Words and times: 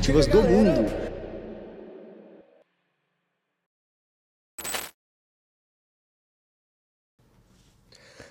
esportivas 0.00 0.26
do 0.26 0.42
mundo. 0.42 1.10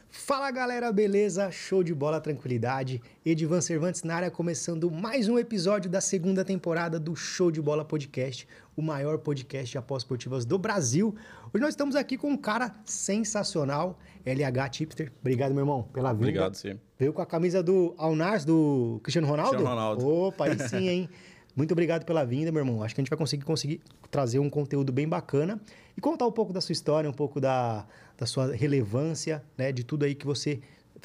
Fala 0.09 0.51
galera, 0.51 0.91
beleza? 0.91 1.51
Show 1.51 1.83
de 1.83 1.93
bola, 1.93 2.19
tranquilidade. 2.19 3.01
Edivan 3.23 3.61
Cervantes 3.61 4.03
na 4.03 4.15
área, 4.15 4.31
começando 4.31 4.89
mais 4.89 5.27
um 5.27 5.37
episódio 5.37 5.89
da 5.89 6.01
segunda 6.01 6.43
temporada 6.43 6.99
do 6.99 7.15
Show 7.15 7.51
de 7.51 7.61
Bola 7.61 7.85
Podcast, 7.85 8.47
o 8.75 8.81
maior 8.81 9.19
podcast 9.19 9.71
de 9.71 9.77
apostas 9.77 10.03
esportivas 10.03 10.45
do 10.45 10.57
Brasil. 10.57 11.15
Hoje 11.53 11.61
nós 11.61 11.69
estamos 11.69 11.95
aqui 11.95 12.17
com 12.17 12.31
um 12.31 12.37
cara 12.37 12.75
sensacional, 12.85 13.99
LH 14.25 14.69
Tipster. 14.69 15.11
Obrigado, 15.19 15.51
meu 15.51 15.61
irmão, 15.61 15.83
pela 15.83 16.13
vinda. 16.13 16.25
Obrigado, 16.25 16.55
sim. 16.55 16.79
Veio 16.97 17.13
com 17.13 17.21
a 17.21 17.25
camisa 17.25 17.63
do 17.63 17.95
Alnars, 17.97 18.43
do 18.45 18.99
Cristiano 19.03 19.27
Ronaldo? 19.27 19.51
Cristiano 19.51 19.75
Ronaldo. 19.75 20.07
Opa, 20.07 20.45
aí 20.45 20.59
sim, 20.67 20.87
hein? 20.87 21.09
Muito 21.59 21.73
obrigado 21.73 22.05
pela 22.05 22.23
vinda, 22.23 22.53
meu 22.53 22.61
irmão. 22.61 22.81
Acho 22.81 22.95
que 22.95 23.01
a 23.01 23.03
gente 23.03 23.09
vai 23.09 23.17
conseguir, 23.17 23.43
conseguir 23.43 23.81
trazer 24.09 24.39
um 24.39 24.49
conteúdo 24.49 24.93
bem 24.93 25.05
bacana 25.05 25.59
e 25.97 25.99
contar 25.99 26.25
um 26.25 26.31
pouco 26.31 26.53
da 26.53 26.61
sua 26.61 26.71
história, 26.71 27.09
um 27.09 27.13
pouco 27.13 27.41
da, 27.41 27.85
da 28.17 28.25
sua 28.25 28.55
relevância, 28.55 29.43
né? 29.57 29.69
De 29.73 29.83
tudo 29.83 30.05
aí 30.05 30.15
que 30.15 30.25
você 30.25 30.61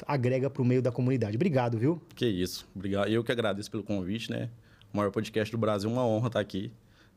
agrega 0.07 0.49
para 0.49 0.61
o 0.61 0.65
meio 0.65 0.81
da 0.81 0.93
comunidade. 0.93 1.35
Obrigado, 1.35 1.77
viu? 1.77 2.01
Que 2.15 2.25
isso. 2.25 2.65
Obrigado. 2.73 3.09
Eu 3.09 3.21
que 3.21 3.33
agradeço 3.33 3.69
pelo 3.69 3.83
convite, 3.83 4.31
né? 4.31 4.49
O 4.93 4.95
maior 4.95 5.11
podcast 5.11 5.51
do 5.51 5.57
Brasil, 5.57 5.89
uma 5.89 6.07
honra 6.07 6.27
estar 6.27 6.39
aqui. 6.39 6.71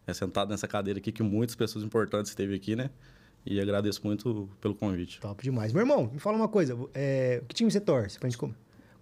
É 0.05 0.13
sentado 0.13 0.51
nessa 0.51 0.67
cadeira 0.67 0.99
aqui 0.99 1.13
que 1.13 1.23
muitas 1.23 1.55
pessoas 1.55 1.85
importantes 1.85 2.33
esteve 2.33 2.57
aqui, 2.57 2.75
né? 2.75 2.91
E 3.47 3.61
agradeço 3.61 4.01
muito 4.03 4.51
pelo 4.61 4.75
convite. 4.75 5.21
Top 5.21 5.41
demais. 5.45 5.73
Meu 5.73 5.83
irmão, 5.83 6.11
me 6.13 6.19
fala 6.19 6.37
uma 6.37 6.49
coisa. 6.49 6.77
É, 6.93 7.41
que 7.47 7.55
time 7.55 7.71
você 7.71 7.81
torce? 7.81 8.19
Pra 8.19 8.29
gente 8.29 8.37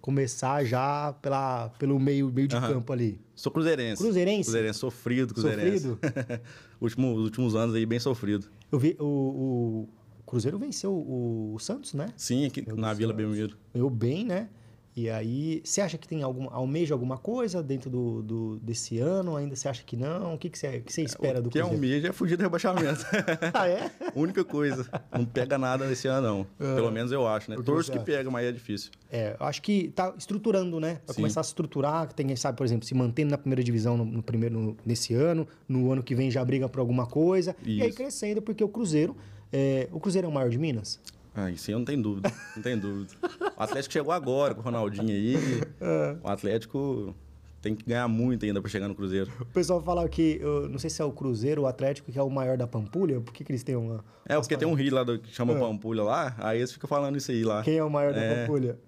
começar 0.01 0.63
já 0.63 1.13
pela, 1.21 1.69
pelo 1.77 1.99
meio, 1.99 2.31
meio 2.31 2.47
de 2.47 2.55
Aham. 2.55 2.73
campo 2.73 2.93
ali. 2.93 3.19
Sou 3.35 3.51
cruzeirense. 3.51 4.01
Cruzeirense? 4.01 4.43
Cruzeirense, 4.43 4.79
sofrido, 4.79 5.33
cruzeirense. 5.33 5.97
Último, 6.81 7.13
os 7.15 7.23
últimos 7.25 7.55
anos 7.55 7.75
aí, 7.75 7.85
bem 7.85 7.99
sofrido. 7.99 8.47
Eu 8.71 8.79
vi 8.79 8.95
o, 8.99 9.05
o 9.05 9.89
Cruzeiro 10.25 10.59
venceu 10.59 10.91
o, 10.91 11.53
o 11.55 11.59
Santos, 11.59 11.93
né? 11.93 12.09
Sim, 12.15 12.45
aqui 12.45 12.65
na 12.75 12.93
Vila. 12.93 13.13
Belmiro. 13.13 13.57
Eu 13.73 13.89
bem, 13.89 14.25
né? 14.25 14.49
E 14.97 15.11
aí, 15.11 15.61
você 15.63 15.79
acha 15.79 15.95
que 15.95 16.07
tem 16.07 16.23
alguma, 16.23 16.51
almeja 16.51 16.95
alguma 16.95 17.19
coisa 17.19 17.61
dentro 17.61 17.87
do, 17.87 18.23
do- 18.23 18.59
desse 18.59 18.97
ano? 18.97 19.35
Ainda 19.35 19.55
você 19.55 19.69
acha 19.69 19.83
que 19.83 19.95
não? 19.95 20.33
O 20.33 20.37
que, 20.39 20.49
que, 20.49 20.57
você, 20.57 20.79
que 20.79 20.91
você 20.91 21.03
espera 21.03 21.39
do 21.39 21.49
O 21.49 21.51
que 21.51 21.59
é 21.59 21.63
um 21.63 21.67
Cruzeiro? 21.69 21.91
mês 21.93 22.03
é 22.05 22.11
fugir 22.11 22.35
do 22.35 22.41
rebaixamento. 22.41 23.05
Ah, 23.53 23.67
é? 23.67 23.91
Única 24.15 24.43
coisa. 24.43 24.87
Não 25.15 25.23
pega 25.23 25.55
nada 25.55 25.85
nesse 25.85 26.07
ano, 26.07 26.47
não. 26.57 26.75
Pelo 26.75 26.89
menos 26.91 27.11
eu 27.11 27.27
acho, 27.27 27.51
né? 27.51 27.57
Que 27.57 27.61
Torço 27.61 27.91
que 27.91 27.99
pega, 27.99 28.31
mas 28.31 28.47
é 28.47 28.51
difícil. 28.51 28.89
É, 29.11 29.35
eu 29.39 29.45
acho 29.45 29.61
que 29.61 29.89
tá 29.89 30.11
estruturando, 30.17 30.79
né? 30.79 30.93
Vai 31.05 31.13
Sim. 31.13 31.21
começar 31.21 31.41
a 31.41 31.43
se 31.43 31.49
estruturar, 31.51 32.11
tem 32.13 32.25
quem 32.25 32.35
sabe, 32.35 32.57
por 32.57 32.65
exemplo, 32.65 32.83
se 32.87 32.95
mantendo 32.95 33.29
na 33.29 33.37
primeira 33.37 33.63
divisão 33.63 33.95
no, 33.97 34.03
no 34.03 34.23
primeiro 34.23 34.59
no- 34.59 34.77
nesse 34.83 35.13
ano, 35.13 35.47
no 35.69 35.91
ano 35.91 36.01
que 36.01 36.15
vem 36.15 36.31
já 36.31 36.43
briga 36.43 36.67
por 36.67 36.79
alguma 36.79 37.05
coisa. 37.05 37.55
E 37.63 37.83
aí 37.83 37.89
Isso. 37.89 37.97
crescendo, 37.97 38.41
porque 38.41 38.63
o 38.63 38.67
Cruzeiro, 38.67 39.15
é, 39.53 39.87
o 39.91 39.99
Cruzeiro 39.99 40.25
é 40.25 40.29
o 40.29 40.33
maior 40.33 40.49
de 40.49 40.57
Minas? 40.57 40.99
Ah, 41.39 41.51
isso 41.51 41.69
aí 41.69 41.73
eu 41.75 41.77
não 41.77 41.85
tenho 41.85 42.01
dúvida. 42.01 42.33
Não 42.55 42.63
tenho 42.63 42.79
dúvida. 42.81 43.13
O 43.55 43.61
Atlético 43.61 43.93
chegou 43.93 44.11
agora 44.11 44.55
com 44.55 44.61
o 44.61 44.63
Ronaldinho 44.63 45.09
aí. 45.11 45.35
É. 45.79 46.17
O 46.23 46.27
Atlético 46.27 47.15
tem 47.61 47.75
que 47.75 47.85
ganhar 47.85 48.07
muito 48.07 48.43
ainda 48.43 48.59
pra 48.59 48.69
chegar 48.71 48.87
no 48.87 48.95
Cruzeiro. 48.95 49.31
O 49.41 49.45
pessoal 49.45 49.79
fala 49.81 50.07
que, 50.09 50.39
eu 50.41 50.67
não 50.67 50.79
sei 50.79 50.89
se 50.89 50.99
é 51.01 51.05
o 51.05 51.11
Cruzeiro 51.11 51.61
ou 51.61 51.67
o 51.67 51.69
Atlético 51.69 52.11
que 52.11 52.17
é 52.17 52.23
o 52.23 52.29
maior 52.29 52.57
da 52.57 52.65
Pampulha, 52.65 53.21
por 53.21 53.31
que, 53.33 53.43
que 53.43 53.51
eles 53.51 53.61
têm 53.61 53.75
uma... 53.75 54.03
É, 54.25 54.35
porque 54.35 54.57
tem 54.57 54.67
um 54.67 54.73
rio 54.73 54.95
lá 54.95 55.03
do- 55.03 55.19
que 55.19 55.31
chama 55.33 55.53
Pampulha 55.55 56.01
lá, 56.03 56.35
aí 56.39 56.57
eles 56.57 56.71
ficam 56.71 56.87
falando 56.87 57.17
isso 57.17 57.29
aí 57.29 57.43
lá. 57.43 57.59
É. 57.59 57.63
Quem 57.63 57.77
é 57.77 57.83
o 57.83 57.89
maior 57.89 58.13
da 58.13 58.19
É. 58.19 58.41
Pampulha? 58.41 58.79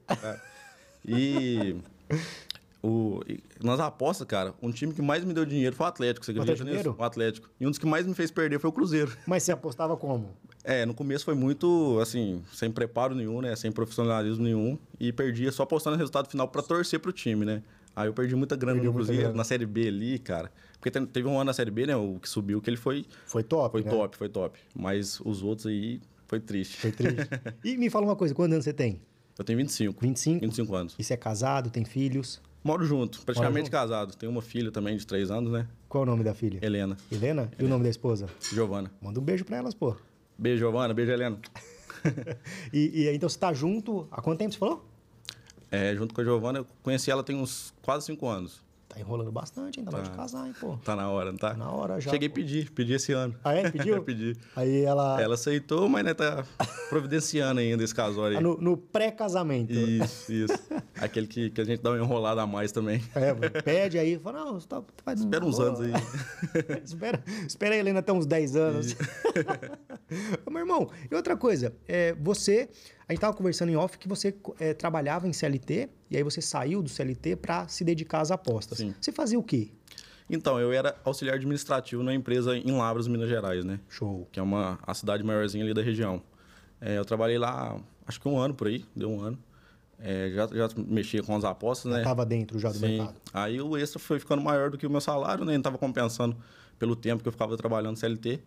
E. 1.08 1.76
O, 2.82 3.20
e 3.28 3.40
nas 3.62 3.80
apostas, 3.80 4.26
cara, 4.26 4.54
um 4.62 4.72
time 4.72 4.94
que 4.94 5.02
mais 5.02 5.24
me 5.26 5.34
deu 5.34 5.46
dinheiro 5.46 5.76
foi 5.76 5.86
o 5.86 5.90
Atlético. 5.90 6.26
Você 6.26 6.32
acredita 6.32 6.54
Atlético 6.54 6.78
nisso? 6.78 6.96
O 6.98 7.04
Atlético. 7.04 7.50
E 7.60 7.68
um 7.68 7.70
dos 7.70 7.78
que 7.78 7.86
mais 7.86 8.08
me 8.08 8.14
fez 8.14 8.32
perder 8.32 8.58
foi 8.60 8.70
o 8.70 8.74
Cruzeiro. 8.74 9.12
Mas 9.28 9.44
você 9.44 9.52
apostava 9.52 9.98
como? 9.98 10.30
É, 10.72 10.86
no 10.86 10.94
começo 10.94 11.26
foi 11.26 11.34
muito, 11.34 11.98
assim, 12.00 12.44
sem 12.54 12.70
preparo 12.70 13.16
nenhum, 13.16 13.42
né? 13.42 13.56
Sem 13.56 13.72
profissionalismo 13.72 14.44
nenhum. 14.44 14.78
E 15.00 15.12
perdia 15.12 15.52
só 15.52 15.64
apostando 15.64 15.96
no 15.96 15.98
resultado 15.98 16.30
final 16.30 16.48
pra 16.48 16.62
torcer 16.62 17.00
pro 17.00 17.12
time, 17.12 17.44
né? 17.44 17.64
Aí 17.96 18.08
eu 18.08 18.14
perdi 18.14 18.36
muita 18.36 18.56
grana 18.56 18.74
Perdeu 18.76 18.92
no 18.92 18.96
Cruzeiro, 18.98 19.22
grana. 19.24 19.36
na 19.38 19.44
Série 19.44 19.66
B 19.66 19.88
ali, 19.88 20.20
cara. 20.20 20.52
Porque 20.80 20.92
te- 20.92 21.08
teve 21.08 21.28
um 21.28 21.38
ano 21.38 21.46
na 21.46 21.54
Série 21.54 21.72
B, 21.72 21.88
né? 21.88 21.96
O 21.96 22.20
que 22.22 22.30
subiu, 22.30 22.62
que 22.62 22.70
ele 22.70 22.78
foi, 22.78 23.04
Foi 23.26 23.42
top, 23.42 23.72
foi 23.72 23.82
né? 23.84 23.90
top, 23.90 24.16
foi 24.16 24.30
top. 24.30 24.60
Mas 24.76 25.20
os 25.26 25.42
outros 25.42 25.66
aí 25.66 26.00
foi 26.28 26.40
triste. 26.40 26.78
Foi 26.78 26.92
triste. 26.92 27.18
e 27.66 27.76
me 27.76 27.90
fala 27.90 28.06
uma 28.06 28.16
coisa, 28.16 28.36
quantos 28.36 28.54
anos 28.54 28.64
você 28.66 28.72
tem? 28.72 29.02
Eu 29.40 29.44
tenho 29.44 29.58
25. 29.58 30.00
25? 30.00 30.42
25 30.42 30.76
anos. 30.76 30.96
E 31.00 31.04
você 31.04 31.16
é 31.16 31.18
casado, 31.18 31.72
tem 31.72 31.84
filhos? 31.84 32.40
Moro 32.64 32.86
junto, 32.86 33.22
praticamente 33.24 33.66
junto? 33.66 33.72
casado. 33.72 34.16
Tenho 34.16 34.32
uma 34.32 34.42
filha 34.44 34.70
também 34.70 34.96
de 34.96 35.08
3 35.08 35.32
anos, 35.32 35.52
né? 35.52 35.66
Qual 35.88 36.04
é 36.04 36.08
o 36.08 36.10
nome 36.12 36.24
da 36.24 36.36
filha? 36.36 36.60
Helena. 36.62 36.96
Helena? 37.12 37.50
E 37.58 37.64
o 37.64 37.68
nome 37.68 37.84
da 37.86 37.90
esposa? 37.90 38.28
Giovana. 38.54 38.92
Manda 39.02 39.20
um 39.20 39.24
beijo 39.24 39.44
pra 39.44 39.58
elas, 39.58 39.74
pô. 39.74 39.96
Beijo, 40.40 40.60
Giovana. 40.60 40.94
Beijo, 40.94 41.12
Helena. 41.12 41.38
e, 42.72 43.04
e 43.04 43.14
então 43.14 43.28
você 43.28 43.38
tá 43.38 43.52
junto. 43.52 44.08
Há 44.10 44.22
quanto 44.22 44.40
tempo 44.40 44.54
você 44.54 44.58
falou? 44.58 44.86
É, 45.70 45.94
junto 45.96 46.16
com 46.16 46.22
a 46.22 46.24
Giovana, 46.24 46.60
eu 46.60 46.68
conheci 46.82 47.12
ela 47.12 47.24
tem 47.24 47.36
uns 47.36 47.74
quase 47.82 48.06
5 48.06 48.26
anos. 48.26 48.62
Tá 48.90 49.00
enrolando 49.00 49.32
bastante, 49.32 49.80
hein? 49.80 49.86
Tá 49.86 49.92
na 49.92 49.98
hora 50.00 50.10
de 50.10 50.16
casar, 50.16 50.48
hein, 50.48 50.54
pô. 50.60 50.76
Tá 50.78 50.96
na 50.96 51.08
hora, 51.12 51.32
não 51.32 51.38
tá? 51.38 51.52
Tá 51.52 51.58
na 51.58 51.70
hora 51.72 52.02
já. 52.02 52.10
Cheguei 52.10 52.28
a 52.28 52.32
pedir, 52.32 52.72
pedi 52.72 52.94
esse 52.94 53.12
ano. 53.14 53.36
Ah, 53.44 53.54
é? 53.54 53.70
Pediu? 53.70 54.02
Pedi. 54.04 54.36
Aí 54.56 54.82
ela. 54.84 55.22
Ela 55.22 55.36
aceitou, 55.36 55.88
mas 55.88 56.04
né, 56.04 56.16
tá 56.16 56.44
providenciando 56.90 57.60
ainda 57.62 57.84
esse 57.84 57.94
casório 57.94 58.36
Ah, 58.36 58.40
aí. 58.40 58.44
no, 58.44 58.58
no 58.58 58.76
pré-casamento. 58.76 59.72
Isso, 59.72 60.34
isso. 60.34 60.54
Aquele 61.00 61.28
que, 61.28 61.52
que 61.52 61.62
a 61.62 61.64
gente 61.64 61.84
dá 61.84 61.92
uma 61.92 62.00
enrolada 62.00 62.42
a 62.42 62.48
mais 62.48 62.72
também. 62.72 63.00
É, 63.14 63.62
pede 63.62 64.00
aí, 64.00 64.18
fala, 64.18 64.44
não, 64.44 64.54
você 64.60 64.68
tá, 64.68 64.82
faz 65.06 65.20
Espera 65.20 65.46
uns 65.46 65.60
anos 65.60 65.82
aí. 65.82 65.92
espera, 66.84 67.24
espera 67.48 67.76
a 67.76 67.78
Helena 67.78 68.00
até 68.00 68.12
uns 68.12 68.26
10 68.26 68.56
anos. 68.56 68.96
Meu 70.50 70.60
irmão, 70.62 70.90
e 71.10 71.14
outra 71.16 71.38
coisa, 71.38 71.74
é, 71.88 72.14
você, 72.14 72.68
a 73.10 73.12
gente 73.12 73.22
tava 73.22 73.36
conversando 73.36 73.70
em 73.70 73.76
off 73.76 73.98
que 73.98 74.08
você 74.08 74.36
é, 74.60 74.72
trabalhava 74.72 75.28
em 75.28 75.34
CLT 75.34 75.90
e 76.12 76.16
aí 76.16 76.22
você 76.22 76.42
saiu 76.42 76.84
do 76.84 76.90
CLT 76.90 77.38
para 77.38 77.68
se 77.68 77.84
dedicar 77.84 78.22
às 78.22 78.30
apostas. 78.30 78.78
Sim. 78.78 78.94
Você 79.02 79.12
fazia 79.12 79.40
o 79.40 79.42
quê? 79.42 79.72
Então, 80.30 80.60
eu 80.60 80.72
era 80.72 80.96
auxiliar 81.04 81.36
administrativo 81.36 82.04
numa 82.04 82.14
empresa 82.14 82.56
em 82.56 82.72
Lavras, 82.72 83.08
Minas 83.08 83.28
Gerais, 83.28 83.66
né? 83.66 83.80
Show. 83.90 84.28
Que 84.32 84.40
é 84.40 84.44
uma, 84.44 84.78
a 84.84 84.94
cidade 84.94 85.24
maiorzinha 85.24 85.64
ali 85.64 85.74
da 85.74 85.82
região. 85.82 86.22
É, 86.80 87.00
eu 87.00 87.04
trabalhei 87.04 87.40
lá, 87.40 87.80
acho 88.06 88.22
que 88.22 88.28
um 88.28 88.38
ano 88.38 88.54
por 88.54 88.68
aí, 88.68 88.86
deu 88.96 89.10
um 89.10 89.20
ano. 89.22 89.40
É, 89.98 90.30
já, 90.30 90.46
já 90.46 90.70
mexia 90.78 91.24
com 91.24 91.36
as 91.36 91.44
apostas, 91.44 91.92
né? 91.92 92.04
Tava 92.04 92.24
dentro 92.24 92.60
já 92.60 92.70
do 92.70 92.78
Sim. 92.78 92.98
mercado. 92.98 93.16
Aí 93.34 93.60
o 93.60 93.76
extra 93.76 93.98
foi 93.98 94.20
ficando 94.20 94.44
maior 94.44 94.70
do 94.70 94.78
que 94.78 94.86
o 94.86 94.90
meu 94.90 95.02
salário, 95.02 95.44
né? 95.44 95.54
Não 95.54 95.60
estava 95.60 95.80
compensando 95.80 96.38
pelo 96.78 96.96
tempo 96.96 97.24
que 97.24 97.28
eu 97.28 97.32
ficava 97.32 97.58
trabalhando 97.58 97.98
CLT. 97.98 98.40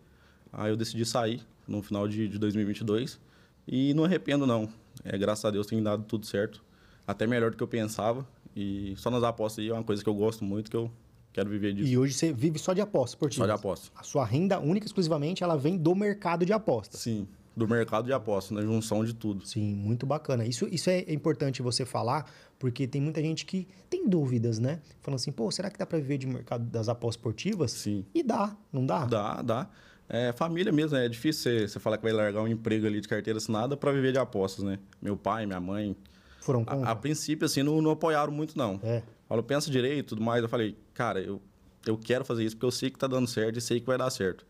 Aí 0.53 0.71
eu 0.71 0.77
decidi 0.77 1.03
sair 1.03 1.41
no 1.67 1.81
final 1.83 2.07
de, 2.07 2.29
de 2.29 2.39
2022. 2.39 3.19
E 3.67 3.93
não 3.93 4.03
arrependo, 4.03 4.45
não. 4.45 4.69
É, 5.03 5.17
graças 5.17 5.43
a 5.45 5.51
Deus 5.51 5.67
tem 5.67 5.81
dado 5.81 6.03
tudo 6.03 6.25
certo. 6.25 6.63
Até 7.05 7.27
melhor 7.27 7.51
do 7.51 7.57
que 7.57 7.63
eu 7.63 7.67
pensava. 7.67 8.27
E 8.55 8.93
só 8.97 9.09
nas 9.09 9.23
apostas 9.23 9.63
aí 9.63 9.69
é 9.69 9.73
uma 9.73 9.83
coisa 9.83 10.03
que 10.03 10.09
eu 10.09 10.13
gosto 10.13 10.43
muito, 10.43 10.69
que 10.69 10.77
eu 10.77 10.91
quero 11.31 11.49
viver 11.49 11.73
disso. 11.73 11.89
E 11.89 11.97
hoje 11.97 12.13
você 12.13 12.31
vive 12.31 12.59
só 12.59 12.73
de 12.73 12.81
apostas 12.81 13.11
esportivas. 13.11 13.47
Só 13.47 13.53
de 13.53 13.59
apostas. 13.59 13.91
A 13.95 14.03
sua 14.03 14.25
renda 14.25 14.59
única 14.59 14.85
e 14.85 14.87
exclusivamente 14.87 15.43
ela 15.43 15.57
vem 15.57 15.77
do 15.77 15.95
mercado 15.95 16.45
de 16.45 16.53
apostas. 16.53 16.99
Sim, 16.99 17.27
do 17.55 17.67
mercado 17.67 18.05
de 18.05 18.13
apostas, 18.13 18.51
na 18.51 18.61
junção 18.61 19.03
de 19.03 19.13
tudo. 19.13 19.45
Sim, 19.45 19.73
muito 19.75 20.05
bacana. 20.05 20.45
Isso, 20.45 20.67
isso 20.71 20.89
é 20.89 21.11
importante 21.11 21.61
você 21.61 21.83
falar, 21.85 22.29
porque 22.59 22.87
tem 22.87 23.01
muita 23.01 23.21
gente 23.21 23.45
que 23.45 23.67
tem 23.89 24.07
dúvidas, 24.07 24.59
né? 24.59 24.79
Falando 25.01 25.19
assim, 25.19 25.31
pô, 25.31 25.49
será 25.49 25.69
que 25.69 25.77
dá 25.77 25.85
para 25.85 25.97
viver 25.97 26.19
de 26.19 26.27
mercado 26.27 26.63
das 26.65 26.87
apostas 26.87 27.19
esportivas? 27.19 27.71
Sim. 27.71 28.05
E 28.13 28.21
dá, 28.21 28.55
não 28.71 28.85
dá? 28.85 29.05
Dá, 29.05 29.41
dá. 29.41 29.69
É 30.09 30.31
família 30.33 30.71
mesmo, 30.71 30.97
né? 30.97 31.05
É 31.05 31.09
difícil 31.09 31.43
você, 31.51 31.67
você 31.67 31.79
falar 31.79 31.97
que 31.97 32.03
vai 32.03 32.11
largar 32.11 32.41
um 32.41 32.47
emprego 32.47 32.85
ali 32.85 32.99
de 33.01 33.07
carteira 33.07 33.37
assinada 33.37 33.75
para 33.77 33.91
viver 33.91 34.11
de 34.11 34.19
apostas, 34.19 34.63
né? 34.63 34.77
Meu 35.01 35.15
pai, 35.17 35.45
minha 35.45 35.59
mãe, 35.59 35.95
Foram 36.41 36.61
A, 36.61 36.65
contra? 36.65 36.89
a 36.89 36.95
princípio, 36.95 37.45
assim, 37.45 37.63
não, 37.63 37.81
não 37.81 37.91
apoiaram 37.91 38.31
muito, 38.31 38.57
não. 38.57 38.79
É. 38.83 39.01
Falou, 39.27 39.43
pensa 39.43 39.71
direito 39.71 39.99
e 39.99 40.03
tudo 40.03 40.21
mais. 40.21 40.43
Eu 40.43 40.49
falei, 40.49 40.75
cara, 40.93 41.21
eu, 41.21 41.41
eu 41.85 41.97
quero 41.97 42.23
fazer 42.25 42.43
isso 42.43 42.55
porque 42.55 42.65
eu 42.65 42.71
sei 42.71 42.89
que 42.91 42.99
tá 42.99 43.07
dando 43.07 43.27
certo 43.27 43.57
e 43.57 43.61
sei 43.61 43.79
que 43.79 43.85
vai 43.87 43.97
dar 43.97 44.09
certo. 44.09 44.45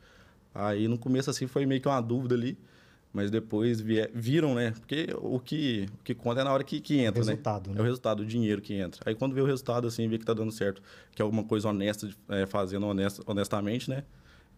Aí, 0.53 0.87
no 0.87 0.97
começo, 0.97 1.29
assim, 1.29 1.47
foi 1.47 1.65
meio 1.65 1.79
que 1.79 1.87
uma 1.87 2.01
dúvida 2.01 2.35
ali. 2.35 2.57
Mas 3.13 3.29
depois 3.29 3.79
vie- 3.79 4.09
viram, 4.11 4.55
né? 4.55 4.71
Porque 4.71 5.07
o 5.21 5.39
que, 5.39 5.85
o 5.99 6.03
que 6.03 6.15
conta 6.15 6.41
é 6.41 6.43
na 6.43 6.51
hora 6.51 6.63
que, 6.63 6.81
que 6.81 6.97
entra, 6.97 7.19
resultado, 7.19 7.67
né? 7.67 7.75
né? 7.75 7.79
É 7.79 7.81
o 7.81 7.85
resultado, 7.85 8.21
o 8.21 8.25
dinheiro 8.25 8.59
que 8.59 8.73
entra. 8.73 9.01
Aí, 9.05 9.13
quando 9.13 9.35
vê 9.35 9.41
o 9.41 9.45
resultado, 9.45 9.87
assim, 9.87 10.07
vê 10.07 10.17
que 10.17 10.25
tá 10.25 10.33
dando 10.33 10.51
certo, 10.51 10.81
que 11.13 11.21
é 11.21 11.23
alguma 11.23 11.43
coisa 11.43 11.69
honesta, 11.69 12.09
é, 12.27 12.47
fazendo 12.47 12.87
honesta, 12.87 13.21
honestamente, 13.27 13.87
né? 13.87 14.03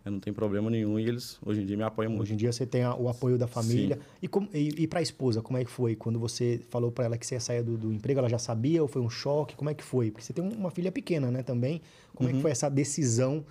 Eu 0.06 0.12
não 0.12 0.20
tem 0.20 0.32
problema 0.32 0.70
nenhum 0.70 1.00
e 1.00 1.08
eles, 1.08 1.40
hoje 1.44 1.62
em 1.62 1.66
dia, 1.66 1.76
me 1.76 1.82
apoiam 1.82 2.12
muito. 2.12 2.22
Hoje 2.22 2.34
em 2.36 2.38
dia 2.38 2.52
você 2.52 2.64
tem 2.64 2.86
o 2.86 3.10
apoio 3.10 3.40
da 3.40 3.48
família. 3.48 3.98
E, 4.22 4.28
como, 4.28 4.48
e, 4.54 4.84
e 4.84 4.88
para 4.88 5.00
a 5.00 5.02
esposa, 5.02 5.42
como 5.42 5.58
é 5.58 5.66
que 5.66 5.72
foi? 5.72 5.96
Quando 5.96 6.20
você 6.20 6.62
falou 6.70 6.92
para 6.92 7.06
ela 7.06 7.18
que 7.18 7.26
você 7.26 7.34
ia 7.34 7.40
sair 7.40 7.64
do, 7.64 7.76
do 7.76 7.92
emprego, 7.92 8.20
ela 8.20 8.30
já 8.30 8.38
sabia 8.38 8.84
ou 8.84 8.88
foi 8.88 9.02
um 9.02 9.10
choque? 9.10 9.56
Como 9.56 9.68
é 9.68 9.74
que 9.74 9.84
foi? 9.84 10.12
Porque 10.12 10.24
você 10.24 10.32
tem 10.32 10.44
uma 10.48 10.70
filha 10.70 10.92
pequena, 10.92 11.32
né, 11.32 11.42
também. 11.42 11.82
Como 12.14 12.30
é 12.30 12.32
Uhum. 12.32 12.38
que 12.38 12.42
foi 12.44 12.52
essa 12.52 12.70
decisão? 12.70 13.44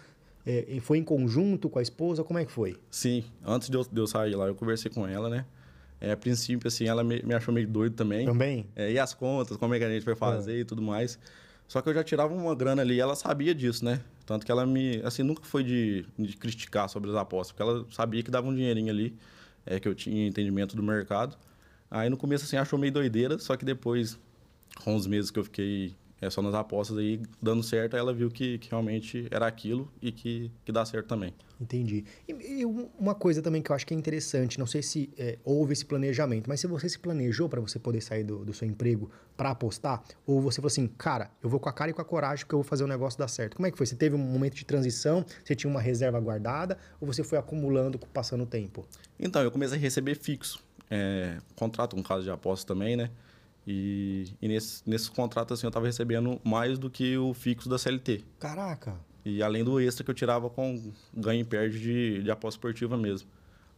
É, 0.46 0.64
e 0.68 0.78
foi 0.78 0.98
em 0.98 1.02
conjunto 1.02 1.68
com 1.68 1.80
a 1.80 1.82
esposa? 1.82 2.22
Como 2.22 2.38
é 2.38 2.44
que 2.44 2.52
foi? 2.52 2.76
Sim, 2.88 3.24
antes 3.44 3.68
de 3.68 3.76
eu, 3.76 3.82
de 3.90 4.00
eu 4.00 4.06
sair 4.06 4.36
lá, 4.36 4.46
eu 4.46 4.54
conversei 4.54 4.90
com 4.92 5.08
ela, 5.08 5.28
né? 5.28 5.44
É, 6.00 6.12
a 6.12 6.16
princípio, 6.16 6.68
assim, 6.68 6.86
ela 6.86 7.02
me, 7.02 7.20
me 7.22 7.34
achou 7.34 7.52
meio 7.52 7.66
doido 7.66 7.96
também. 7.96 8.26
Também? 8.26 8.66
É, 8.76 8.92
e 8.92 8.98
as 8.98 9.12
contas, 9.12 9.56
como 9.56 9.74
é 9.74 9.78
que 9.78 9.84
a 9.84 9.90
gente 9.90 10.04
vai 10.04 10.14
fazer 10.14 10.60
e 10.60 10.64
tudo 10.64 10.82
mais. 10.82 11.18
Só 11.66 11.80
que 11.80 11.88
eu 11.88 11.94
já 11.94 12.04
tirava 12.04 12.32
uma 12.34 12.54
grana 12.54 12.82
ali 12.82 13.00
ela 13.00 13.16
sabia 13.16 13.54
disso, 13.54 13.84
né? 13.84 14.00
Tanto 14.26 14.44
que 14.44 14.52
ela 14.52 14.64
me. 14.66 15.00
Assim, 15.04 15.22
nunca 15.22 15.42
foi 15.42 15.64
de, 15.64 16.06
de 16.18 16.36
criticar 16.36 16.88
sobre 16.88 17.10
as 17.10 17.16
apostas, 17.16 17.52
porque 17.52 17.62
ela 17.62 17.86
sabia 17.90 18.22
que 18.22 18.30
dava 18.30 18.46
um 18.46 18.54
dinheirinho 18.54 18.90
ali, 18.90 19.16
é, 19.66 19.80
que 19.80 19.88
eu 19.88 19.94
tinha 19.94 20.26
entendimento 20.26 20.76
do 20.76 20.82
mercado. 20.82 21.36
Aí 21.90 22.08
no 22.08 22.16
começo, 22.16 22.44
assim, 22.44 22.56
achou 22.56 22.78
meio 22.78 22.92
doideira, 22.92 23.38
só 23.38 23.56
que 23.56 23.64
depois, 23.64 24.18
com 24.82 24.94
os 24.94 25.06
meses 25.06 25.30
que 25.30 25.38
eu 25.38 25.44
fiquei 25.44 25.94
é, 26.20 26.30
só 26.30 26.40
nas 26.40 26.54
apostas 26.54 26.96
aí, 26.98 27.20
dando 27.40 27.62
certo, 27.62 27.94
aí 27.94 28.00
ela 28.00 28.12
viu 28.12 28.30
que, 28.30 28.58
que 28.58 28.70
realmente 28.70 29.26
era 29.30 29.46
aquilo 29.46 29.90
e 30.00 30.10
que, 30.10 30.50
que 30.64 30.72
dá 30.72 30.84
certo 30.84 31.06
também. 31.06 31.34
Entendi. 31.60 32.04
E, 32.28 32.32
e, 32.32 32.64
uma 32.98 33.14
coisa 33.14 33.40
também 33.40 33.62
que 33.62 33.70
eu 33.70 33.76
acho 33.76 33.86
que 33.86 33.94
é 33.94 33.96
interessante, 33.96 34.58
não 34.58 34.66
sei 34.66 34.82
se 34.82 35.10
é, 35.16 35.38
houve 35.44 35.72
esse 35.72 35.84
planejamento, 35.84 36.48
mas 36.48 36.60
se 36.60 36.66
você 36.66 36.88
se 36.88 36.98
planejou 36.98 37.48
para 37.48 37.60
você 37.60 37.78
poder 37.78 38.00
sair 38.00 38.24
do, 38.24 38.44
do 38.44 38.52
seu 38.52 38.66
emprego 38.66 39.10
para 39.36 39.50
apostar, 39.50 40.02
ou 40.26 40.40
você 40.40 40.56
falou 40.56 40.68
assim, 40.68 40.86
cara, 40.86 41.30
eu 41.42 41.48
vou 41.48 41.60
com 41.60 41.68
a 41.68 41.72
cara 41.72 41.90
e 41.90 41.94
com 41.94 42.02
a 42.02 42.04
coragem 42.04 42.44
porque 42.44 42.54
eu 42.54 42.58
vou 42.58 42.68
fazer 42.68 42.84
o 42.84 42.88
negócio 42.88 43.18
dar 43.18 43.28
certo. 43.28 43.56
Como 43.56 43.66
é 43.66 43.70
que 43.70 43.76
foi? 43.76 43.86
Você 43.86 43.96
teve 43.96 44.14
um 44.14 44.18
momento 44.18 44.54
de 44.54 44.64
transição, 44.64 45.24
você 45.44 45.54
tinha 45.54 45.70
uma 45.70 45.80
reserva 45.80 46.18
guardada, 46.20 46.78
ou 47.00 47.06
você 47.06 47.22
foi 47.22 47.38
acumulando 47.38 47.98
passando 48.12 48.44
o 48.44 48.46
tempo? 48.46 48.86
Então, 49.18 49.42
eu 49.42 49.50
comecei 49.50 49.78
a 49.78 49.80
receber 49.80 50.16
fixo. 50.16 50.62
É, 50.90 51.38
contrato 51.56 51.96
com 51.96 52.02
casa 52.02 52.22
de 52.22 52.30
apostas 52.30 52.64
também, 52.64 52.94
né? 52.94 53.10
E, 53.66 54.26
e 54.42 54.48
nesse, 54.48 54.82
nesse 54.88 55.10
contrato, 55.10 55.54
assim, 55.54 55.66
eu 55.66 55.68
estava 55.68 55.86
recebendo 55.86 56.40
mais 56.44 56.78
do 56.78 56.90
que 56.90 57.16
o 57.16 57.32
fixo 57.32 57.68
da 57.68 57.78
CLT. 57.78 58.24
Caraca! 58.38 58.94
E 59.24 59.42
além 59.42 59.64
do 59.64 59.80
extra 59.80 60.04
que 60.04 60.10
eu 60.10 60.14
tirava 60.14 60.50
com 60.50 60.92
ganho 61.14 61.40
e 61.40 61.44
perde 61.44 61.80
de, 61.80 62.22
de 62.22 62.30
aposta 62.30 62.58
esportiva 62.58 62.96
mesmo. 62.96 63.28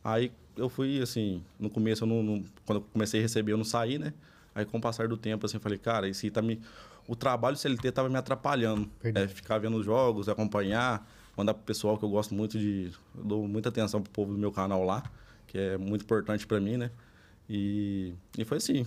Aí 0.03 0.33
eu 0.57 0.69
fui, 0.69 1.01
assim, 1.01 1.43
no 1.59 1.71
começo, 1.71 2.03
eu 2.03 2.09
não, 2.09 2.23
não, 2.23 2.45
quando 2.65 2.79
eu 2.79 2.87
comecei 2.93 3.21
a 3.21 3.23
receber, 3.23 3.53
eu 3.53 3.57
não 3.57 3.65
saí, 3.65 3.99
né? 3.99 4.13
Aí 4.55 4.65
com 4.65 4.79
o 4.79 4.81
passar 4.81 5.07
do 5.07 5.17
tempo, 5.17 5.47
assim, 5.47 5.57
eu 5.57 5.61
falei, 5.61 5.79
cara, 5.79 6.09
esse 6.09 6.31
tá 6.31 6.43
me... 6.43 6.61
O 7.07 7.15
trabalho 7.15 7.57
CLT 7.57 7.93
tava 7.93 8.09
me 8.09 8.17
atrapalhando. 8.17 8.91
É, 9.03 9.29
ficar 9.29 9.59
vendo 9.59 9.77
os 9.77 9.85
jogos, 9.85 10.29
acompanhar, 10.29 11.09
mandar 11.37 11.55
pro 11.55 11.63
pessoal 11.63 11.97
que 11.97 12.05
eu 12.05 12.09
gosto 12.09 12.35
muito 12.35 12.59
de... 12.59 12.91
Eu 13.17 13.25
dou 13.25 13.47
muita 13.47 13.69
atenção 13.69 14.03
pro 14.03 14.11
povo 14.11 14.33
do 14.33 14.39
meu 14.39 14.51
canal 14.51 14.83
lá, 14.83 15.05
que 15.47 15.57
é 15.57 15.77
muito 15.77 16.03
importante 16.03 16.45
para 16.47 16.59
mim, 16.59 16.77
né? 16.77 16.91
E, 17.49 18.15
e 18.37 18.45
foi 18.45 18.57
assim, 18.57 18.85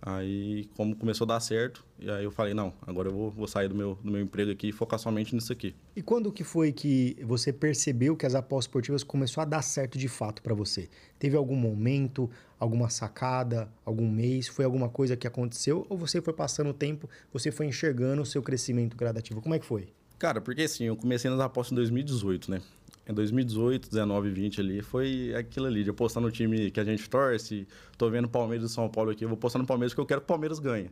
Aí, 0.00 0.68
como 0.76 0.94
começou 0.94 1.24
a 1.24 1.28
dar 1.28 1.40
certo, 1.40 1.84
e 1.98 2.08
aí 2.10 2.24
eu 2.24 2.30
falei, 2.30 2.54
não, 2.54 2.72
agora 2.86 3.08
eu 3.08 3.12
vou, 3.12 3.30
vou 3.30 3.46
sair 3.48 3.68
do 3.68 3.74
meu, 3.74 3.98
do 4.02 4.10
meu 4.10 4.20
emprego 4.20 4.50
aqui 4.50 4.68
e 4.68 4.72
focar 4.72 4.98
somente 4.98 5.34
nisso 5.34 5.52
aqui. 5.52 5.74
E 5.96 6.02
quando 6.02 6.30
que 6.30 6.44
foi 6.44 6.72
que 6.72 7.16
você 7.22 7.52
percebeu 7.52 8.16
que 8.16 8.24
as 8.24 8.34
apostas 8.34 8.68
esportivas 8.68 9.02
começou 9.02 9.40
a 9.42 9.44
dar 9.44 9.62
certo 9.62 9.98
de 9.98 10.08
fato 10.08 10.42
para 10.42 10.54
você? 10.54 10.88
Teve 11.18 11.36
algum 11.36 11.56
momento, 11.56 12.30
alguma 12.58 12.88
sacada, 12.88 13.68
algum 13.84 14.08
mês? 14.08 14.46
Foi 14.46 14.64
alguma 14.64 14.88
coisa 14.88 15.16
que 15.16 15.26
aconteceu? 15.26 15.84
Ou 15.88 15.98
você 15.98 16.20
foi 16.20 16.32
passando 16.32 16.70
o 16.70 16.74
tempo, 16.74 17.08
você 17.32 17.50
foi 17.50 17.66
enxergando 17.66 18.22
o 18.22 18.26
seu 18.26 18.42
crescimento 18.42 18.96
gradativo? 18.96 19.42
Como 19.42 19.54
é 19.54 19.58
que 19.58 19.66
foi? 19.66 19.88
Cara, 20.18 20.40
porque 20.40 20.62
assim, 20.62 20.84
eu 20.84 20.96
comecei 20.96 21.30
nas 21.30 21.40
apostas 21.40 21.72
em 21.72 21.76
2018, 21.76 22.50
né? 22.50 22.62
Em 23.08 23.14
2018, 23.14 23.88
19, 23.88 24.30
20 24.30 24.60
ali, 24.60 24.82
foi 24.82 25.34
aquilo 25.34 25.66
ali, 25.66 25.82
de 25.82 25.88
apostar 25.88 26.22
no 26.22 26.30
time 26.30 26.70
que 26.70 26.78
a 26.78 26.84
gente 26.84 27.08
torce. 27.08 27.66
Tô 27.96 28.10
vendo 28.10 28.28
Palmeiras 28.28 28.70
e 28.70 28.74
São 28.74 28.86
Paulo 28.88 29.10
aqui, 29.10 29.24
eu 29.24 29.28
vou 29.28 29.38
postar 29.38 29.58
no 29.58 29.66
Palmeiras 29.66 29.92
porque 29.92 30.02
eu 30.02 30.06
quero 30.06 30.20
que 30.20 30.26
o 30.26 30.28
Palmeiras 30.28 30.58
ganhe. 30.58 30.90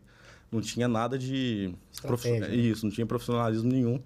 Não 0.50 0.60
tinha 0.60 0.88
nada 0.88 1.18
de. 1.18 1.74
Prof... 2.00 2.26
Isso, 2.52 2.86
não 2.86 2.92
tinha 2.92 3.06
profissionalismo 3.06 3.70
nenhum. 3.70 4.00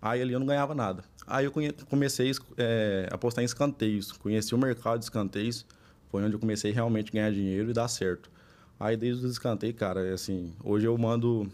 Aí 0.00 0.20
ali 0.20 0.32
eu 0.32 0.40
não 0.40 0.46
ganhava 0.46 0.74
nada. 0.74 1.04
Aí 1.26 1.44
eu 1.44 1.52
comecei 1.88 2.32
é, 2.56 3.08
a 3.10 3.14
apostar 3.14 3.42
em 3.42 3.44
escanteios. 3.44 4.10
Conheci 4.10 4.54
o 4.54 4.58
mercado 4.58 4.98
de 4.98 5.04
escanteios. 5.04 5.64
Foi 6.10 6.24
onde 6.24 6.34
eu 6.34 6.40
comecei 6.40 6.72
realmente 6.72 7.10
a 7.10 7.12
ganhar 7.12 7.30
dinheiro 7.30 7.70
e 7.70 7.72
dar 7.72 7.86
certo. 7.86 8.28
Aí 8.80 8.96
desde 8.96 9.24
os 9.24 9.32
escanteios, 9.32 9.76
cara, 9.76 10.04
é 10.04 10.12
assim, 10.12 10.52
hoje 10.64 10.86
eu 10.86 10.98
mando 10.98 11.48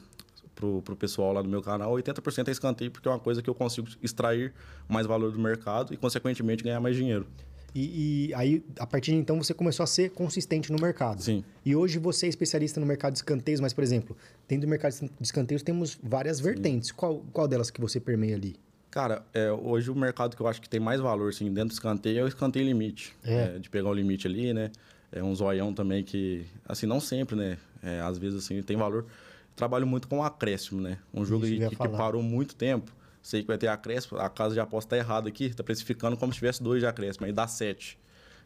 pro, 0.59 0.83
pro 0.83 0.97
pessoal 0.97 1.33
lá 1.33 1.41
do 1.41 1.49
meu 1.49 1.63
canal, 1.63 1.93
80% 1.93 2.49
é 2.49 2.51
escanteio, 2.51 2.91
porque 2.91 3.07
é 3.07 3.11
uma 3.11 3.21
coisa 3.21 3.41
que 3.41 3.49
eu 3.49 3.55
consigo 3.55 3.87
extrair 4.03 4.53
mais 4.89 5.07
valor 5.07 5.31
do 5.31 5.39
mercado 5.39 5.95
e, 5.95 5.97
consequentemente, 5.97 6.65
ganhar 6.65 6.81
mais 6.81 6.97
dinheiro. 6.97 7.27
E, 7.75 8.31
e, 8.31 8.35
aí, 8.35 8.65
a 8.79 8.87
partir 8.87 9.13
de 9.13 9.19
então, 9.19 9.41
você 9.41 9.55
começou 9.55 9.85
a 9.85 9.87
ser 9.87 10.11
consistente 10.11 10.73
no 10.73 10.79
mercado. 10.81 11.23
Sim. 11.23 11.45
E 11.65 11.77
hoje 11.77 11.99
você 11.99 12.27
é 12.27 12.29
especialista 12.29 12.81
no 12.81 12.87
mercado 12.87 13.13
de 13.13 13.19
escanteios, 13.19 13.61
mas, 13.61 13.73
por 13.73 13.85
exemplo, 13.85 14.17
dentro 14.49 14.67
do 14.67 14.71
mercado 14.71 14.93
de 14.93 15.11
escanteios 15.21 15.63
temos 15.63 15.99
várias 16.03 16.39
Sim. 16.39 16.45
vertentes. 16.45 16.91
Qual, 16.91 17.23
qual 17.33 17.47
delas 17.47 17.71
que 17.71 17.81
você 17.81 18.01
permeia 18.01 18.35
ali? 18.35 18.57
Cara, 18.91 19.23
é, 19.33 19.53
hoje 19.53 19.91
o 19.91 19.95
mercado 19.95 20.35
que 20.35 20.43
eu 20.43 20.49
acho 20.49 20.61
que 20.61 20.69
tem 20.69 20.81
mais 20.81 21.01
valor, 21.01 21.29
assim, 21.29 21.53
dentro 21.53 21.69
do 21.69 21.73
escanteio 21.73 22.21
é 22.21 22.25
o 22.25 22.29
escanteio 22.29 22.67
limite. 22.67 23.15
É. 23.23 23.57
É, 23.57 23.59
de 23.59 23.69
pegar 23.71 23.91
o 23.91 23.95
limite 23.95 24.27
ali, 24.27 24.53
né? 24.53 24.73
É 25.13 25.23
um 25.23 25.35
zoião 25.35 25.73
também 25.73 26.03
que, 26.03 26.45
assim, 26.67 26.87
não 26.87 26.99
sempre, 26.99 27.37
né? 27.37 27.59
É, 27.83 28.01
às 28.01 28.19
vezes, 28.19 28.45
assim, 28.45 28.61
tem 28.63 28.77
valor 28.77 29.07
trabalho 29.59 29.87
muito 29.87 30.09
com 30.09 30.23
acréscimo, 30.23 30.81
né? 30.81 30.99
Um 31.13 31.25
jogo 31.25 31.45
Isso, 31.45 31.69
que, 31.69 31.77
que, 31.77 31.89
parou 31.89 32.23
muito 32.23 32.55
tempo. 32.55 32.91
Sei 33.21 33.43
que 33.43 33.49
vai 33.49 33.59
ter 33.59 33.69
acréscimo, 33.69 34.19
a 34.19 34.31
casa 34.31 34.55
de 34.55 34.61
aposta 34.61 34.91
tá 34.91 34.97
errada 34.97 35.29
aqui, 35.29 35.53
tá 35.53 35.63
precificando 35.63 36.17
como 36.17 36.33
se 36.33 36.39
tivesse 36.39 36.63
dois 36.63 36.81
de 36.81 36.87
acréscimo, 36.87 37.27
aí 37.27 37.33
dá 37.33 37.47
sete. 37.47 37.99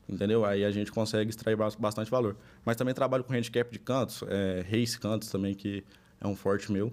Entendeu? 0.08 0.44
Aí 0.44 0.64
a 0.64 0.70
gente 0.70 0.90
consegue 0.90 1.30
extrair 1.30 1.56
bastante 1.78 2.10
valor. 2.10 2.36
Mas 2.64 2.76
também 2.76 2.92
trabalho 2.92 3.22
com 3.22 3.32
handicap 3.32 3.70
de 3.70 3.78
cantos, 3.78 4.24
é, 4.28 4.64
race 4.68 4.98
cantos 4.98 5.28
também, 5.28 5.54
que 5.54 5.84
é 6.20 6.26
um 6.26 6.34
forte 6.34 6.72
meu. 6.72 6.92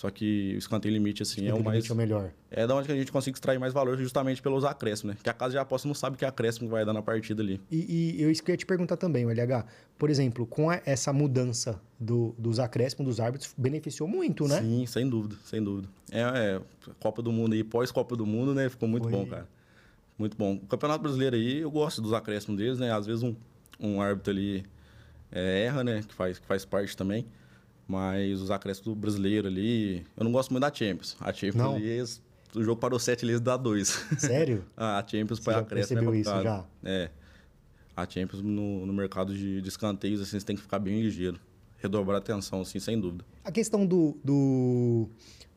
Só 0.00 0.08
que 0.08 0.54
o 0.54 0.58
escanteio 0.58 0.94
limite, 0.94 1.22
assim, 1.22 1.46
é 1.46 1.52
o 1.52 1.62
mais. 1.62 1.90
é 1.90 1.92
o 1.92 1.94
melhor. 1.94 2.32
É 2.50 2.66
da 2.66 2.74
onde 2.74 2.90
a 2.90 2.96
gente 2.96 3.12
consegue 3.12 3.36
extrair 3.36 3.58
mais 3.58 3.74
valor 3.74 3.98
justamente 3.98 4.40
pelos 4.40 4.64
acréscimos, 4.64 5.14
né? 5.14 5.20
Que 5.22 5.28
a 5.28 5.34
casa 5.34 5.50
de 5.50 5.58
aposta 5.58 5.86
não 5.86 5.94
sabe 5.94 6.16
que 6.16 6.24
acréscimo 6.24 6.70
vai 6.70 6.86
dar 6.86 6.94
na 6.94 7.02
partida 7.02 7.42
ali. 7.42 7.60
E, 7.70 8.16
e 8.16 8.22
eu 8.22 8.30
isso 8.30 8.42
que 8.42 8.50
eu 8.50 8.54
ia 8.54 8.56
te 8.56 8.64
perguntar 8.64 8.96
também, 8.96 9.26
o 9.26 9.30
LH. 9.30 9.66
Por 9.98 10.08
exemplo, 10.08 10.46
com 10.46 10.72
essa 10.72 11.12
mudança 11.12 11.78
do, 11.98 12.34
dos 12.38 12.58
acréscimos 12.58 13.04
dos 13.04 13.20
árbitros, 13.20 13.54
beneficiou 13.58 14.08
muito, 14.08 14.48
né? 14.48 14.62
Sim, 14.62 14.86
sem 14.86 15.06
dúvida, 15.06 15.36
sem 15.44 15.62
dúvida. 15.62 15.86
É, 16.10 16.22
é 16.22 16.60
Copa 16.98 17.20
do 17.20 17.30
Mundo 17.30 17.52
aí, 17.52 17.62
pós-Copa 17.62 18.16
do 18.16 18.24
Mundo, 18.24 18.54
né? 18.54 18.70
Ficou 18.70 18.88
muito 18.88 19.02
Foi. 19.02 19.12
bom, 19.12 19.26
cara. 19.26 19.46
Muito 20.18 20.34
bom. 20.34 20.54
O 20.54 20.66
Campeonato 20.66 21.02
Brasileiro 21.02 21.36
aí, 21.36 21.58
eu 21.58 21.70
gosto 21.70 22.00
dos 22.00 22.14
acréscimos 22.14 22.56
deles, 22.56 22.78
né? 22.78 22.90
Às 22.90 23.04
vezes 23.04 23.22
um, 23.22 23.36
um 23.78 24.00
árbitro 24.00 24.32
ali 24.32 24.64
é, 25.30 25.64
erra, 25.64 25.84
né? 25.84 26.02
Que 26.08 26.14
faz, 26.14 26.38
que 26.38 26.46
faz 26.46 26.64
parte 26.64 26.96
também. 26.96 27.26
Mas 27.90 28.40
os 28.40 28.52
acréscimos 28.52 28.86
do 28.86 28.94
brasileiro 28.94 29.48
ali. 29.48 30.06
Eu 30.16 30.22
não 30.22 30.30
gosto 30.30 30.52
muito 30.52 30.60
da 30.60 30.72
Champions. 30.72 31.16
A 31.18 31.32
Champions 31.32 31.56
não. 31.56 31.74
ali, 31.74 32.00
o 32.54 32.62
jogo 32.62 32.80
parou 32.80 33.00
7 33.00 33.24
ali 33.24 33.40
dá 33.40 33.56
2. 33.56 33.88
Sério? 34.16 34.64
a 34.78 35.04
Champions 35.04 35.40
para 35.40 35.58
acréscimo 35.58 35.98
é 35.98 36.02
percebeu 36.04 36.20
isso 36.20 36.42
já? 36.42 36.64
É. 36.84 37.10
A 37.96 38.08
Champions 38.08 38.42
no, 38.42 38.86
no 38.86 38.92
mercado 38.92 39.34
de, 39.34 39.60
de 39.60 39.68
escanteios, 39.68 40.20
assim, 40.20 40.38
você 40.38 40.46
tem 40.46 40.54
que 40.54 40.62
ficar 40.62 40.78
bem 40.78 41.02
ligeiro. 41.02 41.40
Redobrar 41.78 42.14
a 42.14 42.18
atenção, 42.18 42.60
assim, 42.60 42.78
sem 42.78 43.00
dúvida. 43.00 43.24
A 43.42 43.50
questão 43.50 43.84
do, 43.84 44.16
do 44.22 45.08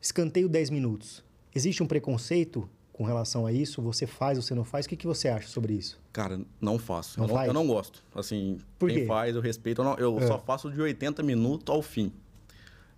escanteio 0.02 0.48
10 0.48 0.70
minutos. 0.70 1.22
Existe 1.54 1.84
um 1.84 1.86
preconceito 1.86 2.68
com 2.92 3.04
relação 3.04 3.46
a 3.46 3.52
isso? 3.52 3.80
Você 3.80 4.08
faz 4.08 4.38
ou 4.38 4.42
você 4.42 4.56
não 4.56 4.64
faz? 4.64 4.86
O 4.86 4.88
que, 4.88 4.96
que 4.96 5.06
você 5.06 5.28
acha 5.28 5.46
sobre 5.46 5.74
isso? 5.74 6.00
Cara, 6.12 6.40
não 6.60 6.80
faço. 6.80 7.20
Não 7.20 7.28
eu? 7.28 7.34
Não, 7.34 7.44
eu 7.44 7.52
não 7.52 7.66
gosto. 7.68 8.02
Assim, 8.12 8.58
Por 8.76 8.88
quem 8.88 9.02
quê? 9.02 9.06
faz, 9.06 9.36
eu 9.36 9.40
respeito. 9.40 9.82
Eu, 9.82 9.84
não, 9.84 9.94
eu 9.98 10.18
é. 10.18 10.26
só 10.26 10.36
faço 10.36 10.68
de 10.68 10.80
80 10.80 11.22
minutos 11.22 11.72
ao 11.72 11.80
fim. 11.80 12.12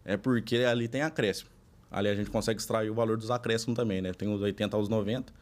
É 0.07 0.17
porque 0.17 0.59
ali 0.59 0.87
tem 0.87 1.03
acréscimo. 1.03 1.51
Ali 1.91 2.09
a 2.09 2.15
gente 2.15 2.31
consegue 2.31 2.61
extrair 2.61 2.89
o 2.89 2.95
valor 2.95 3.17
dos 3.17 3.31
acréscimos 3.31 3.77
também, 3.77 4.01
né? 4.01 4.13
Tem 4.13 4.33
os 4.33 4.41
80 4.41 4.77
aos 4.77 4.89
90 4.89 5.33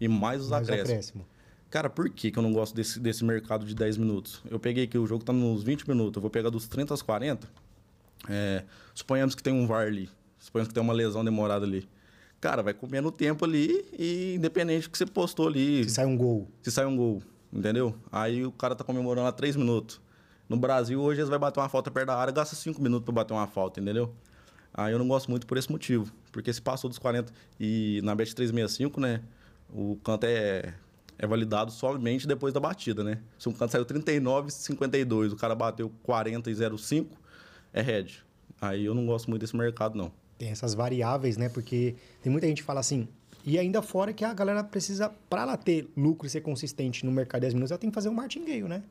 e 0.00 0.08
mais 0.08 0.40
os 0.40 0.48
mais 0.48 0.62
acréscimos. 0.62 0.90
Acréscimo. 0.90 1.26
Cara, 1.68 1.90
por 1.90 2.08
que, 2.08 2.30
que 2.30 2.38
eu 2.38 2.42
não 2.42 2.52
gosto 2.52 2.74
desse, 2.74 2.98
desse 2.98 3.22
mercado 3.22 3.66
de 3.66 3.74
10 3.74 3.98
minutos? 3.98 4.40
Eu 4.50 4.58
peguei 4.58 4.86
que 4.86 4.96
o 4.96 5.06
jogo 5.06 5.24
tá 5.24 5.32
nos 5.32 5.62
20 5.62 5.86
minutos, 5.88 6.16
eu 6.16 6.22
vou 6.22 6.30
pegar 6.30 6.48
dos 6.48 6.66
30 6.66 6.94
aos 6.94 7.02
40. 7.02 7.46
É, 8.28 8.64
suponhamos 8.94 9.34
que 9.34 9.42
tem 9.42 9.52
um 9.52 9.66
VAR 9.66 9.86
ali. 9.86 10.08
Suponhamos 10.38 10.68
que 10.68 10.74
tem 10.74 10.82
uma 10.82 10.92
lesão 10.94 11.22
demorada 11.22 11.66
ali. 11.66 11.86
Cara, 12.40 12.62
vai 12.62 12.72
comendo 12.72 13.10
tempo 13.10 13.44
ali 13.44 13.84
e 13.98 14.36
independente 14.36 14.86
do 14.86 14.90
que 14.90 14.98
você 14.98 15.06
postou 15.06 15.48
ali. 15.48 15.84
Se 15.84 15.90
sai 15.90 16.06
um 16.06 16.16
gol. 16.16 16.48
Se 16.62 16.70
sai 16.70 16.86
um 16.86 16.96
gol, 16.96 17.22
entendeu? 17.52 17.94
Aí 18.10 18.44
o 18.44 18.52
cara 18.52 18.74
tá 18.74 18.84
comemorando 18.84 19.26
há 19.26 19.32
3 19.32 19.56
minutos. 19.56 20.00
No 20.48 20.56
Brasil, 20.56 21.00
hoje 21.00 21.20
eles 21.20 21.30
vão 21.30 21.38
bater 21.38 21.60
uma 21.60 21.68
falta 21.68 21.90
perto 21.90 22.08
da 22.08 22.16
área, 22.16 22.32
gasta 22.32 22.54
5 22.54 22.80
minutos 22.82 23.04
para 23.04 23.14
bater 23.14 23.32
uma 23.32 23.46
falta, 23.46 23.80
entendeu? 23.80 24.14
Aí 24.72 24.92
eu 24.92 24.98
não 24.98 25.06
gosto 25.06 25.30
muito 25.30 25.46
por 25.46 25.56
esse 25.56 25.70
motivo. 25.70 26.12
Porque 26.32 26.52
se 26.52 26.60
passou 26.60 26.90
dos 26.90 26.98
40 26.98 27.32
e 27.58 28.00
na 28.02 28.14
Bet 28.14 28.34
365, 28.34 29.00
né? 29.00 29.22
O 29.72 29.96
canto 30.04 30.24
é, 30.24 30.74
é 31.18 31.26
validado 31.26 31.70
somente 31.70 32.26
depois 32.26 32.52
da 32.52 32.60
batida, 32.60 33.02
né? 33.02 33.20
Se 33.38 33.48
um 33.48 33.52
canto 33.52 33.70
saiu 33.70 33.84
39 33.84 34.50
52, 34.50 35.32
o 35.32 35.36
cara 35.36 35.54
bateu 35.54 35.90
40 36.02 36.50
e 36.50 36.78
05, 36.78 37.16
é 37.72 37.80
head. 37.80 38.22
Aí 38.60 38.84
eu 38.84 38.94
não 38.94 39.06
gosto 39.06 39.30
muito 39.30 39.42
desse 39.42 39.56
mercado, 39.56 39.96
não. 39.96 40.12
Tem 40.36 40.48
essas 40.50 40.74
variáveis, 40.74 41.36
né? 41.36 41.48
Porque 41.48 41.94
tem 42.20 42.30
muita 42.30 42.46
gente 42.48 42.62
que 42.62 42.66
fala 42.66 42.80
assim, 42.80 43.08
e 43.46 43.58
ainda 43.58 43.80
fora 43.80 44.12
que 44.12 44.24
a 44.24 44.34
galera 44.34 44.64
precisa, 44.64 45.10
para 45.30 45.42
ela 45.42 45.56
ter 45.56 45.88
lucro 45.96 46.26
e 46.26 46.30
ser 46.30 46.40
consistente 46.40 47.06
no 47.06 47.12
mercado 47.12 47.40
de 47.40 47.46
10 47.46 47.54
minutos, 47.54 47.70
ela 47.70 47.78
tem 47.78 47.90
que 47.90 47.94
fazer 47.94 48.08
um 48.08 48.14
martingale, 48.14 48.62
né? 48.64 48.82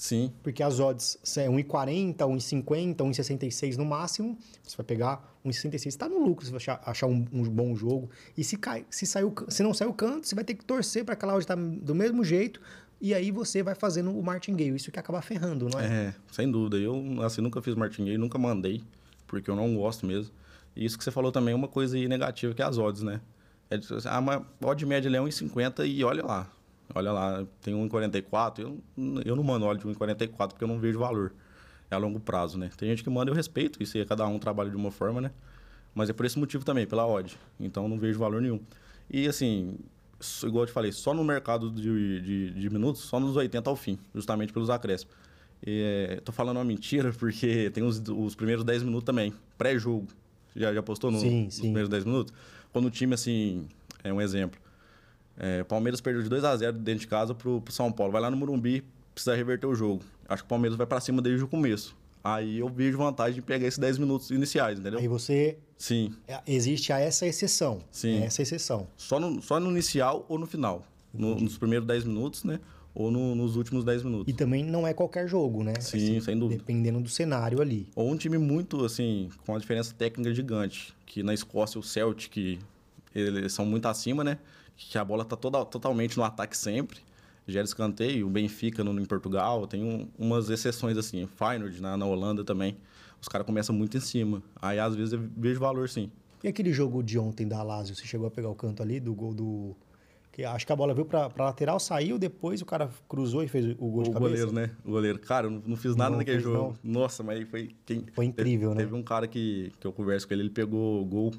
Sim. 0.00 0.32
Porque 0.42 0.62
as 0.62 0.80
odds 0.80 1.18
são 1.22 1.56
1,40, 1.56 2.16
1,50, 2.16 2.96
1,66 2.96 3.76
no 3.76 3.84
máximo. 3.84 4.38
Você 4.62 4.74
vai 4.74 4.86
pegar 4.86 5.36
1,66, 5.44 5.88
está 5.88 6.08
no 6.08 6.24
lucro 6.24 6.46
se 6.46 6.50
você 6.50 6.70
achar 6.70 7.06
um, 7.06 7.26
um, 7.30 7.42
bom 7.42 7.76
jogo. 7.76 8.08
E 8.34 8.42
se, 8.42 8.56
cai, 8.56 8.86
se, 8.88 9.04
saiu, 9.04 9.34
se 9.50 9.62
não 9.62 9.74
saiu 9.74 9.90
o 9.90 9.92
canto, 9.92 10.26
você 10.26 10.34
vai 10.34 10.42
ter 10.42 10.54
que 10.54 10.64
torcer 10.64 11.04
para 11.04 11.12
aquela 11.12 11.34
odd 11.34 11.42
estar 11.42 11.54
tá 11.54 11.62
do 11.62 11.94
mesmo 11.94 12.24
jeito. 12.24 12.62
E 12.98 13.12
aí 13.12 13.30
você 13.30 13.62
vai 13.62 13.74
fazendo 13.74 14.10
o 14.18 14.22
martingale. 14.22 14.74
Isso 14.74 14.90
que 14.90 14.98
acaba 14.98 15.20
ferrando, 15.20 15.68
não 15.68 15.78
é? 15.78 15.86
É, 15.86 16.14
sem 16.32 16.50
dúvida. 16.50 16.78
Eu 16.78 17.22
assim, 17.22 17.42
nunca 17.42 17.60
fiz 17.60 17.74
martingale, 17.74 18.16
nunca 18.16 18.38
mandei, 18.38 18.82
porque 19.26 19.50
eu 19.50 19.54
não 19.54 19.76
gosto 19.76 20.06
mesmo. 20.06 20.32
E 20.74 20.82
isso 20.82 20.96
que 20.96 21.04
você 21.04 21.10
falou 21.10 21.30
também 21.30 21.52
é 21.52 21.54
uma 21.54 21.68
coisa 21.68 21.98
negativa, 22.08 22.54
que 22.54 22.62
é 22.62 22.64
as 22.64 22.78
odds, 22.78 23.02
né? 23.02 23.20
É, 23.70 23.76
a 24.08 24.18
ah, 24.18 24.42
odd 24.64 24.86
média 24.86 25.10
é 25.10 25.20
1,50 25.20 25.86
e 25.86 26.02
olha 26.02 26.24
lá. 26.24 26.50
Olha 26.94 27.12
lá, 27.12 27.46
tem 27.60 27.74
1,44. 27.74 28.58
Eu, 28.60 28.80
eu 29.24 29.36
não 29.36 29.42
mando 29.42 29.64
óleo 29.64 29.78
de 29.78 29.86
1,44 29.86 30.48
porque 30.48 30.64
eu 30.64 30.68
não 30.68 30.78
vejo 30.78 30.98
valor. 30.98 31.32
É 31.90 31.94
a 31.94 31.98
longo 31.98 32.20
prazo, 32.20 32.58
né? 32.58 32.70
Tem 32.76 32.88
gente 32.88 33.02
que 33.02 33.10
manda, 33.10 33.30
eu 33.30 33.34
respeito. 33.34 33.82
Isso 33.82 33.96
aí, 33.96 34.04
cada 34.04 34.26
um 34.26 34.38
trabalha 34.38 34.70
de 34.70 34.76
uma 34.76 34.90
forma, 34.90 35.20
né? 35.20 35.30
Mas 35.94 36.08
é 36.08 36.12
por 36.12 36.24
esse 36.24 36.38
motivo 36.38 36.64
também, 36.64 36.86
pela 36.86 37.06
odd. 37.06 37.36
Então, 37.58 37.88
não 37.88 37.98
vejo 37.98 38.18
valor 38.18 38.40
nenhum. 38.40 38.60
E, 39.10 39.26
assim, 39.26 39.76
igual 40.44 40.62
eu 40.62 40.66
te 40.66 40.72
falei, 40.72 40.92
só 40.92 41.12
no 41.12 41.24
mercado 41.24 41.70
de, 41.70 42.20
de, 42.20 42.50
de 42.52 42.70
minutos, 42.70 43.02
só 43.02 43.18
nos 43.18 43.36
80 43.36 43.68
ao 43.68 43.74
fim, 43.74 43.98
justamente 44.14 44.52
pelos 44.52 44.70
acréscimos. 44.70 45.14
É, 45.66 46.20
tô 46.24 46.32
falando 46.32 46.56
uma 46.56 46.64
mentira 46.64 47.12
porque 47.18 47.70
tem 47.70 47.82
os, 47.82 48.00
os 48.08 48.34
primeiros 48.34 48.64
10 48.64 48.82
minutos 48.82 49.04
também, 49.04 49.32
pré-jogo. 49.58 50.06
Já, 50.54 50.72
já 50.72 50.82
postou 50.82 51.10
no, 51.10 51.20
sim, 51.20 51.44
nos 51.44 51.54
sim. 51.54 51.62
primeiros 51.62 51.88
10 51.88 52.04
minutos? 52.04 52.32
Quando 52.72 52.86
o 52.86 52.90
time, 52.90 53.14
assim, 53.14 53.66
é 54.02 54.12
um 54.12 54.20
exemplo. 54.20 54.60
É, 55.42 55.64
Palmeiras 55.64 56.02
perdeu 56.02 56.22
de 56.22 56.28
2 56.28 56.44
a 56.44 56.54
0 56.54 56.76
dentro 56.78 57.00
de 57.00 57.06
casa 57.06 57.34
pro, 57.34 57.62
pro 57.62 57.72
São 57.72 57.90
Paulo. 57.90 58.12
Vai 58.12 58.20
lá 58.20 58.30
no 58.30 58.36
Morumbi, 58.36 58.84
precisa 59.14 59.34
reverter 59.34 59.66
o 59.66 59.74
jogo. 59.74 60.02
Acho 60.28 60.42
que 60.42 60.46
o 60.46 60.48
Palmeiras 60.50 60.76
vai 60.76 60.86
para 60.86 61.00
cima 61.00 61.22
desde 61.22 61.42
o 61.42 61.48
começo. 61.48 61.96
Aí 62.22 62.58
eu 62.58 62.68
vejo 62.68 62.98
vantagem 62.98 63.36
de 63.36 63.42
pegar 63.42 63.66
esses 63.66 63.78
10 63.78 63.96
minutos 63.96 64.30
iniciais, 64.30 64.78
entendeu? 64.78 65.00
Aí 65.00 65.08
você. 65.08 65.56
Sim. 65.78 66.14
É, 66.28 66.38
existe 66.46 66.92
essa 66.92 67.26
exceção. 67.26 67.80
Sim. 67.90 68.20
É 68.20 68.26
essa 68.26 68.42
exceção. 68.42 68.86
Só 68.98 69.18
no, 69.18 69.40
só 69.40 69.58
no 69.58 69.70
inicial 69.70 70.26
ou 70.28 70.38
no 70.38 70.46
final. 70.46 70.84
No, 71.12 71.34
nos 71.34 71.56
primeiros 71.56 71.88
10 71.88 72.04
minutos, 72.04 72.44
né? 72.44 72.60
Ou 72.94 73.10
no, 73.10 73.34
nos 73.34 73.56
últimos 73.56 73.82
10 73.82 74.02
minutos. 74.02 74.32
E 74.32 74.36
também 74.36 74.62
não 74.62 74.86
é 74.86 74.92
qualquer 74.92 75.26
jogo, 75.26 75.64
né? 75.64 75.72
Sim, 75.80 75.96
assim, 75.96 76.20
sem 76.20 76.38
dúvida. 76.38 76.58
Dependendo 76.58 77.00
do 77.00 77.08
cenário 77.08 77.62
ali. 77.62 77.88
Ou 77.96 78.10
um 78.10 78.16
time 78.16 78.36
muito, 78.36 78.84
assim, 78.84 79.30
com 79.46 79.52
uma 79.52 79.60
diferença 79.60 79.94
técnica 79.96 80.34
gigante. 80.34 80.94
Que 81.06 81.22
na 81.22 81.32
Escócia 81.32 81.80
o 81.80 81.82
Celtic, 81.82 82.60
eles 83.14 83.52
são 83.54 83.64
muito 83.64 83.86
acima, 83.88 84.22
né? 84.22 84.38
Que 84.88 84.96
a 84.96 85.04
bola 85.04 85.24
tá 85.24 85.36
toda, 85.36 85.64
totalmente 85.64 86.16
no 86.16 86.24
ataque 86.24 86.56
sempre. 86.56 87.00
Gera 87.46 87.64
escanteio. 87.64 88.26
O 88.26 88.30
Benfica 88.30 88.82
no, 88.82 88.98
em 88.98 89.04
Portugal. 89.04 89.66
Tem 89.66 89.84
um, 89.84 90.08
umas 90.18 90.48
exceções, 90.48 90.96
assim. 90.96 91.26
Feyenoord 91.26 91.80
na, 91.82 91.96
na 91.96 92.06
Holanda 92.06 92.42
também. 92.42 92.76
Os 93.20 93.28
caras 93.28 93.46
começam 93.46 93.74
muito 93.74 93.96
em 93.96 94.00
cima. 94.00 94.42
Aí, 94.60 94.78
às 94.78 94.96
vezes, 94.96 95.12
eu 95.12 95.20
vejo 95.36 95.60
valor, 95.60 95.88
sim. 95.88 96.10
E 96.42 96.48
aquele 96.48 96.72
jogo 96.72 97.02
de 97.02 97.18
ontem 97.18 97.46
da 97.46 97.62
Lazio? 97.62 97.94
Você 97.94 98.06
chegou 98.06 98.26
a 98.26 98.30
pegar 98.30 98.48
o 98.48 98.54
canto 98.54 98.82
ali 98.82 98.98
do 98.98 99.12
gol 99.14 99.34
do... 99.34 99.76
Que 100.32 100.44
acho 100.44 100.64
que 100.64 100.72
a 100.72 100.76
bola 100.76 100.94
veio 100.94 101.04
pra 101.04 101.28
lateral, 101.36 101.78
saiu, 101.78 102.16
depois 102.18 102.62
o 102.62 102.64
cara 102.64 102.88
cruzou 103.08 103.42
e 103.42 103.48
fez 103.48 103.66
o 103.78 103.90
gol 103.90 104.00
o 104.00 104.04
de 104.04 104.10
cabeça. 104.10 104.14
O 104.14 104.20
goleiro, 104.20 104.52
né? 104.52 104.70
O 104.84 104.90
goleiro. 104.90 105.18
Cara, 105.18 105.46
eu 105.48 105.50
não, 105.50 105.62
não 105.66 105.76
fiz 105.76 105.94
nada 105.94 106.10
Não 106.10 106.18
naquele 106.18 106.40
jogo. 106.40 106.78
Nossa, 106.82 107.22
mas 107.22 107.46
foi... 107.48 107.70
Quem, 107.84 108.06
Foi 108.14 108.24
incrível, 108.24 108.70
teve, 108.70 108.78
né? 108.78 108.84
Teve 108.84 108.94
um 108.96 109.02
cara 109.02 109.26
que, 109.26 109.72
que 109.78 109.86
eu 109.86 109.92
converso 109.92 110.26
com 110.26 110.32
ele, 110.32 110.44
ele 110.44 110.50
pegou 110.50 111.02
o 111.02 111.04
gol, 111.04 111.32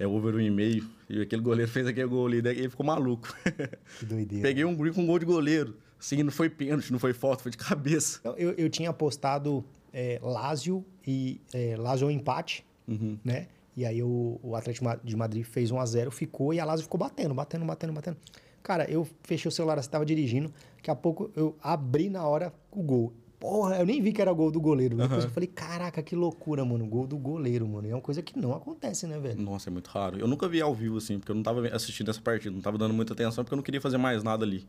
é 0.00 0.06
over 0.06 0.34
um 0.34 0.40
e 0.40 0.50
meio, 0.50 0.88
e 1.10 1.20
aquele 1.20 1.42
goleiro 1.42 1.70
fez 1.70 1.86
aquele 1.86 2.06
gol 2.06 2.26
ali, 2.26 2.40
daí 2.40 2.58
ele 2.58 2.70
ficou 2.70 2.86
maluco. 2.86 3.28
Que 3.98 4.06
doideira. 4.06 4.42
Peguei 4.48 4.64
um 4.64 4.74
gol 4.74 4.90
com 4.94 5.02
um 5.02 5.06
gol 5.06 5.18
de 5.18 5.26
goleiro. 5.26 5.76
Assim, 5.98 6.22
não 6.22 6.32
foi 6.32 6.48
pênalti, 6.48 6.90
não 6.90 6.98
foi 6.98 7.12
falta, 7.12 7.42
foi 7.42 7.50
de 7.52 7.58
cabeça. 7.58 8.18
Eu, 8.24 8.52
eu, 8.52 8.70
tinha 8.70 8.88
apostado 8.88 9.62
é, 9.92 10.18
Lazio 10.22 10.82
e 11.06 11.38
é, 11.52 11.76
Lazio 11.76 12.10
empate, 12.10 12.64
Uhum. 12.88 13.18
né? 13.22 13.46
E 13.76 13.84
aí 13.84 14.02
o, 14.02 14.40
o 14.42 14.56
Atlético 14.56 14.86
de 15.04 15.14
Madrid 15.14 15.44
fez 15.44 15.70
1 15.70 15.78
a 15.78 15.84
0 15.86 16.10
ficou 16.10 16.54
e 16.54 16.58
a 16.58 16.64
Lazio 16.64 16.84
ficou 16.84 16.98
batendo, 16.98 17.34
batendo, 17.34 17.66
batendo, 17.66 17.92
batendo. 17.92 18.16
Cara, 18.62 18.90
eu 18.90 19.06
fechei 19.22 19.48
o 19.50 19.52
celular, 19.52 19.80
você 19.80 19.88
tava 19.88 20.06
dirigindo, 20.06 20.50
daqui 20.76 20.90
a 20.90 20.96
pouco 20.96 21.30
eu 21.36 21.54
abri 21.62 22.08
na 22.08 22.26
hora 22.26 22.52
o 22.70 22.82
gol. 22.82 23.12
Porra, 23.40 23.76
eu 23.78 23.86
nem 23.86 24.02
vi 24.02 24.12
que 24.12 24.20
era 24.20 24.30
gol 24.32 24.50
do 24.50 24.60
goleiro. 24.60 24.94
Depois 24.96 25.24
eu 25.24 25.30
falei, 25.30 25.46
caraca, 25.46 26.02
que 26.02 26.14
loucura, 26.14 26.62
mano. 26.62 26.86
Gol 26.86 27.06
do 27.06 27.16
goleiro, 27.16 27.66
mano. 27.66 27.88
E 27.88 27.90
é 27.90 27.94
uma 27.94 28.00
coisa 28.02 28.20
que 28.20 28.38
não 28.38 28.52
acontece, 28.54 29.06
né, 29.06 29.18
velho? 29.18 29.40
Nossa, 29.40 29.70
é 29.70 29.72
muito 29.72 29.88
raro. 29.88 30.18
Eu 30.18 30.28
nunca 30.28 30.46
vi 30.46 30.60
ao 30.60 30.74
vivo, 30.74 30.98
assim, 30.98 31.18
porque 31.18 31.32
eu 31.32 31.34
não 31.34 31.42
tava 31.42 31.66
assistindo 31.68 32.10
essa 32.10 32.20
partida, 32.20 32.54
não 32.54 32.60
tava 32.60 32.76
dando 32.76 32.92
muita 32.92 33.14
atenção, 33.14 33.42
porque 33.42 33.54
eu 33.54 33.56
não 33.56 33.62
queria 33.62 33.80
fazer 33.80 33.96
mais 33.96 34.22
nada 34.22 34.44
ali. 34.44 34.66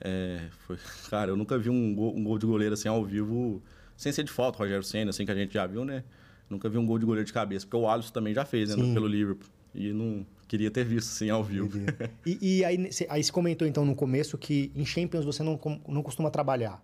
É, 0.00 0.40
foi... 0.66 0.76
Cara, 1.08 1.30
eu 1.30 1.36
nunca 1.36 1.56
vi 1.56 1.70
um 1.70 1.94
gol, 1.94 2.14
um 2.16 2.24
gol 2.24 2.36
de 2.36 2.46
goleiro, 2.46 2.74
assim, 2.74 2.88
ao 2.88 3.04
vivo, 3.04 3.62
sem 3.96 4.10
ser 4.10 4.24
de 4.24 4.32
falta, 4.32 4.58
Rogério 4.58 4.82
Senna, 4.82 5.10
assim, 5.10 5.24
que 5.24 5.30
a 5.30 5.34
gente 5.36 5.54
já 5.54 5.64
viu, 5.66 5.84
né? 5.84 6.02
Nunca 6.48 6.68
vi 6.68 6.78
um 6.78 6.86
gol 6.86 6.98
de 6.98 7.06
goleiro 7.06 7.24
de 7.26 7.32
cabeça, 7.32 7.64
porque 7.64 7.76
o 7.76 7.88
Alisson 7.88 8.12
também 8.12 8.34
já 8.34 8.44
fez, 8.44 8.70
né, 8.70 8.82
Sim. 8.82 8.92
pelo 8.92 9.06
Liverpool. 9.06 9.48
E 9.72 9.92
não 9.92 10.26
queria 10.48 10.68
ter 10.68 10.84
visto, 10.84 11.10
assim, 11.10 11.30
ao 11.30 11.44
vivo. 11.44 11.78
E, 12.26 12.56
e 12.58 12.64
aí, 12.64 12.92
cê- 12.92 13.06
aí 13.08 13.22
você 13.22 13.30
comentou 13.30 13.68
então 13.68 13.84
no 13.84 13.94
começo 13.94 14.36
que 14.36 14.72
em 14.74 14.84
Champions 14.84 15.24
você 15.24 15.44
não, 15.44 15.60
não 15.86 16.02
costuma 16.02 16.28
trabalhar. 16.28 16.82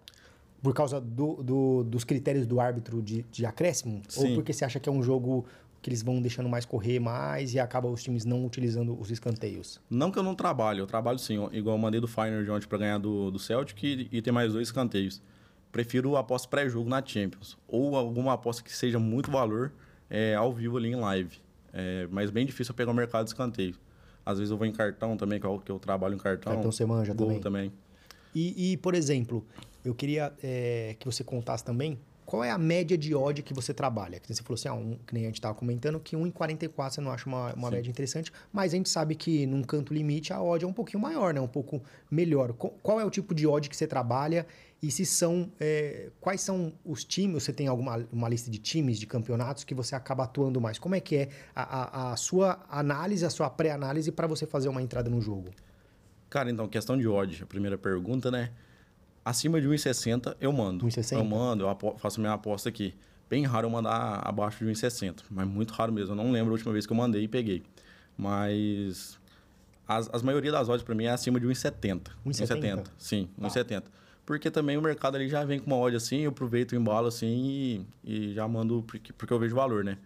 Por 0.67 0.75
causa 0.75 1.01
do, 1.01 1.35
do- 1.45 1.85
dos 1.85 2.03
critérios 2.03 2.45
do 2.45 2.59
árbitro 2.59 3.01
de, 3.01 3.25
de 3.31 3.47
acréscimo? 3.47 4.03
Ou 4.17 4.23
Sim. 4.27 4.35
porque 4.35 4.53
você 4.53 4.65
acha 4.65 4.81
que 4.81 4.89
é 4.89 4.93
um 4.93 5.01
jogo 5.01 5.47
que 5.81 5.89
eles 5.89 6.03
vão 6.03 6.21
deixando 6.21 6.49
mais 6.49 6.65
correr 6.65 6.99
mais 6.99 7.55
e 7.55 7.61
acaba 7.61 7.87
os 7.89 8.03
times 8.03 8.25
não 8.25 8.45
utilizando 8.45 9.01
os 9.01 9.09
escanteios? 9.09 9.81
Não 9.89 10.11
que 10.11 10.19
eu 10.19 10.25
não 10.25 10.35
trabalho, 10.35 10.81
eu 10.81 10.87
trabalho 10.89 11.21
sim, 11.21 11.35
igual 11.53 11.77
eu 11.77 11.81
mandei 11.81 12.01
do 12.01 12.09
Feyenoord 12.09 12.51
ontem 12.51 12.67
para 12.67 12.79
ganhar 12.79 12.99
do, 12.99 13.31
do 13.31 13.39
Celtic 13.39 13.81
e, 13.85 14.09
e 14.11 14.21
ter 14.21 14.33
mais 14.33 14.53
dois 14.55 14.67
escanteios. 14.67 15.23
Prefiro 15.71 16.17
aposta 16.17 16.49
pré-jogo 16.49 16.91
na 16.91 17.01
Champions, 17.05 17.57
ou 17.69 17.95
alguma 17.95 18.33
aposta 18.33 18.61
que 18.65 18.75
seja 18.75 18.99
muito 18.99 19.31
valor 19.31 19.73
é, 20.11 20.35
ao 20.35 20.53
vivo 20.53 20.79
ali 20.79 20.89
em 20.89 20.97
live. 20.97 21.39
É, 21.73 22.09
mas 22.11 22.29
bem 22.29 22.45
difícil 22.45 22.73
eu 22.73 22.77
pegar 22.77 22.91
o 22.91 22.95
mercado 22.95 23.23
de 23.23 23.31
escanteio. 23.31 23.77
Às 24.25 24.39
vezes 24.39 24.51
eu 24.51 24.57
vou 24.57 24.67
em 24.67 24.73
cartão 24.73 25.17
também, 25.17 25.39
que 25.39 25.47
eu, 25.47 25.61
que 25.61 25.71
eu 25.71 25.79
trabalho 25.79 26.17
em 26.17 26.19
cartão. 26.19 26.55
Cartão 26.55 26.73
você 26.73 26.85
manja 26.85 27.15
gol 27.15 27.27
também. 27.29 27.41
também. 27.41 27.73
E, 28.39 28.73
e, 28.73 28.77
por 28.77 28.95
exemplo, 28.95 29.47
eu 29.83 29.95
queria 29.95 30.31
é, 30.43 30.95
que 30.99 31.07
você 31.07 31.25
contasse 31.25 31.65
também 31.65 31.99
qual 32.27 32.43
é 32.45 32.51
a 32.51 32.59
média 32.59 32.99
de 32.99 33.15
odd 33.15 33.41
que 33.43 33.55
você 33.55 33.73
trabalha. 33.73 34.19
Que 34.21 34.35
você 34.35 34.43
falou 34.43 34.57
assim, 34.57 34.69
ah, 34.69 34.75
um, 34.75 34.99
que 35.07 35.15
nem 35.15 35.23
a 35.23 35.27
gente 35.29 35.37
estava 35.37 35.55
comentando, 35.55 35.99
que 36.01 36.15
1,44 36.17 36.91
você 36.91 37.01
não 37.01 37.13
acha 37.13 37.27
uma, 37.29 37.55
uma 37.55 37.71
média 37.71 37.89
interessante, 37.89 38.33
mas 38.53 38.75
a 38.75 38.77
gente 38.77 38.89
sabe 38.91 39.15
que 39.15 39.47
num 39.47 39.63
canto 39.63 39.95
limite 39.95 40.33
a 40.33 40.43
odd 40.43 40.65
é 40.65 40.69
um 40.69 40.73
pouquinho 40.73 41.01
maior, 41.01 41.33
né? 41.33 41.41
um 41.41 41.47
pouco 41.49 41.81
melhor. 42.11 42.53
Qual 42.53 43.01
é 43.01 43.05
o 43.07 43.11
tipo 43.11 43.33
de 43.35 43.47
odd 43.47 43.71
que 43.71 43.77
você 43.77 43.87
trabalha 43.87 44.45
e 44.83 44.91
se 44.91 45.07
são. 45.07 45.51
é, 45.59 46.11
quais 46.21 46.41
são 46.43 46.73
os 46.85 47.05
times? 47.05 47.45
Você 47.45 47.53
tem 47.55 47.69
alguma 47.69 48.07
uma 48.13 48.29
lista 48.29 48.51
de 48.51 48.59
times, 48.59 48.99
de 48.99 49.07
campeonatos 49.07 49.65
que 49.65 49.73
você 49.75 49.95
acaba 49.95 50.25
atuando 50.25 50.61
mais? 50.61 50.79
Como 50.79 50.95
é 50.95 51.01
que 51.01 51.17
é 51.17 51.29
a, 51.55 51.63
a- 51.63 52.13
a 52.13 52.17
sua 52.17 52.63
análise, 52.69 53.25
a 53.25 53.31
sua 53.31 53.49
pré-análise 53.49 54.13
para 54.13 54.27
você 54.27 54.45
fazer 54.47 54.69
uma 54.69 54.83
entrada 54.83 55.09
no 55.09 55.21
jogo? 55.23 55.51
Cara, 56.29 56.51
então, 56.51 56.69
questão 56.69 56.99
de 56.99 57.07
odd, 57.07 57.43
a 57.43 57.47
primeira 57.47 57.79
pergunta, 57.79 58.31
né? 58.31 58.51
Acima 59.25 59.61
de 59.61 59.69
1,60 59.69 60.37
eu 60.41 60.53
mando. 60.53 60.87
1,60? 60.87 61.17
Eu 61.19 61.25
mando, 61.25 61.65
eu 61.65 61.99
faço 61.99 62.21
minha 62.21 62.33
aposta 62.33 62.69
aqui. 62.69 62.95
Bem 63.29 63.45
raro 63.45 63.67
eu 63.67 63.71
mandar 63.71 64.21
abaixo 64.25 64.65
de 64.65 64.71
1,60, 64.71 65.23
mas 65.31 65.49
muito 65.49 65.73
raro 65.73 65.93
mesmo. 65.93 66.13
Eu 66.13 66.17
não 66.17 66.31
lembro 66.31 66.51
a 66.51 66.55
última 66.55 66.73
vez 66.73 66.87
que 66.87 66.93
eu 66.93 66.97
mandei 66.97 67.25
e 67.25 67.29
peguei. 67.29 67.65
Mas 68.17 69.19
as, 69.87 70.09
as 70.13 70.23
maioria 70.23 70.53
das 70.53 70.69
odds 70.69 70.83
para 70.85 70.95
mim 70.95 71.05
é 71.05 71.11
acima 71.11 71.39
de 71.41 71.47
1,70. 71.47 72.09
1,70? 72.27 72.85
Sim, 72.99 73.29
Tá. 73.41 73.49
1,70. 73.49 73.85
Porque 74.25 74.51
também 74.51 74.77
o 74.77 74.83
mercado 74.83 75.15
ali 75.17 75.29
já 75.29 75.45
vem 75.45 75.59
com 75.61 75.67
uma 75.67 75.77
odd 75.77 75.97
assim, 75.97 76.19
eu 76.21 76.31
aproveito 76.31 76.73
o 76.73 76.77
embalo 76.77 77.07
assim 77.07 77.87
e, 78.05 78.31
e 78.31 78.35
já 78.35 78.47
mando 78.49 78.83
porque, 78.87 79.13
porque 79.13 79.33
eu 79.33 79.39
vejo 79.39 79.55
valor, 79.55 79.85
né? 79.85 79.99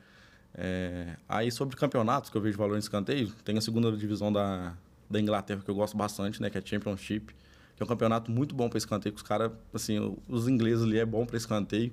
É, 0.54 1.16
aí 1.28 1.50
sobre 1.50 1.76
campeonatos 1.76 2.28
que 2.28 2.36
eu 2.36 2.40
vejo 2.40 2.58
valor 2.58 2.76
em 2.76 2.80
escanteio, 2.80 3.32
tem 3.44 3.56
a 3.56 3.60
segunda 3.60 3.90
divisão 3.96 4.30
da, 4.30 4.74
da 5.10 5.20
Inglaterra 5.20 5.60
que 5.64 5.70
eu 5.70 5.74
gosto 5.74 5.96
bastante, 5.96 6.40
né? 6.40 6.48
Que 6.48 6.58
é 6.58 6.62
Championship, 6.64 7.34
que 7.76 7.82
é 7.82 7.84
um 7.84 7.88
campeonato 7.88 8.30
muito 8.30 8.54
bom 8.54 8.68
para 8.68 8.78
escanteio, 8.78 9.12
que 9.14 9.20
os 9.20 9.26
caras, 9.26 9.50
assim, 9.74 10.16
os 10.28 10.46
ingleses 10.48 10.84
ali 10.84 10.98
é 10.98 11.04
bom 11.04 11.26
para 11.26 11.36
escanteio 11.36 11.92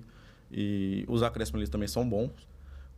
e 0.52 1.04
os 1.08 1.24
acréscimos 1.24 1.62
ali 1.62 1.70
também 1.70 1.88
são 1.88 2.08
bons. 2.08 2.32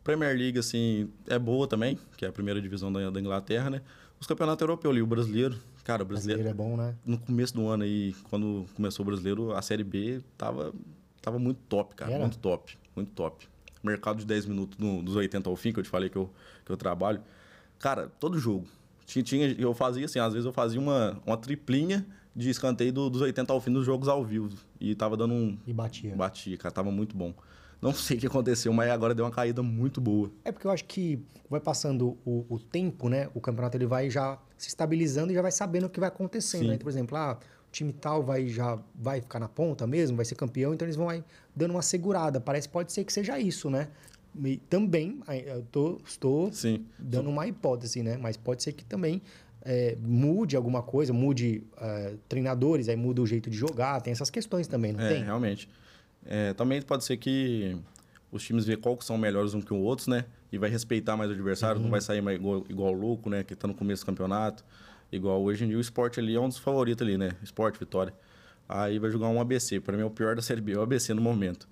Premier 0.04 0.36
League, 0.38 0.58
assim, 0.60 1.10
é 1.28 1.38
boa 1.40 1.68
também, 1.68 1.98
que 2.18 2.26
é 2.26 2.28
a 2.30 2.32
primeira 2.32 2.62
divisão 2.62 2.92
da, 2.92 3.10
da 3.10 3.20
Inglaterra, 3.20 3.70
né? 3.70 3.82
Os 4.20 4.28
campeonatos 4.28 4.62
europeus 4.62 4.92
ali, 4.92 5.02
o 5.02 5.08
brasileiro, 5.08 5.56
cara, 5.84 6.04
o 6.04 6.06
brasileiro, 6.06 6.44
Brasileiro 6.44 6.50
é 6.50 6.54
bom, 6.54 6.78
né? 6.78 6.96
no 7.06 7.18
começo 7.18 7.54
do 7.54 7.68
ano 7.68 7.84
aí, 7.84 8.14
quando 8.30 8.66
começou 8.76 9.04
o 9.04 9.08
brasileiro, 9.08 9.54
a 9.54 9.62
Série 9.62 9.84
B 9.84 10.22
tava, 10.38 10.74
tava 11.22 11.40
muito 11.40 11.60
top, 11.70 11.96
cara. 11.96 12.12
Era? 12.12 12.22
Muito 12.22 12.38
top, 12.40 12.78
muito 12.96 13.12
top. 13.12 13.48
Mercado 13.82 14.18
de 14.20 14.26
10 14.26 14.46
minutos 14.46 14.78
no- 14.78 15.02
dos 15.02 15.16
80 15.16 15.50
ao 15.50 15.56
fim, 15.56 15.72
que 15.72 15.80
eu 15.80 15.84
te 15.84 15.90
falei 15.90 16.10
que 16.10 16.18
eu, 16.18 16.30
que 16.66 16.72
eu 16.72 16.76
trabalho. 16.76 17.22
Cara, 17.78 18.08
todo 18.20 18.38
jogo. 18.38 18.68
Tinha, 19.10 19.24
tinha- 19.24 19.56
eu 19.58 19.74
fazia 19.74 20.06
assim, 20.06 20.20
às 20.20 20.34
vezes 20.34 20.46
eu 20.46 20.54
fazia 20.54 20.80
uma, 20.80 21.20
uma 21.26 21.36
triplinha 21.36 22.06
de 22.36 22.48
escanteio 22.48 22.94
do- 22.94 23.10
dos 23.10 23.22
80 23.22 23.52
ao 23.52 23.60
fim 23.60 23.72
dos 23.74 23.84
jogos 23.84 24.08
ao 24.08 24.24
vivo. 24.24 24.50
E 24.80 24.94
tava 24.94 25.18
dando 25.18 25.34
um. 25.34 25.58
E 25.66 25.74
batia. 25.74 26.16
Batia, 26.16 26.56
cara, 26.58 26.72
tava 26.72 26.92
muito 26.92 27.18
bom. 27.18 27.34
Não 27.82 27.92
sei 27.92 28.18
o 28.18 28.20
que 28.20 28.28
aconteceu, 28.28 28.72
mas 28.72 28.88
agora 28.92 29.16
deu 29.16 29.26
uma 29.26 29.32
caída 29.32 29.64
muito 29.64 30.00
boa. 30.00 30.30
É 30.46 30.52
porque 30.52 30.68
eu 30.68 30.72
acho 30.72 30.86
que 30.86 31.20
vai 31.50 31.60
passando 31.60 32.18
o, 32.24 32.46
o 32.48 32.60
tempo, 32.60 33.10
né? 33.10 33.30
O 33.34 33.42
campeonato 33.42 33.76
ele 33.78 33.88
vai 33.88 34.12
já 34.12 34.38
se 34.58 34.68
estabilizando 34.68 35.32
e 35.32 35.36
já 35.36 35.42
vai 35.42 35.52
sabendo 35.52 35.86
o 35.88 35.90
que 35.90 36.00
vai 36.00 36.10
acontecendo. 36.10 36.68
Né? 36.68 36.76
Então, 36.76 36.84
por 36.84 36.90
exemplo, 36.92 37.18
ah, 37.18 37.36
o 37.68 37.72
time 37.72 37.92
tal 37.92 38.22
vai 38.22 38.48
já 38.48 38.78
vai 38.94 39.22
ficar 39.22 39.40
na 39.40 39.48
ponta 39.50 39.88
mesmo, 39.88 40.16
vai 40.18 40.26
ser 40.26 40.36
campeão, 40.36 40.72
então 40.74 40.86
eles 40.86 40.96
vão 40.98 41.10
aí 41.10 41.24
dando 41.56 41.72
uma 41.72 41.82
segurada. 41.82 42.40
Parece 42.40 42.70
pode 42.70 42.92
ser 42.92 43.04
que 43.06 43.12
seja 43.14 43.40
isso, 43.40 43.70
né? 43.72 43.88
E 44.44 44.58
também, 44.70 45.20
eu 45.46 45.62
tô, 45.72 46.00
estou 46.06 46.52
Sim. 46.52 46.86
dando 46.98 47.30
uma 47.30 47.48
hipótese, 47.48 48.02
né? 48.04 48.18
Mas 48.18 48.38
pode 48.38 48.64
ser 48.64 48.74
que 48.74 48.84
também 48.86 49.22
é, 49.62 49.98
mude 50.02 50.56
alguma 50.56 50.82
coisa, 50.82 51.12
mude 51.12 51.64
é, 51.78 52.16
treinadores, 52.28 52.88
aí 52.90 52.96
muda 52.96 53.22
o 53.22 53.28
jeito 53.28 53.50
de 53.50 53.58
jogar, 53.58 54.02
tem 54.02 54.12
essas 54.12 54.30
questões 54.30 54.68
também, 54.68 54.94
não 54.94 55.02
É, 55.02 55.10
tem? 55.10 55.24
realmente. 55.24 55.70
É, 56.26 56.54
também 56.54 56.82
pode 56.82 57.04
ser 57.04 57.18
que 57.18 57.78
os 58.32 58.44
times 58.44 58.66
vejam 58.66 58.82
qual 58.82 58.96
que 58.96 59.04
são 59.06 59.18
melhores 59.18 59.54
um 59.54 59.62
que 59.62 59.74
o 59.74 59.78
outro, 59.78 60.10
né? 60.12 60.26
e 60.52 60.58
vai 60.58 60.70
respeitar 60.70 61.16
mais 61.16 61.30
o 61.30 61.34
adversário, 61.34 61.78
Uhum. 61.78 61.84
não 61.84 61.92
vai 61.92 62.02
sair 62.02 62.22
mais 62.22 62.38
igual, 62.40 62.66
igual 62.70 62.92
louco, 62.92 63.30
né? 63.30 63.44
Que 63.44 63.56
tá 63.56 63.68
no 63.68 63.74
começo 63.74 64.02
do 64.04 64.08
campeonato. 64.08 64.66
Igual 65.12 65.42
hoje 65.44 65.64
em 65.64 65.68
dia 65.68 65.78
o 65.78 65.80
esporte 65.82 66.20
ali 66.20 66.36
é 66.36 66.40
um 66.40 66.48
dos 66.48 66.58
favoritos 66.58 67.06
ali, 67.06 67.18
né? 67.18 67.32
Esporte, 67.44 67.80
vitória. 67.80 68.14
Aí 68.68 68.98
vai 69.00 69.12
jogar 69.12 69.28
um 69.28 69.40
ABC. 69.40 69.80
Pra 69.80 69.96
mim 69.96 70.02
é 70.04 70.06
o 70.06 70.10
pior 70.10 70.36
da 70.36 70.42
Série 70.42 70.62
B, 70.62 70.74
é 70.74 70.78
o 70.78 70.82
ABC 70.82 71.14
no 71.14 71.22
momento. 71.22 71.68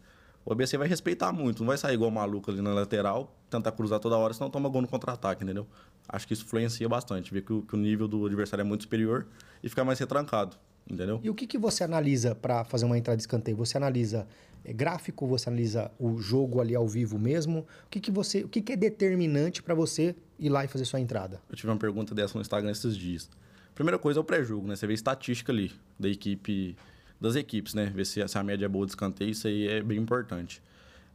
O 0.47 0.53
ABC 0.53 0.77
vai 0.77 0.87
respeitar 0.87 1.33
muito, 1.33 1.59
não 1.59 1.67
vai 1.67 1.77
sair 1.77 1.95
igual 1.95 2.09
maluco 2.09 2.49
ali 2.49 2.61
na 2.61 2.73
lateral, 2.73 3.35
tentar 3.49 3.73
cruzar 3.73 3.99
toda 3.99 4.15
hora, 4.15 4.33
senão 4.33 4.49
toma 4.49 4.69
gol 4.69 4.81
no 4.81 4.87
contra-ataque, 4.87 5.43
entendeu? 5.43 5.67
Acho 6.07 6.25
que 6.25 6.33
isso 6.33 6.45
influencia 6.45 6.87
bastante, 6.87 7.33
ver 7.33 7.41
que 7.41 7.51
o, 7.51 7.63
que 7.63 7.73
o 7.73 7.77
nível 7.77 8.07
do 8.07 8.25
adversário 8.25 8.61
é 8.61 8.65
muito 8.65 8.83
superior 8.83 9.27
e 9.61 9.67
ficar 9.67 9.83
mais 9.83 9.99
retrancado, 9.99 10.55
entendeu? 10.89 11.19
E 11.21 11.29
o 11.29 11.35
que, 11.35 11.45
que 11.45 11.57
você 11.57 11.83
analisa 11.83 12.33
para 12.33 12.63
fazer 12.63 12.85
uma 12.85 12.97
entrada 12.97 13.17
de 13.17 13.23
escanteio? 13.23 13.57
Você 13.57 13.75
analisa 13.75 14.25
é, 14.63 14.71
gráfico, 14.71 15.27
você 15.27 15.49
analisa 15.49 15.91
o 15.99 16.17
jogo 16.17 16.61
ali 16.61 16.73
ao 16.73 16.87
vivo 16.87 17.19
mesmo? 17.19 17.67
O 17.85 17.89
que, 17.89 17.99
que 17.99 18.09
você, 18.09 18.45
o 18.45 18.47
que, 18.47 18.61
que 18.61 18.71
é 18.71 18.77
determinante 18.77 19.61
para 19.61 19.75
você 19.75 20.15
ir 20.39 20.47
lá 20.47 20.63
e 20.63 20.69
fazer 20.69 20.85
sua 20.85 21.01
entrada? 21.01 21.41
Eu 21.49 21.57
tive 21.57 21.69
uma 21.69 21.77
pergunta 21.77 22.15
dessa 22.15 22.35
no 22.35 22.41
Instagram 22.41 22.71
esses 22.71 22.95
dias. 22.95 23.29
Primeira 23.75 23.99
coisa 23.99 24.17
é 24.17 24.21
o 24.21 24.23
pré-jogo, 24.23 24.65
né? 24.65 24.77
Você 24.77 24.87
vê 24.87 24.93
estatística 24.93 25.51
ali 25.51 25.73
da 25.99 26.07
equipe, 26.07 26.77
das 27.19 27.35
equipes, 27.35 27.73
né? 27.73 27.85
Ver 27.93 28.05
se, 28.05 28.25
se 28.27 28.37
a 28.37 28.43
média 28.43 28.65
é 28.65 28.69
boa 28.69 28.85
de 28.85 28.91
escanteio, 28.91 29.31
isso 29.31 29.47
aí 29.47 29.67
é 29.67 29.81
bem 29.81 29.97
importante. 29.97 30.61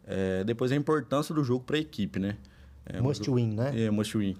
É, 0.06 0.42
depois 0.44 0.72
a 0.72 0.76
importância 0.76 1.34
do 1.34 1.44
jogo 1.44 1.64
para 1.64 1.76
a 1.76 1.80
equipe, 1.80 2.18
né? 2.18 2.36
É, 2.84 3.00
Must 3.00 3.30
win, 3.30 3.54
né? 3.54 3.84
É, 3.84 3.90
must 3.90 4.16
win. 4.18 4.36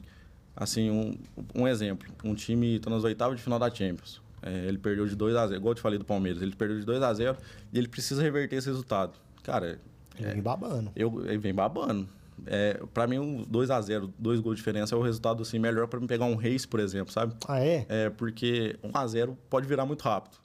Assim, 0.57 0.90
um, 0.90 1.16
um 1.54 1.69
exemplo. 1.69 2.09
Um 2.25 2.35
time 2.35 2.76
está 2.76 2.90
nas 2.90 3.04
oitavas 3.04 3.37
de 3.38 3.42
final 3.42 3.59
da 3.59 3.71
Champions. 3.73 4.21
É, 4.42 4.66
ele 4.66 4.76
perdeu 4.78 5.07
de 5.07 5.14
2 5.14 5.37
a 5.37 5.47
0 5.47 5.57
igual 5.59 5.71
eu 5.71 5.75
te 5.76 5.81
falei 5.81 5.99
do 5.99 6.04
Palmeiras. 6.04 6.42
Ele 6.42 6.54
perdeu 6.54 6.78
de 6.81 6.85
2 6.85 7.00
a 7.02 7.14
0 7.14 7.37
e 7.73 7.78
ele 7.78 7.87
precisa 7.88 8.21
reverter 8.21 8.57
esse 8.57 8.66
resultado. 8.69 9.12
Cara, 9.45 9.78
Ele 10.19 10.33
vem 10.33 10.42
babando. 10.42 10.90
eu, 10.97 11.25
ele 11.26 11.38
vem 11.38 11.54
babando. 11.54 12.09
É, 12.45 12.83
para 12.92 13.07
mim, 13.07 13.19
um 13.19 13.45
2 13.45 13.71
a 13.71 13.81
0 13.81 14.12
dois 14.19 14.40
gols 14.40 14.57
de 14.57 14.61
diferença 14.61 14.97
é 14.97 14.99
o 14.99 15.02
resultado 15.02 15.42
assim, 15.42 15.61
melhor 15.61 15.87
para 15.87 16.00
mim 16.00 16.09
pegar 16.09 16.25
um 16.25 16.35
Reis, 16.35 16.66
por 16.66 16.81
exemplo, 16.81 17.12
sabe? 17.12 17.35
Ah, 17.47 17.61
é? 17.61 17.87
É, 17.88 18.11
porque 18.11 18.76
1 18.83 18.90
a 18.92 19.07
0 19.07 19.38
pode 19.49 19.69
virar 19.69 19.87
muito 19.87 20.02
rápido. 20.02 20.37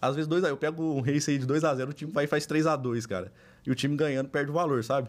Às 0.00 0.16
vezes 0.16 0.28
2 0.28 0.44
a, 0.44 0.48
eu 0.48 0.56
pego 0.56 0.82
um 0.82 1.00
Reis 1.00 1.28
aí 1.28 1.38
de 1.38 1.46
2 1.46 1.62
a 1.64 1.74
0 1.74 1.90
o 1.90 1.92
time 1.92 2.10
vai 2.10 2.24
e 2.24 2.26
faz 2.26 2.46
3 2.46 2.66
a 2.66 2.76
2 2.76 3.06
cara. 3.06 3.32
E 3.66 3.70
o 3.70 3.74
time 3.74 3.96
ganhando 3.96 4.28
perde 4.28 4.50
o 4.50 4.54
valor, 4.54 4.82
sabe? 4.82 5.08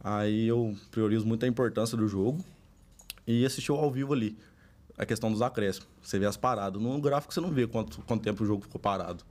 Aí 0.00 0.46
eu 0.46 0.76
priorizo 0.90 1.26
muito 1.26 1.44
a 1.44 1.48
importância 1.48 1.96
do 1.96 2.06
jogo 2.06 2.44
e 3.26 3.44
assistir 3.44 3.70
ao 3.70 3.90
vivo 3.90 4.12
ali. 4.12 4.36
A 4.96 5.06
questão 5.06 5.30
dos 5.30 5.42
acréscimos. 5.42 5.88
Você 6.02 6.18
vê 6.18 6.26
as 6.26 6.36
paradas. 6.36 6.80
No 6.80 7.00
gráfico 7.00 7.32
você 7.32 7.40
não 7.40 7.50
vê 7.50 7.66
quanto, 7.66 8.02
quanto 8.02 8.22
tempo 8.22 8.42
o 8.42 8.46
jogo 8.46 8.62
ficou 8.62 8.80
parado. 8.80 9.24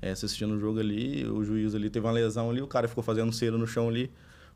É, 0.00 0.14
você 0.14 0.26
assistindo 0.26 0.54
o 0.54 0.58
jogo 0.58 0.80
ali, 0.80 1.24
o 1.26 1.44
juiz 1.44 1.74
ali 1.74 1.88
teve 1.88 2.04
uma 2.04 2.12
lesão 2.12 2.50
ali, 2.50 2.60
o 2.60 2.66
cara 2.66 2.88
ficou 2.88 3.04
fazendo 3.04 3.32
cera 3.32 3.56
no 3.56 3.66
chão 3.66 3.88
ali. 3.88 4.10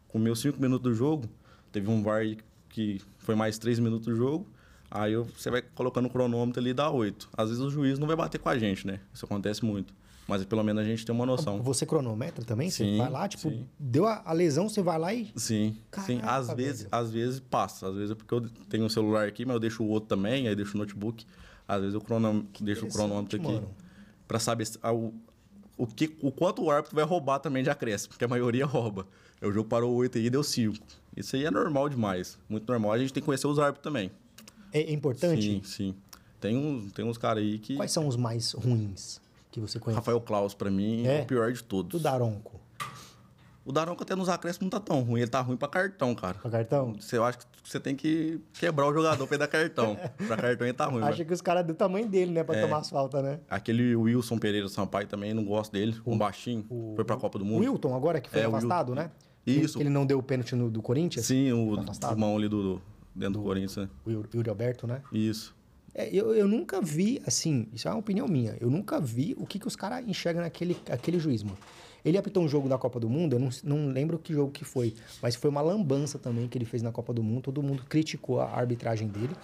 Comeu 0.09 0.35
5 0.35 0.61
minutos 0.61 0.83
do 0.83 0.95
jogo. 0.95 1.29
Teve 1.71 1.89
um 1.89 2.03
VAR 2.03 2.25
que 2.69 3.01
foi 3.19 3.35
mais 3.35 3.59
3 3.59 3.79
minutos 3.79 4.07
do 4.07 4.17
jogo. 4.17 4.47
Aí 4.91 5.17
você 5.17 5.51
vai 5.51 5.63
colocando 5.63 6.07
o 6.07 6.11
cronômetro 6.11 6.61
ali 6.61 6.71
e 6.71 6.75
dá 6.75 6.91
8. 6.91 7.29
Às 7.37 7.49
vezes 7.49 7.63
o 7.63 7.71
juiz 7.71 7.99
não 7.99 8.07
vai 8.07 8.17
bater 8.17 8.39
com 8.39 8.49
a 8.49 8.59
gente, 8.59 8.87
né? 8.87 9.01
Isso 9.13 9.25
acontece 9.25 9.65
muito. 9.65 9.93
Mas 10.29 10.45
pelo 10.45 10.63
menos 10.65 10.83
a 10.83 10.85
gente 10.85 11.07
tem 11.07 11.15
uma 11.15 11.25
noção. 11.25 11.63
Você 11.63 11.87
cronometra 11.87 12.45
também? 12.45 12.69
você 12.69 12.85
Sim, 12.85 12.99
vai 12.99 13.09
lá, 13.09 13.29
tipo, 13.29 13.49
sim. 13.49 13.65
deu 13.79 14.07
a, 14.07 14.23
a 14.25 14.33
lesão, 14.33 14.69
você 14.69 14.83
vai 14.83 14.99
lá 14.99 15.15
e. 15.15 15.31
Sim, 15.37 15.77
sim. 16.05 16.19
Caraca, 16.19 16.31
Às 16.33 16.57
vezes, 16.57 16.83
velho. 16.83 16.89
às 16.93 17.11
vezes 17.13 17.41
passa. 17.41 17.89
Às 17.89 17.95
vezes 17.95 18.11
é 18.11 18.15
porque 18.15 18.35
eu 18.35 18.41
tenho 18.69 18.85
um 18.85 18.89
celular 18.89 19.29
aqui, 19.29 19.45
mas 19.45 19.55
eu 19.55 19.61
deixo 19.61 19.85
o 19.85 19.89
outro 19.89 20.09
também, 20.09 20.49
aí 20.49 20.57
deixo 20.57 20.75
o 20.75 20.79
notebook. 20.79 21.25
Às 21.69 21.81
vezes 21.81 21.95
eu 21.95 22.01
crono... 22.01 22.47
deixo 22.61 22.87
o 22.87 22.89
cronômetro 22.89 23.41
aqui 23.41 23.61
pra 24.27 24.41
saber 24.41 24.69
ah, 24.83 24.93
o, 24.93 25.15
o, 25.77 25.87
que, 25.87 26.17
o 26.21 26.33
quanto 26.33 26.63
o 26.63 26.71
árbitro 26.71 26.97
vai 26.97 27.05
roubar 27.05 27.39
também 27.39 27.63
de 27.63 27.71
acréscimo, 27.71 28.11
porque 28.11 28.25
a 28.25 28.29
maioria 28.29 28.67
rouba. 28.67 29.07
O 29.41 29.53
jogo 29.53 29.69
parou 29.69 29.95
8 29.95 30.19
aí 30.19 30.27
e 30.27 30.31
deu 30.31 30.43
5. 30.43 30.77
Isso 31.17 31.37
aí 31.37 31.45
é 31.45 31.51
normal 31.51 31.89
demais. 31.89 32.39
Muito 32.49 32.69
normal. 32.69 32.93
A 32.93 32.99
gente 32.99 33.13
tem 33.13 33.23
que 33.23 33.27
conhecer 33.27 33.47
os 33.47 33.59
árbitros 33.59 33.85
também. 33.85 34.11
É, 34.73 34.81
é 34.81 34.93
importante? 34.93 35.43
Sim, 35.43 35.63
sim. 35.65 35.95
Tem 36.41 36.57
uns, 36.57 36.93
tem 36.93 37.05
uns 37.05 37.19
caras 37.19 37.43
aí 37.43 37.59
que. 37.59 37.77
Quais 37.77 37.91
são 37.93 38.07
os 38.07 38.17
mais 38.17 38.53
ruins 38.53 39.21
que 39.51 39.59
você 39.61 39.79
conhece? 39.79 39.97
Rafael 39.99 40.21
Klaus, 40.21 40.55
pra 40.55 40.71
mim, 40.71 41.07
é, 41.07 41.19
É? 41.19 41.23
o 41.23 41.27
pior 41.27 41.53
de 41.53 41.63
todos. 41.63 41.91
Do 41.93 41.99
Daronco. 42.03 42.61
O 43.65 43.73
Daronco 43.73 44.01
até 44.05 44.15
nos 44.15 44.29
acréscimos 44.29 44.63
não 44.63 44.71
tá 44.71 44.79
tão 44.79 45.01
ruim. 45.03 45.21
Ele 45.23 45.31
tá 45.31 45.41
ruim 45.41 45.57
pra 45.57 45.67
cartão, 45.67 46.15
cara. 46.15 46.35
Com 46.35 46.49
cartão? 46.49 46.95
Você, 47.01 47.17
eu 47.17 47.25
acho 47.25 47.39
que 47.39 47.45
você 47.65 47.81
tem 47.81 47.97
que 47.97 48.41
quebrar 48.53 48.87
o 48.87 48.95
jogador 48.95 49.27
pra 49.27 49.35
ele 49.35 49.41
dar 49.41 49.49
cartão. 49.49 49.97
pra 50.25 50.37
cartão 50.37 50.65
ele 50.69 50.73
tá 50.73 50.87
ruim. 50.87 51.03
Acha 51.03 51.25
que 51.25 51.33
os 51.33 51.41
caras 51.41 51.67
do 51.67 51.75
tamanho 51.75 52.07
dele, 52.09 52.31
né? 52.31 52.41
É. 52.43 52.45
Pra 52.45 52.61
tomar 52.61 52.79
as 52.79 52.89
faltas, 52.89 53.25
né? 53.25 53.41
Aquele 53.51 53.97
Wilson 53.97 54.39
Pereira 54.39 54.69
Sampaio 54.69 55.09
também, 55.09 55.35
não 55.35 55.45
gosto 55.45 55.73
dele. 55.73 55.97
Um 56.07 56.17
baixinho. 56.17 56.65
foi 56.95 57.05
pra 57.05 57.17
Copa 57.17 57.41
do 57.41 57.45
O 57.45 57.49
Mundo. 57.49 57.61
Wilton, 57.63 57.93
agora 57.97 58.21
que 58.21 58.31
foi 58.31 58.43
É, 58.43 58.47
o 58.47 58.51
afastado, 58.55 58.95
né? 58.95 59.11
Isso. 59.45 59.81
Ele 59.81 59.91
não 59.91 60.07
deu 60.07 60.19
o 60.19 60.23
pênalti 60.23 60.55
no, 60.55 60.71
do 60.71 60.81
Corinthians? 60.81 61.27
Sim, 61.27 61.51
o 61.53 61.75
irmão 62.11 62.37
ali 62.37 62.49
do, 62.49 62.75
do- 62.77 62.83
dentro 63.17 63.41
do, 63.41 63.43
Corinthians. 63.43 63.77
né? 63.77 63.89
O 64.05 64.11
Yuri- 64.11 64.29
Yuri 64.35 64.51
Alberto, 64.51 64.87
né? 64.87 65.03
Isso. 65.13 65.55
É, 65.95 66.09
eu, 66.15 66.35
eu 66.35 66.47
nunca 66.47 66.81
vi, 66.81 67.23
assim, 67.27 67.69
isso 67.73 67.89
é 67.89 67.91
uma 67.91 67.99
opinião 68.01 68.29
minha, 68.29 68.55
eu 68.61 68.71
nunca 68.71 69.01
vi 69.01 69.35
o 69.39 69.47
que, 69.47 69.59
que 69.59 69.67
os 69.67 69.75
caras 69.75 70.07
enxergam 70.07 70.43
naquele 70.43 70.77
aquele 70.91 71.19
juiz, 71.19 71.43
mano. 71.43 71.57
Ele 72.05 72.19
apitou 72.19 72.45
um 72.45 72.49
jogo 72.49 72.69
da 72.69 72.77
Copa 72.79 73.01
do 73.01 73.09
Mundo, 73.09 73.33
eu 73.35 73.41
não, 73.41 73.49
não 73.65 73.89
lembro 73.89 74.19
que 74.19 74.33
jogo 74.33 74.53
que 74.53 74.63
foi, 74.65 74.95
mas 75.23 75.35
foi 75.35 75.49
uma 75.51 75.63
lambança 75.63 76.19
também 76.19 76.47
que 76.47 76.57
ele 76.59 76.67
fez 76.67 76.83
na 76.83 76.93
Copa 76.93 77.13
do 77.15 77.23
Mundo, 77.23 77.43
todo 77.45 77.63
mundo 77.63 77.83
criticou 77.89 78.41
a 78.41 78.45
arbitragem 78.51 79.09
dele, 79.09 79.35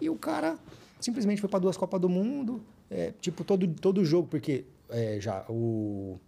e 0.00 0.08
o 0.08 0.16
cara 0.16 0.58
simplesmente 0.98 1.40
foi 1.40 1.48
para 1.50 1.60
duas 1.60 1.76
Copas 1.76 2.00
do 2.00 2.08
Mundo, 2.08 2.60
é, 2.90 3.12
tipo, 3.20 3.44
todo, 3.44 3.68
todo 3.74 4.02
jogo, 4.04 4.26
porque 4.28 4.64
é, 4.88 5.20
já 5.20 5.44
o... 5.48 6.18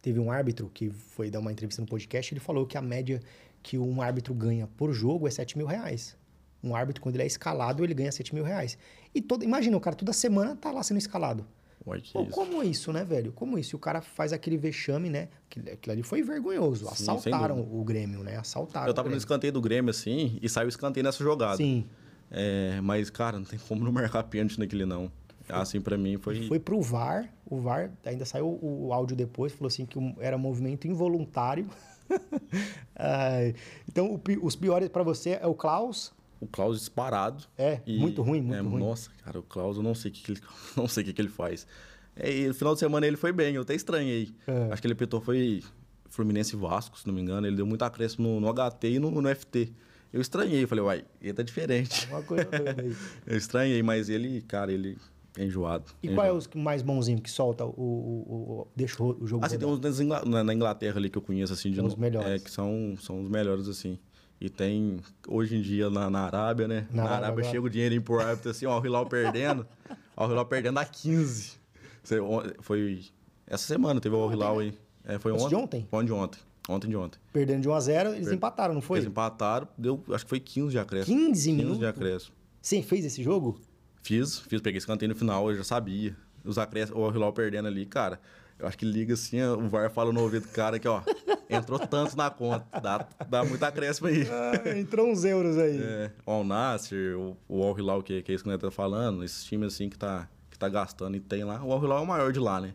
Teve 0.00 0.18
um 0.18 0.30
árbitro 0.30 0.70
que 0.72 0.88
foi 0.88 1.30
dar 1.30 1.40
uma 1.40 1.52
entrevista 1.52 1.82
no 1.82 1.88
podcast, 1.88 2.32
ele 2.32 2.40
falou 2.40 2.64
que 2.64 2.78
a 2.78 2.80
média 2.82 3.20
que 3.62 3.76
um 3.76 4.00
árbitro 4.00 4.32
ganha 4.32 4.66
por 4.78 4.92
jogo 4.94 5.28
é 5.28 5.30
7 5.30 5.58
mil 5.58 5.66
reais. 5.66 6.16
Um 6.62 6.74
árbitro, 6.74 7.02
quando 7.02 7.16
ele 7.16 7.22
é 7.24 7.26
escalado, 7.26 7.82
ele 7.84 7.94
ganha 7.94 8.12
7 8.12 8.34
mil 8.34 8.44
reais. 8.44 8.76
E 9.14 9.20
todo, 9.20 9.42
imagina, 9.44 9.76
o 9.76 9.80
cara 9.80 9.96
toda 9.96 10.12
semana 10.12 10.54
tá 10.56 10.70
lá 10.70 10.82
sendo 10.82 10.98
escalado. 10.98 11.46
Pô, 11.82 11.96
isso. 11.96 12.12
como 12.26 12.62
isso, 12.62 12.92
né, 12.92 13.02
velho? 13.02 13.32
Como 13.32 13.58
isso? 13.58 13.74
E 13.74 13.76
o 13.76 13.78
cara 13.78 14.02
faz 14.02 14.32
aquele 14.34 14.58
vexame, 14.58 15.08
né? 15.08 15.28
Aquilo, 15.46 15.70
aquilo 15.72 15.92
ali 15.94 16.02
foi 16.02 16.22
vergonhoso. 16.22 16.84
Sim, 16.94 17.10
Assaltaram 17.10 17.58
o 17.58 17.82
Grêmio, 17.82 18.22
né? 18.22 18.36
Assaltaram 18.36 18.86
Eu 18.86 18.94
tava 18.94 19.08
no 19.08 19.16
escanteio 19.16 19.52
do 19.52 19.60
Grêmio, 19.62 19.90
assim, 19.90 20.38
e 20.42 20.48
saiu 20.48 20.66
o 20.66 20.68
escanteio 20.68 21.02
nessa 21.02 21.24
jogada. 21.24 21.56
Sim. 21.56 21.86
É, 22.30 22.80
mas, 22.82 23.08
cara, 23.08 23.38
não 23.38 23.46
tem 23.46 23.58
como 23.58 23.82
não 23.82 23.90
marcar 23.90 24.22
pênalti 24.24 24.58
naquele, 24.58 24.84
não. 24.84 25.10
Assim, 25.48 25.80
pra 25.80 25.96
mim, 25.96 26.16
foi... 26.18 26.46
Foi 26.46 26.60
pro 26.60 26.80
VAR, 26.80 27.28
o 27.44 27.58
VAR 27.58 27.90
ainda 28.04 28.24
saiu 28.24 28.46
o, 28.46 28.86
o 28.88 28.92
áudio 28.92 29.16
depois, 29.16 29.52
falou 29.52 29.66
assim 29.66 29.84
que 29.84 29.98
um- 29.98 30.14
era 30.20 30.38
movimento 30.38 30.86
involuntário. 30.86 31.66
Ai, 32.94 33.54
então, 33.88 34.14
o 34.14 34.46
os 34.46 34.54
piores 34.54 34.88
pra 34.88 35.02
você 35.02 35.38
é 35.40 35.46
o 35.46 35.54
Klaus. 35.54 36.12
O 36.40 36.46
Klaus 36.46 36.78
disparado. 36.78 37.44
É, 37.56 37.80
muito 37.86 38.22
ruim, 38.22 38.40
muito 38.40 38.54
é, 38.54 38.60
ruim. 38.60 38.80
Nossa, 38.80 39.10
cara, 39.22 39.38
o 39.38 39.42
Klaus, 39.42 39.76
eu 39.76 39.82
não 39.82 39.94
sei 39.94 40.10
o 40.10 40.14
que, 40.14 40.22
que 40.22 40.32
ele, 40.32 40.40
não 40.76 40.88
sei 40.88 41.02
o 41.02 41.06
que, 41.06 41.12
que 41.12 41.20
ele 41.20 41.28
faz. 41.28 41.66
É, 42.16 42.34
e 42.34 42.48
no 42.48 42.54
final 42.54 42.74
de 42.74 42.80
semana 42.80 43.06
ele 43.06 43.16
foi 43.16 43.32
bem, 43.32 43.54
eu 43.54 43.62
até 43.62 43.74
estranhei. 43.74 44.34
É. 44.46 44.68
Acho 44.72 44.80
que 44.80 44.86
ele 44.86 44.94
apitou 44.94 45.20
foi 45.20 45.62
Fluminense 46.08 46.56
e 46.56 46.58
Vasco, 46.58 46.98
se 46.98 47.06
não 47.06 47.14
me 47.14 47.20
engano. 47.20 47.46
Ele 47.46 47.56
deu 47.56 47.66
muito 47.66 47.82
acréscimo 47.82 48.40
no, 48.40 48.40
no 48.40 48.52
HT 48.52 48.88
e 48.88 48.98
no, 48.98 49.10
no 49.10 49.34
FT. 49.34 49.72
Eu 50.12 50.20
estranhei, 50.20 50.66
falei, 50.66 50.84
uai, 50.84 51.04
ele 51.22 51.32
tá 51.34 51.42
diferente. 51.42 52.08
Uma 52.08 52.22
coisa 52.22 52.48
aí. 52.52 52.96
Eu 53.24 53.36
estranhei, 53.38 53.80
mas 53.80 54.08
ele, 54.08 54.42
cara, 54.42 54.72
ele 54.72 54.98
é 55.38 55.44
enjoado. 55.44 55.84
E 56.02 56.08
é 56.08 56.12
qual 56.14 56.26
é 56.26 56.28
enjoado. 56.28 56.38
os 56.38 56.46
que 56.48 56.58
mais 56.58 56.82
bonzinho 56.82 57.20
que 57.20 57.30
solta 57.30 57.64
o, 57.64 57.70
o, 57.70 58.60
o- 58.62 58.68
deixa 58.74 59.00
o 59.00 59.22
o 59.22 59.26
jogo 59.26 59.44
Assim, 59.44 59.56
tem 59.56 59.68
uns 59.68 60.00
na, 60.42 60.52
Inglaterra 60.52 60.98
ali 60.98 61.08
que 61.08 61.16
eu 61.16 61.22
conheço, 61.22 61.52
assim, 61.52 61.70
de 61.70 61.76
São 61.76 61.86
os 61.86 61.94
melhores. 61.94 62.28
É, 62.28 62.38
que 62.40 62.50
são, 62.50 62.96
são 63.00 63.22
os 63.22 63.30
melhores, 63.30 63.68
assim. 63.68 64.00
E 64.40 64.48
tem, 64.48 65.00
hoje 65.28 65.56
em 65.56 65.60
dia, 65.60 65.90
na, 65.90 66.08
na 66.08 66.20
Arábia, 66.24 66.66
né? 66.66 66.86
Na 66.90 67.04
Na, 67.04 67.10
Arábia 67.16 67.44
chega 67.44 67.60
o 67.60 67.68
dinheirinho 67.68 68.00
pro 68.02 68.20
árbitro, 68.20 68.50
assim, 68.50 68.64
ó, 68.64 68.80
o 68.80 68.84
Hilal 68.86 69.06
perdendo. 69.06 69.66
ó, 70.16 70.26
o 70.26 70.30
Hilal 70.32 70.46
perdendo 70.46 70.78
a 70.78 70.84
15. 70.84 71.52
Você- 72.02 72.20
on- 72.20 72.42
foi 72.60 73.04
essa 73.46 73.64
semana, 73.66 74.00
teve 74.00 74.14
o 74.14 74.32
Hilal 74.32 74.60
aí. 74.60 74.72
É, 75.04 75.18
foi 75.18 75.34
Esse 75.34 75.44
ontem. 75.44 75.48
de 75.56 75.62
ontem? 75.62 75.86
Foi 75.90 76.04
de 76.04 76.12
ontem. 76.12 76.40
Ontem 76.68 76.88
de 76.88 76.96
ontem. 76.96 77.18
Perdendo 77.32 77.62
de 77.62 77.68
1 77.68 77.74
a 77.74 77.80
0 77.80 78.14
eles 78.14 78.30
empataram, 78.32 78.72
não 78.74 78.80
foi? 78.80 78.98
Eles 79.00 79.08
empataram, 79.08 79.66
deu, 79.76 80.02
acho 80.12 80.24
que 80.24 80.28
foi 80.30 80.40
15 80.40 80.70
de 80.70 80.78
acréscimo. 80.78 81.16
15 81.18 81.30
15 81.32 81.52
minutos? 81.52 81.78
de 81.78 81.86
acréscimo. 81.86 82.34
Você 82.62 82.80
fez 82.82 83.04
esse 83.04 83.22
jogo? 83.22 83.60
Fiz, 84.02 84.38
fiz, 84.38 84.60
peguei 84.62 84.78
escanteio 84.78 85.08
no 85.10 85.14
final, 85.16 85.50
eu 85.50 85.56
já 85.58 85.64
sabia. 85.64 86.16
Os 86.44 86.56
acréscimos, 86.58 86.98
o 87.02 87.10
Hilal 87.14 87.32
perdendo 87.32 87.66
ali, 87.68 87.84
cara. 87.84 88.18
Eu 88.58 88.66
acho 88.66 88.78
que 88.78 88.84
liga 88.86 89.12
assim, 89.14 89.42
o 89.42 89.68
VAR 89.68 89.90
fala 89.90 90.12
no 90.12 90.20
ouvido 90.22 90.46
do 90.46 90.52
cara 90.52 90.78
que, 90.78 90.86
ó, 90.88 91.02
entrou 91.50 91.78
tanto 91.78 92.16
na 92.16 92.30
conta. 92.30 92.64
Dá, 92.80 93.06
dá 93.28 93.44
muito 93.44 93.62
acréscimo 93.62 94.08
aí. 94.08 94.26
Ah, 94.30 94.78
entrou 94.78 95.08
uns 95.10 95.24
euros 95.24 95.58
aí. 95.58 95.80
É, 95.82 96.10
o 96.24 96.30
Al 96.30 96.44
Nasser, 96.44 97.18
o, 97.18 97.36
o 97.48 97.62
Al 97.62 97.78
Hilal, 97.78 98.02
que, 98.02 98.22
que 98.22 98.32
é 98.32 98.34
isso 98.34 98.44
que 98.44 98.50
nós 98.50 98.60
tá 98.60 98.70
falando, 98.70 99.24
esses 99.24 99.44
times 99.44 99.74
assim 99.74 99.88
que 99.88 99.98
tá, 99.98 100.28
que 100.50 100.58
tá 100.58 100.68
gastando 100.68 101.16
e 101.16 101.20
tem 101.20 101.44
lá. 101.44 101.62
O 101.64 101.72
Al 101.72 101.82
Hilal 101.82 101.98
é 101.98 102.02
o 102.02 102.06
maior 102.06 102.32
de 102.32 102.38
lá, 102.38 102.60
né? 102.60 102.72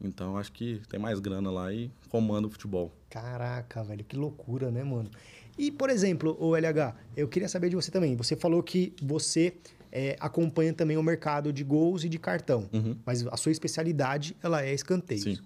Então 0.00 0.36
acho 0.36 0.50
que 0.52 0.80
tem 0.88 0.98
mais 0.98 1.20
grana 1.20 1.50
lá 1.50 1.72
e 1.72 1.90
comanda 2.08 2.46
o 2.46 2.50
futebol. 2.50 2.90
Caraca, 3.10 3.82
velho, 3.84 4.04
que 4.04 4.16
loucura, 4.16 4.70
né, 4.70 4.82
mano? 4.82 5.10
E, 5.58 5.70
por 5.70 5.90
exemplo, 5.90 6.36
o 6.40 6.56
LH, 6.56 6.94
eu 7.16 7.28
queria 7.28 7.48
saber 7.48 7.68
de 7.68 7.76
você 7.76 7.90
também. 7.90 8.16
Você 8.16 8.34
falou 8.34 8.62
que 8.62 8.94
você 9.02 9.52
é, 9.92 10.16
acompanha 10.18 10.72
também 10.72 10.96
o 10.96 11.02
mercado 11.02 11.52
de 11.52 11.62
gols 11.62 12.02
e 12.04 12.08
de 12.08 12.18
cartão. 12.18 12.68
Mas 13.04 13.26
a 13.26 13.36
sua 13.36 13.52
especialidade, 13.52 14.34
ela 14.42 14.62
é 14.64 14.72
escanteio. 14.72 15.20
Sim. 15.20 15.38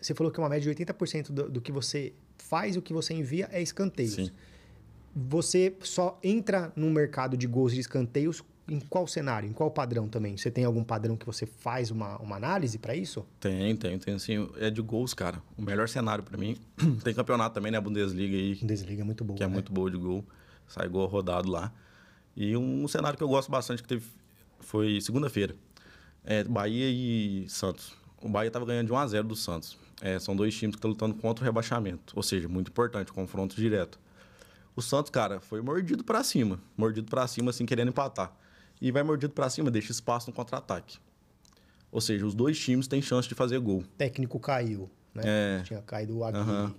Você 0.00 0.14
falou 0.14 0.32
que 0.32 0.38
uma 0.38 0.48
média 0.48 0.72
de 0.72 0.84
80% 0.84 1.30
do, 1.30 1.50
do 1.50 1.60
que 1.60 1.70
você 1.70 2.12
faz 2.38 2.74
e 2.76 2.78
o 2.78 2.82
que 2.82 2.92
você 2.92 3.14
envia 3.14 3.48
é 3.52 3.60
escanteios. 3.60 4.14
Sim. 4.14 4.30
Você 5.14 5.74
só 5.80 6.18
entra 6.22 6.72
no 6.74 6.90
mercado 6.90 7.36
de 7.36 7.46
gols 7.46 7.74
e 7.74 7.78
escanteios 7.78 8.42
em 8.68 8.80
qual 8.80 9.06
cenário, 9.06 9.48
em 9.48 9.52
qual 9.52 9.70
padrão 9.70 10.08
também? 10.08 10.36
Você 10.36 10.50
tem 10.50 10.64
algum 10.64 10.84
padrão 10.84 11.16
que 11.16 11.26
você 11.26 11.44
faz 11.44 11.90
uma, 11.90 12.16
uma 12.18 12.36
análise 12.36 12.78
para 12.78 12.94
isso? 12.94 13.26
Tem, 13.40 13.76
tem, 13.76 13.98
tem 13.98 14.18
sim. 14.18 14.48
É 14.58 14.70
de 14.70 14.80
gols, 14.80 15.12
cara. 15.12 15.42
O 15.56 15.62
melhor 15.62 15.88
cenário 15.88 16.24
para 16.24 16.38
mim. 16.38 16.56
tem 17.04 17.12
campeonato 17.12 17.54
também, 17.54 17.70
né? 17.70 17.78
A 17.78 17.80
Bundesliga 17.80 18.36
aí. 18.36 18.54
Bundesliga 18.54 19.02
é 19.02 19.04
muito 19.04 19.24
boa. 19.24 19.36
Que 19.36 19.42
é 19.42 19.46
né? 19.46 19.52
muito 19.52 19.72
boa 19.72 19.90
de 19.90 19.96
gol. 19.96 20.24
Sai 20.68 20.88
gol 20.88 21.06
rodado 21.06 21.50
lá. 21.50 21.72
E 22.34 22.56
um 22.56 22.88
cenário 22.88 23.18
que 23.18 23.22
eu 23.22 23.28
gosto 23.28 23.50
bastante 23.50 23.82
que 23.82 23.88
teve 23.88 24.06
foi 24.60 25.00
segunda-feira. 25.00 25.54
É, 26.24 26.44
Bahia 26.44 26.88
e 26.88 27.46
Santos. 27.48 27.96
O 28.22 28.28
Bahia 28.28 28.48
estava 28.48 28.64
ganhando 28.64 28.86
de 28.86 28.92
1 28.92 28.96
a 28.96 29.06
0 29.06 29.28
do 29.28 29.36
Santos. 29.36 29.76
É, 30.00 30.18
são 30.18 30.34
dois 30.34 30.54
times 30.54 30.74
que 30.74 30.78
estão 30.78 30.90
lutando 30.90 31.14
contra 31.14 31.42
o 31.42 31.44
rebaixamento. 31.44 32.12
Ou 32.16 32.22
seja, 32.22 32.48
muito 32.48 32.70
importante, 32.70 33.12
confronto 33.12 33.56
direto. 33.56 33.98
O 34.74 34.80
Santos, 34.80 35.10
cara, 35.10 35.40
foi 35.40 35.60
mordido 35.60 36.02
para 36.02 36.24
cima. 36.24 36.58
Mordido 36.76 37.10
para 37.10 37.26
cima, 37.26 37.50
assim, 37.50 37.66
querendo 37.66 37.88
empatar. 37.88 38.32
E 38.80 38.90
vai 38.90 39.02
mordido 39.02 39.32
para 39.32 39.48
cima, 39.50 39.70
deixa 39.70 39.92
espaço 39.92 40.30
no 40.30 40.34
contra-ataque. 40.34 40.98
Ou 41.90 42.00
seja, 42.00 42.24
os 42.24 42.34
dois 42.34 42.58
times 42.58 42.88
têm 42.88 43.02
chance 43.02 43.28
de 43.28 43.34
fazer 43.34 43.58
gol. 43.58 43.80
O 43.80 43.86
técnico 43.98 44.40
caiu, 44.40 44.90
né? 45.14 45.22
É. 45.24 45.62
Tinha 45.62 45.82
caído 45.82 46.18
o 46.18 46.24
Aguirre. 46.24 46.42
Aham. 46.42 46.74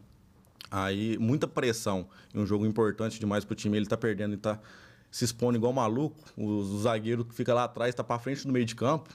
Aí, 0.72 1.18
muita 1.20 1.48
pressão 1.48 2.08
em 2.34 2.40
um 2.40 2.46
jogo 2.48 2.66
importante 2.66 3.20
demais 3.20 3.46
pro 3.46 3.56
time. 3.56 3.78
Ele 3.78 3.86
tá 3.86 3.96
perdendo 3.96 4.34
e 4.34 4.38
tá 4.38 4.60
se 5.12 5.24
expondo 5.24 5.56
igual 5.56 5.72
maluco. 5.72 6.18
O, 6.36 6.48
o 6.48 6.82
zagueiro 6.82 7.24
que 7.24 7.34
fica 7.36 7.54
lá 7.54 7.66
atrás, 7.66 7.94
tá 7.94 8.04
pra 8.04 8.18
frente 8.18 8.48
do 8.48 8.52
meio 8.52 8.66
de 8.66 8.74
campo. 8.74 9.10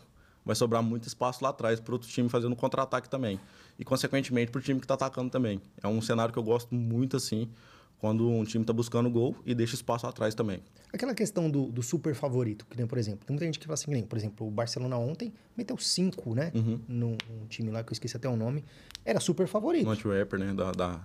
Vai 0.49 0.57
sobrar 0.57 0.83
muito 0.83 1.07
espaço 1.07 1.45
lá 1.45 1.51
atrás 1.51 1.79
pro 1.79 1.93
outro 1.93 2.09
time 2.09 2.27
fazendo 2.27 2.57
contra-ataque 2.57 3.07
também. 3.07 3.39
E, 3.79 3.85
consequentemente, 3.85 4.51
pro 4.51 4.63
time 4.63 4.81
que 4.81 4.87
tá 4.87 4.95
atacando 4.95 5.29
também. 5.29 5.61
É 5.83 5.87
um 5.87 6.01
cenário 6.01 6.33
que 6.33 6.39
eu 6.39 6.43
gosto 6.43 6.75
muito, 6.75 7.19
assim, 7.19 7.51
quando 7.99 8.27
um 8.27 8.43
time 8.45 8.65
tá 8.65 8.73
buscando 8.73 9.11
gol 9.11 9.37
e 9.45 9.55
deixa 9.55 9.75
espaço 9.75 10.07
atrás 10.07 10.35
também. 10.35 10.63
Aquela 10.91 11.15
questão 11.15 11.51
do, 11.51 11.67
do 11.67 11.83
super 11.83 12.15
favorito, 12.15 12.65
que 12.65 12.79
nem, 12.79 12.87
por 12.87 12.97
exemplo, 12.97 13.27
tem 13.27 13.35
muita 13.35 13.45
gente 13.45 13.59
que 13.59 13.67
fala 13.67 13.75
assim, 13.75 13.91
nem, 13.91 14.03
por 14.03 14.17
exemplo, 14.17 14.47
o 14.47 14.51
Barcelona 14.51 14.97
ontem 14.97 15.35
meteu 15.55 15.77
cinco, 15.77 16.35
né? 16.35 16.51
Uhum. 16.55 16.81
Num, 16.89 17.19
num 17.29 17.47
time 17.47 17.71
lá 17.71 17.85
que 17.85 17.91
eu 17.91 17.93
esqueci 17.93 18.17
até 18.17 18.27
o 18.27 18.35
nome. 18.35 18.65
Era 19.05 19.21
super 19.21 19.47
favorito. 19.47 19.87
Anti-rapper, 19.87 20.39
né? 20.41 20.55
Da, 20.55 20.73
da... 20.73 21.01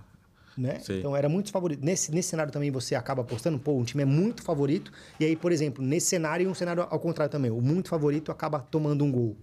né? 0.57 0.79
Sei. 0.79 0.99
Então 0.99 1.15
era 1.15 1.27
muito 1.29 1.51
favorito. 1.51 1.83
Nesse, 1.83 2.11
nesse 2.11 2.29
cenário 2.29 2.51
também 2.51 2.71
você 2.71 2.95
acaba 2.95 3.21
apostando, 3.21 3.57
pô, 3.59 3.73
um 3.77 3.83
time 3.83 4.03
é 4.03 4.05
muito 4.05 4.41
favorito. 4.43 4.91
E 5.19 5.25
aí, 5.25 5.35
por 5.35 5.51
exemplo, 5.51 5.83
nesse 5.83 6.07
cenário 6.07 6.43
e 6.45 6.47
um 6.47 6.53
cenário 6.53 6.85
ao 6.89 6.99
contrário 6.99 7.31
também. 7.31 7.51
O 7.51 7.61
muito 7.61 7.89
favorito 7.89 8.31
acaba 8.31 8.59
tomando 8.59 9.03
um 9.03 9.11
gol. 9.11 9.35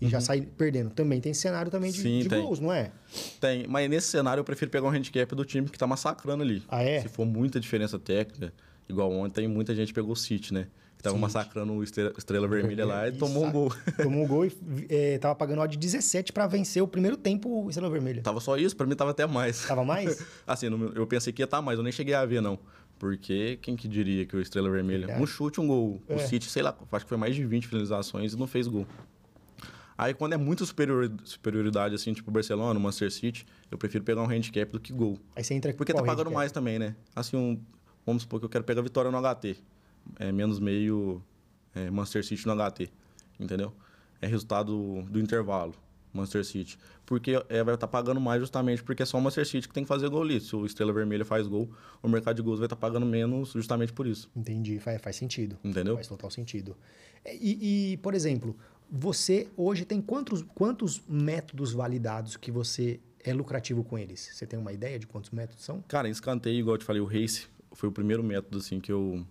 E 0.00 0.08
já 0.08 0.20
sai 0.20 0.42
perdendo. 0.42 0.90
Também 0.90 1.20
tem 1.20 1.34
cenário 1.34 1.72
também 1.72 1.90
de, 1.90 1.98
Uhum. 1.98 2.04
Sim, 2.04 2.18
de 2.20 2.28
tem. 2.28 2.40
gols, 2.40 2.60
não 2.60 2.72
é? 2.72 2.92
Tem, 3.40 3.66
mas 3.66 3.90
nesse 3.90 4.06
cenário 4.06 4.40
eu 4.40 4.44
prefiro 4.44 4.70
pegar 4.70 4.86
um 4.86 4.90
handicap 4.90 5.34
do 5.34 5.44
time 5.44 5.68
que 5.68 5.76
tá 5.76 5.88
massacrando 5.88 6.42
ali. 6.44 6.62
Ah, 6.68 6.82
é? 6.84 7.00
Se 7.00 7.08
for 7.08 7.26
muita 7.26 7.58
diferença 7.58 7.98
técnica, 7.98 8.52
igual 8.88 9.10
ontem, 9.10 9.48
muita 9.48 9.74
gente 9.74 9.92
pegou 9.92 10.12
o 10.12 10.16
City, 10.16 10.54
né? 10.54 10.68
Que 10.98 11.04
tava 11.04 11.14
City. 11.14 11.22
massacrando 11.22 11.72
o 11.72 11.82
Estrela, 11.82 12.12
Estrela 12.18 12.46
Vermelha 12.48 12.84
lá 12.84 13.08
e 13.08 13.12
tomou 13.12 13.46
um 13.46 13.52
gol. 13.52 13.72
Tomou 14.02 14.24
um 14.24 14.26
gol 14.26 14.44
e 14.44 14.52
é, 14.88 15.16
tava 15.18 15.34
pagando 15.34 15.62
odd 15.62 15.76
17 15.78 16.32
pra 16.32 16.46
vencer 16.48 16.82
o 16.82 16.88
primeiro 16.88 17.16
tempo 17.16 17.48
o 17.64 17.70
Estrela 17.70 17.88
Vermelha. 17.88 18.20
tava 18.20 18.40
só 18.40 18.56
isso, 18.56 18.76
pra 18.76 18.84
mim 18.86 18.96
tava 18.96 19.12
até 19.12 19.24
mais. 19.24 19.64
Tava 19.64 19.84
mais? 19.84 20.22
Assim, 20.46 20.66
eu 20.96 21.06
pensei 21.06 21.32
que 21.32 21.40
ia 21.40 21.44
estar 21.44 21.62
mais, 21.62 21.78
eu 21.78 21.84
nem 21.84 21.92
cheguei 21.92 22.14
a 22.14 22.26
ver, 22.26 22.42
não. 22.42 22.58
Porque 22.98 23.58
quem 23.62 23.76
que 23.76 23.86
diria 23.86 24.26
que 24.26 24.34
o 24.36 24.40
Estrela 24.40 24.68
Vermelha. 24.68 25.06
Verdade. 25.06 25.22
Um 25.22 25.26
chute, 25.26 25.60
um 25.60 25.68
gol. 25.68 26.02
É. 26.08 26.16
O 26.16 26.18
City, 26.18 26.50
sei 26.50 26.62
lá, 26.64 26.76
acho 26.90 27.04
que 27.04 27.08
foi 27.08 27.16
mais 27.18 27.36
de 27.36 27.44
20 27.46 27.68
finalizações 27.68 28.32
e 28.32 28.36
não 28.36 28.48
fez 28.48 28.66
gol. 28.66 28.84
Aí 29.96 30.14
quando 30.14 30.32
é 30.32 30.36
muita 30.36 30.64
superior- 30.64 31.10
superioridade, 31.24 31.94
assim, 31.94 32.12
tipo 32.12 32.28
o 32.30 32.32
Barcelona, 32.32 32.78
Manchester 32.78 33.10
City, 33.12 33.46
eu 33.70 33.78
prefiro 33.78 34.02
pegar 34.04 34.22
um 34.22 34.28
handicap 34.30 34.70
do 34.72 34.78
que 34.80 34.92
gol. 34.92 35.16
Aí 35.36 35.42
você 35.44 35.54
entra 35.54 35.72
Porque 35.74 35.92
tá 35.92 36.00
pagando 36.00 36.18
handicap? 36.22 36.34
mais 36.34 36.52
também, 36.52 36.78
né? 36.78 36.94
Assim, 37.14 37.36
um, 37.36 37.60
vamos 38.06 38.22
supor 38.22 38.38
que 38.40 38.46
eu 38.46 38.50
quero 38.50 38.64
pegar 38.64 38.80
a 38.80 38.84
vitória 38.84 39.10
no 39.12 39.18
HT. 39.20 39.56
É 40.18 40.32
menos 40.32 40.58
meio 40.58 41.22
é, 41.74 41.90
Manchester 41.90 42.24
City 42.24 42.46
no 42.46 42.54
HT. 42.54 42.90
Entendeu? 43.38 43.72
É 44.20 44.26
resultado 44.26 45.02
do 45.08 45.20
intervalo, 45.20 45.74
Manchester 46.12 46.44
City. 46.44 46.78
Porque 47.06 47.42
é, 47.48 47.62
vai 47.62 47.74
estar 47.74 47.86
pagando 47.86 48.20
mais 48.20 48.40
justamente 48.40 48.82
porque 48.82 49.02
é 49.02 49.06
só 49.06 49.16
o 49.16 49.20
Manchester 49.20 49.46
City 49.46 49.68
que 49.68 49.74
tem 49.74 49.84
que 49.84 49.88
fazer 49.88 50.08
gol 50.08 50.22
ali. 50.22 50.40
Se 50.40 50.54
o 50.56 50.66
Estrela 50.66 50.92
Vermelha 50.92 51.24
faz 51.24 51.46
gol, 51.46 51.70
o 52.02 52.08
mercado 52.08 52.36
de 52.36 52.42
gols 52.42 52.58
vai 52.58 52.66
estar 52.66 52.76
pagando 52.76 53.06
menos 53.06 53.52
justamente 53.52 53.92
por 53.92 54.06
isso. 54.06 54.30
Entendi, 54.34 54.78
faz, 54.78 55.00
faz 55.00 55.16
sentido. 55.16 55.56
Entendeu? 55.62 55.94
Faz 55.94 56.08
total 56.08 56.30
sentido. 56.30 56.76
E, 57.24 57.92
e, 57.92 57.96
por 57.98 58.14
exemplo, 58.14 58.56
você 58.90 59.48
hoje 59.56 59.84
tem 59.84 60.00
quantos, 60.00 60.42
quantos 60.54 61.02
métodos 61.08 61.72
validados 61.72 62.36
que 62.36 62.50
você 62.50 63.00
é 63.22 63.34
lucrativo 63.34 63.84
com 63.84 63.98
eles? 63.98 64.30
Você 64.32 64.46
tem 64.46 64.58
uma 64.58 64.72
ideia 64.72 64.98
de 64.98 65.06
quantos 65.06 65.30
métodos 65.30 65.64
são? 65.64 65.82
Cara, 65.82 66.08
em 66.08 66.10
escanteio, 66.10 66.58
igual 66.58 66.74
eu 66.74 66.78
te 66.78 66.84
falei, 66.84 67.02
o 67.02 67.04
Race 67.06 67.46
foi 67.72 67.88
o 67.88 67.92
primeiro 67.92 68.22
método 68.22 68.58
assim 68.58 68.80
que 68.80 68.90
eu, 68.90 69.24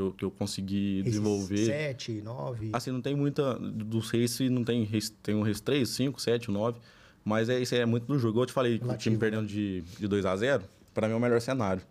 que 0.00 0.02
eu, 0.02 0.12
que 0.12 0.24
eu 0.24 0.30
consegui 0.30 1.02
desenvolver. 1.02 1.66
Sete, 1.66 2.22
nove. 2.22 2.70
Assim, 2.72 2.90
não 2.90 3.02
tem 3.02 3.14
muita. 3.14 3.58
Dos 3.58 4.10
race, 4.10 4.48
não 4.48 4.64
tem 4.64 4.84
race, 4.84 5.12
tem 5.12 5.34
um 5.34 5.42
race 5.42 5.62
3, 5.62 5.88
5, 5.88 6.20
7, 6.20 6.50
9. 6.50 6.80
Mas 7.24 7.48
é, 7.48 7.60
isso 7.60 7.74
é 7.74 7.84
muito 7.84 8.06
do 8.06 8.18
jogo. 8.18 8.40
Eu 8.40 8.46
te 8.46 8.52
falei, 8.52 8.78
que 8.78 8.84
o 8.84 8.86
Relativo, 8.86 9.02
time 9.02 9.16
né? 9.16 9.20
perdendo 9.20 9.46
de, 9.46 9.82
de 9.98 10.08
2 10.08 10.24
a 10.24 10.36
0 10.36 10.64
para 10.94 11.06
mim 11.06 11.14
é 11.14 11.16
o 11.16 11.20
melhor 11.20 11.40
cenário. 11.40 11.82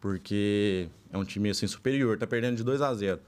Porque 0.00 0.88
é 1.12 1.18
um 1.18 1.24
time 1.24 1.50
assim, 1.50 1.66
superior, 1.66 2.18
tá 2.18 2.26
perdendo 2.26 2.56
de 2.56 2.64
2 2.64 2.80
a 2.82 2.92
0 2.94 3.20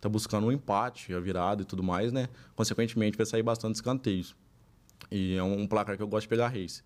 Tá 0.00 0.08
buscando 0.08 0.46
um 0.46 0.52
empate, 0.52 1.14
a 1.14 1.20
virada 1.20 1.62
e 1.62 1.64
tudo 1.64 1.82
mais, 1.82 2.12
né? 2.12 2.28
Consequentemente, 2.56 3.16
vai 3.16 3.24
sair 3.24 3.42
bastante 3.42 3.76
escanteios. 3.76 4.34
E 5.10 5.36
é 5.36 5.42
um 5.42 5.66
placar 5.66 5.96
que 5.96 6.02
eu 6.02 6.08
gosto 6.08 6.22
de 6.22 6.28
pegar 6.28 6.48
race. 6.48 6.82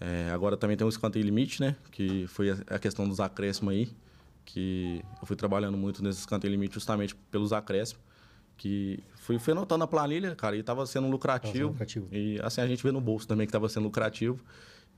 É, 0.00 0.30
agora 0.30 0.56
também 0.56 0.76
tem 0.76 0.86
um 0.86 0.88
escanteio 0.88 1.24
limite, 1.24 1.60
né? 1.60 1.76
Que 1.90 2.26
foi 2.26 2.50
a, 2.50 2.58
a 2.68 2.78
questão 2.78 3.06
dos 3.06 3.20
acréscimos 3.20 3.74
aí. 3.74 3.90
Que 4.50 5.04
eu 5.20 5.26
fui 5.26 5.36
trabalhando 5.36 5.76
muito 5.76 6.02
nesse 6.02 6.20
escanteio 6.20 6.50
limite 6.50 6.72
justamente 6.74 7.14
pelos 7.30 7.52
acréscimos. 7.52 8.02
Que 8.56 8.98
fui, 9.16 9.38
fui 9.38 9.52
anotando 9.52 9.84
a 9.84 9.86
planilha, 9.86 10.34
cara, 10.34 10.56
e 10.56 10.62
tava 10.62 10.86
sendo 10.86 11.06
lucrativo. 11.08 11.68
lucrativo. 11.68 12.08
E 12.10 12.40
assim 12.42 12.62
a 12.62 12.66
gente 12.66 12.82
vê 12.82 12.90
no 12.90 13.00
bolso 13.00 13.28
também 13.28 13.46
que 13.46 13.52
tava 13.52 13.68
sendo 13.68 13.84
lucrativo. 13.84 14.40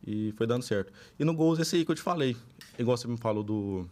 E 0.06 0.32
foi 0.36 0.46
dando 0.46 0.62
certo. 0.62 0.92
E 1.18 1.24
no 1.24 1.34
gols, 1.34 1.58
esse 1.58 1.74
aí 1.76 1.84
que 1.84 1.90
eu 1.90 1.94
te 1.96 2.00
falei. 2.00 2.36
Igual 2.78 2.96
você 2.96 3.08
me 3.08 3.16
falou 3.18 3.42
do 3.42 3.86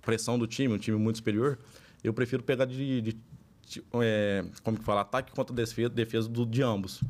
pressão 0.00 0.38
do 0.38 0.46
time, 0.46 0.74
um 0.74 0.78
time 0.78 0.96
muito 0.96 1.16
superior. 1.16 1.58
Eu 2.02 2.12
prefiro 2.14 2.42
pegar 2.42 2.64
de. 2.64 3.00
de- 3.02 3.16
de- 3.68 3.84
é, 4.02 4.44
como 4.64 4.76
que 4.78 4.84
fala? 4.84 5.02
Ataque 5.02 5.30
contra 5.32 5.54
defesa, 5.54 5.88
defesa 5.90 6.26
do, 6.28 6.44
de 6.46 6.62
ambos. 6.62 7.00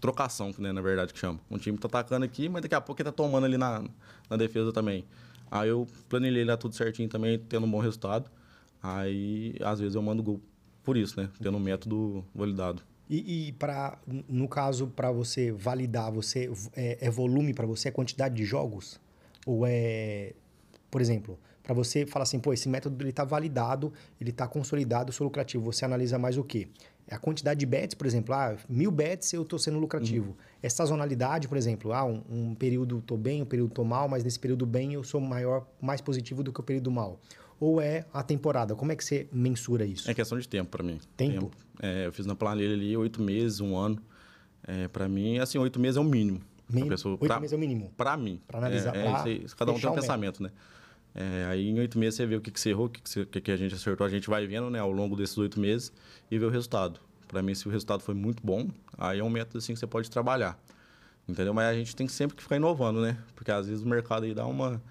Trocação, 0.00 0.50
né, 0.58 0.72
na 0.72 0.80
verdade, 0.80 1.12
que 1.12 1.18
chama. 1.18 1.38
Um 1.50 1.58
time 1.58 1.76
tá 1.76 1.86
atacando 1.86 2.24
aqui, 2.24 2.48
mas 2.48 2.62
daqui 2.62 2.74
a 2.74 2.80
pouco 2.80 3.00
ele 3.02 3.06
tá 3.10 3.12
tomando 3.12 3.44
ali 3.44 3.58
na, 3.58 3.84
na 4.30 4.36
defesa 4.36 4.72
também. 4.72 5.04
Aí 5.50 5.68
eu 5.68 5.86
planilhei 6.08 6.44
lá 6.44 6.56
tudo 6.56 6.74
certinho 6.74 7.08
também, 7.08 7.38
tendo 7.38 7.66
um 7.66 7.70
bom 7.70 7.80
resultado. 7.80 8.30
Aí, 8.82 9.54
às 9.60 9.80
vezes, 9.80 9.94
eu 9.94 10.02
mando 10.02 10.22
gol 10.22 10.40
por 10.82 10.96
isso, 10.96 11.20
né? 11.20 11.28
Tendo 11.42 11.56
um 11.56 11.60
método 11.60 12.24
validado. 12.34 12.82
E, 13.08 13.48
e 13.48 13.52
para 13.52 13.98
no 14.28 14.46
caso, 14.46 14.86
para 14.86 15.10
você 15.10 15.50
validar, 15.50 16.12
você 16.12 16.50
é, 16.74 16.98
é 17.00 17.10
volume 17.10 17.52
para 17.52 17.66
você, 17.66 17.88
é 17.88 17.90
quantidade 17.90 18.36
de 18.36 18.44
jogos? 18.44 19.00
Ou 19.44 19.66
é, 19.66 20.32
por 20.90 21.00
exemplo, 21.00 21.36
para 21.62 21.74
você 21.74 22.06
falar 22.06 22.22
assim, 22.22 22.38
pô, 22.38 22.52
esse 22.52 22.68
método 22.68 23.02
ele 23.04 23.12
tá 23.12 23.24
validado, 23.24 23.92
ele 24.20 24.32
tá 24.32 24.46
consolidado, 24.46 25.10
eu 25.10 25.12
sou 25.12 25.24
lucrativo. 25.24 25.64
Você 25.64 25.84
analisa 25.84 26.18
mais 26.18 26.38
o 26.38 26.44
quê? 26.44 26.68
A 27.10 27.18
quantidade 27.18 27.58
de 27.58 27.66
bets, 27.66 27.94
por 27.94 28.06
exemplo, 28.06 28.34
ah, 28.34 28.56
mil 28.68 28.90
bets 28.90 29.32
eu 29.32 29.44
tô 29.44 29.58
sendo 29.58 29.78
lucrativo. 29.78 30.36
É 30.62 30.68
sazonalidade, 30.68 31.48
por 31.48 31.56
exemplo, 31.56 31.92
ah, 31.92 32.04
um, 32.04 32.22
um 32.30 32.54
período 32.54 33.02
tô 33.04 33.16
bem, 33.16 33.42
um 33.42 33.46
período 33.46 33.72
tô 33.72 33.84
mal, 33.84 34.08
mas 34.08 34.22
nesse 34.22 34.38
período 34.38 34.64
bem 34.64 34.94
eu 34.94 35.02
sou 35.02 35.20
maior, 35.20 35.66
mais 35.80 36.00
positivo 36.00 36.42
do 36.42 36.52
que 36.52 36.60
o 36.60 36.62
período 36.62 36.90
mal. 36.90 37.18
Ou 37.58 37.80
é 37.80 38.06
a 38.12 38.22
temporada? 38.22 38.74
Como 38.74 38.90
é 38.92 38.96
que 38.96 39.04
você 39.04 39.28
mensura 39.32 39.84
isso? 39.84 40.10
É 40.10 40.14
questão 40.14 40.38
de 40.38 40.48
tempo 40.48 40.70
para 40.70 40.82
mim. 40.82 40.98
Tempo? 41.16 41.50
É, 41.82 42.06
eu 42.06 42.12
fiz 42.12 42.24
na 42.24 42.34
planilha 42.34 42.72
ali 42.74 42.96
oito 42.96 43.20
meses, 43.20 43.60
um 43.60 43.76
ano. 43.76 44.00
É, 44.66 44.88
para 44.88 45.08
mim, 45.08 45.38
assim, 45.38 45.58
oito 45.58 45.78
meses 45.78 45.96
é 45.96 46.00
o 46.00 46.04
mínimo. 46.04 46.40
Pessoa, 46.88 47.14
Oito 47.14 47.26
pra, 47.26 47.40
meses 47.40 47.52
é 47.52 47.56
o 47.56 47.58
mínimo. 47.58 47.92
Pra 47.96 48.16
mim. 48.16 48.40
Pra 48.46 48.58
analisar, 48.58 48.94
É, 48.94 49.02
pra 49.02 49.10
é 49.10 49.22
aí, 49.24 49.46
cada 49.56 49.72
um 49.72 49.80
tem 49.80 49.90
um 49.90 49.94
pensamento, 49.94 50.42
né? 50.42 50.50
É, 51.14 51.46
aí 51.50 51.68
em 51.68 51.78
oito 51.80 51.98
meses 51.98 52.14
você 52.16 52.26
vê 52.26 52.36
o 52.36 52.40
que, 52.40 52.50
que 52.50 52.60
você 52.60 52.70
errou, 52.70 52.86
o 52.86 52.88
que, 52.88 53.00
que, 53.00 53.10
você- 53.10 53.22
o 53.22 53.26
que, 53.26 53.40
que 53.40 53.50
a 53.50 53.56
gente 53.56 53.74
acertou. 53.74 54.06
A 54.06 54.10
gente 54.10 54.28
vai 54.28 54.46
vendo 54.46 54.70
né, 54.70 54.78
ao 54.78 54.90
longo 54.92 55.16
desses 55.16 55.36
oito 55.38 55.58
meses 55.58 55.92
e 56.30 56.38
vê 56.38 56.44
o 56.44 56.50
resultado. 56.50 57.00
Para 57.26 57.42
mim, 57.42 57.54
se 57.54 57.66
o 57.68 57.70
resultado 57.70 58.02
foi 58.02 58.14
muito 58.14 58.44
bom, 58.44 58.68
aí 58.98 59.18
é 59.20 59.24
um 59.24 59.30
método 59.30 59.58
assim 59.58 59.72
que 59.72 59.78
você 59.78 59.86
pode 59.86 60.10
trabalhar. 60.10 60.60
Entendeu? 61.28 61.54
Mas 61.54 61.66
a 61.66 61.74
gente 61.74 61.94
tem 61.94 62.06
que 62.06 62.12
sempre 62.12 62.36
que 62.36 62.42
ficar 62.42 62.56
inovando, 62.56 63.00
né? 63.00 63.16
Porque 63.36 63.50
às 63.52 63.68
vezes 63.68 63.84
o 63.84 63.88
mercado 63.88 64.24
aí 64.24 64.34
dá 64.34 64.44
uma, 64.46 64.82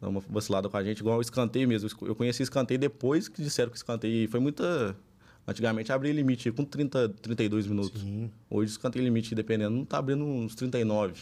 dá 0.00 0.08
uma 0.08 0.20
vacilada 0.20 0.68
com 0.68 0.76
a 0.76 0.84
gente, 0.84 0.98
igual 1.00 1.18
o 1.18 1.20
escanteio 1.20 1.66
mesmo. 1.66 1.88
Eu 2.02 2.14
conheci 2.14 2.42
escanteio 2.44 2.78
depois 2.78 3.26
que 3.28 3.42
disseram 3.42 3.70
que 3.70 3.76
escanteio 3.76 4.28
foi 4.28 4.38
muita. 4.40 4.96
Antigamente 5.46 5.92
abria 5.92 6.12
limite 6.12 6.50
com 6.52 6.64
30, 6.64 7.08
32 7.08 7.66
minutos. 7.66 8.00
Sim. 8.00 8.30
Hoje 8.48 8.70
o 8.70 8.72
escanteio 8.72 9.04
limite, 9.04 9.34
dependendo, 9.34 9.76
não 9.76 9.84
tá 9.84 9.98
abrindo 9.98 10.24
uns 10.24 10.54
39. 10.54 11.14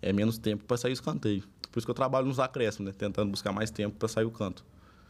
É 0.00 0.12
menos 0.12 0.38
tempo 0.38 0.64
para 0.64 0.76
sair 0.76 0.92
o 0.92 0.94
escanteio. 0.94 1.42
Por 1.72 1.78
isso 1.78 1.86
que 1.86 1.90
eu 1.90 1.94
trabalho 1.94 2.26
nos 2.26 2.38
acréscimos, 2.38 2.92
né? 2.92 2.94
Tentando 2.96 3.30
buscar 3.30 3.50
mais 3.50 3.70
tempo 3.70 3.96
para 3.96 4.06
sair 4.06 4.24
o 4.24 4.30
canto. 4.30 4.64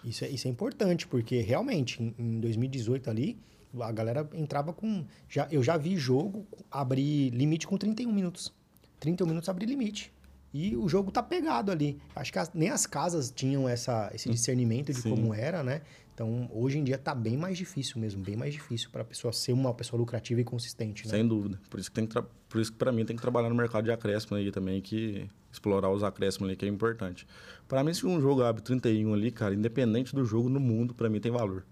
Isso 0.04 0.24
é, 0.24 0.30
isso 0.30 0.48
é 0.48 0.50
importante, 0.50 1.06
porque 1.06 1.40
realmente, 1.40 2.02
em, 2.02 2.14
em 2.18 2.40
2018 2.40 3.10
ali, 3.10 3.38
a 3.80 3.92
galera 3.92 4.28
entrava 4.34 4.72
com. 4.72 5.04
Já, 5.28 5.48
eu 5.50 5.62
já 5.62 5.76
vi 5.76 5.96
jogo 5.96 6.46
abrir 6.70 7.30
limite 7.30 7.66
com 7.66 7.76
31 7.76 8.12
minutos. 8.12 8.52
31 9.00 9.26
minutos 9.26 9.48
abrir 9.48 9.66
limite. 9.66 10.12
E 10.54 10.76
o 10.76 10.86
jogo 10.88 11.10
tá 11.10 11.22
pegado 11.22 11.72
ali. 11.72 11.98
Acho 12.14 12.32
que 12.32 12.38
as, 12.38 12.52
nem 12.52 12.68
as 12.68 12.86
casas 12.86 13.30
tinham 13.30 13.66
essa, 13.68 14.10
esse 14.14 14.28
discernimento 14.28 14.92
de 14.92 15.00
Sim. 15.00 15.10
como 15.10 15.32
era, 15.32 15.62
né? 15.62 15.80
Então, 16.14 16.48
hoje 16.52 16.78
em 16.78 16.84
dia 16.84 16.98
tá 16.98 17.14
bem 17.14 17.38
mais 17.38 17.56
difícil 17.56 17.98
mesmo, 17.98 18.22
bem 18.22 18.36
mais 18.36 18.52
difícil 18.52 18.90
para 18.90 19.00
a 19.00 19.04
pessoa 19.04 19.32
ser 19.32 19.52
uma 19.52 19.72
pessoa 19.72 19.98
lucrativa 19.98 20.42
e 20.42 20.44
consistente, 20.44 21.06
né? 21.06 21.10
Sem 21.10 21.26
dúvida. 21.26 21.58
Por 21.70 21.80
isso 21.80 21.90
que 21.90 21.94
tem 21.94 22.06
que 22.06 22.22
por 22.48 22.60
isso 22.60 22.70
que 22.70 22.76
para 22.76 22.92
mim 22.92 23.06
tem 23.06 23.16
que 23.16 23.22
trabalhar 23.22 23.48
no 23.48 23.54
mercado 23.54 23.84
de 23.84 23.90
acréscimo 23.90 24.36
aí 24.36 24.52
também, 24.52 24.82
que 24.82 25.26
explorar 25.52 25.90
os 25.90 26.02
acréscimos 26.02 26.48
ali 26.48 26.56
que 26.56 26.64
é 26.64 26.68
importante. 26.68 27.26
Para 27.68 27.84
mim 27.84 27.92
se 27.92 28.06
um 28.06 28.20
jogo 28.20 28.42
abre 28.42 28.62
31 28.62 29.12
ali, 29.12 29.30
cara, 29.30 29.54
independente 29.54 30.14
do 30.14 30.24
jogo 30.24 30.48
no 30.48 30.58
mundo, 30.58 30.94
para 30.94 31.08
mim 31.08 31.20
tem 31.20 31.30
valor. 31.30 31.64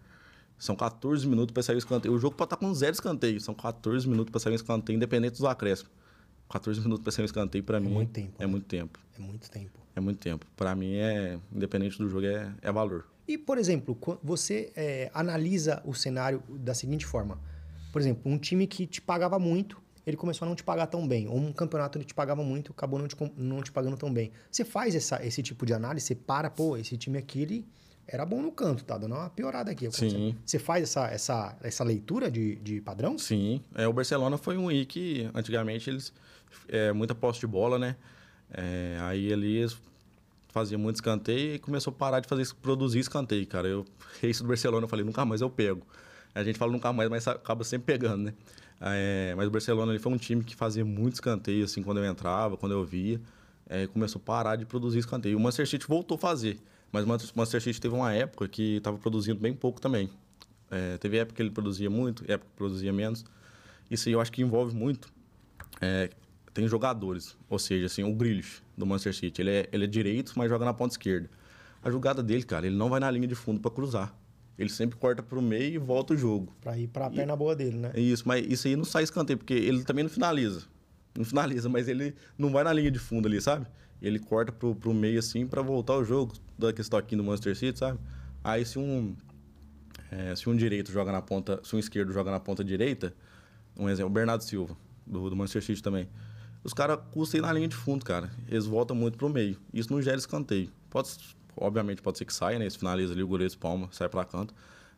São 0.59 0.77
14 0.77 1.27
minutos 1.27 1.53
para 1.53 1.62
sair 1.62 1.77
o 1.77 1.79
escanteio. 1.79 2.14
O 2.14 2.19
jogo 2.19 2.37
pode 2.37 2.47
estar 2.47 2.57
com 2.57 2.73
zero 2.75 2.93
escanteio, 2.93 3.40
são 3.40 3.55
14 3.55 4.07
minutos 4.07 4.31
para 4.31 4.40
sair 4.40 4.53
um 4.53 4.57
escanteio 4.57 4.97
independente 4.97 5.33
dos 5.33 5.45
acréscimos. 5.45 5.90
14 6.51 6.81
minutos 6.81 7.03
para 7.03 7.12
sair 7.12 7.23
um 7.23 7.27
escanteio 7.27 7.64
para 7.64 7.81
mim 7.81 7.90
muito 7.90 8.12
tempo, 8.12 8.35
é 8.38 8.43
né? 8.43 8.47
muito 8.47 8.66
tempo. 8.66 8.99
É 9.19 9.23
muito 9.23 9.51
tempo. 9.51 9.81
É 9.97 10.01
muito 10.01 10.19
tempo. 10.19 10.47
Para 10.57 10.75
mim 10.75 10.95
é 10.95 11.38
independente 11.53 11.97
do 11.99 12.09
jogo 12.09 12.27
é, 12.27 12.53
é 12.61 12.71
valor. 12.71 13.07
E, 13.27 13.38
por 13.38 13.59
exemplo, 13.59 13.97
você 14.23 14.73
é, 14.75 15.11
analisa 15.14 15.81
o 15.85 15.95
cenário 15.95 16.43
da 16.49 16.75
seguinte 16.75 17.07
forma. 17.07 17.38
Por 17.93 18.01
exemplo, 18.01 18.31
um 18.31 18.37
time 18.37 18.66
que 18.66 18.87
te 18.87 19.01
pagava 19.01 19.38
muito, 19.38 19.81
ele 20.07 20.17
começou 20.17 20.47
a 20.47 20.49
não 20.49 20.57
te 20.57 20.63
pagar 20.63 20.87
tão 20.87 21.07
bem. 21.07 21.29
Ou 21.29 21.37
um 21.37 21.53
campeonato 21.53 21.99
que 21.99 22.05
te 22.05 22.15
pagava 22.15 22.43
muito, 22.43 22.73
acabou 22.73 22.99
não 22.99 23.07
te, 23.07 23.17
não 23.37 23.63
te 23.63 23.71
pagando 23.71 23.97
tão 23.97 24.13
bem. 24.13 24.33
Você 24.51 24.65
faz 24.65 24.95
essa, 24.95 25.25
esse 25.25 25.43
tipo 25.43 25.67
de 25.67 25.73
análise, 25.73 26.07
você 26.07 26.15
para, 26.15 26.51
pô, 26.51 26.77
esse 26.77 26.97
time 26.97 27.19
aqui, 27.19 27.43
ele 27.43 27.69
era 28.07 28.27
bom 28.27 28.43
no 28.43 28.51
canto, 28.51 28.85
tá 28.85 28.99
dando 28.99 29.15
uma 29.15 29.31
piorada 29.31 29.71
aqui. 29.71 29.91
Sim. 29.93 30.35
Você 30.45 30.59
faz 30.59 30.83
essa, 30.83 31.07
essa, 31.07 31.57
essa 31.63 31.85
leitura 31.85 32.29
de, 32.31 32.57
de 32.57 32.81
padrão? 32.81 33.17
Sim, 33.17 33.63
é, 33.75 33.87
o 33.87 33.93
Barcelona 33.93 34.37
foi 34.37 34.59
um 34.59 34.71
I 34.71 34.85
que 34.85 35.31
antigamente 35.33 35.89
eles 35.89 36.13
é, 36.69 36.93
muita 36.93 37.15
posse 37.15 37.39
de 37.39 37.47
bola, 37.47 37.79
né? 37.79 37.97
É, 38.53 38.99
aí 39.03 39.33
ali 39.33 39.59
eles 39.59 39.77
faziam 40.49 40.81
muito 40.81 40.97
escanteio 40.97 41.55
e 41.55 41.59
começou 41.61 41.93
a 41.93 41.95
parar 41.95 42.19
de 42.19 42.29
fazer 42.29 42.53
produzir 42.61 42.99
escanteio, 42.99 43.47
cara. 43.47 43.69
Eu 43.69 43.87
isso 44.23 44.43
do 44.43 44.49
Barcelona, 44.49 44.85
eu 44.85 44.89
falei 44.89 45.05
nunca 45.05 45.25
mais 45.25 45.41
eu 45.41 45.49
pego. 45.49 45.87
A 46.35 46.45
gente 46.45 46.59
fala 46.59 46.73
nunca 46.73 46.93
mais, 46.93 47.09
mas 47.09 47.27
acaba 47.27 47.64
sempre 47.64 47.93
pegando, 47.93 48.25
né? 48.25 48.35
É, 48.81 49.35
mas 49.37 49.47
o 49.47 49.51
Barcelona 49.51 49.93
ele 49.93 49.99
foi 49.99 50.12
um 50.12 50.16
time 50.16 50.43
que 50.43 50.57
fazia 50.57 50.85
muito 50.85 51.14
escanteio 51.14 51.64
assim 51.64 51.83
quando 51.83 51.99
eu 51.99 52.05
entrava, 52.05 52.57
quando 52.57 52.73
eu 52.73 52.83
via, 52.83 53.21
é, 53.69 53.87
começou 53.87 54.21
a 54.21 54.25
parar 54.25 54.57
de 54.57 54.64
produzir 54.64 55.01
escanteio. 55.01 55.37
O 55.37 55.40
Manchester 55.40 55.69
City 55.69 55.87
voltou 55.87 56.14
a 56.14 56.19
fazer, 56.19 56.59
mas 56.90 57.05
o 57.05 57.09
Manchester 57.09 57.61
City 57.61 57.81
teve 57.81 57.95
uma 57.95 58.12
época 58.12 58.49
que 58.49 58.77
estava 58.77 58.97
produzindo 58.97 59.38
bem 59.38 59.53
pouco 59.53 59.81
também. 59.81 60.11
É, 60.71 60.97
teve 60.99 61.19
época 61.19 61.37
que 61.37 61.43
ele 61.43 61.51
produzia 61.51 61.90
muito, 61.90 62.25
época 62.31 62.51
que 62.51 62.57
produzia 62.57 62.93
menos. 62.93 63.25
Isso 63.90 64.09
aí 64.09 64.14
eu 64.14 64.21
acho 64.21 64.33
que 64.33 64.40
envolve 64.40 64.75
muito. 64.75 65.12
É, 65.81 66.11
tem 66.55 66.66
jogadores, 66.66 67.37
ou 67.49 67.59
seja, 67.59 67.87
assim, 67.87 68.03
o 68.03 68.14
Grealish 68.14 68.62
do 68.77 68.87
Manchester 68.87 69.14
City, 69.14 69.43
ele 69.43 69.51
é, 69.51 69.69
ele 69.73 69.85
é 69.85 69.87
direito, 69.87 70.33
mas 70.37 70.49
joga 70.49 70.64
na 70.64 70.75
ponta 70.75 70.95
esquerda. 70.95 71.31
A 71.83 71.90
jogada 71.90 72.23
dele, 72.23 72.43
cara, 72.43 72.66
ele 72.66 72.77
não 72.77 72.88
vai 72.88 73.01
na 73.01 73.11
linha 73.11 73.27
de 73.27 73.35
fundo 73.35 73.61
para 73.61 73.71
cruzar. 73.71 74.14
Ele 74.61 74.68
sempre 74.68 74.99
corta 74.99 75.23
pro 75.23 75.40
meio 75.40 75.77
e 75.77 75.79
volta 75.79 76.12
o 76.12 76.16
jogo. 76.18 76.55
Pra 76.61 76.77
ir 76.77 76.87
pra 76.87 77.09
perna 77.09 77.35
boa 77.35 77.57
dele, 77.57 77.79
né? 77.79 77.92
Isso, 77.96 78.29
mas 78.29 78.46
isso 78.46 78.68
aí 78.68 78.77
não 78.77 78.85
sai 78.85 79.05
escanteio, 79.05 79.38
porque 79.38 79.55
ele 79.55 79.83
também 79.85 80.05
não 80.05 80.11
finaliza. 80.11 80.64
Não 81.16 81.25
finaliza, 81.25 81.66
mas 81.70 81.88
ele 81.88 82.14
não 82.37 82.51
vai 82.51 82.62
na 82.62 82.70
linha 82.70 82.90
de 82.90 82.99
fundo 82.99 83.27
ali, 83.27 83.40
sabe? 83.40 83.66
Ele 84.03 84.18
corta 84.18 84.53
pro, 84.53 84.75
pro 84.75 84.92
meio 84.92 85.18
assim 85.18 85.46
para 85.46 85.62
voltar 85.62 85.96
o 85.96 86.05
jogo, 86.05 86.35
daquele 86.59 86.87
toquinho 86.87 87.23
do 87.23 87.27
Manchester 87.27 87.57
City, 87.57 87.79
sabe? 87.79 87.99
Aí 88.44 88.66
se 88.66 88.79
um 88.79 89.16
é, 90.11 90.37
se 90.37 90.46
um 90.46 90.55
direito 90.55 90.92
joga 90.92 91.11
na 91.11 91.23
ponta, 91.23 91.59
se 91.64 91.75
um 91.75 91.79
esquerdo 91.79 92.12
joga 92.12 92.31
na 92.31 92.38
ponta 92.38 92.62
direita, 92.62 93.14
um 93.79 93.88
exemplo, 93.88 94.11
o 94.11 94.12
Bernardo 94.12 94.44
Silva, 94.44 94.77
do, 95.07 95.31
do 95.31 95.37
Manchester 95.37 95.62
City 95.62 95.83
também. 95.83 96.07
Os 96.62 96.75
caras 96.75 96.99
custam 97.12 97.38
ir 97.38 97.42
na 97.42 97.51
linha 97.51 97.68
de 97.68 97.77
fundo, 97.77 98.05
cara. 98.05 98.31
Eles 98.46 98.66
voltam 98.66 98.94
muito 98.94 99.16
pro 99.16 99.31
meio. 99.31 99.57
Isso 99.73 99.90
não 99.90 100.03
gera 100.03 100.18
escanteio. 100.18 100.70
Pode, 100.90 101.09
obviamente 101.57 102.03
pode 102.03 102.19
ser 102.19 102.25
que 102.25 102.33
saia, 102.35 102.59
né? 102.59 102.65
Eles 102.65 102.77
finaliza 102.77 103.13
ali, 103.13 103.23
o 103.23 103.29
goleiro 103.29 103.51
espalma, 103.51 103.89
sai 103.93 104.09
pra 104.09 104.25
canto. 104.25 104.55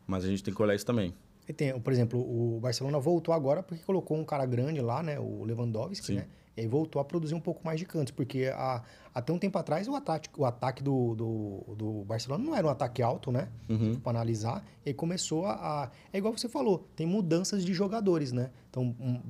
Mas 0.06 0.24
a 0.24 0.28
gente 0.28 0.42
tem 0.42 0.52
que 0.52 0.60
olhar 0.62 0.74
isso 0.74 0.86
também. 0.86 1.14
E 1.48 1.52
tem, 1.52 1.78
por 1.80 1.92
exemplo, 1.92 2.18
o 2.20 2.58
Barcelona 2.60 2.98
voltou 2.98 3.34
agora 3.34 3.62
porque 3.62 3.82
colocou 3.84 4.16
um 4.16 4.24
cara 4.24 4.44
grande 4.46 4.80
lá, 4.80 5.02
né? 5.02 5.18
O 5.18 5.44
Lewandowski, 5.44 6.06
Sim. 6.06 6.14
né? 6.16 6.26
E 6.56 6.60
aí 6.60 6.66
voltou 6.66 7.00
a 7.00 7.04
produzir 7.04 7.34
um 7.34 7.40
pouco 7.40 7.64
mais 7.64 7.80
de 7.80 7.86
cantos, 7.86 8.10
porque 8.12 8.44
a- 8.54 8.82
até 9.14 9.32
um 9.32 9.38
tempo 9.38 9.56
atrás 9.56 9.88
o 9.88 9.94
ataque, 9.94 10.28
o 10.36 10.44
ataque 10.44 10.82
do, 10.82 11.14
do, 11.14 11.74
do 11.74 12.04
Barcelona 12.04 12.44
não 12.44 12.54
era 12.54 12.66
um 12.66 12.70
ataque 12.70 13.00
alto, 13.02 13.32
né? 13.32 13.48
Uhum. 13.70 13.94
Para 14.00 14.10
analisar. 14.18 14.62
E 14.84 14.90
aí 14.90 14.94
começou 14.94 15.46
a, 15.46 15.90
É 16.12 16.18
igual 16.18 16.36
você 16.36 16.48
falou, 16.50 16.86
tem 16.94 17.06
mudanças 17.06 17.64
de 17.64 17.72
jogadores, 17.72 18.32
né? 18.32 18.50
Então, 18.70 18.94
um, 19.00 19.20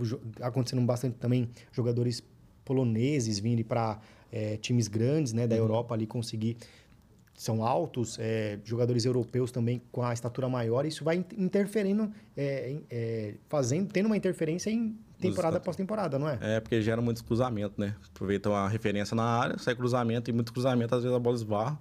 acontecendo 0.41 0.83
bastante 0.85 1.15
também 1.17 1.49
jogadores 1.71 2.23
poloneses 2.65 3.39
vindo 3.39 3.65
para 3.65 4.01
times 4.61 4.89
grandes, 4.89 5.33
né? 5.35 5.47
Da 5.47 5.55
Europa 5.57 5.95
ali 5.95 6.07
conseguir 6.07 6.57
são 7.43 7.65
altos, 7.65 8.19
é, 8.21 8.61
jogadores 8.65 9.05
europeus 9.05 9.51
também 9.51 9.83
com 9.91 10.03
a 10.03 10.13
estatura 10.13 10.49
maior, 10.49 10.87
isso 10.87 11.03
vai 11.03 11.17
in- 11.17 11.25
interferindo, 11.45 12.09
é, 12.37 12.77
é, 12.89 13.35
fazendo, 13.49 13.91
tendo 13.93 14.07
uma 14.07 14.17
interferência 14.17 14.71
em 14.71 14.97
temporada 15.19 15.57
após 15.57 15.77
temporada, 15.77 16.19
não 16.21 16.29
é? 16.29 16.39
É, 16.41 16.61
porque 16.61 16.81
gera 16.81 17.03
muitos 17.03 17.21
cruzamentos, 17.23 17.77
né? 17.77 17.97
Aproveitam 18.15 18.55
a 18.55 18.69
referência 18.69 19.17
na 19.17 19.25
área, 19.25 19.59
sai 19.59 19.75
cruzamento, 19.75 20.31
e 20.31 20.33
muito 20.33 20.53
cruzamento, 20.53 20.95
às 20.95 21.03
vezes 21.03 21.17
a 21.17 21.19
bola 21.19 21.35
esbarra 21.35 21.81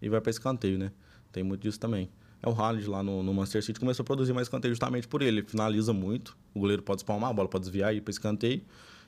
e 0.00 0.08
vai 0.08 0.20
para 0.20 0.30
escanteio, 0.30 0.78
né? 0.78 0.90
Tem 1.30 1.42
muito 1.42 1.60
disso 1.62 1.78
também. 1.78 2.08
É 2.42 2.48
o 2.48 2.52
Haaland 2.52 2.88
lá 2.88 3.02
no, 3.02 3.22
no 3.22 3.34
Manchester 3.34 3.62
City 3.62 3.78
começou 3.78 4.02
a 4.02 4.06
produzir 4.06 4.32
mais 4.32 4.46
escanteio 4.46 4.72
justamente 4.74 5.06
por 5.06 5.20
ele. 5.22 5.40
Ele 5.40 5.46
finaliza 5.46 5.92
muito, 5.92 6.36
o 6.54 6.60
goleiro 6.60 6.82
pode 6.82 7.00
espalmar, 7.00 7.30
a 7.30 7.32
bola 7.32 7.48
pode 7.48 7.64
desviar 7.64 7.94
e 7.94 7.98
ir 7.98 8.00
para 8.00 8.10
escanteio, 8.10 8.62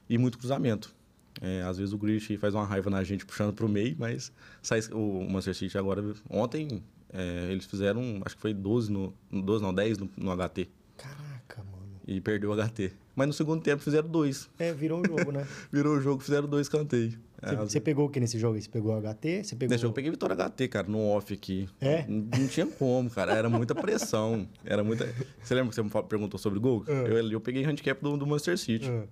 e 0.08 0.18
muito 0.18 0.38
cruzamento. 0.38 0.94
É, 1.40 1.62
às 1.62 1.78
vezes 1.78 1.92
o 1.92 1.98
Grealish 1.98 2.36
faz 2.36 2.54
uma 2.54 2.64
raiva 2.64 2.88
na 2.90 3.02
gente 3.02 3.26
puxando 3.26 3.52
para 3.52 3.66
o 3.66 3.68
meio, 3.68 3.96
mas 3.98 4.32
sai, 4.62 4.80
o 4.92 5.24
Manchester 5.28 5.54
City 5.54 5.78
agora, 5.78 6.02
ontem, 6.30 6.82
é, 7.12 7.48
eles 7.50 7.66
fizeram, 7.66 8.20
acho 8.24 8.36
que 8.36 8.42
foi 8.42 8.54
12, 8.54 8.92
no, 8.92 9.14
12 9.30 9.62
não, 9.62 9.74
10 9.74 9.98
no, 9.98 10.10
no 10.16 10.36
HT, 10.36 10.68
Caraca, 10.96 11.64
mano. 11.64 12.00
e 12.06 12.20
perdeu 12.20 12.50
o 12.50 12.56
HT. 12.56 12.92
Mas 13.16 13.28
no 13.28 13.32
segundo 13.32 13.62
tempo 13.62 13.82
fizeram 13.82 14.08
dois. 14.08 14.50
É, 14.58 14.72
virou 14.72 15.00
um 15.00 15.04
jogo, 15.04 15.30
né? 15.30 15.46
Virou 15.70 15.96
o 15.96 16.00
jogo, 16.00 16.20
fizeram 16.20 16.48
dois 16.48 16.66
escanteios. 16.66 17.16
Você, 17.40 17.56
você 17.56 17.80
pegou 17.80 18.06
o 18.06 18.08
que 18.08 18.18
nesse 18.18 18.38
jogo? 18.38 18.60
Você 18.60 18.68
pegou 18.68 18.96
o 18.96 19.00
HT? 19.00 19.44
Você 19.44 19.54
pegou... 19.54 19.72
Nesse 19.72 19.82
jogo 19.82 19.92
eu 19.92 19.94
peguei 19.94 20.10
Vitória 20.10 20.34
HT, 20.34 20.68
cara, 20.68 20.88
no 20.88 20.98
off 21.10 21.32
aqui. 21.32 21.68
É? 21.80 22.04
Não, 22.08 22.26
não 22.38 22.48
tinha 22.48 22.66
como, 22.66 23.10
cara. 23.10 23.34
Era 23.34 23.48
muita 23.48 23.74
pressão. 23.74 24.48
Era 24.64 24.82
muita. 24.82 25.06
Você 25.42 25.54
lembra 25.54 25.70
que 25.70 25.76
você 25.76 25.82
me 25.82 25.90
perguntou 26.08 26.40
sobre 26.40 26.58
gol? 26.58 26.84
É. 26.88 26.92
Eu, 26.92 27.30
eu 27.30 27.40
peguei 27.40 27.64
handicap 27.64 28.02
do, 28.02 28.16
do 28.16 28.26
Manchester 28.26 28.58
City. 28.58 28.88
É. 28.88 29.06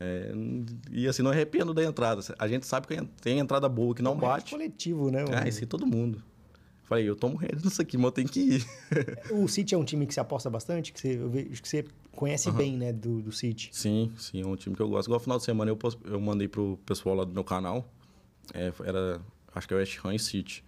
É, 0.00 0.32
e 0.90 1.08
assim, 1.08 1.22
não 1.22 1.30
arrependo 1.30 1.74
da 1.74 1.82
entrada. 1.84 2.22
A 2.38 2.46
gente 2.46 2.66
sabe 2.66 2.86
que 2.86 2.96
tem 3.20 3.38
entrada 3.38 3.68
boa 3.68 3.94
que 3.94 4.02
não 4.02 4.12
Um 4.12 4.18
bate. 4.18 4.50
coletivo, 4.52 5.10
né? 5.10 5.24
Ah, 5.32 5.48
isso 5.48 5.60
aí 5.60 5.66
todo 5.66 5.86
mundo. 5.86 6.22
Falei, 6.84 7.06
eu 7.06 7.14
tomo 7.16 7.36
rédea 7.36 7.58
nisso 7.62 7.82
aqui, 7.82 7.98
mas 7.98 8.06
eu 8.06 8.12
tenho 8.12 8.28
que 8.28 8.40
ir. 8.40 8.66
O 9.30 9.46
City 9.46 9.74
é 9.74 9.78
um 9.78 9.84
time 9.84 10.06
que 10.06 10.14
você 10.14 10.20
aposta 10.20 10.48
bastante, 10.48 10.92
que 10.92 11.00
você, 11.00 11.16
vejo 11.16 11.60
que 11.62 11.68
você 11.68 11.84
conhece 12.12 12.50
bem, 12.50 12.78
né, 12.78 12.92
do, 12.92 13.20
do 13.20 13.30
City. 13.30 13.68
Sim, 13.72 14.10
sim, 14.16 14.40
é 14.40 14.46
um 14.46 14.56
time 14.56 14.74
que 14.74 14.80
eu 14.80 14.88
gosto. 14.88 15.06
Igual 15.08 15.20
final 15.20 15.36
de 15.36 15.44
semana 15.44 15.70
eu, 15.70 15.78
eu 16.04 16.18
mandei 16.20 16.48
pro 16.48 16.78
pessoal 16.86 17.14
lá 17.14 17.24
do 17.24 17.32
meu 17.34 17.44
canal. 17.44 17.86
É, 18.54 18.72
era, 18.84 19.20
acho 19.54 19.68
que 19.68 19.74
é 19.74 19.76
West 19.76 19.98
Ham 20.02 20.14
e 20.14 20.18
City. 20.18 20.64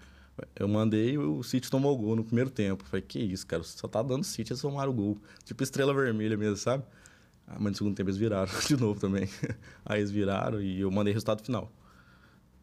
Eu 0.55 0.69
mandei 0.69 1.13
e 1.13 1.19
o 1.19 1.43
City 1.43 1.71
tomou 1.71 1.97
gol 1.97 2.17
no 2.17 2.25
primeiro 2.25 2.51
tempo. 2.51 2.85
Falei, 2.85 3.03
que 3.03 3.19
isso, 3.19 3.47
cara, 3.47 3.63
só 3.63 3.89
tá 3.89 4.03
dando 4.03 4.25
City, 4.25 4.53
eles 4.53 4.61
tomaram 4.61 4.91
o 4.91 4.95
gol. 4.95 5.19
Tipo 5.45 5.63
estrela 5.63 5.95
vermelha 5.95 6.37
mesmo, 6.37 6.57
sabe? 6.57 6.85
Ah, 7.53 7.57
mas 7.59 7.73
no 7.73 7.79
segundo 7.79 7.97
tempo 7.97 8.09
eles 8.09 8.17
viraram 8.17 8.51
de 8.67 8.77
novo 8.77 9.01
também. 9.01 9.29
Aí 9.85 9.99
eles 10.01 10.11
viraram 10.11 10.61
e 10.63 10.81
eu 10.81 10.91
mandei 10.91 11.13
resultado 11.13 11.43
final. 11.43 11.71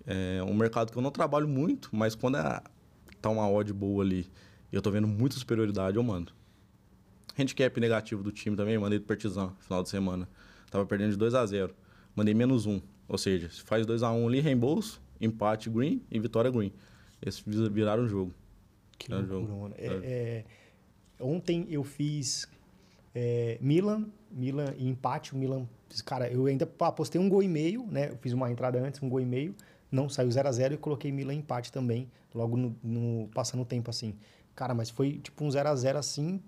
É 0.06 0.42
um 0.44 0.54
mercado 0.54 0.92
que 0.92 0.98
eu 0.98 1.02
não 1.02 1.12
trabalho 1.12 1.48
muito, 1.48 1.90
mas 1.92 2.16
quando 2.16 2.38
é, 2.38 2.62
tá 3.22 3.30
uma 3.30 3.50
odd 3.50 3.74
boa 3.74 4.04
ali 4.04 4.26
e 4.72 4.76
eu 4.76 4.82
tô 4.82 4.90
vendo 4.90 5.08
muita 5.08 5.36
superioridade, 5.36 5.98
eu 5.98 6.04
mando. 6.04 6.32
Handicap 7.38 7.78
negativo 7.80 8.24
do 8.24 8.32
time 8.32 8.56
também, 8.56 8.78
mandei 8.78 8.98
do 9.00 9.06
Partizan, 9.06 9.52
final 9.60 9.84
de 9.84 9.90
semana. 9.90 10.28
Tava 10.72 10.86
perdendo 10.86 11.12
de 11.12 11.18
2 11.18 11.34
a 11.36 11.46
0 11.46 11.74
Mandei 12.16 12.34
menos 12.34 12.66
um. 12.66 12.82
Ou 13.08 13.18
seja, 13.18 13.50
se 13.50 13.62
faz 13.62 13.86
2 13.86 14.02
a 14.04 14.12
1 14.12 14.28
ali, 14.28 14.40
reembolso, 14.40 15.02
empate 15.22 15.70
green 15.70 16.02
e 16.10 16.20
vitória 16.20 16.50
green. 16.50 16.72
Vi- 17.46 17.70
viraram 17.70 18.04
o 18.04 18.08
jogo. 18.08 18.34
Que 18.98 19.12
É 19.12 19.16
um 19.16 19.20
loucura, 19.20 19.40
jogo. 19.42 19.62
mano. 19.62 19.76
É, 19.78 19.86
é, 19.88 20.46
ontem 21.20 21.68
eu 21.70 21.84
fiz 21.84 22.48
é, 23.20 23.58
Milan, 23.60 24.06
Milan 24.32 24.74
e 24.78 24.88
empate. 24.88 25.34
O 25.34 25.38
Milan, 25.38 25.66
cara, 26.06 26.30
eu 26.32 26.46
ainda 26.46 26.70
apostei 26.82 27.20
um 27.20 27.28
gol 27.28 27.42
e 27.42 27.48
meio, 27.48 27.88
né? 27.88 28.10
Eu 28.12 28.18
fiz 28.18 28.32
uma 28.32 28.52
entrada 28.52 28.80
antes, 28.80 29.02
um 29.02 29.10
gol 29.10 29.20
e 29.20 29.26
meio. 29.26 29.56
Não 29.92 30.08
saiu 30.08 30.30
0 30.30 30.48
a 30.48 30.52
0 30.52 30.74
e 30.76 30.78
coloquei 30.78 31.12
Milan 31.12 31.34
em 31.34 31.40
empate 31.40 31.72
também, 31.72 32.08
logo 32.36 32.56
no, 32.56 32.76
no- 32.84 33.28
passando 33.34 33.62
o 33.62 33.66
tempo 33.66 33.90
assim. 33.90 34.14
Cara, 34.56 34.76
mas 34.76 34.90
foi 34.92 35.14
tipo 35.18 35.44
um 35.44 35.50
0 35.50 35.68
a 35.70 35.76
0 35.76 35.98
assim, 35.98 36.40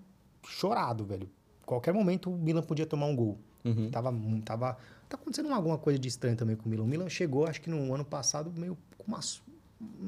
chorado, 0.46 1.04
velho. 1.04 1.28
Qualquer 1.66 1.92
momento 1.92 2.30
o 2.30 2.36
Milan 2.36 2.62
podia 2.62 2.86
tomar 2.86 3.06
um 3.06 3.16
gol. 3.16 3.38
Uhum. 3.64 3.90
Tava, 3.90 4.14
tava, 4.44 4.76
tá 5.08 5.16
acontecendo 5.16 5.52
alguma 5.52 5.76
coisa 5.78 5.98
de 5.98 6.06
estranho 6.08 6.36
também 6.36 6.54
com 6.54 6.66
o 6.66 6.68
Milan. 6.68 6.84
O 6.84 6.86
Milan 6.86 7.08
chegou, 7.08 7.46
acho 7.46 7.60
que 7.60 7.68
no 7.70 7.92
ano 7.94 8.04
passado, 8.04 8.52
meio 8.56 8.76
com 8.98 9.04
uma, 9.08 9.20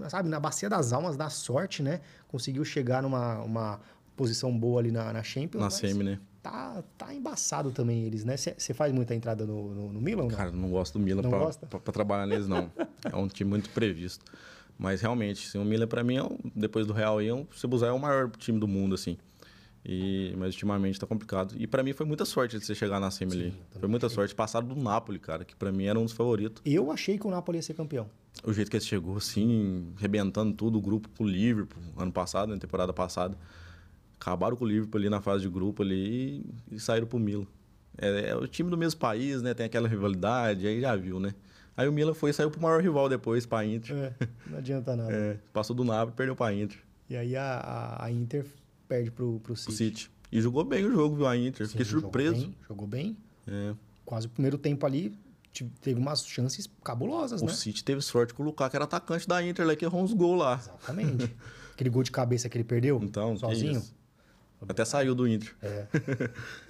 sabe, 0.09 0.29
na 0.29 0.39
bacia 0.39 0.69
das 0.69 0.93
almas, 0.93 1.17
da 1.17 1.29
sorte, 1.29 1.83
né? 1.83 2.01
Conseguiu 2.29 2.65
chegar 2.65 3.03
numa 3.03 3.43
uma 3.43 3.81
posição 4.17 4.57
boa 4.57 4.81
ali 4.81 4.91
na, 4.93 5.13
na 5.13 5.23
Champions. 5.23 5.61
Na 5.61 5.67
mas 5.67 5.75
semi, 5.75 6.05
né? 6.05 6.19
Tá, 6.43 6.83
tá 6.99 7.15
embaçado 7.15 7.71
também 7.71 8.05
eles, 8.05 8.25
né? 8.25 8.37
Você 8.37 8.75
faz 8.75 8.93
muita 8.93 9.15
entrada 9.15 9.47
no, 9.47 9.73
no, 9.73 9.93
no 9.93 10.01
Milan? 10.01 10.25
não? 10.25 10.29
Cara, 10.31 10.49
eu 10.49 10.55
não 10.55 10.71
gosto 10.71 10.99
do 10.99 11.05
Milan 11.05 11.23
Não 11.23 11.31
pra 11.31 11.93
trabalhar 11.93 12.27
neles, 12.27 12.49
não. 12.49 12.71
é 13.05 13.15
um 13.15 13.29
time 13.29 13.49
muito 13.49 13.71
previsto. 13.71 14.25
Mas 14.77 15.01
realmente, 15.01 15.47
assim, 15.47 15.59
o 15.59 15.65
Milan 15.65 15.87
para 15.87 16.03
mim, 16.03 16.17
é 16.17 16.23
um, 16.25 16.37
depois 16.55 16.85
do 16.85 16.93
Real, 16.93 17.21
é 17.21 17.33
um, 17.33 17.43
o 17.43 17.55
Cebuzai 17.55 17.91
é 17.91 17.93
o 17.93 17.99
maior 17.99 18.29
time 18.31 18.59
do 18.59 18.67
mundo, 18.67 18.97
assim. 18.97 19.17
E, 19.85 20.35
mas 20.37 20.55
ultimamente 20.55 20.99
tá 20.99 21.07
complicado. 21.07 21.55
E 21.57 21.67
para 21.67 21.83
mim 21.83 21.93
foi 21.93 22.07
muita 22.07 22.25
sorte 22.25 22.59
de 22.59 22.65
você 22.65 22.75
chegar 22.75 23.01
na 23.01 23.11
semi 23.11 23.33
ali. 23.33 23.55
Foi 23.79 23.89
muita 23.89 24.07
achei. 24.07 24.17
sorte. 24.17 24.35
Passado 24.35 24.75
do 24.75 24.81
Napoli, 24.81 25.19
cara, 25.19 25.45
que 25.45 25.55
para 25.57 25.73
mim 25.73 25.85
era 25.85 25.99
um 25.99 26.05
dos 26.05 26.13
favoritos. 26.13 26.63
Eu 26.65 26.91
achei 26.91 27.19
que 27.19 27.27
o 27.27 27.31
Napoli 27.31 27.59
ia 27.59 27.63
ser 27.63 27.75
campeão. 27.75 28.09
O 28.45 28.53
jeito 28.53 28.71
que 28.71 28.77
ele 28.77 28.85
chegou, 28.85 29.17
assim, 29.17 29.93
rebentando 29.97 30.53
tudo, 30.55 30.79
o 30.79 30.81
grupo 30.81 31.09
com 31.17 31.25
o 31.25 31.29
Liverpool, 31.29 31.83
ano 31.97 32.13
passado, 32.13 32.51
na 32.51 32.59
temporada 32.59 32.93
passada. 32.93 33.37
Acabaram 34.23 34.57
com 34.57 34.65
o 34.65 34.69
Liverpool 34.69 35.01
ali 35.01 35.11
na 35.11 35.21
fase 35.21 35.43
de 35.43 35.49
grupo 35.49 35.83
ali 35.83 36.45
e, 36.71 36.77
e 36.77 36.81
saíram 36.81 37.09
pro 37.09 37.19
Milan. 37.19 37.45
É, 37.99 38.31
é, 38.31 38.37
o 38.37 38.47
time 38.47 38.71
do 38.71 38.79
mesmo 38.79 39.01
país, 39.01 39.43
né? 39.43 39.53
Tem 39.53 39.67
aquela 39.67 39.89
rivalidade, 39.89 40.65
aí 40.65 40.81
já 40.81 40.95
viu, 40.95 41.19
né? 41.19 41.35
Aí 41.77 41.89
o 41.89 41.93
Milan 41.93 42.15
foi 42.15 42.31
e 42.31 42.33
saiu 42.33 42.49
pro 42.49 42.61
maior 42.61 42.81
rival 42.81 43.09
depois, 43.09 43.45
pra 43.45 43.67
Inter. 43.67 43.97
É, 43.97 44.29
não 44.47 44.59
adianta 44.59 44.95
nada. 44.97 45.13
É, 45.13 45.39
passou 45.53 45.75
do 45.75 45.83
Napoli 45.83 46.13
e 46.13 46.17
perdeu 46.17 46.37
pra 46.37 46.55
Inter. 46.55 46.79
E 47.11 47.17
aí 47.17 47.35
a, 47.35 47.43
a, 47.43 48.05
a 48.05 48.11
Inter 48.13 48.47
perde 48.87 49.11
pro, 49.11 49.41
pro 49.41 49.57
City. 49.57 49.75
City. 49.75 50.11
E 50.31 50.41
jogou 50.41 50.63
bem 50.63 50.85
o 50.85 50.93
jogo, 50.93 51.17
viu, 51.17 51.27
a 51.27 51.37
Inter. 51.37 51.67
Sim, 51.67 51.73
Fiquei 51.73 51.85
surpreso. 51.85 52.55
Jogou 52.69 52.87
bem. 52.87 53.17
Jogou 53.49 53.57
bem. 53.57 53.73
É. 53.73 53.75
Quase 54.05 54.29
o 54.29 54.31
primeiro 54.31 54.57
tempo 54.57 54.87
ali, 54.87 55.19
teve 55.81 55.99
umas 55.99 56.25
chances 56.25 56.71
cabulosas, 56.85 57.43
o 57.43 57.47
né? 57.47 57.53
O 57.53 57.55
City 57.55 57.83
teve 57.83 58.01
sorte 58.01 58.33
com 58.33 58.45
o 58.45 58.47
Lukaku, 58.47 58.71
que 58.71 58.77
era 58.77 58.85
atacante 58.85 59.27
da 59.27 59.45
Inter, 59.45 59.67
lá, 59.67 59.75
que 59.75 59.85
errou 59.85 60.01
uns 60.01 60.13
gols 60.13 60.39
lá. 60.39 60.61
Exatamente. 60.63 61.35
Aquele 61.73 61.91
gol 61.91 62.05
de 62.05 62.13
cabeça 62.13 62.49
que 62.49 62.57
ele 62.57 62.65
perdeu, 62.65 63.01
então, 63.03 63.37
sozinho. 63.37 63.83
Até 64.69 64.85
saiu 64.85 65.15
do 65.15 65.27
Inter. 65.27 65.55
É. 65.63 65.87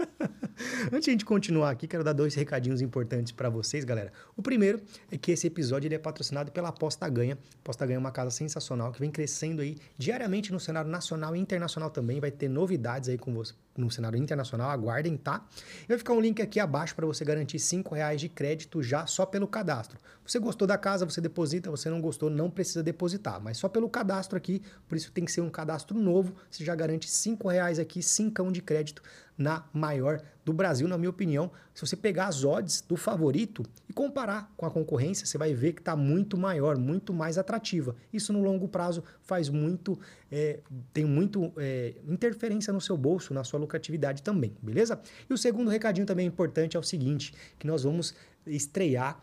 Antes 0.93 1.05
de 1.05 1.11
a 1.11 1.13
gente 1.13 1.25
continuar 1.25 1.71
aqui, 1.71 1.87
quero 1.87 2.03
dar 2.03 2.13
dois 2.13 2.35
recadinhos 2.35 2.81
importantes 2.81 3.33
para 3.33 3.49
vocês, 3.49 3.85
galera. 3.85 4.13
O 4.37 4.43
primeiro 4.43 4.81
é 5.11 5.17
que 5.17 5.33
esse 5.33 5.47
episódio 5.47 5.89
ele 5.89 5.95
é 5.95 5.99
patrocinado 5.99 6.51
pela 6.53 6.69
Aposta 6.69 7.09
Ganha. 7.09 7.39
Aposta 7.61 7.85
Ganha 7.85 7.97
é 7.97 7.99
uma 7.99 8.13
casa 8.13 8.31
sensacional 8.31 8.93
que 8.93 9.01
vem 9.01 9.11
crescendo 9.11 9.63
aí 9.63 9.77
diariamente 9.99 10.53
no 10.53 10.61
cenário 10.61 10.91
nacional 10.91 11.37
e 11.37 11.39
internacional 11.39 11.91
também. 11.91 12.21
Vai 12.21 12.31
ter 12.31 12.49
novidades 12.49 13.09
aí 13.09 13.19
com 13.19 13.33
você 13.35 13.55
no 13.77 13.91
cenário 13.91 14.19
internacional, 14.19 14.71
aguardem, 14.71 15.17
tá? 15.17 15.45
E 15.85 15.89
vai 15.89 15.99
ficar 15.99 16.13
um 16.13 16.21
link 16.21 16.41
aqui 16.43 16.61
abaixo 16.61 16.95
para 16.95 17.07
você 17.07 17.25
garantir 17.25 17.59
cinco 17.59 17.95
reais 17.95 18.21
de 18.21 18.29
crédito 18.29 18.83
já 18.83 19.07
só 19.07 19.25
pelo 19.25 19.47
cadastro. 19.47 19.99
Você 20.27 20.39
gostou 20.39 20.69
da 20.69 20.79
casa, 20.79 21.05
você 21.05 21.21
deposita, 21.21 21.71
você 21.71 21.91
não 21.91 22.01
gostou, 22.01 22.31
não 22.31 22.51
precisa 22.51 22.83
depositar, 22.83 23.41
mas 23.41 23.59
só 23.59 23.69
pelo 23.69 23.89
cadastro 23.89 24.37
aqui, 24.37 24.63
por 24.89 24.97
isso 24.97 25.11
tem 25.11 25.25
que 25.25 25.33
ser 25.33 25.41
um 25.41 25.51
cadastro 25.51 25.99
novo, 25.99 26.35
você 26.51 26.65
já 26.65 26.75
garante 26.75 27.09
cinco 27.09 27.49
reais 27.49 27.79
aqui, 27.79 28.03
cincão 28.03 28.53
de 28.53 28.63
crédito 28.63 29.03
na 29.43 29.65
maior 29.73 30.23
do 30.45 30.53
Brasil, 30.53 30.89
na 30.89 30.97
minha 30.97 31.11
opinião. 31.11 31.51
Se 31.75 31.85
você 31.85 31.97
pegar 31.97 32.27
as 32.27 32.45
odds 32.45 32.81
do 32.81 32.97
favorito 32.97 33.63
e 33.89 33.93
comparar 33.93 34.53
com 34.57 34.65
a 34.65 34.71
concorrência, 34.71 35.27
você 35.27 35.37
vai 35.37 35.53
ver 35.55 35.73
que 35.73 35.81
está 35.81 35.97
muito 35.97 36.37
maior, 36.37 36.79
muito 36.79 37.13
mais 37.13 37.39
atrativa. 37.39 37.95
Isso 38.13 38.33
no 38.33 38.43
longo 38.43 38.69
prazo 38.69 39.03
faz 39.23 39.49
muito, 39.49 39.99
é, 40.31 40.61
tem 40.93 41.05
muito 41.05 41.53
é, 41.57 41.95
interferência 42.09 42.73
no 42.73 42.81
seu 42.81 42.97
bolso, 42.97 43.35
na 43.35 43.45
sua 43.45 43.59
lucratividade 43.59 44.23
também, 44.23 44.57
beleza? 44.63 45.01
E 45.29 45.33
o 45.33 45.39
segundo 45.39 45.71
recadinho 45.71 46.07
também 46.07 46.27
importante 46.27 46.77
é 46.77 46.81
o 46.81 46.83
seguinte, 46.83 47.35
que 47.59 47.67
nós 47.67 47.83
vamos 47.83 48.15
estrear 48.47 49.23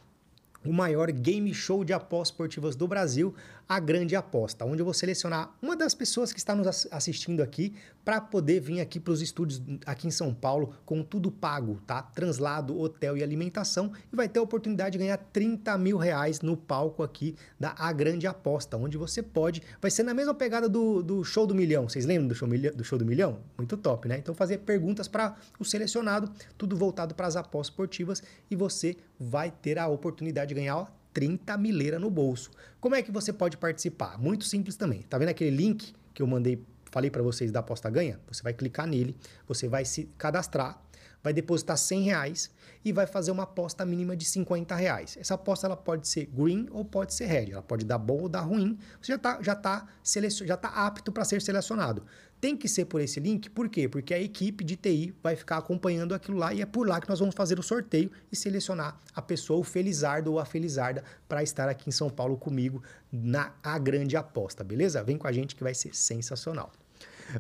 o 0.65 0.73
maior 0.73 1.09
game 1.11 1.53
show 1.53 1.83
de 1.83 1.93
apostas 1.93 2.33
esportivas 2.33 2.75
do 2.75 2.87
Brasil, 2.87 3.33
a 3.69 3.79
Grande 3.79 4.15
Aposta, 4.15 4.65
onde 4.65 4.81
eu 4.81 4.85
vou 4.85 4.95
selecionar 4.95 5.55
uma 5.61 5.75
das 5.75 5.93
pessoas 5.93 6.33
que 6.33 6.39
está 6.39 6.55
nos 6.55 6.87
assistindo 6.89 7.43
aqui 7.43 7.75
para 8.03 8.19
poder 8.19 8.59
vir 8.59 8.81
aqui 8.81 8.99
para 8.99 9.13
os 9.13 9.21
estúdios 9.21 9.61
aqui 9.85 10.07
em 10.07 10.11
São 10.11 10.33
Paulo 10.33 10.73
com 10.83 11.03
tudo 11.03 11.29
pago, 11.29 11.79
tá? 11.85 12.01
Translado, 12.01 12.79
hotel 12.79 13.15
e 13.15 13.21
alimentação 13.21 13.91
e 14.11 14.15
vai 14.15 14.27
ter 14.27 14.39
a 14.39 14.41
oportunidade 14.41 14.93
de 14.93 14.97
ganhar 14.97 15.17
30 15.17 15.77
mil 15.77 15.97
reais 15.97 16.41
no 16.41 16.57
palco 16.57 17.03
aqui 17.03 17.35
da 17.59 17.75
A 17.77 17.93
Grande 17.93 18.25
Aposta, 18.25 18.75
onde 18.75 18.97
você 18.97 19.21
pode, 19.21 19.61
vai 19.79 19.91
ser 19.91 20.01
na 20.01 20.15
mesma 20.15 20.33
pegada 20.33 20.67
do, 20.67 21.03
do 21.03 21.23
Show 21.23 21.45
do 21.45 21.53
Milhão, 21.53 21.87
vocês 21.87 22.07
lembram 22.07 22.27
do 22.27 22.33
show, 22.33 22.47
do 22.47 22.83
show 22.83 22.97
do 22.97 23.05
Milhão? 23.05 23.37
Muito 23.55 23.77
top, 23.77 24.07
né? 24.07 24.17
Então 24.17 24.33
fazer 24.33 24.57
perguntas 24.59 25.07
para 25.07 25.35
o 25.59 25.63
selecionado, 25.63 26.31
tudo 26.57 26.75
voltado 26.75 27.13
para 27.13 27.27
as 27.27 27.35
apostas 27.35 27.71
esportivas 27.71 28.23
e 28.49 28.55
você 28.55 28.97
vai 29.19 29.51
ter 29.51 29.77
a 29.77 29.87
oportunidade 29.87 30.49
de 30.49 30.55
ganhar 30.55 30.77
ó, 30.77 30.98
30 31.13 31.57
mileira 31.57 31.99
no 31.99 32.09
bolso. 32.09 32.51
Como 32.79 32.95
é 32.95 33.01
que 33.01 33.11
você 33.11 33.33
pode 33.33 33.57
participar? 33.57 34.17
Muito 34.17 34.45
simples 34.45 34.75
também. 34.75 35.01
Tá 35.03 35.17
vendo 35.17 35.29
aquele 35.29 35.55
link 35.55 35.93
que 36.13 36.21
eu 36.21 36.27
mandei, 36.27 36.63
falei 36.91 37.09
para 37.09 37.21
vocês 37.21 37.51
da 37.51 37.59
aposta 37.59 37.89
ganha? 37.89 38.19
Você 38.27 38.43
vai 38.43 38.53
clicar 38.53 38.87
nele, 38.87 39.15
você 39.47 39.67
vai 39.67 39.85
se 39.85 40.09
cadastrar, 40.17 40.81
vai 41.23 41.33
depositar 41.33 41.77
100 41.77 42.01
reais 42.03 42.51
e 42.83 42.93
vai 42.93 43.05
fazer 43.05 43.31
uma 43.31 43.43
aposta 43.43 43.85
mínima 43.85 44.15
de 44.15 44.25
50 44.25 44.75
reais. 44.75 45.17
Essa 45.19 45.33
aposta 45.33 45.67
ela 45.67 45.75
pode 45.75 46.07
ser 46.07 46.25
green 46.25 46.67
ou 46.71 46.85
pode 46.85 47.13
ser 47.13 47.25
red, 47.25 47.51
ela 47.51 47.61
pode 47.61 47.85
dar 47.85 47.97
bom 47.97 48.21
ou 48.21 48.29
dar 48.29 48.41
ruim. 48.41 48.77
Você 49.01 49.11
já 49.11 49.15
está 49.15 49.41
já 49.41 49.55
tá 49.55 49.87
tá 50.57 50.69
apto 50.85 51.11
para 51.11 51.25
ser 51.25 51.41
selecionado. 51.41 52.05
Tem 52.41 52.55
que 52.55 52.69
ser 52.69 52.85
por 52.85 53.01
esse 53.01 53.19
link, 53.19 53.49
por 53.49 53.67
quê? 53.67 53.89
Porque 53.89 54.13
a 54.13 54.19
equipe 54.19 54.63
de 54.63 54.77
TI 54.77 55.13
vai 55.21 55.35
ficar 55.35 55.57
acompanhando 55.57 56.15
aquilo 56.15 56.37
lá 56.37 56.53
e 56.53 56.61
é 56.61 56.65
por 56.65 56.87
lá 56.87 57.01
que 57.01 57.09
nós 57.09 57.19
vamos 57.19 57.35
fazer 57.35 57.59
o 57.59 57.63
sorteio 57.63 58.09
e 58.31 58.35
selecionar 58.35 58.97
a 59.13 59.21
pessoa, 59.21 59.59
o 59.59 59.63
Felizardo 59.63 60.31
ou 60.31 60.39
a 60.39 60.45
Felizarda, 60.45 61.03
para 61.27 61.43
estar 61.43 61.67
aqui 61.67 61.89
em 61.89 61.91
São 61.91 62.09
Paulo 62.09 62.37
comigo 62.37 62.81
na 63.11 63.53
A 63.61 63.77
Grande 63.77 64.15
Aposta, 64.15 64.63
beleza? 64.63 65.03
Vem 65.03 65.17
com 65.17 65.27
a 65.27 65.31
gente 65.33 65.53
que 65.53 65.63
vai 65.63 65.73
ser 65.73 65.93
sensacional. 65.93 66.71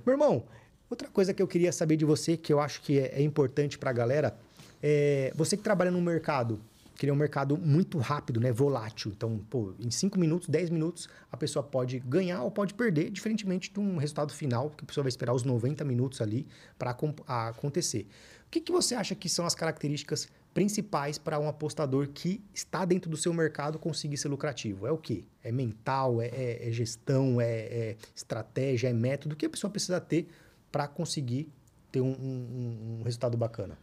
Meu 0.05 0.13
irmão, 0.13 0.43
outra 0.89 1.07
coisa 1.07 1.33
que 1.33 1.41
eu 1.41 1.47
queria 1.47 1.71
saber 1.71 1.95
de 1.95 2.03
você, 2.03 2.35
que 2.35 2.51
eu 2.51 2.59
acho 2.59 2.81
que 2.81 2.99
é, 2.99 3.19
é 3.19 3.21
importante 3.21 3.77
para 3.77 3.91
a 3.91 3.93
galera, 3.93 4.37
é 4.83 5.31
você 5.33 5.55
que 5.55 5.63
trabalha 5.63 5.91
no 5.91 6.01
mercado, 6.01 6.59
que 6.99 7.05
ele 7.05 7.11
é 7.11 7.13
um 7.13 7.17
mercado 7.17 7.57
muito 7.57 7.97
rápido, 7.97 8.41
né? 8.41 8.51
Volátil. 8.51 9.13
Então, 9.15 9.39
pô, 9.49 9.73
em 9.79 9.89
5 9.89 10.19
minutos, 10.19 10.49
10 10.49 10.69
minutos, 10.69 11.07
a 11.31 11.37
pessoa 11.37 11.63
pode 11.63 11.97
ganhar 11.99 12.43
ou 12.43 12.51
pode 12.51 12.73
perder, 12.73 13.09
diferentemente 13.09 13.71
de 13.71 13.79
um 13.79 13.95
resultado 13.95 14.33
final, 14.33 14.69
que 14.71 14.83
a 14.83 14.85
pessoa 14.85 15.03
vai 15.03 15.07
esperar 15.07 15.33
os 15.33 15.43
90 15.43 15.85
minutos 15.85 16.19
ali 16.19 16.45
para 16.77 16.93
acontecer. 17.25 18.05
O 18.45 18.49
que, 18.51 18.59
que 18.59 18.69
você 18.69 18.95
acha 18.95 19.15
que 19.15 19.29
são 19.29 19.45
as 19.45 19.55
características 19.55 20.27
principais 20.53 21.17
para 21.17 21.39
um 21.39 21.47
apostador 21.47 22.09
que 22.09 22.43
está 22.53 22.83
dentro 22.83 23.09
do 23.09 23.15
seu 23.15 23.33
mercado 23.33 23.79
conseguir 23.79 24.17
ser 24.17 24.27
lucrativo? 24.27 24.85
É 24.85 24.91
o 24.91 24.97
quê? 24.97 25.23
É 25.41 25.53
mental, 25.53 26.21
é, 26.21 26.27
é, 26.27 26.67
é 26.67 26.71
gestão, 26.73 27.39
é, 27.39 27.45
é, 27.45 27.97
estratégia, 28.13 28.89
é 28.89 28.93
método? 28.93 29.35
O 29.35 29.37
que 29.37 29.45
a 29.45 29.49
pessoa 29.49 29.71
precisa 29.71 30.01
ter 30.01 30.27
para 30.69 30.85
conseguir 30.85 31.49
ter 31.93 32.01
um, 32.01 32.11
um, 32.11 32.97
um 32.99 33.03
resultado 33.03 33.37
bacana? 33.37 33.77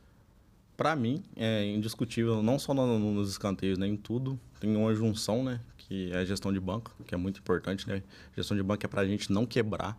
Para 0.77 0.95
mim, 0.95 1.25
é 1.35 1.65
indiscutível, 1.65 2.43
não 2.43 2.59
só 2.59 2.75
no, 2.75 2.99
nos 2.99 3.31
escanteios, 3.31 3.79
né, 3.79 3.87
em 3.87 3.97
tudo, 3.97 4.39
tem 4.61 4.77
uma 4.77 4.95
junção, 4.95 5.43
né, 5.43 5.61
que 5.77 6.12
é 6.12 6.19
a 6.19 6.25
gestão 6.25 6.53
de 6.53 6.61
banco, 6.61 6.93
que 7.07 7.15
é 7.15 7.19
muito 7.19 7.41
importante, 7.41 7.89
né? 7.89 8.03
Gestão 8.37 8.57
de 8.57 8.62
banco 8.62 8.85
é 8.85 8.89
para 8.89 9.03
a 9.03 9.07
gente 9.07 9.33
não 9.33 9.47
quebrar, 9.47 9.99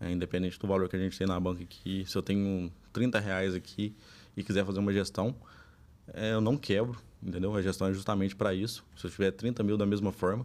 é, 0.00 0.10
independente 0.10 0.58
do 0.58 0.66
valor 0.66 0.88
que 0.88 0.96
a 0.96 0.98
gente 0.98 1.16
tem 1.16 1.26
na 1.26 1.38
banca 1.40 1.62
aqui. 1.62 2.04
Se 2.06 2.16
eu 2.16 2.22
tenho 2.22 2.70
30 2.92 3.18
reais 3.18 3.54
aqui 3.54 3.94
e 4.36 4.44
quiser 4.44 4.64
fazer 4.64 4.78
uma 4.78 4.92
gestão, 4.92 5.34
é, 6.12 6.32
eu 6.32 6.40
não 6.40 6.56
quebro, 6.56 7.00
entendeu? 7.22 7.54
A 7.56 7.62
gestão 7.62 7.88
é 7.88 7.92
justamente 7.92 8.36
para 8.36 8.52
isso. 8.52 8.84
Se 8.96 9.06
eu 9.06 9.10
tiver 9.10 9.30
30 9.30 9.62
mil 9.62 9.78
da 9.78 9.86
mesma 9.86 10.12
forma, 10.12 10.44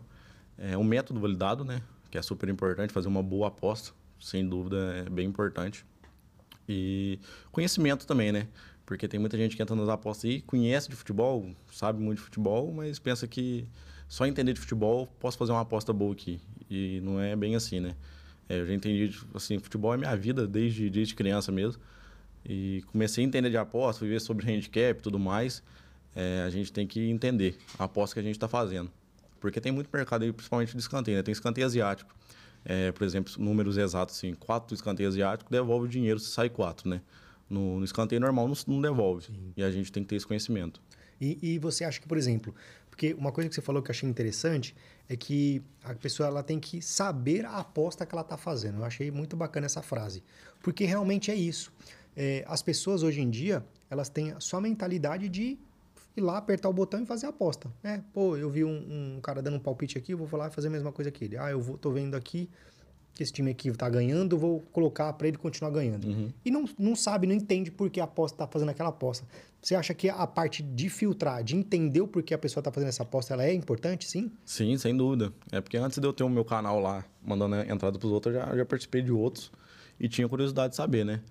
é 0.58 0.78
um 0.78 0.84
método 0.84 1.20
validado, 1.20 1.66
né? 1.66 1.82
Que 2.10 2.18
é 2.18 2.22
super 2.22 2.48
importante, 2.48 2.94
fazer 2.94 3.10
uma 3.10 3.22
boa 3.22 3.50
aposta, 3.50 3.92
sem 4.20 4.48
dúvida, 4.48 4.78
é 5.06 5.10
bem 5.10 5.28
importante. 5.28 5.86
E 6.68 7.20
conhecimento 7.52 8.06
também, 8.06 8.32
né? 8.32 8.48
Porque 8.90 9.08
tem 9.08 9.20
muita 9.20 9.38
gente 9.38 9.56
que 9.56 9.62
entra 9.62 9.76
nas 9.76 9.88
apostas 9.88 10.32
e 10.32 10.42
conhece 10.42 10.90
de 10.90 10.96
futebol, 10.96 11.48
sabe 11.72 12.02
muito 12.02 12.18
de 12.18 12.24
futebol, 12.24 12.74
mas 12.74 12.98
pensa 12.98 13.28
que 13.28 13.68
só 14.08 14.26
entender 14.26 14.52
de 14.54 14.60
futebol 14.60 15.06
posso 15.20 15.38
fazer 15.38 15.52
uma 15.52 15.62
aposta 15.62 15.94
boa 15.94 16.12
aqui. 16.12 16.42
E 16.68 17.00
não 17.04 17.22
é 17.22 17.36
bem 17.36 17.56
assim, 17.56 17.80
né? 17.80 17.96
É, 18.50 18.60
eu 18.60 18.66
já 18.66 18.74
entendi, 18.74 19.16
assim, 19.32 19.60
futebol 19.60 19.94
é 19.94 19.98
minha 19.98 20.18
vida 20.18 20.48
desde, 20.48 20.90
desde 20.90 21.14
criança 21.14 21.52
mesmo. 21.52 21.80
E 22.44 22.84
comecei 22.88 23.24
a 23.24 23.28
entender 23.28 23.52
de 23.52 23.58
aposta, 23.58 24.04
viver 24.04 24.20
sobre 24.22 24.52
handicap 24.52 25.00
e 25.00 25.04
tudo 25.04 25.20
mais. 25.20 25.62
É, 26.16 26.42
a 26.42 26.50
gente 26.50 26.74
tem 26.74 26.88
que 26.88 27.12
entender 27.12 27.60
a 27.78 27.84
aposta 27.84 28.16
que 28.16 28.22
a 28.22 28.24
gente 28.24 28.38
está 28.38 28.48
fazendo. 28.48 28.90
Porque 29.40 29.62
tem 29.62 29.72
muito 29.72 29.88
mercado 29.94 30.24
aí, 30.24 30.34
principalmente 30.34 30.74
de 30.74 30.80
escanteio, 30.80 31.18
né? 31.18 31.22
Tem 31.22 31.32
escanteio 31.32 31.68
asiático. 31.68 32.12
É, 32.66 32.92
por 32.92 33.04
exemplo, 33.04 33.32
números 33.38 33.78
exatos, 33.78 34.16
assim, 34.16 34.34
quatro 34.34 34.74
escanteios 34.74 35.14
asiáticos 35.14 35.52
devolve 35.52 35.86
o 35.86 35.88
dinheiro 35.88 36.18
se 36.18 36.32
sai 36.32 36.50
quatro, 36.50 36.90
né? 36.90 37.02
No, 37.50 37.80
no 37.80 37.86
escanteio 37.86 38.22
normal 38.22 38.48
não, 38.48 38.56
não 38.68 38.82
devolve. 38.82 39.26
Sim. 39.26 39.54
E 39.58 39.64
a 39.64 39.72
gente 39.72 39.92
tem 39.92 40.04
que 40.04 40.10
ter 40.10 40.16
esse 40.16 40.28
conhecimento. 40.28 40.82
E, 41.20 41.38
e, 41.42 41.60
você 41.60 41.84
acha 41.84 42.00
que, 42.00 42.08
por 42.08 42.18
exemplo, 42.18 42.56
porque 42.90 43.14
uma 43.14 43.32
coisa 43.32 43.50
que 43.50 43.56
você 43.56 43.62
falou 43.62 43.82
que 43.82 43.90
eu 43.90 43.92
achei 43.92 44.10
interessante 44.10 44.76
é 45.08 45.18
que 45.18 45.62
a 45.84 45.94
pessoa 45.94 46.28
ela 46.28 46.44
tem 46.44 46.60
que 46.60 46.82
saber 46.82 47.46
a 47.46 47.58
aposta 47.58 48.06
que 48.06 48.14
ela 48.14 48.22
está 48.22 48.38
fazendo. 48.38 48.78
Eu 48.78 48.86
achei 48.86 49.12
muito 49.12 49.36
bacana 49.36 49.66
essa 49.66 49.82
frase. 49.82 50.24
Porque 50.62 50.86
realmente 50.86 51.30
é 51.32 51.36
isso. 51.36 51.74
É, 52.16 52.44
as 52.48 52.62
pessoas 52.62 53.04
hoje 53.04 53.22
em 53.22 53.30
dia, 53.30 53.66
elas 53.90 54.10
têm 54.10 54.34
só 54.40 54.58
a 54.58 54.62
mentalidade 54.62 55.28
de 55.28 55.58
ir 56.16 56.22
lá, 56.22 56.38
apertar 56.38 56.70
o 56.70 56.74
botão 56.74 57.02
e 57.02 57.06
fazer 57.06 57.26
a 57.26 57.30
aposta. 57.30 57.72
Né? 57.82 58.04
Pô, 58.14 58.36
eu 58.38 58.50
vi 58.50 58.64
um, 58.64 59.16
um 59.16 59.22
cara 59.22 59.42
dando 59.42 59.58
um 59.58 59.60
palpite 59.60 59.98
aqui, 59.98 60.14
eu 60.14 60.18
vou 60.18 60.40
lá 60.40 60.48
e 60.48 60.52
fazer 60.52 60.68
a 60.68 60.72
mesma 60.72 60.92
coisa 60.92 61.12
que 61.12 61.26
ele. 61.26 61.38
Ah, 61.38 61.50
eu 61.50 61.62
vou, 61.62 61.78
tô 61.78 61.92
vendo 61.92 62.16
aqui 62.16 62.50
que 63.14 63.24
esse 63.24 63.34
time 63.34 63.52
aqui 63.52 63.72
tá 63.72 63.90
ganhando, 63.90 64.38
vou 64.38 64.62
colocar 64.72 65.12
para 65.14 65.28
ele 65.28 65.38
continuar 65.38 65.72
ganhando. 65.72 66.08
Uhum. 66.08 66.30
E 66.44 66.50
não, 66.50 66.66
não 66.78 66.96
sabe, 66.96 67.28
não 67.28 67.36
entende 67.36 67.70
por 67.70 67.90
que 67.90 68.00
a 68.00 68.06
aposta 68.06 68.38
tá 68.38 68.48
fazendo 68.48 68.70
aquela 68.70 68.90
aposta. 68.90 69.28
Você 69.62 69.76
acha 69.76 69.94
que 69.94 70.08
a 70.10 70.26
parte 70.26 70.64
de 70.64 70.90
filtrar, 70.90 71.44
de 71.44 71.56
entender 71.56 72.00
o 72.00 72.08
porquê 72.08 72.34
a 72.34 72.38
pessoa 72.38 72.64
tá 72.64 72.72
fazendo 72.72 72.90
essa 72.90 73.04
aposta, 73.04 73.34
ela 73.34 73.44
é 73.44 73.54
importante, 73.54 74.08
sim? 74.08 74.32
Sim, 74.46 74.78
sem 74.78 74.96
dúvida. 74.96 75.34
É 75.52 75.60
porque 75.60 75.76
antes 75.76 75.98
de 75.98 76.08
eu 76.08 76.14
ter 76.14 76.24
o 76.24 76.30
meu 76.30 76.46
canal 76.46 76.80
lá, 76.80 77.04
mandando 77.22 77.56
a 77.56 77.68
entrada 77.68 78.00
pros 78.00 78.12
outros, 78.12 78.34
eu 78.34 78.42
já, 78.42 78.56
já 78.56 78.66
participei 78.66 79.02
de 79.02 79.12
outros 79.12 79.52
e 80.00 80.08
tinha 80.08 80.28
curiosidade 80.30 80.72
de 80.72 80.78
saber, 80.78 81.04
né? 81.04 81.22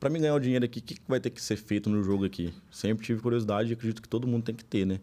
Pra 0.00 0.08
mim 0.08 0.20
ganhar 0.20 0.34
o 0.34 0.40
dinheiro 0.40 0.64
aqui, 0.64 0.80
o 0.80 0.82
que, 0.82 0.94
que 0.94 1.02
vai 1.06 1.20
ter 1.20 1.30
que 1.30 1.42
ser 1.42 1.56
feito 1.56 1.90
no 1.90 2.02
jogo 2.02 2.24
aqui? 2.24 2.54
Sempre 2.70 3.04
tive 3.04 3.20
curiosidade 3.20 3.70
e 3.70 3.74
acredito 3.74 4.00
que 4.00 4.08
todo 4.08 4.26
mundo 4.26 4.44
tem 4.44 4.54
que 4.54 4.64
ter, 4.64 4.86
né? 4.86 5.00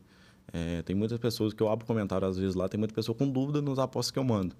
É, 0.51 0.82
tem 0.82 0.95
muitas 0.95 1.19
pessoas 1.19 1.53
que 1.53 1.61
eu 1.61 1.69
abro 1.69 1.86
comentário 1.86 2.27
às 2.27 2.38
vezes 2.38 2.55
lá, 2.55 2.67
tem 2.67 2.77
muita 2.77 2.93
pessoa 2.93 3.15
com 3.15 3.29
dúvida 3.29 3.61
nos 3.61 3.79
apostas 3.79 4.11
que 4.11 4.19
eu 4.19 4.23
mando. 4.23 4.55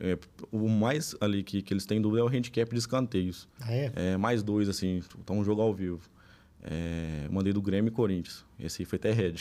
É, 0.00 0.18
o 0.50 0.68
mais 0.68 1.14
ali 1.20 1.42
que, 1.42 1.62
que 1.62 1.72
eles 1.72 1.86
têm 1.86 2.00
dúvida 2.00 2.20
é 2.20 2.24
o 2.24 2.28
handicap 2.28 2.70
de 2.70 2.78
escanteios. 2.78 3.48
Ah, 3.60 3.72
é? 3.72 3.92
É, 3.94 4.16
mais 4.16 4.42
dois, 4.42 4.68
assim, 4.68 5.02
tá 5.24 5.32
um 5.32 5.44
jogo 5.44 5.62
ao 5.62 5.74
vivo. 5.74 6.00
É, 6.62 7.28
mandei 7.30 7.52
do 7.52 7.62
Grêmio 7.62 7.88
e 7.88 7.92
Corinthians. 7.92 8.44
Esse 8.58 8.82
aí 8.82 8.86
foi 8.86 8.96
até 8.96 9.12
red. 9.12 9.34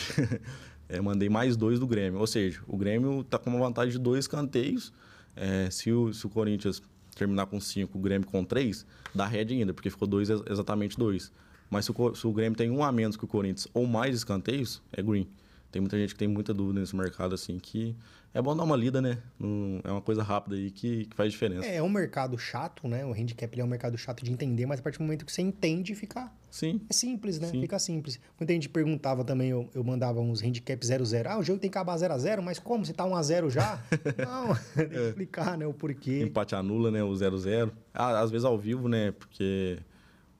é, 0.87 1.01
mandei 1.01 1.29
mais 1.29 1.57
dois 1.57 1.79
do 1.79 1.87
Grêmio. 1.87 2.19
Ou 2.19 2.27
seja, 2.27 2.61
o 2.67 2.77
Grêmio 2.77 3.23
tá 3.23 3.37
com 3.37 3.49
uma 3.49 3.59
vantagem 3.59 3.91
de 3.91 3.99
dois 3.99 4.25
escanteios. 4.25 4.93
É, 5.35 5.69
se, 5.69 5.91
o, 5.91 6.13
se 6.13 6.25
o 6.25 6.29
Corinthians 6.29 6.81
terminar 7.15 7.47
com 7.47 7.59
cinco, 7.59 7.97
o 7.97 8.01
Grêmio 8.01 8.27
com 8.27 8.43
três, 8.43 8.85
dá 9.13 9.25
red 9.25 9.47
ainda, 9.49 9.73
porque 9.73 9.89
ficou 9.89 10.07
dois 10.07 10.29
exatamente 10.29 10.97
dois. 10.97 11.31
Mas 11.69 11.85
se 11.85 11.91
o, 11.91 12.15
se 12.15 12.27
o 12.27 12.31
Grêmio 12.31 12.57
tem 12.57 12.69
um 12.69 12.83
a 12.83 12.91
menos 12.91 13.17
que 13.17 13.25
o 13.25 13.27
Corinthians 13.27 13.67
ou 13.73 13.85
mais 13.85 14.15
escanteios, 14.15 14.81
é 14.91 15.01
green. 15.01 15.27
Tem 15.71 15.81
muita 15.81 15.97
gente 15.97 16.13
que 16.13 16.19
tem 16.19 16.27
muita 16.27 16.53
dúvida 16.53 16.79
nesse 16.79 16.95
mercado, 16.95 17.35
assim, 17.35 17.59
que 17.59 17.95
é 18.33 18.41
bom 18.41 18.55
dar 18.55 18.63
uma 18.63 18.75
lida, 18.75 19.01
né? 19.01 19.17
Não, 19.39 19.79
é 19.83 19.91
uma 19.91 20.01
coisa 20.01 20.21
rápida 20.21 20.55
aí 20.55 20.69
que, 20.69 21.05
que 21.05 21.15
faz 21.15 21.31
diferença. 21.31 21.65
É, 21.65 21.77
é 21.77 21.83
um 21.83 21.89
mercado 21.89 22.37
chato, 22.37 22.87
né? 22.87 23.05
O 23.05 23.11
handicap 23.11 23.59
é 23.59 23.63
um 23.63 23.67
mercado 23.67 23.97
chato 23.97 24.23
de 24.23 24.31
entender, 24.31 24.65
mas 24.65 24.79
a 24.79 24.83
partir 24.83 24.99
do 24.99 25.03
momento 25.03 25.25
que 25.25 25.31
você 25.31 25.41
entende, 25.41 25.95
fica. 25.95 26.31
Sim. 26.51 26.81
É 26.89 26.93
simples, 26.93 27.39
né? 27.39 27.47
Sim. 27.47 27.61
Fica 27.61 27.79
simples. 27.79 28.19
Muita 28.39 28.53
gente 28.53 28.69
perguntava 28.69 29.23
também, 29.23 29.49
eu, 29.49 29.69
eu 29.73 29.83
mandava 29.83 30.19
uns 30.19 30.41
handicap 30.41 30.85
00. 30.85 31.29
Ah, 31.29 31.37
o 31.37 31.43
jogo 31.43 31.59
tem 31.59 31.69
que 31.69 31.77
acabar 31.77 31.95
0x0, 31.97 32.41
mas 32.41 32.59
como? 32.59 32.85
Você 32.85 32.93
tá 32.93 33.05
1x0 33.05 33.49
já? 33.49 33.81
Não, 34.17 34.55
tem 34.75 34.89
que 34.89 34.95
explicar, 34.95 35.57
né? 35.57 35.65
O 35.65 35.73
porquê. 35.73 36.21
Empate 36.21 36.55
anula, 36.55 36.91
né? 36.91 37.03
O 37.03 37.11
0x0. 37.11 37.71
Ah, 37.93 38.19
às 38.19 38.31
vezes 38.31 38.45
ao 38.45 38.57
vivo, 38.57 38.87
né? 38.87 39.11
Porque 39.11 39.79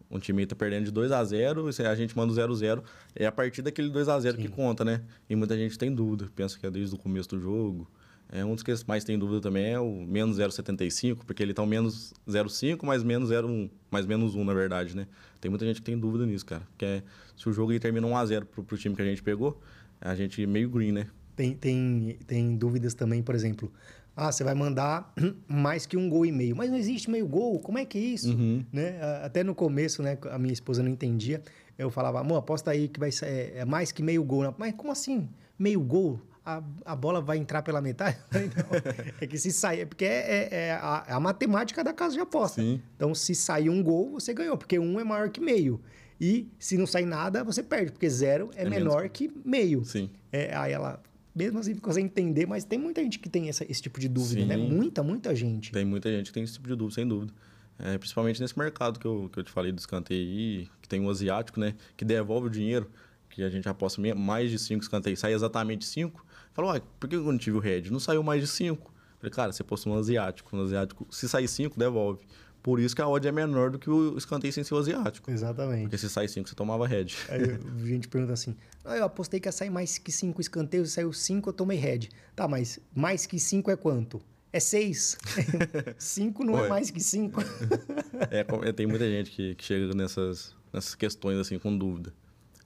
um 0.10 0.20
time 0.20 0.45
tá 0.45 0.55
perdendo 0.55 0.86
de 0.86 0.91
2 0.91 1.12
a 1.12 1.24
0 1.24 1.70
e 1.70 1.82
a 1.84 1.95
gente 1.95 2.16
manda 2.16 2.32
o 2.32 2.36
0 2.36 2.53
x 2.53 2.60
0 2.60 2.84
É 3.16 3.26
a 3.26 3.32
partir 3.32 3.62
daquele 3.62 3.89
2 3.89 4.08
x 4.08 4.24
0 4.24 4.38
que 4.38 4.47
conta, 4.47 4.86
né? 4.86 5.01
E 5.30 5.36
muita 5.36 5.58
gente 5.58 5.78
tem 5.78 5.93
dúvida, 5.93 6.30
pensa 6.36 6.58
que 6.58 6.66
é 6.66 6.72
desde 6.72 6.95
o 6.95 6.97
começo 6.97 7.30
do 7.30 7.39
jogo. 7.39 7.89
É, 8.30 8.43
um 8.43 8.53
dos 8.53 8.64
que 8.64 8.74
mais 8.86 9.05
tem 9.05 9.18
dúvida 9.18 9.39
também 9.39 9.72
é 9.72 9.80
o 9.80 10.05
menos 10.05 10.38
0,75, 10.38 11.20
porque 11.26 11.41
ele 11.41 11.53
tá 11.53 11.64
um 11.64 11.66
menos 11.66 12.14
0,5 12.28 12.86
mais 12.86 13.01
menos 13.01 13.30
0,1, 13.30 13.70
mais 13.89 14.05
menos 14.05 14.36
1, 14.36 14.43
na 14.43 14.53
verdade, 14.53 14.95
né? 14.95 15.08
Tem 15.39 15.49
muita 15.49 15.66
gente 15.66 15.78
que 15.78 15.86
tem 15.86 15.97
dúvida 15.97 16.26
nisso, 16.26 16.45
cara. 16.45 16.64
Porque 16.72 16.86
é, 16.86 17.03
se 17.38 17.47
o 17.47 17.53
jogo 17.53 17.72
aí 17.72 17.80
termina 17.80 18.05
1 18.05 18.18
x 18.18 18.30
0 18.30 18.45
pro, 18.45 18.64
pro 18.64 18.78
time 18.78 18.95
que 18.95 19.01
a 19.01 19.05
gente 19.05 19.24
pegou, 19.24 19.62
a 20.01 20.14
gente 20.14 20.45
meio 20.45 20.70
green, 20.70 20.91
né? 20.91 21.08
Tem, 21.38 21.53
tem, 21.53 22.18
tem 22.26 22.58
dúvidas 22.58 22.93
também, 22.93 23.22
por 23.22 23.36
exemplo. 23.36 23.72
Ah, 24.20 24.32
você 24.32 24.43
vai 24.43 24.55
mandar 24.55 25.13
mais 25.47 25.86
que 25.86 25.95
um 25.95 26.09
gol 26.09 26.26
e 26.26 26.32
meio. 26.32 26.55
Mas 26.55 26.72
não 26.72 26.78
existe 26.78 27.09
meio 27.09 27.28
gol, 27.28 27.59
como 27.59 27.78
é 27.78 27.86
que 27.86 27.97
é 27.99 28.01
isso? 28.01 28.32
Uhum. 28.32 28.65
Né? 28.74 28.99
Até 29.24 29.43
no 29.43 29.53
começo, 29.53 30.01
né, 30.01 30.18
a 30.32 30.39
minha 30.39 30.51
esposa 30.53 30.82
não 30.82 30.89
entendia. 30.89 31.41
Eu 31.78 31.91
falava, 31.91 32.20
amor, 32.20 32.38
aposta 32.38 32.72
aí 32.72 32.88
que 32.88 32.99
vai 32.99 33.11
ser 33.11 33.28
é, 33.28 33.53
é 33.59 33.65
mais 33.65 33.91
que 33.91 34.01
meio 34.01 34.24
gol. 34.24 34.53
Mas 34.57 34.74
como 34.76 34.91
assim? 34.91 35.30
Meio 35.59 35.80
gol? 35.80 36.20
A, 36.43 36.63
a 36.86 36.95
bola 36.95 37.22
vai 37.22 37.38
entrar 37.38 37.61
pela 37.61 37.80
metade? 37.82 38.18
Não. 38.34 39.11
é 39.22 39.28
que 39.28 39.38
se 39.38 39.51
sair... 39.51 39.82
é 39.82 39.86
Porque 39.86 40.05
é, 40.05 40.09
é- 40.09 40.49
é 40.70 40.72
a, 40.72 41.15
a 41.15 41.20
matemática 41.20 41.84
da 41.84 41.93
casa 41.93 42.15
de 42.15 42.20
aposta. 42.22 42.59
Sim. 42.61 42.82
Então, 42.95 43.13
se 43.13 43.36
sair 43.36 43.70
um 43.70 43.84
gol, 43.84 44.13
você 44.13 44.34
ganhou. 44.34 44.57
Porque 44.57 44.80
um 44.80 44.99
é 44.99 45.03
maior 45.03 45.30
que 45.30 45.39
meio. 45.41 45.80
E 46.20 46.47
se 46.57 46.78
não 46.78 46.88
sair 46.88 47.05
nada, 47.05 47.43
você 47.43 47.61
perde. 47.61 47.91
Porque 47.91 48.09
zero 48.09 48.49
é, 48.55 48.61
É 48.61 48.63
menos 48.70 48.80
menor 48.88 49.09
que 49.09 49.30
meio. 49.45 49.86
Sim. 49.86 50.09
É, 50.32 50.55
aí 50.55 50.72
ela, 50.72 51.03
mesmo 51.38 51.59
assim, 51.59 51.75
ficou 51.75 51.93
sem 51.93 52.05
entender, 52.05 52.45
mas 52.47 52.63
tem 52.65 52.79
muita 52.79 53.01
gente 53.03 53.19
que 53.19 53.29
tem 53.29 53.47
essa- 53.49 53.63
esse 53.69 53.81
tipo 53.81 53.99
de 53.99 54.07
dúvida, 54.09 54.41
Sim. 54.41 54.47
né? 54.47 54.57
Muita, 54.57 55.03
muita 55.03 55.35
gente. 55.35 55.71
Tem 55.71 55.85
muita 55.85 56.09
gente 56.09 56.27
que 56.27 56.33
tem 56.33 56.43
esse 56.43 56.53
tipo 56.53 56.67
de 56.67 56.75
dúvida, 56.75 56.95
sem 56.95 57.07
dúvida. 57.07 57.31
É, 57.79 57.95
principalmente 57.97 58.41
nesse 58.41 58.57
mercado 58.57 58.99
que 58.99 59.05
eu, 59.05 59.29
que 59.31 59.39
eu 59.39 59.43
te 59.43 59.51
falei 59.51 59.71
do 59.71 59.77
escanteio 59.77 60.19
aí, 60.27 60.67
que 60.81 60.89
tem 60.89 60.99
o 61.05 61.09
asiático, 61.09 61.59
né? 61.59 61.75
Que 61.95 62.03
devolve 62.03 62.47
o 62.47 62.49
dinheiro, 62.49 62.89
que 63.29 63.43
a 63.43 63.49
gente 63.49 63.69
aposta 63.69 64.01
mais 64.15 64.49
de 64.49 64.57
cinco 64.57 64.81
escanteios, 64.81 65.19
sai 65.19 65.33
exatamente 65.33 65.85
cinco. 65.85 66.25
Falou, 66.53 66.71
ué, 66.71 66.81
por 66.99 67.07
que 67.07 67.15
eu 67.15 67.23
não 67.23 67.38
tive 67.38 67.55
o 67.55 67.59
red? 67.59 67.83
Não 67.91 67.99
saiu 67.99 68.23
mais 68.23 68.41
de 68.41 68.47
cinco. 68.47 68.91
Falei, 69.19 69.31
cara, 69.31 69.51
você 69.51 69.63
postou 69.63 69.93
um 69.93 69.97
asiático. 69.97 70.55
No 70.55 70.63
asiático, 70.63 71.05
se 71.11 71.29
sair 71.29 71.47
cinco, 71.47 71.77
devolve. 71.77 72.25
Por 72.68 72.82
isso 72.82 72.93
que 72.93 73.01
a 73.01 73.07
odd 73.07 73.26
é 73.26 73.32
menor 73.32 73.72
do 73.72 73.80
que 73.80 73.89
o 73.89 74.18
escanteio 74.18 74.51
sem 74.51 74.61
ser 74.61 74.74
o 74.74 74.78
asiático. 74.78 75.32
Exatamente. 75.32 75.84
Porque 75.84 75.97
se 75.97 76.09
sair 76.09 76.28
cinco, 76.28 76.49
você 76.49 76.53
tomava 76.53 76.86
red. 76.86 77.05
Aí 77.30 77.41
a 77.43 77.57
gente 77.88 78.09
pergunta 78.09 78.34
assim: 78.34 78.57
ah, 78.84 78.97
eu 78.97 79.05
apostei 79.05 79.39
que 79.39 79.47
ia 79.47 79.53
sair 79.53 79.70
mais 79.70 79.97
que 79.97 80.11
cinco 80.11 80.41
escanteios, 80.41 80.91
saiu 80.91 81.13
cinco, 81.13 81.47
eu 81.47 81.53
tomei 81.53 81.78
head. 81.78 82.09
Tá, 82.36 82.45
mas 82.45 82.78
mais 82.93 83.26
que 83.26 83.39
cinco 83.39 83.72
é 83.72 83.78
quanto? 83.78 84.22
É 84.51 84.59
seis. 84.59 85.18
cinco 85.97 86.43
não 86.43 86.57
é 86.59 86.63
Ué. 86.63 86.68
mais 86.68 86.91
que 86.91 86.99
cinco. 86.99 87.41
É, 88.30 88.43
com- 88.43 88.61
é, 88.61 88.74
tem 88.74 88.86
muita 88.86 89.05
gente 89.09 89.32
que, 89.32 89.55
que 89.55 89.63
chega 89.63 89.93
nessas, 89.93 90.53
nessas 90.74 90.93
questões, 90.93 91.38
assim, 91.38 91.57
com 91.57 91.78
dúvida. 91.78 92.13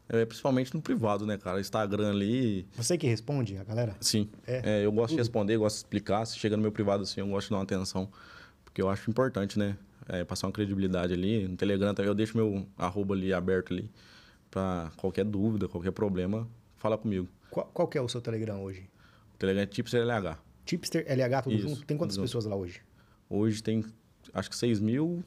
É, 0.09 0.25
principalmente 0.25 0.73
no 0.73 0.81
privado, 0.81 1.27
né, 1.27 1.37
cara? 1.37 1.59
Instagram 1.61 2.09
ali, 2.09 2.65
Você 2.75 2.97
que 2.97 3.05
responde, 3.05 3.55
a 3.55 3.63
galera? 3.63 3.95
Sim. 4.01 4.27
É. 4.47 4.79
É, 4.81 4.85
eu 4.85 4.91
gosto 4.91 5.11
de 5.11 5.17
responder, 5.17 5.57
gosto 5.57 5.75
de 5.75 5.79
explicar. 5.81 6.25
Se 6.25 6.39
chega 6.39 6.57
no 6.57 6.63
meu 6.63 6.71
privado 6.71 7.03
assim, 7.03 7.19
eu 7.19 7.27
gosto 7.27 7.49
de 7.49 7.51
dar 7.51 7.57
uma 7.57 7.63
atenção. 7.65 8.09
Porque 8.65 8.81
eu 8.81 8.89
acho 8.89 9.07
importante, 9.07 9.59
né? 9.59 9.77
É, 10.11 10.25
passar 10.25 10.47
uma 10.47 10.51
credibilidade 10.51 11.13
ali. 11.13 11.47
No 11.47 11.55
Telegram 11.55 11.93
também 11.93 12.09
eu 12.09 12.13
deixo 12.13 12.35
meu 12.35 12.67
arroba 12.77 13.15
ali 13.15 13.31
aberto 13.31 13.71
ali. 13.71 13.89
Pra 14.49 14.91
qualquer 14.97 15.23
dúvida, 15.23 15.69
qualquer 15.69 15.91
problema, 15.91 16.45
fala 16.75 16.97
comigo. 16.97 17.29
Qual, 17.49 17.65
qual 17.73 17.87
que 17.87 17.97
é 17.97 18.01
o 18.01 18.09
seu 18.09 18.19
Telegram 18.19 18.61
hoje? 18.61 18.89
O 19.33 19.37
Telegram 19.37 19.63
é 19.63 19.65
Tipster 19.65 20.01
LH. 20.05 20.37
Tipster 20.65 21.05
LH, 21.07 21.41
tudo 21.43 21.55
Isso, 21.55 21.69
junto? 21.69 21.85
Tem 21.85 21.95
quantas 21.95 22.17
junto. 22.17 22.25
pessoas 22.25 22.43
lá 22.43 22.57
hoje? 22.57 22.81
Hoje 23.29 23.63
tem, 23.63 23.85
acho 24.33 24.49
que 24.49 24.55
6 24.57 24.81
mil, 24.81 25.23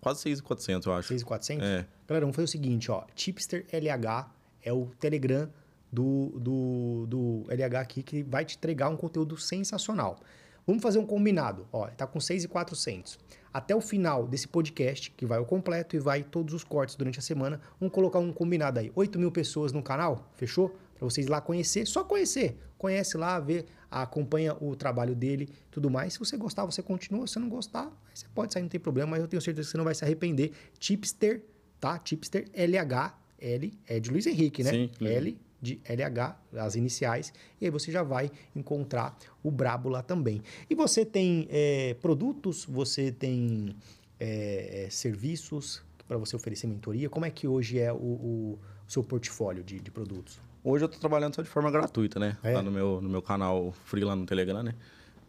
quase 0.00 0.28
6.400, 0.28 0.86
eu 0.86 0.94
acho. 0.94 1.08
6,400? 1.08 1.64
É. 1.64 1.86
Galera, 2.08 2.26
vamos 2.26 2.34
fazer 2.34 2.46
o 2.46 2.48
seguinte, 2.48 2.90
ó. 2.90 3.04
Tipster 3.14 3.64
LH 3.72 4.28
é 4.64 4.72
o 4.72 4.86
Telegram 4.98 5.48
do, 5.92 6.32
do, 6.40 7.06
do 7.06 7.44
LH 7.48 7.80
aqui 7.80 8.02
que 8.02 8.24
vai 8.24 8.44
te 8.44 8.56
entregar 8.56 8.88
um 8.88 8.96
conteúdo 8.96 9.36
sensacional. 9.38 10.18
Vamos 10.66 10.82
fazer 10.82 10.98
um 10.98 11.06
combinado. 11.06 11.66
Ó, 11.72 11.86
tá 11.88 12.06
com 12.06 12.18
6,400. 12.18 13.18
Até 13.52 13.76
o 13.76 13.80
final 13.80 14.26
desse 14.26 14.48
podcast, 14.48 15.10
que 15.10 15.24
vai 15.24 15.38
ao 15.38 15.44
completo 15.44 15.94
e 15.94 15.98
vai 15.98 16.22
todos 16.22 16.54
os 16.54 16.64
cortes 16.64 16.96
durante 16.96 17.18
a 17.18 17.22
semana, 17.22 17.60
vamos 17.78 17.94
colocar 17.94 18.18
um 18.18 18.32
combinado 18.32 18.80
aí. 18.80 18.90
8 18.94 19.18
mil 19.18 19.30
pessoas 19.30 19.72
no 19.72 19.82
canal, 19.82 20.28
fechou? 20.34 20.74
Para 20.94 21.08
vocês 21.08 21.26
lá 21.26 21.40
conhecer, 21.40 21.86
só 21.86 22.02
conhecer. 22.02 22.56
Conhece 22.78 23.16
lá, 23.16 23.38
vê, 23.38 23.64
acompanha 23.90 24.56
o 24.60 24.74
trabalho 24.74 25.14
dele 25.14 25.48
tudo 25.70 25.90
mais. 25.90 26.14
Se 26.14 26.18
você 26.18 26.36
gostar, 26.36 26.64
você 26.64 26.82
continua. 26.82 27.26
Se 27.26 27.38
não 27.38 27.48
gostar, 27.48 27.92
você 28.12 28.26
pode 28.34 28.52
sair, 28.52 28.62
não 28.62 28.68
tem 28.68 28.80
problema, 28.80 29.12
mas 29.12 29.20
eu 29.20 29.28
tenho 29.28 29.40
certeza 29.40 29.66
que 29.66 29.70
você 29.72 29.78
não 29.78 29.84
vai 29.84 29.94
se 29.94 30.04
arrepender. 30.04 30.52
Tipster, 30.78 31.44
tá? 31.78 31.98
Tipster 31.98 32.48
LH, 32.52 33.14
L 33.38 33.78
é 33.86 34.00
de 34.00 34.10
Luiz 34.10 34.26
Henrique, 34.26 34.62
né? 34.62 34.70
Sim, 34.70 34.90
L 35.00 35.38
de 35.64 35.80
LH, 35.84 36.36
as 36.52 36.76
iniciais, 36.76 37.32
e 37.60 37.64
aí 37.64 37.70
você 37.70 37.90
já 37.90 38.02
vai 38.02 38.30
encontrar 38.54 39.16
o 39.42 39.50
Brabo 39.50 39.88
lá 39.88 40.02
também. 40.02 40.42
E 40.68 40.74
você 40.74 41.04
tem 41.04 41.48
é, 41.50 41.94
produtos, 41.94 42.66
você 42.66 43.10
tem 43.10 43.74
é, 44.20 44.84
é, 44.84 44.90
serviços 44.90 45.82
para 46.06 46.18
você 46.18 46.36
oferecer 46.36 46.66
mentoria. 46.66 47.08
Como 47.08 47.24
é 47.24 47.30
que 47.30 47.48
hoje 47.48 47.78
é 47.78 47.90
o, 47.90 47.96
o 47.96 48.58
seu 48.86 49.02
portfólio 49.02 49.64
de, 49.64 49.80
de 49.80 49.90
produtos? 49.90 50.38
Hoje 50.62 50.84
eu 50.84 50.88
tô 50.88 50.98
trabalhando 50.98 51.34
só 51.34 51.42
de 51.42 51.48
forma 51.48 51.70
gratuita, 51.70 52.20
né? 52.20 52.36
É? 52.42 52.52
Lá 52.52 52.62
no 52.62 52.70
meu, 52.70 53.00
no 53.00 53.08
meu 53.08 53.22
canal 53.22 53.72
free 53.84 54.04
lá 54.04 54.14
no 54.14 54.26
Telegram, 54.26 54.62
né? 54.62 54.74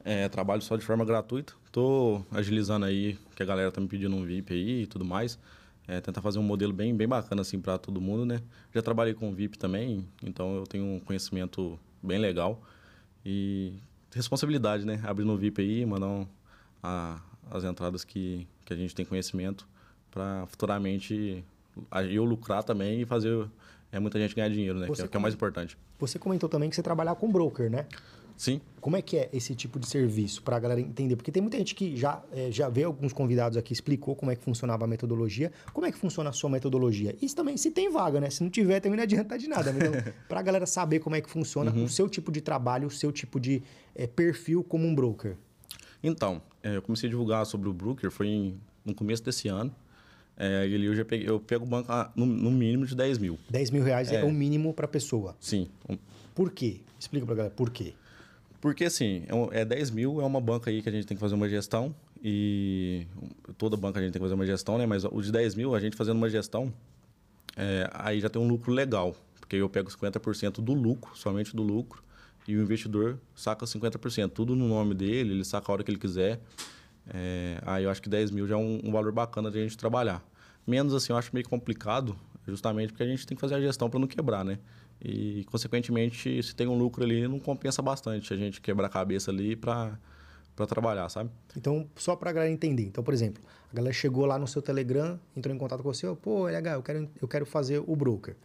É, 0.03 0.29
trabalho 0.29 0.61
só 0.61 0.75
de 0.75 0.85
forma 0.85 1.03
gratuita. 1.05 1.53
Tô 1.71 2.21
agilizando 2.31 2.85
aí, 2.85 3.17
que 3.35 3.41
a 3.41 3.45
galera 3.45 3.71
tá 3.71 3.81
me 3.81 3.87
pedindo 3.87 4.15
um 4.15 4.23
VIP 4.23 4.53
aí 4.53 4.83
e 4.83 4.87
tudo 4.87 5.03
mais. 5.03 5.39
É, 5.87 6.01
tentar 6.01 6.21
fazer 6.21 6.39
um 6.39 6.43
modelo 6.43 6.73
bem, 6.73 6.95
bem 6.95 7.07
bacana 7.07 7.41
assim 7.41 7.59
para 7.59 7.77
todo 7.77 8.01
mundo, 8.01 8.25
né? 8.25 8.41
Já 8.73 8.81
trabalhei 8.81 9.13
com 9.13 9.31
VIP 9.33 9.57
também, 9.57 10.07
então 10.23 10.55
eu 10.55 10.63
tenho 10.65 10.83
um 10.85 10.99
conhecimento 10.99 11.79
bem 12.01 12.17
legal. 12.17 12.59
E 13.25 13.73
responsabilidade, 14.13 14.85
né? 14.85 14.99
Abrir 15.03 15.25
no 15.25 15.37
VIP 15.37 15.61
aí, 15.61 15.85
mandar 15.85 16.07
um, 16.07 16.27
a- 16.81 17.19
as 17.51 17.63
entradas 17.63 18.03
que, 18.03 18.47
que 18.65 18.73
a 18.73 18.75
gente 18.75 18.95
tem 18.95 19.05
conhecimento 19.05 19.67
para 20.09 20.45
futuramente 20.47 21.43
eu 22.11 22.23
lucrar 22.23 22.63
também 22.63 23.01
e 23.01 23.05
fazer 23.05 23.47
é, 23.91 23.99
muita 23.99 24.17
gente 24.19 24.33
ganhar 24.33 24.49
dinheiro, 24.49 24.79
né? 24.79 24.85
Que 24.87 25.01
é, 25.03 25.07
que 25.07 25.15
é 25.17 25.19
o 25.19 25.21
mais 25.21 25.33
importante. 25.35 25.77
Você 25.99 26.17
comentou 26.17 26.49
também 26.49 26.69
que 26.69 26.75
você 26.75 26.81
trabalhar 26.83 27.13
com 27.15 27.31
broker, 27.31 27.69
né? 27.69 27.85
Sim. 28.37 28.61
Como 28.81 28.95
é 28.95 29.01
que 29.01 29.17
é 29.17 29.29
esse 29.33 29.55
tipo 29.55 29.79
de 29.79 29.87
serviço 29.87 30.43
para 30.43 30.57
a 30.57 30.59
galera 30.59 30.79
entender? 30.79 31.15
Porque 31.15 31.31
tem 31.31 31.41
muita 31.41 31.57
gente 31.57 31.73
que 31.73 31.95
já, 31.95 32.21
é, 32.31 32.51
já 32.51 32.69
vê 32.69 32.83
alguns 32.83 33.13
convidados 33.13 33.57
aqui, 33.57 33.73
explicou 33.73 34.15
como 34.15 34.31
é 34.31 34.35
que 34.35 34.43
funcionava 34.43 34.85
a 34.85 34.87
metodologia. 34.87 35.51
Como 35.73 35.87
é 35.87 35.91
que 35.91 35.97
funciona 35.97 36.29
a 36.29 36.33
sua 36.33 36.49
metodologia? 36.49 37.15
Isso 37.21 37.35
também, 37.35 37.57
se 37.57 37.71
tem 37.71 37.89
vaga, 37.89 38.19
né? 38.19 38.29
Se 38.29 38.43
não 38.43 38.49
tiver, 38.49 38.79
também 38.79 38.97
não 38.97 39.03
adianta 39.03 39.37
de 39.37 39.47
nada. 39.47 39.71
Então, 39.71 39.91
para 40.29 40.39
a 40.39 40.43
galera 40.43 40.65
saber 40.65 40.99
como 40.99 41.15
é 41.15 41.21
que 41.21 41.29
funciona 41.29 41.71
o 41.71 41.89
seu 41.89 42.07
tipo 42.07 42.31
de 42.31 42.41
trabalho, 42.41 42.87
o 42.87 42.91
seu 42.91 43.11
tipo 43.11 43.39
de 43.39 43.63
é, 43.95 44.05
perfil 44.05 44.63
como 44.63 44.85
um 44.85 44.93
broker. 44.93 45.35
Então, 46.03 46.41
é, 46.61 46.75
eu 46.75 46.81
comecei 46.81 47.07
a 47.07 47.09
divulgar 47.09 47.45
sobre 47.45 47.67
o 47.67 47.73
Brooker, 47.73 48.11
foi 48.11 48.27
em, 48.27 48.59
no 48.85 48.93
começo 48.93 49.23
desse 49.23 49.47
ano. 49.47 49.73
É, 50.37 50.65
ele, 50.65 50.85
eu, 50.85 50.95
já 50.95 51.05
peguei, 51.05 51.27
eu 51.27 51.39
pego 51.39 51.65
banco 51.65 51.91
ah, 51.91 52.11
no, 52.15 52.25
no, 52.25 52.51
mínimo 52.51 52.85
de 52.85 52.95
10 52.95 53.17
mil. 53.17 53.39
10 53.49 53.71
mil 53.71 53.83
reais 53.83 54.11
é, 54.11 54.21
é 54.21 54.23
o 54.23 54.31
mínimo 54.31 54.73
para 54.73 54.87
pessoa? 54.87 55.35
Sim. 55.39 55.69
Por 56.35 56.51
quê? 56.51 56.81
Explica 56.99 57.25
para 57.25 57.35
galera, 57.35 57.55
por 57.55 57.69
quê? 57.69 57.93
Porque, 58.65 58.85
assim, 58.85 59.21
é, 59.51 59.61
é 59.61 59.63
10 59.63 59.91
mil, 59.91 60.19
é 60.19 60.25
uma 60.25 60.41
banca 60.41 60.71
aí 60.71 60.81
que 60.81 60.89
a 60.89 60.91
gente 60.91 61.05
tem 61.05 61.15
que 61.15 61.21
fazer 61.21 61.35
uma 61.35 61.47
gestão. 61.47 61.93
E 62.19 63.05
toda 63.59 63.77
banca 63.77 63.99
a 63.99 64.01
gente 64.01 64.11
tem 64.11 64.19
que 64.19 64.25
fazer 64.25 64.33
uma 64.33 64.43
gestão, 64.43 64.79
né? 64.79 64.87
Mas 64.87 65.05
o 65.05 65.21
de 65.21 65.31
10 65.31 65.53
mil, 65.53 65.75
a 65.75 65.79
gente 65.79 65.95
fazendo 65.95 66.17
uma 66.17 66.27
gestão, 66.27 66.73
é, 67.55 67.87
aí 67.93 68.19
já 68.19 68.27
tem 68.27 68.41
um 68.41 68.47
lucro 68.47 68.73
legal. 68.73 69.15
Porque 69.39 69.55
eu 69.57 69.69
pego 69.69 69.91
50% 69.91 70.63
do 70.63 70.73
lucro, 70.73 71.15
somente 71.15 71.55
do 71.55 71.61
lucro, 71.61 72.03
e 72.47 72.57
o 72.57 72.63
investidor 72.63 73.19
saca 73.35 73.67
50%. 73.67 74.31
Tudo 74.31 74.55
no 74.55 74.67
nome 74.67 74.95
dele, 74.95 75.35
ele 75.35 75.45
saca 75.45 75.71
a 75.71 75.73
hora 75.73 75.83
que 75.83 75.91
ele 75.91 75.99
quiser. 75.99 76.41
É, 77.13 77.61
aí 77.67 77.83
eu 77.83 77.91
acho 77.91 78.01
que 78.01 78.09
10 78.09 78.31
mil 78.31 78.47
já 78.47 78.55
é 78.55 78.57
um, 78.57 78.81
um, 78.83 78.91
valor 78.91 79.11
bacana 79.11 79.51
de 79.51 79.59
a 79.59 79.61
gente 79.61 79.77
trabalhar. 79.77 80.25
Menos 80.65 80.91
assim, 80.95 81.13
eu 81.13 81.17
acho 81.17 81.29
meio 81.31 81.47
complicado, 81.47 82.17
justamente 82.47 82.93
porque 82.93 83.03
a 83.03 83.07
gente 83.07 83.27
tem 83.27 83.35
que 83.37 83.41
fazer 83.41 83.53
a 83.53 83.61
gestão 83.61 83.91
para 83.91 83.99
não 83.99 84.07
quebrar, 84.07 84.43
né? 84.43 84.57
E, 85.01 85.43
consequentemente, 85.45 86.41
se 86.41 86.55
tem 86.55 86.67
um 86.67 86.77
lucro 86.77 87.03
ali, 87.03 87.27
não 87.27 87.39
compensa 87.39 87.81
bastante 87.81 88.33
a 88.33 88.37
gente 88.37 88.61
quebrar 88.61 88.87
a 88.87 88.89
cabeça 88.89 89.31
ali 89.31 89.55
para 89.55 89.97
para 90.55 90.65
trabalhar, 90.65 91.09
sabe? 91.09 91.29
Então, 91.57 91.85
só 91.95 92.15
para 92.15 92.29
a 92.29 92.33
galera 92.33 92.51
entender. 92.51 92.83
Então, 92.83 93.03
por 93.03 93.13
exemplo, 93.13 93.43
a 93.71 93.75
galera 93.75 93.93
chegou 93.93 94.25
lá 94.25 94.39
no 94.39 94.47
seu 94.47 94.61
Telegram, 94.61 95.19
entrou 95.35 95.53
em 95.53 95.57
contato 95.57 95.83
com 95.83 95.93
você, 95.93 96.07
pô, 96.15 96.47
LH, 96.47 96.75
eu 96.75 96.81
quero, 96.81 97.09
eu 97.21 97.27
quero 97.27 97.45
fazer 97.45 97.83
o 97.85 97.95
broker. 97.95 98.35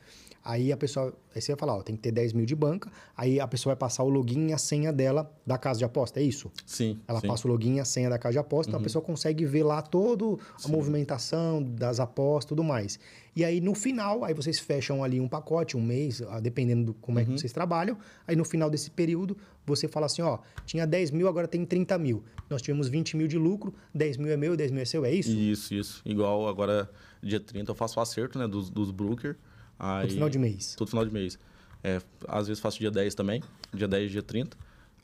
Aí 0.42 0.72
a 0.72 0.76
pessoa, 0.76 1.14
aí 1.34 1.40
você 1.40 1.52
vai 1.52 1.58
falar, 1.58 1.76
ó, 1.76 1.82
tem 1.82 1.94
que 1.94 2.02
ter 2.02 2.12
10 2.12 2.32
mil 2.32 2.46
de 2.46 2.54
banca, 2.54 2.90
aí 3.14 3.38
a 3.38 3.46
pessoa 3.46 3.74
vai 3.74 3.78
passar 3.78 4.02
o 4.04 4.08
login 4.08 4.48
e 4.48 4.52
a 4.54 4.58
senha 4.58 4.90
dela 4.90 5.30
da 5.46 5.58
casa 5.58 5.78
de 5.78 5.84
aposta, 5.84 6.18
é 6.18 6.22
isso? 6.22 6.50
Sim. 6.64 6.98
Ela 7.06 7.20
sim. 7.20 7.28
passa 7.28 7.46
o 7.46 7.50
login 7.50 7.76
e 7.76 7.80
a 7.80 7.84
senha 7.84 8.08
da 8.08 8.18
casa 8.18 8.32
de 8.32 8.38
aposta, 8.38 8.70
uhum. 8.70 8.76
então 8.76 8.80
a 8.80 8.82
pessoa 8.82 9.02
consegue 9.02 9.44
ver 9.44 9.62
lá 9.62 9.82
toda 9.82 10.24
a 10.24 10.58
sim. 10.58 10.72
movimentação 10.72 11.62
das 11.62 12.00
apostas 12.00 12.46
e 12.46 12.48
tudo 12.48 12.64
mais. 12.64 12.98
E 13.36 13.44
aí 13.44 13.60
no 13.60 13.74
final, 13.74 14.24
aí 14.24 14.32
vocês 14.32 14.58
fecham 14.58 15.04
ali 15.04 15.20
um 15.20 15.28
pacote, 15.28 15.76
um 15.76 15.82
mês, 15.82 16.22
ah, 16.22 16.40
dependendo 16.40 16.86
do 16.86 16.94
como 16.94 17.18
uhum. 17.18 17.22
é 17.22 17.24
que 17.24 17.30
uhum. 17.32 17.38
vocês 17.38 17.52
trabalham. 17.52 17.98
Aí 18.26 18.34
no 18.34 18.44
final 18.44 18.70
desse 18.70 18.90
período, 18.90 19.36
você 19.66 19.86
fala 19.86 20.06
assim, 20.06 20.22
ó, 20.22 20.38
tinha 20.64 20.86
10 20.86 21.10
mil, 21.10 21.28
agora 21.28 21.46
tem 21.46 21.64
30 21.66 21.98
mil. 21.98 22.24
Nós 22.48 22.62
tivemos 22.62 22.88
20 22.88 23.16
mil 23.16 23.28
de 23.28 23.38
lucro, 23.38 23.74
10 23.94 24.16
mil 24.16 24.32
é 24.32 24.36
meu, 24.38 24.56
10 24.56 24.70
mil 24.70 24.80
é 24.80 24.84
seu, 24.84 25.04
é 25.04 25.12
isso? 25.12 25.30
Isso, 25.30 25.74
isso. 25.74 26.02
Igual 26.04 26.48
agora, 26.48 26.90
dia 27.22 27.38
30, 27.38 27.70
eu 27.70 27.74
faço 27.74 28.00
o 28.00 28.02
acerto, 28.02 28.38
né, 28.38 28.48
dos, 28.48 28.70
dos 28.70 28.90
brokers. 28.90 29.36
Aí, 29.80 30.02
todo 30.02 30.12
final 30.12 30.28
de 30.28 30.38
mês? 30.38 30.74
Todo 30.76 30.88
final 30.88 31.04
de 31.06 31.12
mês. 31.12 31.38
É, 31.82 32.00
às 32.28 32.46
vezes 32.46 32.60
faço 32.62 32.78
dia 32.78 32.90
10 32.90 33.14
também, 33.14 33.42
dia 33.72 33.88
10 33.88 34.10
dia 34.10 34.22
30. 34.22 34.56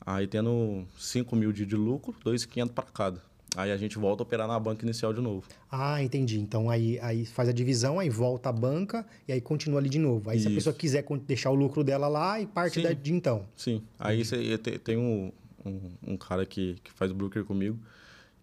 Aí 0.05 0.27
tendo 0.27 0.85
5 0.99 1.35
mil 1.35 1.51
de, 1.51 1.64
de 1.64 1.74
lucro, 1.74 2.14
2,500 2.22 2.74
para 2.74 2.85
cada. 2.85 3.22
Aí 3.57 3.72
a 3.72 3.77
gente 3.79 3.97
volta 3.97 4.22
a 4.22 4.24
operar 4.24 4.47
na 4.47 4.61
banca 4.61 4.85
inicial 4.85 5.14
de 5.14 5.20
novo. 5.22 5.45
Ah, 5.72 6.03
entendi. 6.03 6.39
Então 6.39 6.68
aí, 6.68 7.01
aí 7.01 7.24
faz 7.24 7.49
a 7.49 7.53
divisão, 7.53 7.99
aí 7.99 8.11
volta 8.11 8.51
a 8.51 8.53
banca 8.53 9.07
e 9.27 9.33
aí 9.33 9.41
continua 9.41 9.81
ali 9.81 9.89
de 9.89 9.99
novo. 9.99 10.29
Aí 10.29 10.37
Isso. 10.37 10.47
se 10.47 10.53
a 10.53 10.55
pessoa 10.55 10.74
quiser 10.74 11.05
deixar 11.27 11.51
o 11.51 11.55
lucro 11.55 11.83
dela 11.83 12.07
lá 12.07 12.39
e 12.39 12.47
parte 12.47 12.83
da, 12.83 12.93
de 12.93 13.14
então. 13.14 13.47
Sim. 13.57 13.83
Aí 13.99 14.22
você 14.22 14.59
tem 14.59 14.99
um, 14.99 15.33
um, 15.64 15.81
um, 16.07 16.16
cara 16.18 16.45
que, 16.45 16.77
que 16.85 16.93
faz 16.93 17.11
broker 17.12 17.45
comigo 17.45 17.79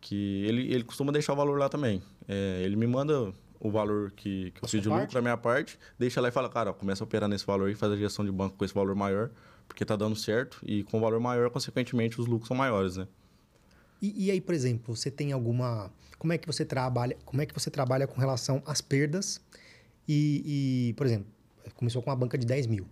que 0.02 0.44
ele, 0.46 0.74
ele 0.74 0.84
costuma 0.84 1.12
deixar 1.12 1.34
o 1.34 1.36
valor 1.36 1.58
lá 1.60 1.70
também. 1.70 2.02
É, 2.28 2.62
ele 2.64 2.76
me 2.76 2.88
manda 2.88 3.32
o 3.64 3.72
valor 3.72 4.11
que, 4.11 4.51
que 4.51 4.64
eu 4.64 4.68
fiz 4.68 4.82
de 4.82 4.89
lucro 4.89 5.14
da 5.14 5.22
minha 5.22 5.38
parte, 5.38 5.80
deixa 5.97 6.20
lá 6.20 6.28
e 6.28 6.32
fala, 6.32 6.49
cara, 6.49 6.72
ó, 6.72 6.74
começa 6.74 7.03
a 7.03 7.05
operar 7.05 7.30
nesse 7.30 7.45
valor 7.45 7.70
e 7.70 7.76
faz 7.76 7.91
a 7.93 7.95
gestão 7.95 8.26
de 8.26 8.32
banco 8.32 8.57
com 8.57 8.66
esse 8.66 8.74
valor 8.74 8.93
maior, 8.93 9.30
porque 9.68 9.86
tá 9.86 9.95
dando 9.95 10.16
certo 10.16 10.59
e 10.64 10.84
com 10.84 10.97
o 10.97 11.01
valor 11.01 11.20
maior, 11.20 11.49
consequentemente, 11.49 12.20
os 12.20 12.28
lucros 12.28 12.47
são 12.47 12.57
maiores, 12.57 12.97
né? 12.97 13.07
E, 14.01 14.26
e, 14.26 14.32
aí, 14.32 14.41
por 14.41 14.53
exemplo, 14.53 14.93
você 14.93 15.09
tem 15.09 15.32
alguma. 15.32 15.89
Como 16.20 16.34
é 16.34 16.38
que 16.38 16.45
você 16.45 16.66
trabalha? 16.66 17.18
Como 17.24 17.41
é 17.41 17.45
que 17.45 17.53
você 17.53 17.72
trabalha 17.72 18.05
com 18.05 18.20
relação 18.20 18.61
às 18.66 18.82
perdas? 18.82 19.39
E, 20.05 20.89
e 20.89 20.93
por 20.95 21.05
exemplo, 21.05 21.28
começou 21.76 22.01
com 22.01 22.09
uma 22.09 22.16
banca 22.16 22.38
de 22.38 22.45
10 22.45 22.68
mil. 22.68 22.86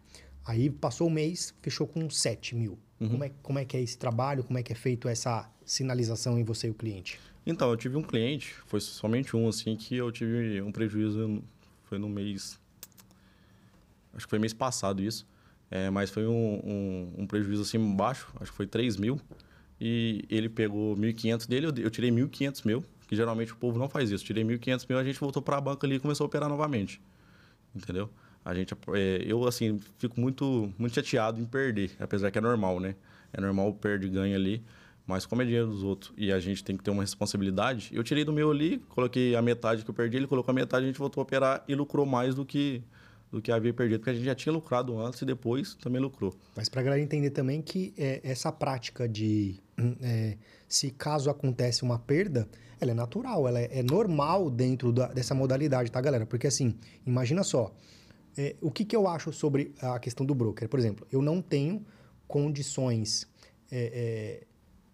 Aí 0.45 0.69
passou 0.69 1.07
o 1.07 1.11
mês, 1.11 1.53
fechou 1.61 1.85
com 1.85 2.09
7 2.09 2.55
mil. 2.55 2.79
Uhum. 2.97 3.09
Como, 3.09 3.23
é, 3.25 3.31
como 3.43 3.59
é 3.59 3.65
que 3.65 3.75
é 3.75 3.81
esse 3.81 3.97
trabalho? 3.97 4.43
Como 4.43 4.57
é 4.57 4.63
que 4.63 4.71
é 4.71 4.75
feito 4.75 5.09
essa 5.09 5.49
sinalização 5.65 6.39
em 6.39 6.43
você 6.43 6.67
e 6.67 6.69
o 6.69 6.73
cliente? 6.73 7.19
Então, 7.45 7.69
eu 7.69 7.77
tive 7.77 7.97
um 7.97 8.03
cliente, 8.03 8.53
foi 8.67 8.79
somente 8.79 9.35
um, 9.35 9.47
assim, 9.47 9.75
que 9.75 9.95
eu 9.95 10.11
tive 10.11 10.61
um 10.61 10.71
prejuízo, 10.71 11.43
foi 11.83 11.97
no 11.97 12.07
mês. 12.07 12.59
Acho 14.13 14.25
que 14.25 14.29
foi 14.29 14.39
mês 14.39 14.53
passado 14.53 15.01
isso. 15.01 15.25
É, 15.71 15.89
mas 15.89 16.09
foi 16.09 16.27
um, 16.27 16.59
um, 16.65 17.13
um, 17.19 17.25
prejuízo 17.25 17.61
assim 17.61 17.95
baixo, 17.95 18.27
acho 18.41 18.51
que 18.51 18.57
foi 18.57 18.67
3 18.67 18.97
mil. 18.97 19.19
E 19.79 20.25
ele 20.29 20.49
pegou 20.49 20.95
1.500 20.97 21.47
dele, 21.47 21.67
eu, 21.67 21.89
tirei 21.89 22.11
1.500 22.11 22.65
meu, 22.65 22.83
que 23.07 23.15
geralmente 23.15 23.53
o 23.53 23.55
povo 23.55 23.79
não 23.79 23.87
faz 23.87 24.11
isso. 24.11 24.23
Tirei 24.23 24.43
1.500 24.43 24.85
meu, 24.89 24.99
a 24.99 25.03
gente 25.03 25.19
voltou 25.19 25.41
para 25.41 25.57
a 25.57 25.61
banca 25.61 25.87
ali 25.87 25.95
e 25.95 25.99
começou 25.99 26.25
a 26.25 26.27
operar 26.27 26.49
novamente. 26.49 27.01
Entendeu? 27.73 28.09
A 28.43 28.53
gente, 28.53 28.75
é, 28.93 29.23
eu, 29.25 29.47
assim, 29.47 29.79
fico 29.97 30.19
muito, 30.19 30.71
muito 30.77 30.93
chateado 30.93 31.39
em 31.39 31.45
perder, 31.45 31.91
apesar 31.99 32.29
que 32.31 32.37
é 32.37 32.41
normal, 32.41 32.79
né? 32.79 32.95
É 33.31 33.39
normal 33.39 33.69
o 33.69 33.73
perde 33.73 34.07
e 34.07 34.09
ganha 34.09 34.35
ali. 34.35 34.61
Mas 35.05 35.25
como 35.25 35.41
é 35.41 35.45
dinheiro 35.45 35.67
dos 35.67 35.83
outros 35.83 36.13
e 36.15 36.31
a 36.31 36.39
gente 36.39 36.63
tem 36.63 36.77
que 36.77 36.83
ter 36.83 36.91
uma 36.91 37.03
responsabilidade, 37.03 37.89
eu 37.91 38.03
tirei 38.03 38.23
do 38.23 38.31
meu 38.31 38.51
ali, 38.51 38.77
coloquei 38.89 39.35
a 39.35 39.41
metade 39.41 39.83
que 39.83 39.89
eu 39.89 39.93
perdi, 39.93 40.17
ele 40.17 40.27
colocou 40.27 40.51
a 40.51 40.55
metade, 40.55 40.83
a 40.83 40.87
gente 40.87 40.99
voltou 40.99 41.21
a 41.21 41.23
operar 41.23 41.63
e 41.67 41.75
lucrou 41.75 42.05
mais 42.05 42.35
do 42.35 42.45
que 42.45 42.83
do 43.31 43.41
que 43.41 43.49
havia 43.49 43.73
perdido, 43.73 43.99
porque 43.99 44.09
a 44.09 44.13
gente 44.13 44.25
já 44.25 44.35
tinha 44.35 44.51
lucrado 44.51 44.99
antes 44.99 45.21
e 45.21 45.25
depois 45.25 45.73
também 45.75 46.01
lucrou. 46.01 46.33
Mas 46.53 46.67
para 46.67 46.81
a 46.81 46.83
galera 46.83 47.01
entender 47.01 47.29
também 47.29 47.61
que 47.61 47.93
é, 47.97 48.19
essa 48.23 48.51
prática 48.51 49.07
de 49.07 49.55
é, 50.01 50.37
se 50.67 50.91
caso 50.91 51.29
acontece 51.29 51.81
uma 51.81 51.97
perda, 51.97 52.47
ela 52.79 52.91
é 52.91 52.93
natural, 52.93 53.47
ela 53.47 53.59
é, 53.59 53.79
é 53.79 53.83
normal 53.83 54.49
dentro 54.49 54.91
da, 54.91 55.07
dessa 55.07 55.33
modalidade, 55.33 55.89
tá, 55.89 56.01
galera? 56.01 56.25
Porque 56.25 56.45
assim, 56.45 56.75
imagina 57.05 57.41
só, 57.41 57.73
é, 58.37 58.55
o 58.59 58.69
que, 58.69 58.83
que 58.83 58.95
eu 58.95 59.07
acho 59.07 59.31
sobre 59.31 59.73
a 59.81 59.97
questão 59.97 60.25
do 60.25 60.35
broker? 60.35 60.67
Por 60.67 60.79
exemplo, 60.79 61.07
eu 61.09 61.21
não 61.21 61.41
tenho 61.41 61.85
condições 62.27 63.27
é, 63.71 64.41
é, 64.43 64.47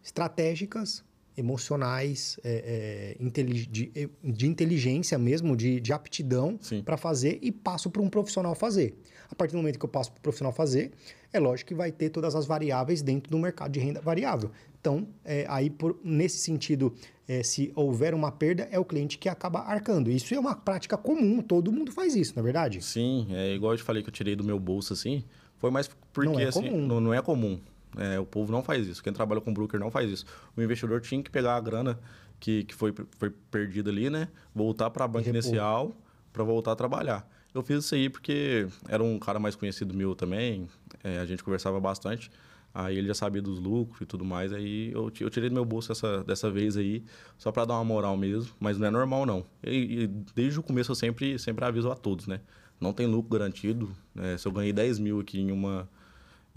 estratégicas, 0.08 1.04
emocionais, 1.38 2.40
é, 2.44 3.16
é, 3.20 3.42
de, 3.44 4.10
de, 4.24 4.48
inteligência 4.48 5.18
mesmo, 5.20 5.56
de, 5.56 5.80
de 5.80 5.94
aptidão 5.94 6.58
para 6.84 6.98
fazer 6.98 7.38
e 7.42 7.52
passo 7.52 7.92
para 7.92 8.02
um 8.02 8.10
profissional 8.10 8.56
fazer. 8.56 8.98
A 9.30 9.36
partir 9.36 9.52
do 9.52 9.58
momento 9.58 9.78
que 9.78 9.86
eu 9.86 9.90
passo 9.90 10.12
para 10.12 10.20
o 10.20 10.22
profissional 10.22 10.54
fazer, 10.54 10.92
é 11.32 11.40
lógico 11.40 11.68
que 11.68 11.76
vai 11.76 11.92
ter 11.92 12.10
todas 12.10 12.34
as 12.34 12.46
variáveis 12.46 13.02
dentro 13.02 13.30
do 13.30 13.38
mercado 13.38 13.72
de 13.72 13.80
renda 13.80 14.02
variável. 14.02 14.50
Então, 14.80 15.08
é, 15.26 15.46
aí 15.50 15.70
por, 15.70 16.00
nesse 16.04 16.40
sentido, 16.40 16.94
é, 17.28 17.44
se 17.44 17.72
houver 17.76 18.16
uma 18.16 18.32
perda, 18.32 18.68
é 18.72 18.80
o 18.80 18.86
cliente 18.86 19.18
que 19.18 19.28
acaba 19.28 19.60
arcando. 19.60 20.10
Isso 20.10 20.34
é 20.34 20.40
uma 20.40 20.56
prática 20.56 20.98
comum, 20.98 21.42
todo 21.42 21.72
mundo 21.72 21.92
faz 21.92 22.16
isso, 22.16 22.34
na 22.36 22.42
é 22.42 22.44
verdade? 22.44 22.82
Sim, 22.82 23.28
é 23.32 23.54
igual 23.54 23.74
eu 23.74 23.78
te 23.78 23.84
falei 23.84 24.02
que 24.02 24.10
eu 24.10 24.14
tirei 24.14 24.36
do 24.36 24.44
meu 24.44 24.60
bolso 24.60 24.94
assim, 24.94 25.24
foi 25.60 25.70
mais 25.70 25.90
porque 26.14 26.32
não 26.32 26.40
é 26.40 26.46
assim, 26.46 26.64
comum. 26.64 26.88
Não, 26.88 27.00
não 27.02 27.14
é 27.14 27.22
comum. 27.22 27.60
É, 27.98 28.20
o 28.20 28.26
povo 28.26 28.52
não 28.52 28.64
faz 28.64 28.88
isso. 28.88 29.04
Quem 29.04 29.12
trabalha 29.12 29.42
com 29.42 29.54
broker 29.54 29.80
não 29.80 29.92
faz 29.92 30.10
isso. 30.12 30.26
O 30.56 30.62
investidor 30.62 31.02
tinha 31.02 31.22
que 31.22 31.30
pegar 31.30 31.56
a 31.56 31.60
grana 31.60 32.00
que, 32.40 32.64
que 32.64 32.76
foi, 32.76 32.94
foi 33.18 33.30
perdida 33.52 33.90
ali, 33.90 34.10
né? 34.10 34.28
Voltar 34.54 34.90
para 34.90 35.06
a 35.06 35.08
banca 35.08 35.30
inicial 35.30 35.96
para 36.32 36.44
voltar 36.44 36.74
a 36.74 36.76
trabalhar. 36.76 37.28
Eu 37.54 37.64
fiz 37.64 37.84
isso 37.84 37.96
aí 37.96 38.10
porque 38.10 38.68
era 38.88 39.04
um 39.04 39.18
cara 39.18 39.40
mais 39.40 39.56
conhecido 39.56 39.94
meu 39.94 40.16
também. 40.16 40.68
É, 41.04 41.18
a 41.18 41.26
gente 41.26 41.44
conversava 41.44 41.80
bastante. 41.80 42.30
Aí 42.74 42.96
ele 42.96 43.08
já 43.08 43.16
sabia 43.16 43.42
dos 43.42 43.60
lucros 43.60 44.02
e 44.02 44.06
tudo 44.06 44.24
mais. 44.24 44.54
Aí 44.54 44.92
eu, 44.92 45.12
eu 45.20 45.30
tirei 45.32 45.50
do 45.50 45.54
meu 45.54 45.66
bolso 45.66 45.92
essa, 45.92 46.24
dessa 46.24 46.52
vez 46.52 46.78
aí, 46.78 47.04
só 47.36 47.52
para 47.52 47.66
dar 47.66 47.74
uma 47.74 47.84
moral 47.84 48.16
mesmo. 48.16 48.54
Mas 48.60 48.78
não 48.78 48.86
é 48.86 48.92
normal, 48.92 49.26
não. 49.26 49.44
E, 49.64 50.04
e, 50.04 50.08
desde 50.36 50.60
o 50.60 50.64
começo 50.64 50.92
eu 50.92 50.96
sempre, 50.96 51.40
sempre 51.40 51.66
aviso 51.66 51.90
a 51.92 51.96
todos, 51.96 52.28
né? 52.28 52.40
Não 52.80 52.94
tem 52.94 53.08
lucro 53.08 53.36
garantido. 53.36 53.90
Né? 54.14 54.38
Se 54.38 54.48
eu 54.48 54.52
ganhei 54.52 54.72
10 54.72 55.00
mil 55.00 55.20
aqui 55.20 55.40
em 55.40 55.52
uma, 55.52 55.90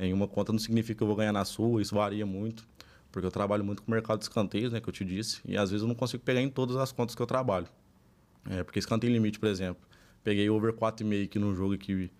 em 0.06 0.12
uma 0.12 0.26
conta 0.26 0.52
não 0.52 0.58
significa 0.58 0.98
que 0.98 1.02
eu 1.02 1.06
vou 1.06 1.16
ganhar 1.16 1.32
na 1.32 1.44
sua, 1.44 1.80
isso 1.82 1.94
varia 1.94 2.24
muito, 2.24 2.66
porque 3.12 3.26
eu 3.26 3.30
trabalho 3.30 3.64
muito 3.64 3.82
com 3.82 3.90
o 3.90 3.94
mercado 3.94 4.18
de 4.18 4.24
escanteios, 4.24 4.72
né, 4.72 4.80
que 4.80 4.88
eu 4.88 4.92
te 4.92 5.04
disse, 5.04 5.40
e 5.44 5.56
às 5.56 5.70
vezes 5.70 5.82
eu 5.82 5.88
não 5.88 5.94
consigo 5.94 6.22
pegar 6.22 6.40
em 6.40 6.48
todas 6.48 6.76
as 6.76 6.92
contas 6.92 7.14
que 7.14 7.22
eu 7.22 7.26
trabalho. 7.26 7.66
É, 8.48 8.62
porque 8.62 8.78
escanteio 8.78 9.12
limite, 9.12 9.38
por 9.38 9.48
exemplo, 9.48 9.82
peguei 10.24 10.48
over 10.48 10.72
4,5 10.72 11.24
aqui 11.24 11.38
no 11.38 11.54
jogo 11.54 11.76
que 11.76 12.10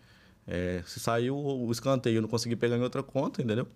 é, 0.47 0.83
se 0.87 1.01
saiu 1.01 1.37
o 1.37 1.71
escanteio, 1.71 2.19
eu 2.19 2.23
não 2.23 2.29
consegui 2.29 2.57
pegar 2.57 2.77
em 2.77 2.83
outra 2.83 3.03
conta, 3.03 3.43
entendeu? 3.43 3.67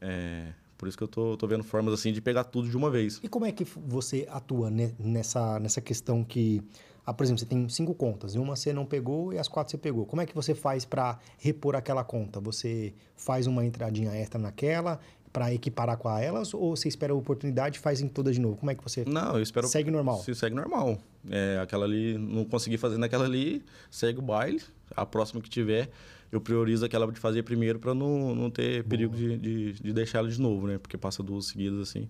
É, 0.00 0.52
por 0.78 0.88
isso 0.88 0.96
que 0.96 1.04
eu 1.04 1.08
tô, 1.08 1.36
tô 1.36 1.46
vendo 1.46 1.64
formas 1.64 1.92
assim 1.92 2.12
de 2.12 2.20
pegar 2.20 2.44
tudo 2.44 2.68
de 2.68 2.76
uma 2.76 2.90
vez. 2.90 3.20
E 3.22 3.28
como 3.28 3.44
é 3.44 3.52
que 3.52 3.64
você 3.64 4.26
atua 4.30 4.70
nessa, 4.70 5.58
nessa 5.60 5.80
questão 5.80 6.24
que 6.24 6.62
ah, 7.10 7.14
por 7.14 7.24
exemplo, 7.24 7.40
você 7.40 7.46
tem 7.46 7.68
cinco 7.68 7.92
contas, 7.92 8.36
e 8.36 8.38
uma 8.38 8.54
você 8.54 8.72
não 8.72 8.86
pegou 8.86 9.32
e 9.32 9.38
as 9.38 9.48
quatro 9.48 9.72
você 9.72 9.78
pegou. 9.78 10.06
Como 10.06 10.22
é 10.22 10.26
que 10.26 10.34
você 10.34 10.54
faz 10.54 10.84
para 10.84 11.18
repor 11.38 11.74
aquela 11.74 12.04
conta? 12.04 12.38
Você 12.40 12.94
faz 13.16 13.48
uma 13.48 13.64
entradinha 13.64 14.12
extra 14.14 14.40
naquela 14.40 15.00
para 15.32 15.52
equiparar 15.52 15.96
com 15.96 16.08
elas 16.16 16.54
ou 16.54 16.76
você 16.76 16.88
espera 16.88 17.12
a 17.12 17.16
oportunidade 17.16 17.78
e 17.78 17.80
faz 17.80 18.00
em 18.00 18.08
toda 18.08 18.32
de 18.32 18.40
novo? 18.40 18.56
Como 18.56 18.70
é 18.70 18.74
que 18.76 18.82
você 18.82 19.04
Não, 19.04 19.36
eu 19.36 19.42
espero 19.42 19.66
segue 19.66 19.90
normal. 19.90 20.20
Se 20.20 20.34
segue 20.34 20.54
normal. 20.54 20.98
É, 21.28 21.58
aquela 21.60 21.84
ali 21.84 22.16
não 22.16 22.44
consegui 22.44 22.78
fazer 22.78 22.96
naquela 22.96 23.24
ali, 23.24 23.64
segue 23.90 24.20
o 24.20 24.22
baile. 24.22 24.62
A 24.96 25.04
próxima 25.04 25.40
que 25.40 25.50
tiver, 25.50 25.90
eu 26.30 26.40
priorizo 26.40 26.84
aquela 26.84 27.10
de 27.10 27.18
fazer 27.18 27.42
primeiro 27.42 27.80
para 27.80 27.92
não, 27.92 28.36
não 28.36 28.50
ter 28.50 28.84
perigo 28.84 29.16
de, 29.16 29.36
de, 29.36 29.72
de 29.72 29.92
deixar 29.92 30.18
ela 30.18 30.28
de 30.28 30.40
novo, 30.40 30.68
né? 30.68 30.78
Porque 30.78 30.96
passa 30.96 31.24
duas 31.24 31.46
seguidas 31.46 31.80
assim. 31.80 32.08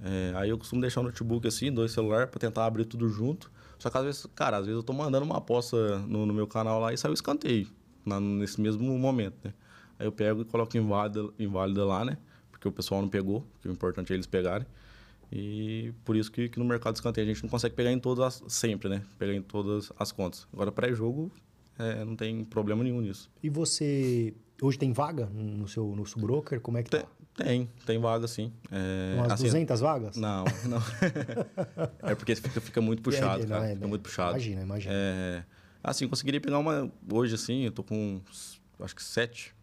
É, 0.00 0.32
aí 0.36 0.50
eu 0.50 0.58
costumo 0.58 0.80
deixar 0.80 1.00
o 1.00 1.04
notebook 1.04 1.46
assim, 1.46 1.72
dois 1.72 1.90
celulares, 1.90 2.30
para 2.30 2.38
tentar 2.38 2.66
abrir 2.66 2.84
tudo 2.84 3.08
junto. 3.08 3.50
Só 3.78 3.90
que 3.90 3.98
às 3.98 4.04
vezes, 4.04 4.26
cara, 4.34 4.56
às 4.56 4.66
vezes 4.66 4.76
eu 4.76 4.82
tô 4.82 4.92
mandando 4.92 5.24
uma 5.24 5.38
aposta 5.38 5.98
no, 6.00 6.26
no 6.26 6.34
meu 6.34 6.46
canal 6.46 6.80
lá 6.80 6.92
e 6.92 6.98
sai 6.98 7.10
o 7.10 7.14
escanteio, 7.14 7.68
na, 8.04 8.18
nesse 8.18 8.60
mesmo 8.60 8.98
momento, 8.98 9.36
né? 9.44 9.54
Aí 9.98 10.06
eu 10.06 10.12
pego 10.12 10.42
e 10.42 10.44
coloco 10.44 10.76
inválida, 10.76 11.28
inválida 11.38 11.84
lá, 11.84 12.04
né? 12.04 12.18
Porque 12.50 12.66
o 12.66 12.72
pessoal 12.72 13.00
não 13.00 13.08
pegou, 13.08 13.46
que 13.60 13.68
o 13.68 13.72
importante 13.72 14.12
é 14.12 14.16
eles 14.16 14.26
pegarem. 14.26 14.66
E 15.30 15.92
por 16.04 16.16
isso 16.16 16.30
que, 16.32 16.48
que 16.48 16.58
no 16.58 16.64
mercado 16.64 16.94
de 16.94 16.98
escanteio 16.98 17.26
a 17.26 17.32
gente 17.32 17.42
não 17.42 17.50
consegue 17.50 17.74
pegar 17.74 17.92
em 17.92 17.98
todas, 17.98 18.42
as, 18.42 18.52
sempre, 18.52 18.88
né? 18.88 19.04
Pegar 19.18 19.34
em 19.34 19.42
todas 19.42 19.92
as 19.98 20.10
contas. 20.10 20.46
Agora, 20.52 20.72
pré-jogo, 20.72 21.30
é, 21.78 22.04
não 22.04 22.16
tem 22.16 22.44
problema 22.44 22.82
nenhum 22.82 23.00
nisso. 23.00 23.30
E 23.42 23.48
você 23.48 24.34
hoje 24.60 24.78
tem 24.78 24.92
vaga 24.92 25.26
no 25.26 25.68
seu, 25.68 25.94
no 25.94 26.06
seu 26.06 26.20
broker? 26.20 26.60
Como 26.60 26.78
é 26.78 26.82
que 26.82 26.90
tem, 26.90 27.00
tá? 27.00 27.08
Tem, 27.38 27.70
tem 27.86 27.98
vaga 28.00 28.26
sim. 28.26 28.52
É, 28.70 29.14
Umas 29.16 29.32
assim, 29.32 29.44
200 29.44 29.80
vagas? 29.80 30.16
Não, 30.16 30.44
não. 30.64 30.82
é 32.02 32.14
porque 32.16 32.34
fica, 32.34 32.60
fica 32.60 32.80
muito 32.80 33.00
puxado, 33.00 33.44
é, 33.44 33.46
cara. 33.46 33.70
É, 33.70 33.74
fica 33.74 33.86
muito 33.86 34.02
puxado. 34.02 34.30
Imagina, 34.30 34.62
imagina. 34.62 34.92
É, 34.92 35.44
assim, 35.82 36.04
eu 36.04 36.08
conseguiria 36.08 36.40
pegar 36.40 36.58
uma. 36.58 36.90
Hoje, 37.12 37.36
assim, 37.36 37.64
eu 37.64 37.70
tô 37.70 37.84
com 37.84 38.20
acho 38.80 38.96
que 38.96 39.02
sete. 39.02 39.54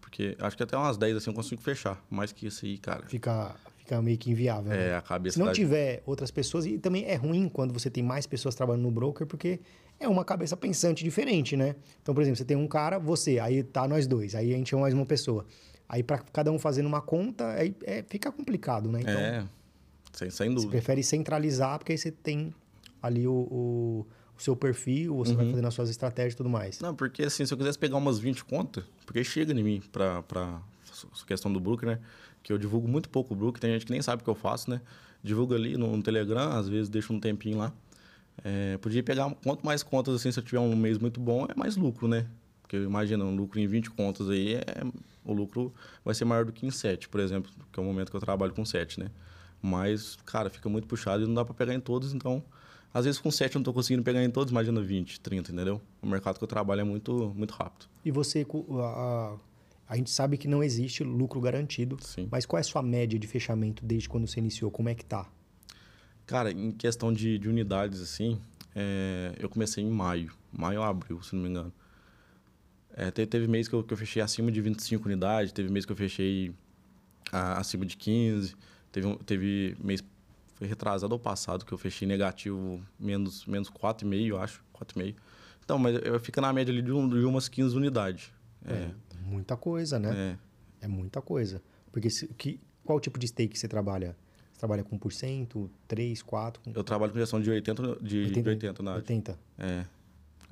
Porque 0.00 0.36
acho 0.40 0.56
que 0.56 0.62
até 0.64 0.76
umas 0.76 0.96
10 0.96 1.18
assim 1.18 1.30
eu 1.30 1.34
consigo 1.34 1.62
fechar. 1.62 2.02
Mais 2.10 2.32
que 2.32 2.48
isso 2.48 2.66
aí, 2.66 2.78
cara. 2.78 3.04
Fica, 3.06 3.54
fica 3.78 4.02
meio 4.02 4.18
que 4.18 4.28
inviável. 4.28 4.72
É, 4.72 4.88
né? 4.88 4.96
a 4.96 5.00
cabeça. 5.00 5.34
Se 5.34 5.38
não 5.38 5.52
tiver 5.52 6.02
outras 6.04 6.32
pessoas, 6.32 6.66
e 6.66 6.78
também 6.78 7.04
é 7.04 7.14
ruim 7.14 7.48
quando 7.48 7.72
você 7.72 7.88
tem 7.88 8.02
mais 8.02 8.26
pessoas 8.26 8.56
trabalhando 8.56 8.82
no 8.82 8.90
broker, 8.90 9.24
porque 9.24 9.60
é 10.00 10.08
uma 10.08 10.24
cabeça 10.24 10.56
pensante 10.56 11.04
diferente, 11.04 11.56
né? 11.56 11.76
Então, 12.02 12.12
por 12.12 12.22
exemplo, 12.22 12.38
você 12.38 12.44
tem 12.44 12.56
um 12.56 12.66
cara, 12.66 12.98
você, 12.98 13.38
aí 13.38 13.62
tá 13.62 13.86
nós 13.86 14.08
dois, 14.08 14.34
aí 14.34 14.52
a 14.52 14.56
gente 14.56 14.74
é 14.74 14.78
mais 14.78 14.92
uma 14.92 15.06
pessoa. 15.06 15.46
Aí 15.90 16.04
para 16.04 16.18
cada 16.18 16.52
um 16.52 16.58
fazendo 16.58 16.86
uma 16.86 17.00
conta, 17.00 17.48
aí 17.48 17.74
é, 17.82 18.04
fica 18.04 18.30
complicado, 18.30 18.88
né? 18.88 19.00
Então, 19.00 19.12
é, 19.12 19.44
sem, 20.12 20.30
sem 20.30 20.48
dúvida. 20.48 20.62
Você 20.62 20.68
prefere 20.68 21.02
centralizar, 21.02 21.78
porque 21.78 21.90
aí 21.90 21.98
você 21.98 22.12
tem 22.12 22.54
ali 23.02 23.26
o, 23.26 23.32
o, 23.32 24.06
o 24.38 24.40
seu 24.40 24.54
perfil, 24.54 25.16
você 25.16 25.32
uhum. 25.32 25.38
vai 25.38 25.50
fazendo 25.50 25.66
as 25.66 25.74
suas 25.74 25.90
estratégias 25.90 26.34
e 26.34 26.36
tudo 26.36 26.48
mais. 26.48 26.78
Não, 26.78 26.94
porque 26.94 27.24
assim, 27.24 27.44
se 27.44 27.52
eu 27.52 27.58
quisesse 27.58 27.76
pegar 27.76 27.96
umas 27.96 28.20
20 28.20 28.44
contas, 28.44 28.84
porque 29.04 29.24
chega 29.24 29.52
em 29.52 29.64
mim 29.64 29.82
para 29.90 30.22
pra 30.22 30.62
questão 31.26 31.52
do 31.52 31.58
Brook, 31.58 31.84
né? 31.84 31.98
Que 32.40 32.52
eu 32.52 32.58
divulgo 32.58 32.86
muito 32.86 33.08
pouco 33.08 33.34
o 33.34 33.36
Brook, 33.36 33.58
tem 33.58 33.72
gente 33.72 33.84
que 33.84 33.90
nem 33.90 34.00
sabe 34.00 34.22
o 34.22 34.24
que 34.24 34.30
eu 34.30 34.34
faço, 34.36 34.70
né? 34.70 34.80
Divulgo 35.24 35.54
ali 35.54 35.76
no, 35.76 35.96
no 35.96 36.02
Telegram, 36.04 36.52
às 36.52 36.68
vezes 36.68 36.88
deixo 36.88 37.12
um 37.12 37.18
tempinho 37.18 37.58
lá. 37.58 37.72
É, 38.44 38.78
podia 38.78 39.02
pegar 39.02 39.28
quanto 39.42 39.66
mais 39.66 39.82
contas 39.82 40.14
assim, 40.14 40.30
se 40.30 40.38
eu 40.38 40.44
tiver 40.44 40.60
um 40.60 40.76
mês 40.76 40.98
muito 40.98 41.18
bom, 41.18 41.46
é 41.46 41.54
mais 41.56 41.76
lucro, 41.76 42.06
né? 42.06 42.28
Porque 42.62 42.76
imagina, 42.76 43.24
um 43.24 43.34
lucro 43.34 43.58
em 43.58 43.66
20 43.66 43.90
contas 43.90 44.30
aí, 44.30 44.54
é, 44.54 44.84
o 45.24 45.32
lucro 45.32 45.72
vai 46.04 46.14
ser 46.14 46.24
maior 46.24 46.44
do 46.44 46.52
que 46.52 46.66
em 46.66 46.70
7, 46.70 47.08
por 47.08 47.20
exemplo, 47.20 47.50
que 47.72 47.78
é 47.78 47.82
o 47.82 47.86
momento 47.86 48.10
que 48.10 48.16
eu 48.16 48.20
trabalho 48.20 48.52
com 48.52 48.64
7, 48.64 49.00
né? 49.00 49.10
Mas, 49.62 50.16
cara, 50.24 50.48
fica 50.48 50.68
muito 50.68 50.86
puxado 50.86 51.22
e 51.24 51.26
não 51.26 51.34
dá 51.34 51.44
para 51.44 51.54
pegar 51.54 51.74
em 51.74 51.80
todos, 51.80 52.12
então... 52.12 52.42
Às 52.92 53.04
vezes 53.04 53.20
com 53.20 53.30
7 53.30 53.54
eu 53.54 53.58
não 53.58 53.62
estou 53.62 53.74
conseguindo 53.74 54.02
pegar 54.02 54.22
em 54.22 54.30
todos, 54.30 54.50
imagina 54.50 54.80
20, 54.80 55.20
30, 55.20 55.52
entendeu? 55.52 55.80
O 56.02 56.08
mercado 56.08 56.38
que 56.38 56.42
eu 56.42 56.48
trabalho 56.48 56.80
é 56.80 56.84
muito, 56.84 57.32
muito 57.36 57.52
rápido. 57.52 57.86
E 58.04 58.10
você, 58.10 58.44
a, 58.82 59.36
a 59.88 59.96
gente 59.96 60.10
sabe 60.10 60.36
que 60.36 60.48
não 60.48 60.62
existe 60.62 61.04
lucro 61.04 61.40
garantido, 61.40 61.96
Sim. 62.00 62.26
mas 62.30 62.44
qual 62.44 62.58
é 62.58 62.62
a 62.62 62.64
sua 62.64 62.82
média 62.82 63.18
de 63.18 63.28
fechamento 63.28 63.84
desde 63.84 64.08
quando 64.08 64.26
você 64.26 64.40
iniciou? 64.40 64.72
Como 64.72 64.88
é 64.88 64.94
que 64.94 65.04
tá? 65.04 65.28
Cara, 66.26 66.50
em 66.50 66.72
questão 66.72 67.12
de, 67.12 67.38
de 67.38 67.48
unidades, 67.48 68.00
assim, 68.00 68.40
é, 68.74 69.34
eu 69.38 69.48
comecei 69.48 69.84
em 69.84 69.90
maio, 69.90 70.32
maio 70.52 70.80
ou 70.80 70.84
abril, 70.84 71.22
se 71.22 71.34
não 71.34 71.42
me 71.42 71.48
engano. 71.48 71.72
É, 73.00 73.10
teve, 73.10 73.26
teve 73.26 73.48
mês 73.48 73.66
que 73.66 73.74
eu, 73.74 73.82
que 73.82 73.94
eu 73.94 73.96
fechei 73.96 74.20
acima 74.20 74.52
de 74.52 74.60
25 74.60 75.06
unidades, 75.06 75.52
teve 75.52 75.70
mês 75.70 75.86
que 75.86 75.92
eu 75.92 75.96
fechei 75.96 76.52
a, 77.32 77.58
acima 77.58 77.86
de 77.86 77.96
15, 77.96 78.54
teve, 78.92 79.16
teve 79.24 79.74
mês, 79.82 80.04
foi 80.56 80.68
retrasado 80.68 81.14
ao 81.14 81.18
passado, 81.18 81.64
que 81.64 81.72
eu 81.72 81.78
fechei 81.78 82.06
negativo 82.06 82.78
menos, 82.98 83.46
menos 83.46 83.70
4,5, 83.70 84.26
eu 84.26 84.38
acho, 84.38 84.62
4,5. 84.78 85.14
Então, 85.64 85.78
mas 85.78 85.98
eu 86.04 86.20
fico 86.20 86.42
na 86.42 86.52
média 86.52 86.70
ali 86.70 86.82
de, 86.82 86.92
um, 86.92 87.08
de 87.08 87.24
umas 87.24 87.48
15 87.48 87.74
unidades. 87.74 88.30
É. 88.66 88.74
é. 88.74 88.90
muita 89.24 89.56
coisa, 89.56 89.98
né? 89.98 90.36
É. 90.82 90.84
É 90.84 90.86
muita 90.86 91.22
coisa. 91.22 91.62
Porque 91.90 92.10
se, 92.10 92.28
que, 92.28 92.60
qual 92.84 93.00
tipo 93.00 93.18
de 93.18 93.26
stake 93.28 93.58
você 93.58 93.66
trabalha? 93.66 94.14
Você 94.52 94.58
trabalha 94.58 94.84
com 94.84 94.98
1%, 94.98 95.70
3, 95.88 96.20
4? 96.22 96.62
Eu 96.74 96.84
trabalho 96.84 97.12
com 97.12 97.18
gestão 97.18 97.40
de 97.40 97.48
80, 97.48 97.82
de 98.02 98.18
80, 98.24 98.42
de 98.42 98.48
80 98.50 98.82
na 98.82 98.94
80. 98.96 99.38
É. 99.58 99.86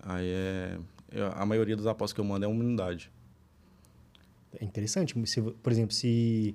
Aí 0.03 0.27
é 0.27 0.79
eu, 1.11 1.33
a 1.33 1.47
maioria 1.47 1.77
dos 1.77 1.87
apostas 1.87 2.15
que 2.15 2.21
eu 2.21 2.25
mando 2.25 2.45
é 2.45 2.49
uma 2.49 2.61
unidade. 2.61 3.11
É 4.61 4.65
interessante. 4.65 5.15
Se, 5.27 5.41
por 5.41 5.73
exemplo, 5.73 5.95
se. 5.95 6.55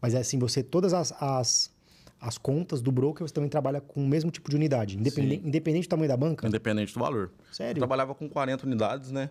Mas 0.00 0.14
é 0.14 0.18
assim, 0.18 0.38
você, 0.38 0.62
todas 0.62 0.94
as, 0.94 1.12
as, 1.20 1.72
as 2.20 2.38
contas 2.38 2.80
do 2.80 2.92
broker, 2.92 3.26
você 3.26 3.34
também 3.34 3.50
trabalha 3.50 3.80
com 3.80 4.04
o 4.04 4.06
mesmo 4.06 4.30
tipo 4.30 4.48
de 4.48 4.54
unidade, 4.56 4.96
independente, 4.96 5.46
independente 5.46 5.86
do 5.86 5.90
tamanho 5.90 6.08
da 6.08 6.16
banca? 6.16 6.46
Independente 6.46 6.94
do 6.94 7.00
valor. 7.00 7.32
Sério? 7.52 7.72
Eu 7.72 7.78
trabalhava 7.78 8.14
com 8.14 8.28
40 8.28 8.66
unidades, 8.66 9.10
né? 9.10 9.30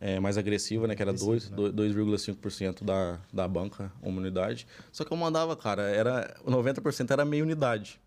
É, 0.00 0.18
mais 0.18 0.36
agressiva, 0.36 0.88
né? 0.88 0.96
Que 0.96 1.02
era 1.02 1.14
2,5% 1.14 2.80
né? 2.80 2.86
da, 2.86 3.20
da 3.32 3.46
banca, 3.46 3.92
uma 4.02 4.20
unidade. 4.20 4.66
Só 4.90 5.04
que 5.04 5.12
eu 5.12 5.16
mandava, 5.16 5.54
cara, 5.54 5.82
era 5.82 6.36
90% 6.44 7.12
era 7.12 7.24
meia 7.24 7.44
unidade, 7.44 8.00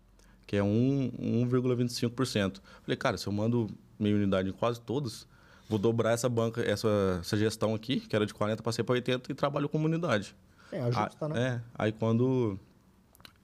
que 0.46 0.56
é 0.56 0.60
1,25%. 0.60 2.60
Falei, 2.82 2.96
cara, 2.98 3.16
se 3.16 3.26
eu 3.26 3.32
mando 3.32 3.70
meia 3.98 4.14
unidade 4.14 4.50
em 4.50 4.52
quase 4.52 4.78
todas, 4.78 5.26
vou 5.68 5.78
dobrar 5.78 6.12
essa 6.12 6.28
banca, 6.28 6.62
essa, 6.62 7.18
essa 7.20 7.36
gestão 7.36 7.74
aqui, 7.74 8.00
que 8.00 8.14
era 8.14 8.24
de 8.24 8.34
40, 8.34 8.62
passei 8.62 8.84
para 8.84 8.94
80 8.94 9.32
e 9.32 9.34
trabalho 9.34 9.68
com 9.68 9.78
comunidade. 9.78 10.34
É, 10.72 10.80
ajusta, 10.80 11.28
né? 11.28 11.40
É, 11.40 11.60
aí 11.76 11.92
quando 11.92 12.58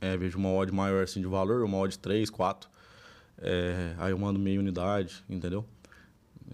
é, 0.01 0.17
vejo 0.17 0.39
uma 0.39 0.51
odd 0.51 0.73
maior 0.73 1.05
assim 1.05 1.21
de 1.21 1.27
valor, 1.27 1.63
uma 1.65 1.79
odd 1.79 1.99
3, 1.99 2.29
4, 2.31 2.69
é, 3.39 3.95
aí 3.99 4.11
eu 4.11 4.19
mando 4.19 4.39
meia 4.39 4.59
unidade, 4.59 5.25
entendeu? 5.29 5.65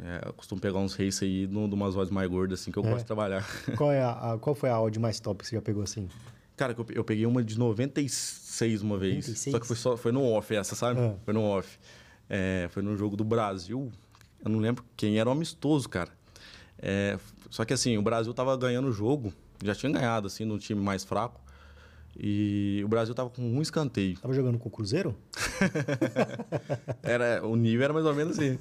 É, 0.01 0.29
eu 0.29 0.33
costumo 0.33 0.61
pegar 0.61 0.79
uns 0.79 0.95
race 0.95 1.25
aí 1.25 1.47
de 1.47 1.57
umas 1.57 1.97
odds 1.97 2.11
mais 2.11 2.29
gordas, 2.31 2.61
assim, 2.61 2.71
que 2.71 2.79
eu 2.79 2.85
é. 2.85 2.89
gosto 2.89 3.01
de 3.01 3.07
trabalhar. 3.07 3.45
Qual, 3.77 3.91
é 3.91 4.03
a, 4.03 4.35
a, 4.35 4.39
qual 4.39 4.55
foi 4.55 4.71
a 4.71 4.81
odd 4.81 4.99
mais 4.99 5.19
top 5.19 5.43
que 5.43 5.49
você 5.49 5.57
já 5.57 5.63
pegou 5.63 5.83
assim? 5.83 6.09
Cara, 6.57 6.75
eu, 6.77 6.87
eu 6.91 7.05
peguei 7.05 7.27
uma 7.27 7.43
de 7.43 7.59
96 7.59 8.83
uma 8.83 8.99
vez. 8.99 9.27
96? 9.27 9.53
Só 9.53 9.61
que 9.61 9.67
foi, 9.67 9.77
só, 9.77 9.97
foi 9.97 10.13
no 10.13 10.25
off 10.25 10.55
essa, 10.55 10.75
sabe? 10.75 11.01
Ah. 11.01 11.15
Foi 11.25 11.35
no 11.35 11.43
off. 11.43 11.79
É, 12.29 12.69
foi 12.71 12.83
no 12.83 12.97
jogo 12.97 13.17
do 13.17 13.25
Brasil, 13.25 13.91
eu 14.45 14.51
não 14.51 14.59
lembro 14.59 14.85
quem 14.97 15.19
era 15.19 15.29
o 15.29 15.33
amistoso, 15.33 15.89
cara. 15.89 16.11
É, 16.79 17.19
só 17.51 17.65
que 17.65 17.73
assim, 17.73 17.97
o 17.97 18.03
Brasil 18.03 18.33
tava 18.33 18.57
ganhando 18.57 18.89
o 18.89 18.93
jogo, 18.93 19.33
já 19.63 19.75
tinha 19.75 19.91
ganhado, 19.91 20.27
assim, 20.27 20.45
no 20.45 20.59
time 20.59 20.81
mais 20.81 21.05
fraco. 21.05 21.41
E 22.21 22.83
o 22.85 22.89
Brasil 22.89 23.15
tava 23.15 23.31
com 23.31 23.43
um 23.43 23.63
escanteio. 23.63 24.19
Tava 24.19 24.35
jogando 24.35 24.59
com 24.59 24.69
o 24.69 24.73
Cruzeiro? 24.73 25.15
era, 27.01 27.47
o 27.47 27.55
nível 27.55 27.85
era 27.85 27.93
mais 27.93 28.05
ou 28.05 28.15
menos 28.15 28.37
assim. 28.37 28.59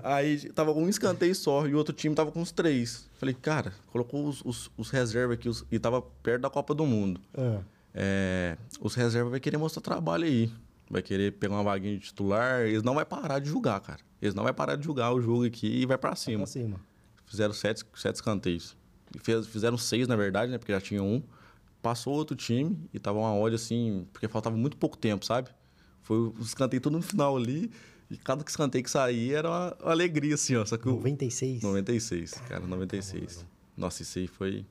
Aí 0.00 0.48
tava 0.52 0.72
com 0.72 0.84
um 0.84 0.88
escanteio 0.88 1.34
só 1.34 1.66
e 1.66 1.74
o 1.74 1.76
outro 1.76 1.92
time 1.92 2.14
tava 2.14 2.30
com 2.30 2.40
os 2.40 2.52
três. 2.52 3.10
Falei, 3.14 3.34
cara, 3.34 3.72
colocou 3.88 4.28
os, 4.28 4.42
os, 4.44 4.70
os 4.76 4.90
reservas 4.90 5.38
aqui 5.38 5.48
os, 5.48 5.64
e 5.72 5.78
tava 5.78 6.00
perto 6.00 6.42
da 6.42 6.50
Copa 6.50 6.72
do 6.72 6.86
Mundo. 6.86 7.20
É. 7.36 7.58
É, 7.94 8.56
os 8.80 8.94
reservas 8.94 9.32
vai 9.32 9.40
querer 9.40 9.56
mostrar 9.56 9.82
trabalho 9.82 10.24
aí. 10.24 10.52
Vai 10.90 11.02
querer 11.02 11.32
pegar 11.32 11.54
uma 11.54 11.62
vaguinha 11.62 11.98
de 11.98 12.04
titular. 12.06 12.62
Eles 12.62 12.82
não 12.82 12.94
vai 12.94 13.04
parar 13.04 13.38
de 13.38 13.48
jogar, 13.48 13.80
cara. 13.80 14.00
Eles 14.20 14.34
não 14.34 14.42
vai 14.42 14.52
parar 14.52 14.76
de 14.76 14.84
jogar 14.84 15.12
o 15.12 15.20
jogo 15.20 15.44
aqui 15.44 15.66
e 15.66 15.86
vai 15.86 15.98
para 15.98 16.14
cima. 16.16 16.38
Vai 16.38 16.46
pra 16.46 16.52
cima. 16.52 16.80
Fizeram 17.26 17.52
sete, 17.52 17.84
sete 17.94 18.16
escanteios. 18.16 18.76
Fizeram 19.50 19.76
seis, 19.76 20.08
na 20.08 20.16
verdade, 20.16 20.50
né? 20.50 20.58
Porque 20.58 20.72
já 20.72 20.80
tinha 20.80 21.02
um. 21.02 21.22
Passou 21.82 22.14
outro 22.14 22.36
time 22.36 22.76
e 22.92 22.98
tava 22.98 23.18
uma 23.18 23.34
odd 23.34 23.54
assim, 23.54 24.06
porque 24.12 24.26
faltava 24.26 24.56
muito 24.56 24.76
pouco 24.76 24.96
tempo, 24.96 25.24
sabe? 25.24 25.50
Foi 26.02 26.16
o 26.16 26.34
escanteio 26.40 26.80
tudo 26.80 26.96
no 26.96 27.02
final 27.02 27.36
ali. 27.36 27.70
E 28.10 28.16
cada 28.16 28.42
escanteio 28.46 28.82
que 28.82 28.90
saía 28.90 29.38
era 29.38 29.48
uma, 29.48 29.76
uma 29.80 29.90
alegria, 29.92 30.34
assim, 30.34 30.56
ó. 30.56 30.64
Só 30.64 30.78
que 30.78 30.86
96? 30.88 31.62
96, 31.62 32.32
cara, 32.48 32.66
96. 32.66 33.44
Nossa, 33.76 34.02
isso 34.02 34.18
aí 34.18 34.26
foi. 34.26 34.64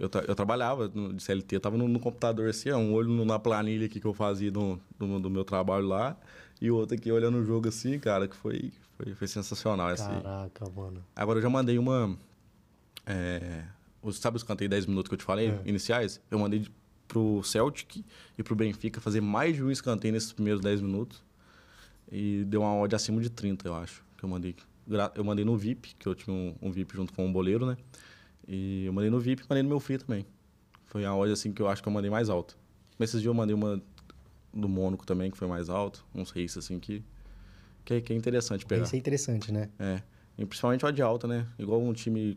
Eu, 0.00 0.08
tra 0.08 0.24
eu 0.26 0.34
trabalhava 0.34 0.90
no, 0.94 1.12
de 1.12 1.22
CLT, 1.22 1.56
eu 1.56 1.60
tava 1.60 1.76
no, 1.76 1.86
no, 1.86 2.00
computador 2.00 2.48
assim, 2.48 2.70
ó, 2.70 2.78
um 2.78 2.94
olho 2.94 3.22
na 3.22 3.38
planilha 3.38 3.84
aqui 3.84 4.00
que 4.00 4.06
eu 4.06 4.14
fazia 4.14 4.50
do, 4.50 4.80
do, 4.98 5.20
do 5.20 5.28
meu 5.28 5.44
trabalho 5.44 5.86
lá. 5.86 6.16
E 6.58 6.70
o 6.70 6.76
outro 6.76 6.96
aqui 6.96 7.12
olhando 7.12 7.36
o 7.36 7.44
jogo 7.44 7.68
assim, 7.68 7.98
cara, 7.98 8.26
que 8.26 8.34
foi, 8.34 8.72
foi, 8.96 9.14
foi 9.14 9.28
sensacional. 9.28 9.88
Assim. 9.88 10.08
Caraca, 10.08 10.70
mano. 10.74 11.04
Agora 11.14 11.38
eu 11.38 11.42
já 11.42 11.50
mandei 11.50 11.78
uma. 11.78 12.16
É, 13.04 13.62
sabe 14.12 14.38
os 14.38 14.42
cantei 14.42 14.68
10 14.68 14.86
minutos 14.86 15.10
que 15.10 15.14
eu 15.14 15.18
te 15.18 15.24
falei, 15.24 15.50
é. 15.50 15.60
iniciais? 15.66 16.18
Eu 16.30 16.38
mandei 16.38 16.66
pro 17.06 17.42
Celtic 17.42 18.02
e 18.38 18.42
pro 18.42 18.56
Benfica 18.56 19.02
fazer 19.02 19.20
mais 19.20 19.54
de 19.54 19.62
um 19.62 19.70
escanteio 19.70 20.14
nesses 20.14 20.32
primeiros 20.32 20.62
10 20.62 20.80
minutos. 20.80 21.22
E 22.10 22.42
deu 22.44 22.62
uma 22.62 22.74
odd 22.74 22.94
acima 22.96 23.20
de 23.20 23.28
30, 23.28 23.68
eu 23.68 23.74
acho, 23.74 24.02
que 24.16 24.24
eu 24.24 24.28
mandei. 24.30 24.56
Eu 25.14 25.22
mandei 25.22 25.44
no 25.44 25.58
VIP, 25.58 25.94
que 25.98 26.08
eu 26.08 26.14
tinha 26.14 26.34
um, 26.34 26.54
um 26.60 26.72
VIP 26.72 26.96
junto 26.96 27.12
com 27.12 27.26
um 27.26 27.32
boleiro, 27.32 27.66
né? 27.66 27.76
E 28.52 28.84
eu 28.84 28.92
mandei 28.92 29.08
no 29.08 29.20
VIP 29.20 29.42
e 29.42 29.46
mandei 29.48 29.62
no 29.62 29.68
meu 29.68 29.78
free 29.78 29.96
também. 29.96 30.26
Foi 30.86 31.04
a 31.04 31.14
odd 31.14 31.32
assim 31.32 31.52
que 31.52 31.62
eu 31.62 31.68
acho 31.68 31.80
que 31.80 31.88
eu 31.88 31.92
mandei 31.92 32.10
mais 32.10 32.28
alta. 32.28 32.54
Nesses 32.98 33.20
dias 33.20 33.26
eu 33.26 33.34
mandei 33.34 33.54
uma 33.54 33.80
do 34.52 34.68
Mônaco 34.68 35.06
também, 35.06 35.30
que 35.30 35.36
foi 35.36 35.46
mais 35.46 35.70
alto. 35.70 36.04
Uns 36.12 36.30
races 36.30 36.58
assim 36.58 36.80
que, 36.80 37.00
que, 37.84 37.94
é, 37.94 38.00
que 38.00 38.12
é 38.12 38.16
interessante 38.16 38.66
pegar. 38.66 38.82
Isso 38.82 38.96
é 38.96 38.98
interessante, 38.98 39.52
né? 39.52 39.70
É. 39.78 40.02
E 40.36 40.44
principalmente 40.44 40.84
o 40.84 40.90
de 40.90 41.00
alta, 41.00 41.28
né? 41.28 41.46
Igual 41.60 41.80
um 41.80 41.92
time 41.92 42.36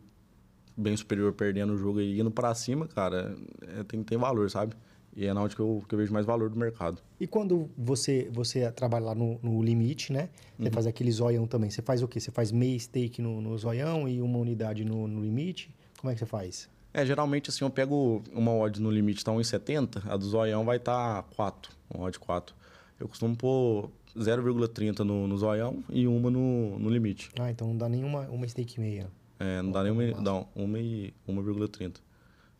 bem 0.78 0.96
superior 0.96 1.34
perdendo 1.34 1.74
o 1.74 1.78
jogo 1.78 2.00
e 2.00 2.20
indo 2.20 2.30
para 2.30 2.54
cima, 2.54 2.88
cara, 2.88 3.36
é, 3.80 3.84
tem, 3.84 4.04
tem 4.04 4.16
valor, 4.16 4.52
sabe? 4.52 4.76
E 5.16 5.26
é 5.26 5.34
na 5.34 5.42
onde 5.42 5.56
que 5.56 5.62
eu, 5.62 5.84
que 5.90 5.96
eu 5.96 5.98
vejo 5.98 6.14
mais 6.14 6.28
valor 6.28 6.48
do 6.48 6.56
mercado. 6.56 7.02
E 7.20 7.26
quando 7.26 7.72
você, 7.76 8.30
você 8.32 8.72
trabalha 8.72 9.06
lá 9.06 9.16
no, 9.16 9.40
no 9.42 9.64
limite, 9.64 10.14
né? 10.14 10.30
Você 10.60 10.70
faz 10.70 10.86
aquele 10.86 11.12
zoião 11.12 11.48
também. 11.48 11.72
Você 11.72 11.82
faz 11.82 12.04
o 12.04 12.08
quê? 12.08 12.20
Você 12.20 12.30
faz 12.30 12.52
meia 12.52 12.78
stake 12.80 13.20
no, 13.20 13.42
no 13.42 13.58
zoião 13.58 14.08
e 14.08 14.22
uma 14.22 14.38
unidade 14.38 14.86
no, 14.86 15.08
no 15.08 15.20
limite? 15.20 15.74
Como 16.04 16.12
é 16.12 16.16
que 16.16 16.20
você 16.20 16.26
faz? 16.26 16.70
É, 16.94 17.06
geralmente 17.06 17.50
assim, 17.50 17.64
eu 17.64 17.70
pego 17.70 18.22
uma 18.34 18.54
odd 18.54 18.82
no 18.82 18.92
limite 18.92 19.24
tá 19.24 19.32
1,70, 19.32 20.04
a 20.06 20.18
do 20.18 20.26
zoião 20.26 20.66
vai 20.66 20.76
estar 20.76 21.24
tá 21.24 21.30
4, 21.34 21.72
uma 21.90 22.04
odd 22.04 22.20
4. 22.20 22.54
Eu 23.00 23.08
costumo 23.08 23.34
pôr 23.38 23.90
0,30 24.14 25.00
no, 25.00 25.30
no 25.30 25.38
zoião 25.38 25.82
e 25.90 26.06
uma 26.06 26.30
no, 26.30 26.78
no 26.78 26.90
limite. 26.90 27.32
Ah, 27.40 27.50
então 27.50 27.70
não 27.70 27.78
dá 27.78 27.88
nenhuma 27.88 28.28
uma 28.30 28.46
stake 28.46 28.82
meia. 28.82 29.10
É, 29.40 29.62
não 29.62 29.72
dá 29.72 29.82
nenhuma, 29.82 30.22
dá 30.22 30.46
uma 30.54 30.78
e 30.78 31.14
1,30 31.26 31.96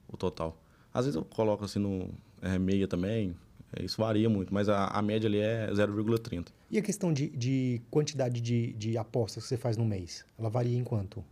o 0.08 0.16
total. 0.16 0.58
Às 0.94 1.04
vezes 1.04 1.18
eu 1.18 1.26
coloco 1.26 1.66
assim 1.66 1.80
no 1.80 2.08
é, 2.42 2.58
meia 2.58 2.88
também, 2.88 3.36
é, 3.76 3.84
isso 3.84 3.98
varia 3.98 4.30
muito, 4.30 4.54
mas 4.54 4.70
a, 4.70 4.88
a 4.88 5.02
média 5.02 5.28
ali 5.28 5.40
é 5.40 5.70
0,30. 5.70 6.48
E 6.72 6.78
a 6.78 6.82
questão 6.82 7.12
de, 7.12 7.28
de 7.28 7.82
quantidade 7.92 8.40
de, 8.40 8.72
de 8.72 8.98
apostas 8.98 9.44
que 9.44 9.50
você 9.50 9.58
faz 9.58 9.76
no 9.76 9.84
mês? 9.84 10.24
Ela 10.40 10.50
varia 10.50 10.78
em 10.78 10.84
quanto? 10.86 11.26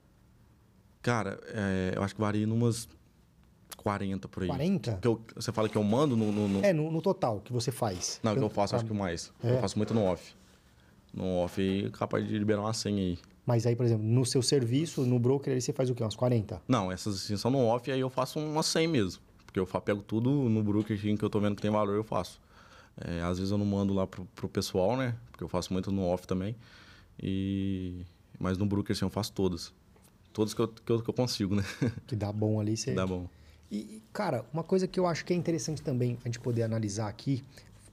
Cara, 1.01 1.39
é, 1.47 1.93
eu 1.95 2.03
acho 2.03 2.13
que 2.13 2.21
varia 2.21 2.43
em 2.43 2.51
umas 2.51 2.87
40 3.77 4.27
por 4.27 4.43
aí. 4.43 4.49
40? 4.49 4.99
Que 5.01 5.07
eu, 5.07 5.21
você 5.35 5.51
fala 5.51 5.67
que 5.67 5.77
eu 5.77 5.83
mando 5.83 6.15
no. 6.15 6.31
no, 6.31 6.47
no... 6.47 6.65
É, 6.65 6.71
no, 6.71 6.91
no, 6.91 7.01
total 7.01 7.41
que 7.41 7.51
você 7.51 7.71
faz. 7.71 8.19
Não, 8.23 8.35
que 8.35 8.41
eu 8.41 8.49
faço, 8.49 8.75
acho 8.75 8.85
que 8.85 8.93
mais. 8.93 9.31
É. 9.43 9.55
Eu 9.55 9.59
faço 9.59 9.77
muito 9.77 9.93
no 9.93 10.03
off. 10.03 10.35
No 11.13 11.37
off 11.39 11.89
capaz 11.93 12.27
de 12.27 12.37
liberar 12.37 12.61
uma 12.61 12.73
senha 12.73 13.01
aí. 13.01 13.19
Mas 13.45 13.65
aí, 13.65 13.75
por 13.75 13.85
exemplo, 13.85 14.05
no 14.05 14.25
seu 14.25 14.41
serviço, 14.41 15.05
no 15.05 15.17
broker, 15.17 15.53
aí 15.53 15.59
você 15.59 15.73
faz 15.73 15.89
o 15.89 15.95
quê? 15.95 16.03
Umas 16.03 16.15
40? 16.15 16.61
Não, 16.67 16.91
essas 16.91 17.15
assim, 17.15 17.35
são 17.35 17.49
no 17.49 17.65
off, 17.65 17.91
aí 17.91 17.99
eu 17.99 18.09
faço 18.09 18.39
uma 18.39 18.61
100 18.61 18.87
mesmo. 18.87 19.21
Porque 19.45 19.59
eu 19.59 19.65
pego 19.65 20.01
tudo 20.01 20.29
no 20.29 20.63
broker 20.63 20.97
que 20.97 21.25
eu 21.25 21.29
tô 21.29 21.39
vendo 21.39 21.55
que 21.55 21.61
tem 21.61 21.71
valor, 21.71 21.95
eu 21.95 22.03
faço. 22.03 22.39
É, 22.97 23.21
às 23.21 23.37
vezes 23.37 23.51
eu 23.51 23.57
não 23.57 23.65
mando 23.65 23.93
lá 23.93 24.05
pro, 24.05 24.25
pro 24.35 24.47
pessoal, 24.47 24.95
né? 24.95 25.15
Porque 25.31 25.43
eu 25.43 25.49
faço 25.49 25.73
muito 25.73 25.91
no 25.91 26.05
off 26.05 26.27
também. 26.27 26.55
E... 27.21 28.05
Mas 28.39 28.57
no 28.57 28.65
broker, 28.65 28.95
assim, 28.95 29.03
eu 29.03 29.09
faço 29.09 29.33
todas. 29.33 29.73
Todas 30.33 30.53
que 30.53 30.61
eu, 30.61 30.67
que 30.67 30.91
eu, 30.91 31.01
que 31.01 31.09
eu 31.09 31.13
consigo, 31.13 31.55
né? 31.55 31.63
Que 32.07 32.15
dá 32.15 32.31
bom 32.31 32.59
ali, 32.59 32.77
você... 32.77 32.93
Dá 32.93 33.05
bom. 33.05 33.27
E, 33.71 34.01
cara, 34.11 34.45
uma 34.53 34.63
coisa 34.63 34.85
que 34.85 34.99
eu 34.99 35.07
acho 35.07 35.23
que 35.23 35.31
é 35.31 35.35
interessante 35.35 35.81
também 35.81 36.17
a 36.23 36.27
gente 36.27 36.39
poder 36.39 36.63
analisar 36.63 37.07
aqui, 37.07 37.41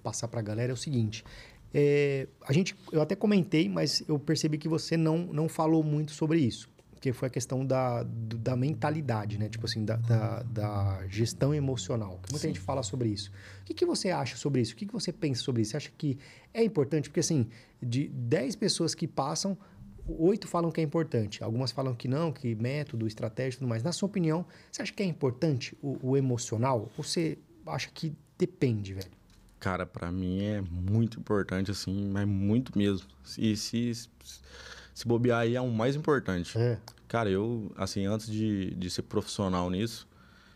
passar 0.03 0.27
para 0.27 0.41
a 0.41 0.43
galera, 0.43 0.73
é 0.73 0.75
o 0.75 0.77
seguinte. 0.77 1.25
É, 1.73 2.27
a 2.47 2.53
gente, 2.53 2.75
eu 2.91 3.01
até 3.01 3.15
comentei, 3.15 3.69
mas 3.69 4.03
eu 4.09 4.19
percebi 4.19 4.59
que 4.59 4.69
você 4.69 4.97
não, 4.97 5.19
não 5.19 5.49
falou 5.49 5.85
muito 5.85 6.13
sobre 6.13 6.41
isso. 6.41 6.69
Que 7.01 7.13
foi 7.13 7.29
a 7.29 7.31
questão 7.31 7.65
da, 7.65 8.03
da 8.03 8.57
mentalidade, 8.57 9.39
né? 9.39 9.49
Tipo 9.49 9.67
assim, 9.67 9.85
da, 9.85 9.95
da, 9.97 10.43
da 10.43 11.07
gestão 11.09 11.55
emocional. 11.55 12.19
Que 12.25 12.33
muita 12.33 12.39
Sim. 12.39 12.49
gente 12.49 12.61
fala 12.61 12.83
sobre 12.83 13.09
isso. 13.11 13.31
O 13.61 13.65
que, 13.67 13.73
que 13.73 13.87
você 13.87 14.11
acha 14.11 14.37
sobre 14.37 14.61
isso? 14.61 14.73
O 14.73 14.77
que, 14.77 14.85
que 14.85 14.93
você 14.93 15.13
pensa 15.13 15.43
sobre 15.43 15.63
isso? 15.63 15.71
Você 15.71 15.77
acha 15.77 15.93
que 15.97 16.19
é 16.53 16.65
importante? 16.65 17.09
Porque, 17.09 17.21
assim, 17.21 17.47
de 17.81 18.09
10 18.09 18.57
pessoas 18.57 18.97
que 18.97 19.07
passam, 19.07 19.57
oito 20.09 20.49
falam 20.49 20.71
que 20.71 20.81
é 20.81 20.85
importante, 20.85 21.43
algumas 21.43 21.71
falam 21.71 21.95
que 21.95 22.09
não, 22.09 22.33
que 22.33 22.55
método, 22.55 23.07
estratégia 23.07 23.57
e 23.57 23.59
tudo 23.61 23.69
mais. 23.69 23.83
Na 23.83 23.93
sua 23.93 24.07
opinião, 24.09 24.45
você 24.71 24.83
acha 24.83 24.93
que 24.93 25.03
é 25.03 25.07
importante 25.07 25.77
o, 25.83 25.99
o 26.03 26.17
emocional? 26.17 26.91
Ou 26.97 27.05
você 27.05 27.39
acha 27.67 27.91
que 27.93 28.15
depende, 28.39 28.95
velho? 28.95 29.11
Cara, 29.61 29.85
para 29.85 30.11
mim 30.13 30.43
é 30.43 30.61
muito 30.61 31.19
importante, 31.19 31.71
assim, 31.71 32.09
mas 32.11 32.27
muito 32.27 32.77
mesmo. 32.79 33.09
E 33.37 33.57
se, 33.57 33.95
se, 33.95 34.09
se 34.95 35.07
bobear 35.07 35.41
aí 35.41 35.57
é 35.57 35.61
o 35.61 35.69
mais 35.69 35.97
importante. 35.97 36.57
É. 36.57 36.79
Cara, 37.09 37.29
eu, 37.29 37.73
assim, 37.77 38.07
antes 38.07 38.31
de, 38.31 38.75
de 38.75 38.91
ser 38.91 39.03
profissional 39.03 39.69
nisso, 39.69 40.07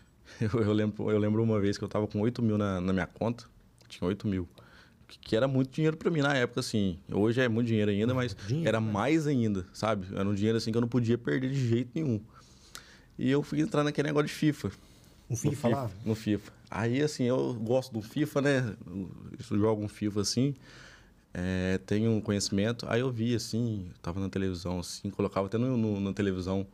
eu, 0.41 0.63
eu, 0.63 0.73
lembro, 0.73 1.11
eu 1.11 1.19
lembro 1.19 1.43
uma 1.43 1.61
vez 1.61 1.77
que 1.77 1.85
eu 1.85 1.89
tava 1.89 2.07
com 2.07 2.21
8 2.21 2.41
mil 2.43 2.57
na, 2.57 2.81
na 2.81 2.93
minha 2.93 3.07
conta, 3.07 3.45
tinha 3.89 4.07
8 4.07 4.27
mil 4.29 4.49
que 5.21 5.37
era 5.37 5.47
muito 5.49 5.71
dinheiro 5.71 5.97
para 5.97 6.11
mim 6.11 6.21
na 6.21 6.35
época, 6.35 6.61
assim. 6.61 6.99
Hoje 7.11 7.41
é 7.41 7.49
muito 7.49 7.67
dinheiro 7.67 7.91
ainda, 7.91 8.15
mas 8.15 8.37
dinheiro, 8.47 8.69
era 8.69 8.81
né? 8.81 8.93
mais 8.93 9.27
ainda, 9.27 9.67
sabe? 9.73 10.07
Era 10.15 10.29
um 10.29 10.35
dinheiro 10.35 10.59
assim 10.59 10.71
que 10.71 10.77
eu 10.77 10.81
não 10.81 10.89
podia 10.89 11.19
perder 11.19 11.51
de 11.51 11.69
jeito 11.69 11.91
nenhum. 11.95 12.21
E 13.19 13.31
eu 13.31 13.43
fui 13.43 13.61
entrar 13.61 13.85
naquele 13.85 14.09
negócio 14.09 14.29
de 14.29 14.35
FIFA. 14.35 14.71
No 15.29 15.37
FIFA, 15.37 15.57
FIFA, 15.57 15.69
lá? 15.69 15.91
No 16.05 16.15
FIFA. 16.15 16.53
Aí, 16.71 17.03
assim, 17.03 17.25
eu 17.25 17.55
gosto 17.55 17.93
do 17.93 18.03
FIFA, 18.03 18.43
né? 18.43 18.77
Eu 19.51 19.59
jogo 19.59 19.83
um 19.83 19.89
FIFA 19.89 20.21
assim, 20.23 20.55
é, 21.35 21.79
tenho 21.87 22.11
um 22.11 22.21
conhecimento. 22.21 22.87
Aí 22.89 23.01
eu 23.01 23.11
vi, 23.11 23.35
assim, 23.35 23.91
tava 24.01 24.21
na 24.21 24.29
televisão, 24.29 24.81
assim, 24.81 25.11
colocava 25.11 25.47
até 25.47 25.59
no, 25.59 25.77
no 25.77 26.01
na 26.01 26.13
televisão 26.13 26.67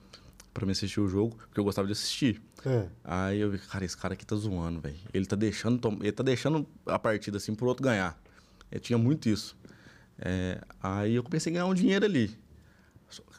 para 0.52 0.66
me 0.66 0.72
assistir 0.72 1.00
o 1.00 1.08
jogo, 1.08 1.36
porque 1.36 1.60
eu 1.60 1.64
gostava 1.64 1.86
de 1.86 1.92
assistir. 1.92 2.40
É. 2.64 2.86
Aí 3.04 3.40
eu 3.40 3.50
vi, 3.50 3.58
cara, 3.58 3.84
esse 3.84 3.96
cara 3.96 4.14
aqui 4.14 4.26
tá 4.26 4.34
zoando, 4.34 4.80
velho. 4.80 4.96
Ele 5.12 5.26
tá 5.26 5.36
deixando, 5.36 5.98
ele 6.00 6.12
tá 6.12 6.22
deixando 6.22 6.66
a 6.86 6.98
partida 6.98 7.36
assim 7.36 7.54
pro 7.54 7.66
outro 7.68 7.84
ganhar. 7.84 8.18
Eu 8.70 8.80
tinha 8.80 8.98
muito 8.98 9.28
isso. 9.28 9.56
É, 10.18 10.60
aí 10.82 11.14
eu 11.14 11.22
comecei 11.22 11.52
a 11.52 11.54
ganhar 11.54 11.66
um 11.66 11.74
dinheiro 11.74 12.04
ali. 12.04 12.36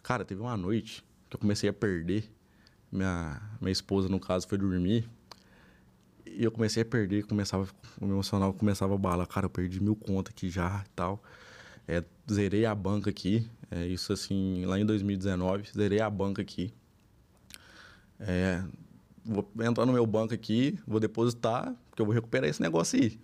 Cara, 0.01 0.25
teve 0.25 0.41
uma 0.41 0.57
noite 0.57 1.03
que 1.29 1.35
eu 1.35 1.39
comecei 1.39 1.69
a 1.69 1.73
perder. 1.73 2.29
Minha, 2.91 3.41
minha 3.61 3.71
esposa, 3.71 4.09
no 4.09 4.19
caso, 4.19 4.47
foi 4.47 4.57
dormir. 4.57 5.07
E 6.25 6.43
eu 6.43 6.51
comecei 6.51 6.83
a 6.83 6.85
perder, 6.85 7.25
começava, 7.25 7.67
o 7.99 8.05
meu 8.05 8.15
emocional 8.15 8.53
começava 8.53 8.95
a 8.95 8.97
balar. 8.97 9.27
Cara, 9.27 9.45
eu 9.45 9.49
perdi 9.49 9.81
mil 9.81 9.95
contas 9.95 10.33
aqui 10.33 10.49
já 10.49 10.83
e 10.85 10.89
tal. 10.95 11.21
É, 11.87 12.03
zerei 12.31 12.65
a 12.65 12.73
banca 12.73 13.09
aqui. 13.09 13.47
É, 13.69 13.85
isso 13.85 14.11
assim, 14.13 14.65
lá 14.65 14.79
em 14.79 14.85
2019, 14.85 15.69
zerei 15.75 16.01
a 16.01 16.09
banca 16.09 16.41
aqui. 16.41 16.73
É, 18.19 18.63
vou 19.23 19.47
entrar 19.61 19.85
no 19.85 19.93
meu 19.93 20.05
banco 20.05 20.33
aqui, 20.33 20.77
vou 20.87 20.99
depositar, 20.99 21.73
porque 21.89 22.01
eu 22.01 22.05
vou 22.05 22.13
recuperar 22.13 22.49
esse 22.49 22.61
negócio 22.61 22.99
aí. 22.99 23.19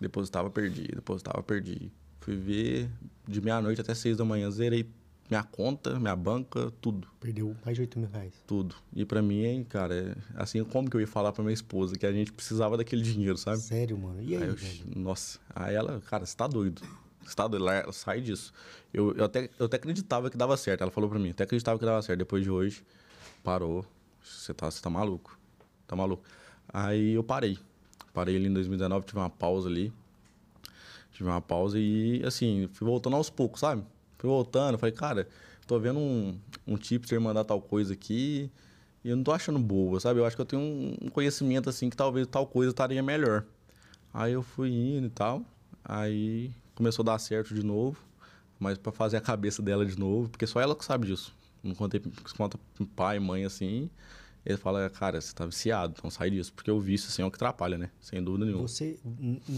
Depositava, 0.00 0.50
perdi. 0.50 0.88
Depositava, 0.88 1.42
perdi. 1.42 1.90
Fui 2.20 2.36
ver 2.36 2.90
de 3.26 3.40
meia-noite 3.40 3.80
até 3.80 3.94
seis 3.94 4.16
da 4.16 4.24
manhã. 4.24 4.50
Zerei 4.50 4.88
minha 5.30 5.42
conta, 5.42 5.98
minha 5.98 6.14
banca, 6.14 6.72
tudo. 6.80 7.08
Perdeu 7.18 7.56
mais 7.64 7.76
de 7.76 7.82
8 7.82 7.98
mil 7.98 8.08
reais. 8.10 8.34
Tudo. 8.46 8.74
E 8.92 9.04
para 9.04 9.22
mim, 9.22 9.42
hein, 9.42 9.64
cara, 9.64 9.94
é, 9.94 10.16
assim, 10.34 10.62
como 10.64 10.90
que 10.90 10.96
eu 10.96 11.00
ia 11.00 11.06
falar 11.06 11.32
pra 11.32 11.42
minha 11.42 11.54
esposa 11.54 11.96
que 11.96 12.04
a 12.04 12.12
gente 12.12 12.32
precisava 12.32 12.76
daquele 12.76 13.02
dinheiro, 13.02 13.38
sabe? 13.38 13.58
Sério, 13.58 13.96
mano? 13.96 14.22
E 14.22 14.36
aí, 14.36 14.42
aí 14.42 14.48
eu, 14.48 14.56
Nossa. 15.00 15.38
Aí 15.54 15.74
ela, 15.74 16.00
cara, 16.02 16.26
você 16.26 16.36
tá 16.36 16.46
doido. 16.46 16.82
Você 17.24 17.34
tá 17.34 17.48
doido, 17.48 17.66
ela 17.66 17.92
sai 17.92 18.20
disso. 18.20 18.52
Eu, 18.92 19.14
eu, 19.16 19.24
até, 19.24 19.48
eu 19.58 19.64
até 19.66 19.76
acreditava 19.76 20.28
que 20.28 20.36
dava 20.36 20.56
certo. 20.58 20.82
Ela 20.82 20.90
falou 20.90 21.08
pra 21.08 21.18
mim, 21.18 21.30
até 21.30 21.44
acreditava 21.44 21.78
que 21.78 21.84
dava 21.84 22.02
certo. 22.02 22.18
Depois 22.18 22.44
de 22.44 22.50
hoje, 22.50 22.84
parou. 23.42 23.84
Você 24.22 24.52
tá, 24.52 24.70
você 24.70 24.82
tá 24.82 24.90
maluco. 24.90 25.38
Tá 25.86 25.96
maluco. 25.96 26.22
Aí 26.68 27.12
eu 27.14 27.24
parei. 27.24 27.58
Parei 28.14 28.36
ali 28.36 28.46
em 28.46 28.52
2019, 28.52 29.04
tive 29.04 29.18
uma 29.18 29.28
pausa 29.28 29.68
ali. 29.68 29.92
Tive 31.10 31.28
uma 31.28 31.40
pausa 31.40 31.78
e, 31.78 32.22
assim, 32.24 32.68
fui 32.72 32.86
voltando 32.86 33.16
aos 33.16 33.28
poucos, 33.28 33.60
sabe? 33.60 33.82
Fui 34.16 34.30
voltando, 34.30 34.78
falei, 34.78 34.94
cara, 34.94 35.28
tô 35.66 35.78
vendo 35.80 35.98
um, 35.98 36.38
um 36.66 36.76
tipster 36.76 37.20
mandar 37.20 37.44
tal 37.44 37.60
coisa 37.60 37.92
aqui 37.92 38.48
e 39.04 39.08
eu 39.10 39.16
não 39.16 39.24
tô 39.24 39.32
achando 39.32 39.58
boa, 39.58 39.98
sabe? 39.98 40.20
Eu 40.20 40.24
acho 40.24 40.36
que 40.36 40.42
eu 40.42 40.46
tenho 40.46 40.62
um 40.62 41.08
conhecimento, 41.10 41.68
assim, 41.68 41.90
que 41.90 41.96
talvez 41.96 42.26
tal 42.28 42.46
coisa 42.46 42.70
estaria 42.70 43.02
melhor. 43.02 43.44
Aí 44.12 44.32
eu 44.32 44.42
fui 44.44 44.70
indo 44.70 45.08
e 45.08 45.10
tal, 45.10 45.42
aí 45.84 46.52
começou 46.76 47.02
a 47.02 47.06
dar 47.06 47.18
certo 47.18 47.52
de 47.52 47.64
novo, 47.64 47.98
mas 48.60 48.78
para 48.78 48.92
fazer 48.92 49.16
a 49.16 49.20
cabeça 49.20 49.60
dela 49.60 49.84
de 49.84 49.98
novo, 49.98 50.28
porque 50.28 50.46
só 50.46 50.60
ela 50.60 50.76
que 50.76 50.84
sabe 50.84 51.08
disso. 51.08 51.34
Não 51.62 51.74
contei, 51.74 52.00
conta 52.36 52.58
pai, 52.94 53.18
mãe, 53.18 53.44
assim 53.44 53.90
ele 54.44 54.58
fala, 54.58 54.90
cara, 54.90 55.20
você 55.20 55.32
tá 55.34 55.46
viciado, 55.46 55.94
então 55.96 56.10
sai 56.10 56.30
disso. 56.30 56.52
Porque 56.52 56.70
o 56.70 56.78
vício, 56.78 57.08
assim, 57.08 57.22
é 57.22 57.24
o 57.24 57.30
que 57.30 57.36
atrapalha, 57.36 57.78
né? 57.78 57.90
Sem 58.00 58.22
dúvida 58.22 58.44
nenhuma. 58.44 58.68
Você, 58.68 58.98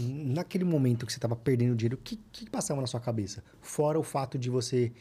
naquele 0.01 0.63
momento 0.63 1.05
que 1.05 1.11
você 1.11 1.19
tava 1.19 1.35
perdendo 1.35 1.75
dinheiro, 1.75 1.97
o 1.97 1.99
que, 2.01 2.15
que 2.31 2.49
passava 2.49 2.79
na 2.79 2.87
sua 2.87 2.99
cabeça? 2.99 3.43
Fora 3.61 3.99
o 3.99 4.03
fato 4.03 4.37
de 4.37 4.49
você 4.49 4.93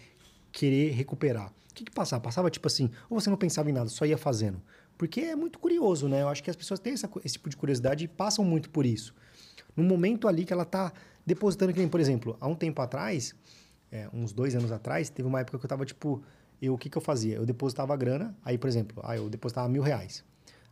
querer 0.50 0.90
recuperar. 0.90 1.52
O 1.70 1.74
que, 1.74 1.84
que 1.84 1.92
passava? 1.92 2.22
Passava 2.22 2.50
tipo 2.50 2.66
assim, 2.66 2.90
ou 3.08 3.20
você 3.20 3.30
não 3.30 3.36
pensava 3.36 3.70
em 3.70 3.72
nada, 3.72 3.88
só 3.88 4.04
ia 4.04 4.18
fazendo? 4.18 4.60
Porque 4.98 5.20
é 5.20 5.36
muito 5.36 5.58
curioso, 5.58 6.08
né? 6.08 6.22
Eu 6.22 6.28
acho 6.28 6.42
que 6.42 6.50
as 6.50 6.56
pessoas 6.56 6.80
têm 6.80 6.94
essa, 6.94 7.08
esse 7.24 7.34
tipo 7.34 7.48
de 7.48 7.56
curiosidade 7.56 8.04
e 8.04 8.08
passam 8.08 8.44
muito 8.44 8.70
por 8.70 8.84
isso. 8.86 9.14
No 9.76 9.84
momento 9.84 10.26
ali 10.26 10.44
que 10.44 10.52
ela 10.52 10.64
tá 10.64 10.92
depositando, 11.24 11.72
por 11.88 12.00
exemplo, 12.00 12.36
há 12.40 12.48
um 12.48 12.54
tempo 12.54 12.80
atrás, 12.80 13.34
é, 13.92 14.08
uns 14.12 14.32
dois 14.32 14.54
anos 14.54 14.72
atrás, 14.72 15.10
teve 15.10 15.28
uma 15.28 15.40
época 15.40 15.58
que 15.58 15.64
eu 15.64 15.68
tava, 15.68 15.84
tipo, 15.84 16.22
eu, 16.60 16.74
o 16.74 16.78
que, 16.78 16.88
que 16.88 16.96
eu 16.96 17.02
fazia? 17.02 17.36
Eu 17.36 17.46
depositava 17.46 17.92
a 17.92 17.96
grana, 17.96 18.36
aí, 18.44 18.56
por 18.56 18.68
exemplo, 18.68 19.02
aí 19.04 19.18
eu 19.18 19.28
depositava 19.28 19.68
mil 19.68 19.82
reais. 19.82 20.24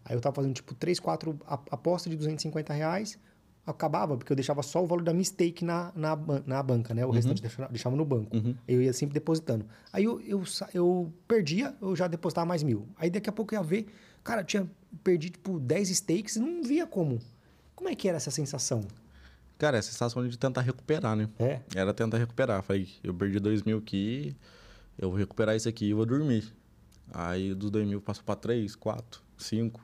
Aí 0.05 0.15
eu 0.15 0.21
tava 0.21 0.35
fazendo, 0.35 0.55
tipo, 0.55 0.75
três, 0.75 1.01
quatro 1.01 1.39
apostas 1.47 2.11
de 2.11 2.17
250 2.17 2.73
reais, 2.73 3.19
acabava, 3.67 4.17
porque 4.17 4.31
eu 4.31 4.37
deixava 4.37 4.63
só 4.63 4.83
o 4.83 4.87
valor 4.87 5.03
da 5.03 5.13
minha 5.13 5.25
stake 5.25 5.65
na, 5.65 5.91
na, 5.95 6.17
na 6.47 6.63
banca, 6.63 6.93
né? 6.93 7.05
O 7.05 7.09
uhum. 7.09 7.15
restante 7.15 7.41
deixava, 7.41 7.69
deixava 7.71 7.97
no 7.97 8.05
banco. 8.05 8.37
Uhum. 8.37 8.55
Eu 8.69 8.83
ia 8.83 8.93
sempre 8.93 9.15
depositando. 9.15 9.65
Aí 9.93 10.05
eu, 10.05 10.21
eu, 10.21 10.43
eu 10.75 11.13
perdia, 11.27 11.75
eu 11.81 11.97
já 11.97 12.07
depositava 12.07 12.47
mais 12.47 12.63
mil. 12.63 12.87
Aí 12.97 13.09
daqui 13.09 13.29
a 13.29 13.33
pouco 13.33 13.55
eu 13.55 13.61
ia 13.61 13.65
ver, 13.65 13.87
cara, 14.23 14.43
eu 14.43 14.45
tinha 14.45 14.71
perdido, 15.03 15.35
tipo, 15.35 15.59
10 15.59 15.89
stakes 15.89 16.37
e 16.37 16.41
não 16.41 16.63
via 16.63 16.87
como. 16.87 17.19
Como 17.75 17.89
é 17.89 17.95
que 17.95 18.07
era 18.07 18.19
essa 18.19 18.31
sensação? 18.31 18.83
Cara, 19.57 19.79
é 19.79 19.81
a 19.81 19.83
sensação 19.83 20.27
de 20.29 20.37
tentar 20.37 20.61
recuperar, 20.61 21.17
né? 21.17 21.29
É. 21.39 21.61
Era 21.75 21.95
tentar 21.95 22.19
recuperar. 22.19 22.63
Falei, 22.63 22.89
eu 23.03 23.15
perdi 23.15 23.41
2 23.41 23.63
mil 23.63 23.79
aqui 23.79 24.37
eu 24.99 25.11
vou 25.11 25.19
recuperar 25.19 25.57
isso 25.57 25.69
aqui 25.69 25.87
e 25.87 25.95
vou 25.95 26.07
dormir. 26.07 26.45
Aí 27.13 27.55
dos 27.55 27.71
2 27.71 27.87
mil 27.87 28.01
passou 28.01 28.25
pra 28.25 28.35
3, 28.37 28.75
4, 28.77 29.23
5. 29.37 29.81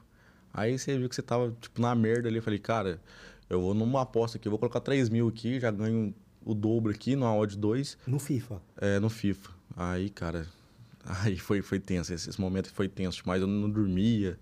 Aí 0.52 0.78
você 0.78 0.96
viu 0.98 1.08
que 1.08 1.14
você 1.14 1.22
tava, 1.22 1.54
tipo, 1.60 1.80
na 1.80 1.94
merda 1.94 2.28
ali. 2.28 2.38
Eu 2.38 2.42
falei, 2.42 2.58
cara, 2.58 3.00
Eu 3.48 3.60
vou 3.60 3.74
numa 3.74 4.02
aposta 4.02 4.38
aqui, 4.38 4.46
eu 4.46 4.50
vou 4.50 4.58
colocar 4.60 4.78
3 4.80 5.08
mil 5.08 5.26
aqui, 5.26 5.58
já 5.58 5.72
ganho 5.72 6.14
o 6.44 6.54
dobro 6.54 6.92
aqui, 6.92 7.16
numa 7.16 7.34
odd 7.34 7.56
2. 7.56 7.98
No 8.06 8.20
FIFA? 8.20 8.62
É, 8.76 9.00
no 9.00 9.10
FIFA. 9.10 9.50
Aí, 9.76 10.08
cara, 10.08 10.46
aí 11.04 11.36
foi, 11.36 11.60
foi 11.60 11.80
tenso. 11.80 12.14
Esse, 12.14 12.30
esse 12.30 12.40
momento 12.40 12.72
foi 12.72 12.88
tenso 12.88 13.22
demais, 13.22 13.42
eu 13.42 13.48
não 13.48 13.68
dormia. 13.68 14.38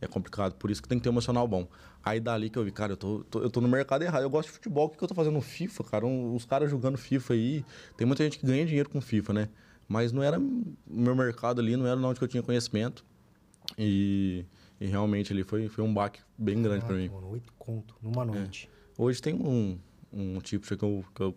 É 0.00 0.06
complicado, 0.08 0.54
por 0.54 0.70
isso 0.70 0.82
que 0.82 0.88
tem 0.88 0.98
que 0.98 1.04
ter 1.04 1.08
um 1.08 1.12
emocional 1.12 1.46
bom. 1.46 1.68
Aí 2.04 2.20
dali 2.20 2.50
que 2.50 2.58
eu 2.58 2.64
vi, 2.64 2.70
cara, 2.72 2.92
eu 2.92 2.96
tô, 2.96 3.24
tô, 3.24 3.40
eu 3.40 3.50
tô 3.50 3.60
no 3.60 3.68
mercado 3.68 4.02
errado. 4.02 4.22
Eu 4.22 4.30
gosto 4.30 4.48
de 4.48 4.54
futebol, 4.54 4.86
o 4.86 4.90
que, 4.90 4.98
que 4.98 5.04
eu 5.04 5.08
tô 5.08 5.14
fazendo 5.14 5.34
no 5.34 5.40
FIFA, 5.40 5.84
cara? 5.84 6.06
Um, 6.06 6.34
os 6.34 6.44
caras 6.44 6.68
jogando 6.70 6.96
FIFA 6.98 7.34
aí. 7.34 7.64
Tem 7.96 8.06
muita 8.06 8.24
gente 8.24 8.38
que 8.38 8.46
ganha 8.46 8.66
dinheiro 8.66 8.88
com 8.88 9.00
FIFA, 9.00 9.32
né? 9.32 9.48
Mas 9.88 10.12
não 10.12 10.22
era 10.22 10.38
meu 10.86 11.16
mercado 11.16 11.60
ali, 11.60 11.76
não 11.76 11.86
era 11.86 11.98
onde 11.98 12.20
eu 12.20 12.28
tinha 12.28 12.42
conhecimento. 12.42 13.04
E, 13.76 14.44
e 14.78 14.86
realmente 14.86 15.32
ali 15.32 15.42
foi, 15.42 15.68
foi 15.68 15.82
um 15.82 15.92
baque 15.92 16.20
bem 16.36 16.62
grande 16.62 16.84
para 16.84 16.94
mim. 16.94 17.08
Mano, 17.08 17.30
oito 17.30 17.52
conto 17.58 17.94
numa 18.02 18.24
noite. 18.24 18.68
É. 18.72 19.02
Hoje 19.02 19.22
tem 19.22 19.34
um, 19.34 19.78
um 20.12 20.40
tipo 20.40 20.66
que 20.76 20.84
eu, 20.84 21.04
que 21.14 21.22
eu 21.22 21.34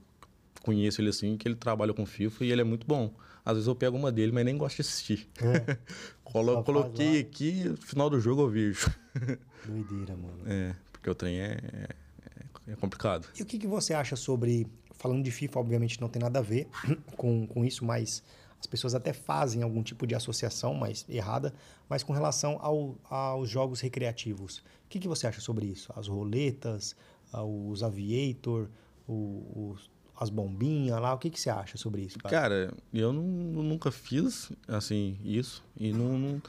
conheço 0.61 1.01
ele 1.01 1.09
assim, 1.09 1.37
que 1.37 1.47
ele 1.47 1.55
trabalha 1.55 1.93
com 1.93 2.05
FIFA 2.05 2.45
e 2.45 2.51
ele 2.51 2.61
é 2.61 2.63
muito 2.65 2.85
bom. 2.85 3.13
Às 3.43 3.53
vezes 3.53 3.67
eu 3.67 3.75
pego 3.75 3.97
uma 3.97 4.11
dele, 4.11 4.31
mas 4.31 4.45
nem 4.45 4.57
gosto 4.57 4.75
de 4.77 4.81
assistir. 4.81 5.29
É. 5.41 5.77
Colo 6.23 6.63
coloquei 6.63 7.19
aqui, 7.19 7.63
no 7.65 7.77
final 7.77 8.09
do 8.09 8.19
jogo 8.19 8.43
eu 8.43 8.49
vejo. 8.49 8.89
Doideira, 9.65 10.15
mano. 10.15 10.43
É, 10.45 10.75
porque 10.91 11.09
o 11.09 11.15
trem 11.15 11.39
é, 11.39 11.57
é, 11.73 12.71
é 12.71 12.75
complicado. 12.75 13.27
E 13.37 13.41
o 13.41 13.45
que, 13.45 13.57
que 13.57 13.67
você 13.67 13.93
acha 13.93 14.15
sobre. 14.15 14.67
Falando 14.95 15.23
de 15.23 15.31
FIFA, 15.31 15.59
obviamente 15.59 15.99
não 15.99 16.07
tem 16.07 16.21
nada 16.21 16.37
a 16.37 16.41
ver 16.43 16.67
com, 17.17 17.47
com 17.47 17.65
isso, 17.65 17.83
mas 17.83 18.23
as 18.61 18.67
pessoas 18.67 18.93
até 18.93 19.11
fazem 19.11 19.63
algum 19.63 19.81
tipo 19.81 20.05
de 20.05 20.13
associação, 20.13 20.75
mas 20.75 21.03
errada, 21.09 21.51
mas 21.89 22.03
com 22.03 22.13
relação 22.13 22.59
ao, 22.61 22.95
aos 23.09 23.49
jogos 23.49 23.81
recreativos. 23.81 24.59
O 24.59 24.63
que, 24.87 24.99
que 24.99 25.07
você 25.07 25.25
acha 25.25 25.41
sobre 25.41 25.65
isso? 25.65 25.91
As 25.95 26.07
roletas, 26.07 26.95
os 27.33 27.81
aviator, 27.81 28.69
os 29.07 29.89
as 30.15 30.29
bombinhas 30.29 31.01
lá. 31.01 31.15
O 31.15 31.17
que, 31.17 31.31
que 31.31 31.41
você 31.41 31.49
acha 31.49 31.75
sobre 31.75 32.03
isso? 32.03 32.19
Cara, 32.19 32.31
cara 32.31 32.73
eu 32.93 33.11
não, 33.11 33.23
nunca 33.23 33.89
fiz 33.89 34.51
assim 34.67 35.17
isso 35.23 35.63
e 35.75 35.91
não, 35.91 36.15
não, 36.19 36.41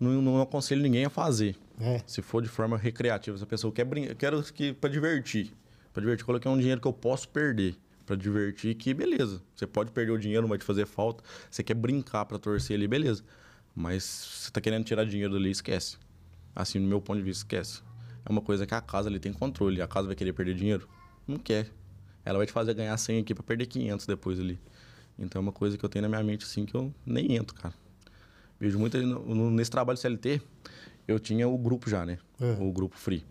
não, 0.00 0.22
não 0.22 0.42
aconselho 0.42 0.82
ninguém 0.82 1.04
a 1.04 1.10
fazer. 1.10 1.56
É. 1.78 2.02
Se 2.04 2.20
for 2.20 2.42
de 2.42 2.48
forma 2.48 2.76
recreativa, 2.76 3.38
se 3.38 3.44
a 3.44 3.46
pessoa 3.46 3.72
quer 3.72 3.84
brincar, 3.84 4.16
quero 4.16 4.42
que 4.42 4.72
para 4.72 4.90
divertir, 4.90 5.52
para 5.92 6.00
divertir, 6.00 6.26
coloquei 6.26 6.50
um 6.50 6.58
dinheiro 6.58 6.80
que 6.80 6.88
eu 6.88 6.92
posso 6.92 7.28
perder 7.28 7.76
para 8.04 8.16
divertir, 8.16 8.74
que 8.74 8.92
beleza. 8.92 9.42
Você 9.54 9.66
pode 9.66 9.90
perder 9.90 10.12
o 10.12 10.18
dinheiro, 10.18 10.42
não 10.42 10.48
vai 10.48 10.58
te 10.58 10.64
fazer 10.64 10.86
falta. 10.86 11.22
Você 11.50 11.62
quer 11.62 11.74
brincar 11.74 12.24
para 12.24 12.38
torcer 12.38 12.76
ali, 12.76 12.86
beleza. 12.86 13.24
Mas 13.74 14.04
você 14.04 14.50
tá 14.50 14.60
querendo 14.60 14.84
tirar 14.84 15.04
dinheiro 15.04 15.32
dali, 15.32 15.50
esquece. 15.50 15.96
Assim, 16.54 16.78
no 16.78 16.86
meu 16.86 17.00
ponto 17.00 17.18
de 17.18 17.24
vista, 17.24 17.44
esquece. 17.44 17.82
É 18.24 18.30
uma 18.30 18.40
coisa 18.40 18.66
que 18.66 18.74
a 18.74 18.80
casa 18.80 19.08
ali 19.08 19.18
tem 19.18 19.32
controle. 19.32 19.82
A 19.82 19.86
casa 19.86 20.06
vai 20.06 20.16
querer 20.16 20.32
perder 20.32 20.54
dinheiro? 20.54 20.88
Não 21.26 21.36
quer 21.36 21.70
ela 22.24 22.38
vai 22.38 22.46
te 22.46 22.52
fazer 22.52 22.74
ganhar 22.74 22.96
100 22.96 23.20
aqui 23.20 23.34
para 23.34 23.44
perder 23.44 23.66
500 23.66 24.06
depois 24.06 24.40
ali. 24.40 24.58
Então 25.18 25.38
é 25.38 25.42
uma 25.42 25.52
coisa 25.52 25.76
que 25.76 25.84
eu 25.84 25.88
tenho 25.88 26.02
na 26.02 26.08
minha 26.08 26.22
mente 26.22 26.44
assim 26.44 26.64
que 26.64 26.74
eu 26.74 26.92
nem 27.04 27.36
entro, 27.36 27.54
cara. 27.54 27.74
Vejo 28.58 28.78
muito 28.78 28.96
nesse 29.50 29.70
trabalho 29.70 29.98
CLT, 29.98 30.40
eu 31.06 31.18
tinha 31.18 31.46
o 31.46 31.58
grupo 31.58 31.90
já, 31.90 32.06
né? 32.06 32.18
É. 32.40 32.52
O 32.60 32.72
grupo 32.72 32.96
free. 32.96 33.24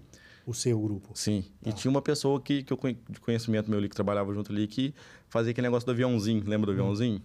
O 0.45 0.53
seu 0.53 0.79
grupo? 0.79 1.11
Sim. 1.13 1.43
Tá. 1.61 1.69
E 1.69 1.73
tinha 1.73 1.89
uma 1.89 2.01
pessoa 2.01 2.41
que, 2.41 2.63
que 2.63 2.73
eu 2.73 2.79
de 3.09 3.19
conhecimento 3.19 3.69
meu 3.69 3.79
ali, 3.79 3.87
que 3.87 3.95
trabalhava 3.95 4.33
junto 4.33 4.51
ali, 4.51 4.67
que 4.67 4.93
fazia 5.29 5.51
aquele 5.51 5.67
negócio 5.67 5.85
do 5.85 5.91
aviãozinho. 5.91 6.43
Lembra 6.45 6.67
do 6.67 6.71
hum. 6.71 6.81
aviãozinho? 6.81 7.21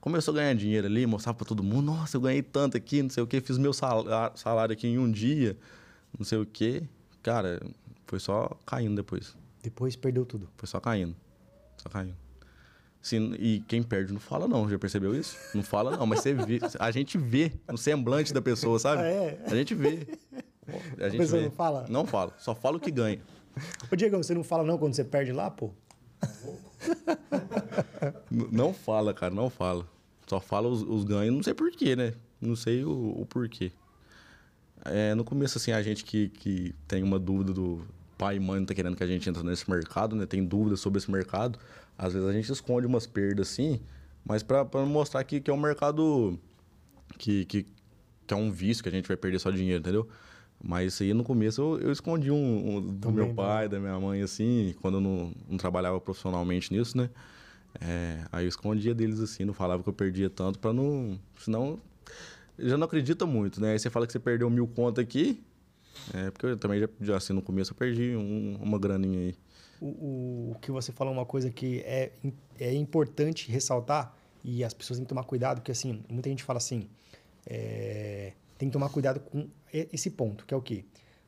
Começou 0.00 0.32
a 0.32 0.36
ganhar 0.36 0.54
dinheiro 0.54 0.86
ali, 0.86 1.06
mostrava 1.06 1.38
para 1.38 1.46
todo 1.46 1.62
mundo: 1.62 1.86
nossa, 1.86 2.16
eu 2.16 2.20
ganhei 2.20 2.42
tanto 2.42 2.76
aqui, 2.76 3.02
não 3.02 3.10
sei 3.10 3.22
o 3.22 3.26
quê, 3.26 3.40
fiz 3.40 3.58
meu 3.58 3.72
salário 3.72 4.72
aqui 4.72 4.86
em 4.86 4.98
um 4.98 5.10
dia, 5.10 5.56
não 6.16 6.24
sei 6.24 6.38
o 6.38 6.46
quê. 6.46 6.82
Cara, 7.22 7.60
foi 8.06 8.18
só 8.18 8.48
caindo 8.64 8.96
depois. 8.96 9.36
Depois 9.62 9.96
perdeu 9.96 10.24
tudo. 10.24 10.48
Foi 10.56 10.68
só 10.68 10.80
caindo. 10.80 11.14
Só 11.76 11.88
caindo. 11.88 12.16
Sim, 13.00 13.34
e 13.38 13.60
quem 13.66 13.82
perde 13.82 14.12
não 14.12 14.20
fala, 14.20 14.48
não. 14.48 14.68
Já 14.68 14.78
percebeu 14.78 15.14
isso? 15.14 15.36
Não 15.54 15.62
fala, 15.62 15.96
não. 15.96 16.06
Mas 16.06 16.20
você 16.20 16.34
vê. 16.34 16.58
A 16.78 16.90
gente 16.90 17.16
vê 17.16 17.52
no 17.68 17.78
semblante 17.78 18.32
da 18.32 18.42
pessoa, 18.42 18.78
sabe? 18.78 19.02
Ah, 19.02 19.06
é. 19.06 19.44
A 19.46 19.54
gente 19.54 19.74
vê. 19.74 20.06
A, 20.98 21.08
gente 21.08 21.24
vê. 21.24 21.42
não 21.42 21.50
fala? 21.50 21.86
Não 21.88 22.06
fala. 22.06 22.34
Só 22.38 22.54
fala 22.54 22.76
o 22.76 22.80
que 22.80 22.90
ganha. 22.90 23.20
Ô, 23.90 23.96
Diego, 23.96 24.16
você 24.16 24.34
não 24.34 24.44
fala 24.44 24.64
não 24.64 24.78
quando 24.78 24.94
você 24.94 25.04
perde 25.04 25.32
lá, 25.32 25.50
pô? 25.50 25.70
não 28.30 28.72
fala, 28.72 29.14
cara. 29.14 29.34
Não 29.34 29.50
fala. 29.50 29.86
Só 30.26 30.40
fala 30.40 30.68
os, 30.68 30.82
os 30.82 31.04
ganhos. 31.04 31.34
Não 31.34 31.42
sei 31.42 31.54
porquê, 31.54 31.96
né? 31.96 32.14
Não 32.40 32.54
sei 32.54 32.84
o, 32.84 33.14
o 33.20 33.26
porquê. 33.26 33.72
É, 34.84 35.14
no 35.14 35.24
começo, 35.24 35.58
assim, 35.58 35.72
a 35.72 35.82
gente 35.82 36.04
que, 36.04 36.28
que 36.28 36.74
tem 36.86 37.02
uma 37.02 37.18
dúvida 37.18 37.52
do, 37.52 37.82
pai 38.18 38.36
e 38.36 38.40
mãe 38.40 38.58
não 38.58 38.66
tá 38.66 38.74
querendo 38.74 38.96
que 38.96 39.04
a 39.04 39.06
gente 39.06 39.30
entre 39.30 39.42
nesse 39.44 39.70
mercado, 39.70 40.16
né? 40.16 40.26
Tem 40.26 40.44
dúvidas 40.44 40.80
sobre 40.80 40.98
esse 40.98 41.10
mercado. 41.10 41.58
Às 41.96 42.12
vezes 42.12 42.28
a 42.28 42.32
gente 42.32 42.50
esconde 42.50 42.86
umas 42.86 43.06
perdas, 43.06 43.48
assim, 43.48 43.80
mas 44.24 44.42
para 44.42 44.64
mostrar 44.84 45.22
que, 45.24 45.40
que 45.40 45.50
é 45.50 45.54
um 45.54 45.60
mercado 45.60 46.38
que, 47.16 47.44
que, 47.44 47.66
que, 48.26 48.34
é 48.34 48.36
um 48.36 48.50
vício, 48.50 48.82
que 48.82 48.88
a 48.88 48.92
gente 48.92 49.06
vai 49.06 49.16
perder 49.16 49.38
só 49.38 49.50
dinheiro, 49.50 49.80
entendeu? 49.80 50.08
Mas 50.62 50.94
isso 50.94 51.02
aí 51.02 51.14
no 51.14 51.22
começo 51.22 51.60
eu, 51.60 51.80
eu 51.80 51.92
escondi 51.92 52.30
um, 52.30 52.76
um 52.76 52.80
do 52.80 53.12
meu 53.12 53.32
pai, 53.32 53.68
da 53.68 53.78
minha 53.78 53.98
mãe, 53.98 54.22
assim, 54.22 54.74
quando 54.80 54.94
eu 54.96 55.00
não, 55.00 55.32
não 55.48 55.56
trabalhava 55.56 56.00
profissionalmente 56.00 56.72
nisso, 56.72 56.96
né? 56.96 57.08
É, 57.80 58.24
aí 58.32 58.44
eu 58.44 58.48
escondia 58.48 58.94
deles 58.94 59.20
assim, 59.20 59.44
não 59.44 59.54
falava 59.54 59.82
que 59.82 59.88
eu 59.88 59.92
perdia 59.92 60.28
tanto 60.28 60.58
para 60.58 60.72
não. 60.72 61.18
Senão. 61.38 61.78
Já 62.58 62.76
não 62.76 62.86
acredita 62.86 63.24
muito, 63.24 63.60
né? 63.60 63.72
Aí 63.72 63.78
você 63.78 63.88
fala 63.88 64.04
que 64.04 64.12
você 64.12 64.18
perdeu 64.18 64.50
mil 64.50 64.66
contas 64.66 65.04
aqui, 65.04 65.40
é, 66.12 66.30
porque 66.30 66.46
eu 66.46 66.56
também 66.56 66.80
já, 66.80 66.88
já 67.00 67.16
assim, 67.16 67.32
no 67.32 67.40
começo 67.40 67.72
eu 67.72 67.76
perdi 67.76 68.16
um, 68.16 68.58
uma 68.60 68.78
graninha 68.80 69.20
aí. 69.20 69.34
O, 69.80 69.86
o, 69.86 70.50
o, 70.52 70.56
que 70.60 70.72
você 70.72 70.90
falou, 70.90 71.12
uma 71.12 71.24
coisa 71.24 71.50
que 71.50 71.80
é, 71.80 72.10
é 72.58 72.74
importante 72.74 73.48
ressaltar, 73.48 74.12
e 74.42 74.64
as 74.64 74.74
pessoas 74.74 74.98
têm 74.98 75.04
que 75.04 75.08
tomar 75.08 75.22
cuidado, 75.22 75.58
porque 75.58 75.70
assim, 75.70 76.02
muita 76.08 76.28
gente 76.28 76.42
fala 76.42 76.56
assim, 76.56 76.88
é, 77.46 78.32
tem 78.58 78.68
que 78.68 78.72
tomar 78.72 78.88
cuidado 78.90 79.20
com 79.20 79.48
esse 79.72 80.10
ponto, 80.10 80.44
que 80.44 80.52
é 80.52 80.56
o 80.56 80.60
quê? 80.60 80.84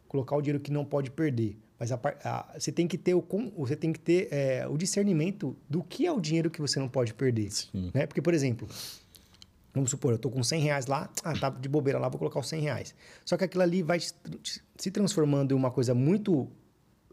Colocar 0.09 0.37
o 0.37 0.43
dinheiro 0.43 0.61
que 0.61 0.73
não 0.73 0.85
pode 0.85 1.11
perder. 1.11 1.57
Mas 1.79 1.93
a, 1.93 2.01
a, 2.25 2.59
você 2.59 2.71
tem 2.71 2.87
que 2.87 2.99
ter, 2.99 3.15
o, 3.15 3.25
você 3.57 3.75
tem 3.75 3.93
que 3.93 4.01
ter 4.01 4.29
é, 4.31 4.69
o 4.69 4.77
discernimento 4.77 5.57
do 5.69 5.83
que 5.83 6.07
é 6.07 6.13
o 6.13 6.21
dinheiro 6.21 6.51
que 6.51 6.61
você 6.61 6.79
não 6.79 6.89
pode 6.89 7.15
perder. 7.15 7.51
Sim. 7.51 7.91
Né? 7.95 8.07
Porque, 8.07 8.21
por 8.21 8.35
exemplo, 8.35 8.69
Vamos 9.73 9.91
supor, 9.91 10.11
eu 10.11 10.17
estou 10.17 10.31
com 10.31 10.43
100 10.43 10.63
reais 10.63 10.87
lá, 10.87 11.09
ah, 11.23 11.33
tá 11.39 11.49
de 11.49 11.69
bobeira 11.69 11.99
lá, 11.99 12.09
vou 12.09 12.19
colocar 12.19 12.41
os 12.41 12.49
100 12.49 12.61
reais. 12.61 12.95
Só 13.25 13.37
que 13.37 13.45
aquilo 13.45 13.63
ali 13.63 13.83
vai 13.83 14.01
se 14.01 14.91
transformando 14.91 15.53
em 15.53 15.57
uma 15.57 15.71
coisa 15.71 15.95
muito. 15.95 16.49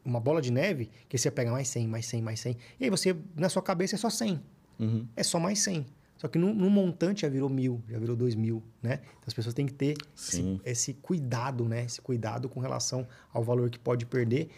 Uma 0.03 0.21
bola 0.21 0.41
de 0.41 0.51
neve, 0.51 0.89
que 1.09 1.17
você 1.17 1.29
pega 1.29 1.51
mais 1.51 1.67
100, 1.67 1.87
mais 1.87 2.05
100, 2.05 2.21
mais 2.21 2.39
100. 2.39 2.57
E 2.79 2.85
aí 2.85 2.89
você, 2.89 3.13
na 3.35 3.49
sua 3.49 3.61
cabeça, 3.61 3.95
é 3.95 3.97
só 3.97 4.09
100. 4.09 4.41
Uhum. 4.79 5.05
É 5.17 5.21
só 5.21 5.37
mais 5.37 5.59
100. 5.59 5.85
Só 6.17 6.27
que 6.27 6.37
no, 6.37 6.53
no, 6.53 6.69
montante 6.69 7.21
já 7.21 7.29
virou 7.29 7.49
mil, 7.49 7.81
já 7.87 7.99
virou 7.99 8.15
dois 8.15 8.35
mil, 8.35 8.63
né? 8.81 8.99
Então 9.03 9.25
as 9.27 9.33
pessoas 9.33 9.53
têm 9.53 9.65
que 9.65 9.73
ter 9.73 9.95
esse, 10.15 10.59
esse, 10.65 10.93
cuidado, 10.95 11.65
né? 11.65 11.85
Esse 11.85 12.01
cuidado 12.01 12.49
com 12.49 12.59
relação 12.59 13.07
ao 13.31 13.43
valor 13.43 13.69
que 13.69 13.77
pode 13.77 14.05
perder. 14.05 14.49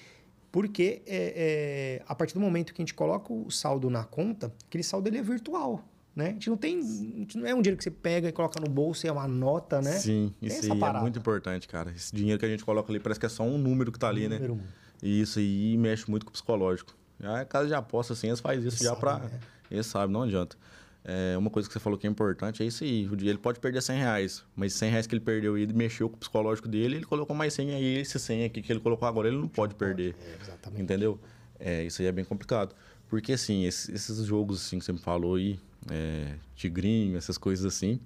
Porque 0.52 1.02
é, 1.06 2.00
é, 2.00 2.04
a 2.08 2.16
partir 2.16 2.34
do 2.34 2.40
momento 2.40 2.74
que 2.74 2.82
a 2.82 2.84
gente 2.84 2.94
coloca 2.94 3.32
o 3.32 3.52
saldo 3.52 3.90
na 3.90 4.04
conta, 4.04 4.52
aquele 4.68 4.84
saldo 4.84 5.08
ele 5.08 5.18
é 5.18 5.22
virtual. 5.22 5.84
Né? 6.16 6.30
A 6.30 6.32
gente 6.34 6.50
não 6.50 6.58
tem. 6.58 6.82
Gente 6.82 7.38
não 7.38 7.46
é 7.46 7.54
um 7.54 7.62
dinheiro 7.62 7.78
que 7.78 7.84
você 7.84 7.92
pega 7.92 8.28
e 8.28 8.32
coloca 8.32 8.60
no 8.60 8.68
bolso 8.68 9.06
e 9.06 9.10
é 9.10 9.12
uma 9.12 9.28
nota, 9.28 9.82
né? 9.82 9.92
Sim, 9.92 10.34
tem 10.40 10.50
isso 10.50 10.74
aí 10.74 10.82
é 10.82 11.00
muito 11.00 11.20
importante, 11.20 11.68
cara. 11.68 11.92
Esse 11.92 12.14
dinheiro 12.14 12.40
que 12.40 12.46
a 12.46 12.50
gente 12.50 12.66
coloca 12.66 12.92
ali 12.92 13.00
parece 13.00 13.20
que 13.20 13.26
é 13.26 13.30
só 13.30 13.44
um 13.44 13.58
número 13.58 13.92
que 13.92 14.00
tá 14.00 14.10
ali, 14.10 14.26
um 14.26 14.30
né? 14.30 14.40
Número. 14.40 14.60
E 15.02 15.22
isso 15.22 15.40
aí 15.40 15.78
mexe 15.78 16.10
muito 16.10 16.26
com 16.26 16.30
o 16.30 16.34
psicológico. 16.34 16.94
Já 17.20 17.40
é 17.40 17.46
casa 17.46 17.68
de 17.68 17.74
aposta, 17.74 18.14
assim, 18.14 18.28
eles 18.28 18.40
fazem 18.40 18.60
isso 18.60 18.68
eles 18.68 18.80
já 18.80 18.96
para 18.96 19.20
pra. 19.20 19.30
Né? 19.30 19.40
Eles 19.70 19.86
sabem, 19.86 20.12
não 20.12 20.24
adianta. 20.24 20.58
É, 21.12 21.36
uma 21.36 21.50
coisa 21.50 21.68
que 21.68 21.74
você 21.74 21.80
falou 21.80 21.98
que 21.98 22.06
é 22.06 22.10
importante 22.10 22.62
é 22.62 22.68
isso 22.68 22.84
aí. 22.84 23.08
O 23.08 23.16
dia 23.16 23.32
ele 23.32 23.40
pode 23.40 23.60
perder 23.60 23.82
100 23.82 23.98
reais, 23.98 24.46
mas 24.56 24.74
100 24.74 24.92
reais 24.92 25.08
que 25.08 25.16
ele 25.16 25.22
perdeu 25.22 25.58
e 25.58 25.66
mexeu 25.66 26.08
com 26.08 26.16
o 26.16 26.20
psicológico 26.20 26.68
dele, 26.68 26.98
ele 26.98 27.06
colocou 27.06 27.36
mais 27.36 27.52
100 27.54 27.74
aí, 27.74 27.98
esse 27.98 28.20
100 28.20 28.46
aqui 28.46 28.62
que 28.62 28.72
ele 28.72 28.80
colocou 28.80 29.08
agora, 29.08 29.28
ele 29.28 29.38
não 29.38 29.48
pode 29.48 29.74
perder. 29.74 30.16
É, 30.22 30.44
exatamente. 30.44 30.84
Entendeu? 30.84 31.20
É, 31.60 31.84
isso 31.84 32.00
aí 32.04 32.08
é 32.08 32.12
bem 32.12 32.24
complicado. 32.24 32.76
Porque, 33.08 33.34
assim, 33.34 33.66
esses, 33.66 33.90
esses 33.90 34.24
jogos 34.24 34.62
assim, 34.62 34.78
que 34.78 34.86
você 34.86 34.94
me 34.94 35.00
falou 35.00 35.34
aí, 35.34 35.60
é, 35.90 36.36
tigrinho, 36.56 37.18
essas 37.18 37.40
coisas 37.40 37.66
assim. 37.66 38.00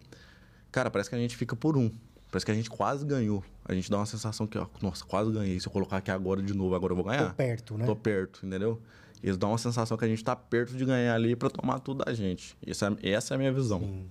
Cara, 0.72 0.89
parece 0.89 1.10
que 1.10 1.16
a 1.18 1.20
gente 1.20 1.36
fica 1.36 1.58
por 1.58 1.76
um. 1.76 1.91
Parece 2.32 2.45
que 2.45 2.51
a 2.54 2.56
gente 2.56 2.70
quase 2.70 3.06
ganhou. 3.06 3.43
A 3.66 3.74
gente 3.74 3.91
dá 3.91 3.97
uma 3.97 4.06
sensação 4.06 4.47
que, 4.47 4.58
ó, 4.58 4.66
nossa, 4.82 5.04
quase 5.04 5.30
ganhei. 5.30 5.60
Se 5.60 5.68
eu 5.68 5.74
colocar 5.74 5.97
aqui 5.97 6.10
agora 6.10 6.41
de 6.41 6.54
novo, 6.54 6.74
agora 6.74 6.93
eu 6.93 6.95
vou 6.95 7.04
ganhar. 7.04 7.28
Tô 7.32 7.36
perto, 7.36 7.78
né? 7.78 7.86
Tô 7.86 7.95
perto, 7.97 8.45
entendeu? 8.45 8.82
Eles 9.24 9.38
dão 9.38 9.52
uma 9.52 9.58
sensação 9.58 9.96
que 9.96 10.04
a 10.04 10.08
gente 10.08 10.22
tá 10.24 10.36
perto 10.36 10.76
de 10.76 10.84
ganhar 10.84 11.16
ali 11.16 11.34
para 11.34 11.50
tomar 11.50 11.80
tudo 11.80 12.04
da 12.04 12.14
gente. 12.14 12.58
Essa, 12.68 12.96
é, 13.02 13.12
essa 13.12 13.34
é 13.34 13.36
a 13.36 13.38
minha 13.38 13.54
visão. 13.54 13.80
Sim. 13.80 14.06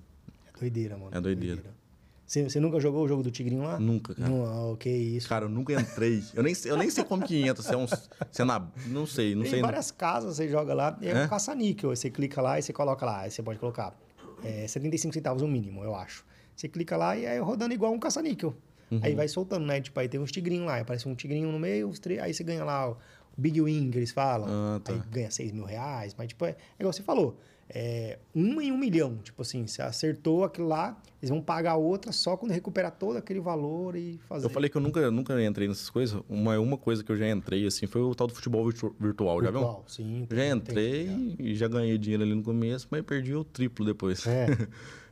É 0.47 0.59
doideira, 0.59 0.97
mano. 0.97 1.11
É 1.13 1.21
doideira. 1.21 1.57
doideira. 1.57 1.83
Você, 2.27 2.45
você 2.45 2.59
nunca 2.59 2.81
jogou 2.81 3.05
o 3.05 3.09
jogo 3.09 3.23
do 3.23 3.31
Tigrinho 3.31 3.63
lá? 3.63 3.79
Nunca, 3.79 4.15
cara. 4.15 4.31
Não, 4.31 4.73
ok, 4.73 4.91
isso. 4.91 5.29
Cara, 5.29 5.45
eu 5.45 5.51
nunca 5.51 5.75
entrei. 5.75 6.25
eu, 6.33 6.43
nem, 6.43 6.55
eu 6.65 6.79
nem 6.79 6.89
sei 6.89 7.05
como 7.05 7.27
que 7.27 7.43
entra. 7.43 7.63
Se 7.63 7.75
é, 7.75 7.77
um, 7.77 7.87
se 7.87 8.41
é 8.41 8.45
na. 8.45 8.67
Não 8.87 9.05
sei, 9.05 9.35
não 9.35 9.43
Tem 9.43 9.51
sei. 9.51 9.61
Várias 9.61 9.91
casas, 9.91 10.37
você 10.37 10.49
joga 10.49 10.73
lá. 10.73 10.99
É, 11.03 11.11
é? 11.11 11.25
um 11.25 11.29
caça-níquel. 11.29 11.95
Você 11.95 12.09
clica 12.09 12.41
lá 12.41 12.59
e 12.59 12.63
você 12.63 12.73
coloca 12.73 13.05
lá. 13.05 13.21
Aí 13.21 13.31
você 13.31 13.43
pode 13.43 13.59
colocar 13.59 13.95
é, 14.43 14.67
75 14.67 15.13
centavos 15.13 15.43
no 15.43 15.49
mínimo, 15.49 15.85
eu 15.85 15.95
acho. 15.95 16.25
Você 16.57 16.69
clica 16.69 16.97
lá 16.97 17.15
e 17.19 17.27
é 17.27 17.39
rodando 17.39 17.75
igual 17.75 17.93
um 17.93 17.99
caça-níquel. 17.99 18.55
Uhum. 18.91 19.01
Aí 19.03 19.15
vai 19.15 19.29
soltando, 19.29 19.67
né? 19.67 19.83
Tipo, 19.83 20.01
aí 20.01 20.09
tem 20.09 20.19
uns 20.19 20.33
tigrinhos 20.33 20.67
lá. 20.67 20.81
Aparece 20.81 21.07
um 21.07 21.15
tigrinho 21.15 21.53
no 21.53 21.59
meio, 21.59 21.93
aí 22.23 22.33
você 22.33 22.43
ganha 22.43 22.65
lá 22.65 22.97
big 23.37 23.61
win 23.61 23.91
que 23.91 23.99
eles 23.99 24.11
falam. 24.13 24.47
Ah, 24.49 24.81
tá. 24.83 24.93
Aí 24.93 25.01
ganha 25.11 25.31
6 25.31 25.53
mil 25.53 25.65
reais. 25.65 26.15
Mas, 26.17 26.29
tipo, 26.29 26.45
é, 26.45 26.51
é 26.51 26.57
igual 26.81 26.93
você 26.93 27.03
falou. 27.03 27.39
É 27.75 28.19
um 28.35 28.61
em 28.61 28.71
um 28.71 28.77
milhão. 28.77 29.17
Tipo 29.23 29.41
assim, 29.41 29.67
você 29.67 29.81
acertou 29.81 30.45
aquilo 30.45 30.69
lá, 30.69 31.01
eles 31.23 31.31
vão 31.31 31.41
pagar 31.41 31.77
outra 31.77 32.13
só 32.13 32.37
quando 32.37 32.51
recuperar 32.53 32.91
todo 32.93 33.17
aquele 33.17 33.41
valor 33.41 33.97
e 33.97 34.19
fazer. 34.29 34.45
Eu 34.45 34.51
falei 34.51 34.69
que 34.69 34.77
eu 34.77 34.81
nunca, 34.81 35.11
nunca 35.11 35.43
entrei 35.43 35.69
nessas 35.69 35.89
coisas. 35.89 36.21
Uma, 36.29 36.59
uma 36.59 36.77
coisa 36.77 37.03
que 37.03 37.11
eu 37.11 37.17
já 37.17 37.31
entrei, 37.31 37.67
assim, 37.67 37.87
foi 37.87 38.03
o 38.03 38.15
tal 38.15 38.27
do 38.27 38.35
futebol 38.35 38.63
virtu- 38.67 38.95
virtual, 39.01 39.43
já 39.43 39.51
viu? 39.51 39.61
Virtual, 39.61 39.85
Sim. 39.87 40.27
Já 40.31 40.47
entrei 40.55 41.07
tem- 41.07 41.37
e 41.39 41.55
já 41.55 41.67
ganhei 41.67 41.97
dinheiro 41.97 42.25
ali 42.25 42.35
no 42.35 42.43
começo, 42.43 42.87
mas 42.91 43.01
perdi 43.03 43.35
o 43.35 43.43
triplo 43.43 43.87
depois. 43.87 44.27
É. 44.27 44.47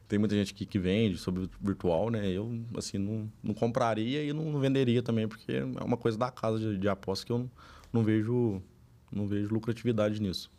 Tem 0.06 0.18
muita 0.18 0.34
gente 0.34 0.52
que, 0.52 0.66
que 0.66 0.76
vende 0.76 1.16
sobre 1.18 1.44
o 1.44 1.50
virtual, 1.62 2.10
né? 2.10 2.28
Eu, 2.28 2.60
assim, 2.76 2.98
não, 2.98 3.30
não 3.40 3.54
compraria 3.54 4.24
e 4.24 4.32
não, 4.32 4.50
não 4.50 4.58
venderia 4.60 5.02
também, 5.04 5.28
porque 5.28 5.52
é 5.52 5.64
uma 5.64 5.96
coisa 5.96 6.18
da 6.18 6.32
casa 6.32 6.58
de, 6.58 6.76
de 6.76 6.88
aposta 6.88 7.24
que 7.24 7.30
eu 7.30 7.38
não, 7.38 7.50
não 7.92 8.02
vejo 8.02 8.62
não 9.10 9.26
vejo 9.26 9.52
lucratividade 9.52 10.20
nisso. 10.20 10.50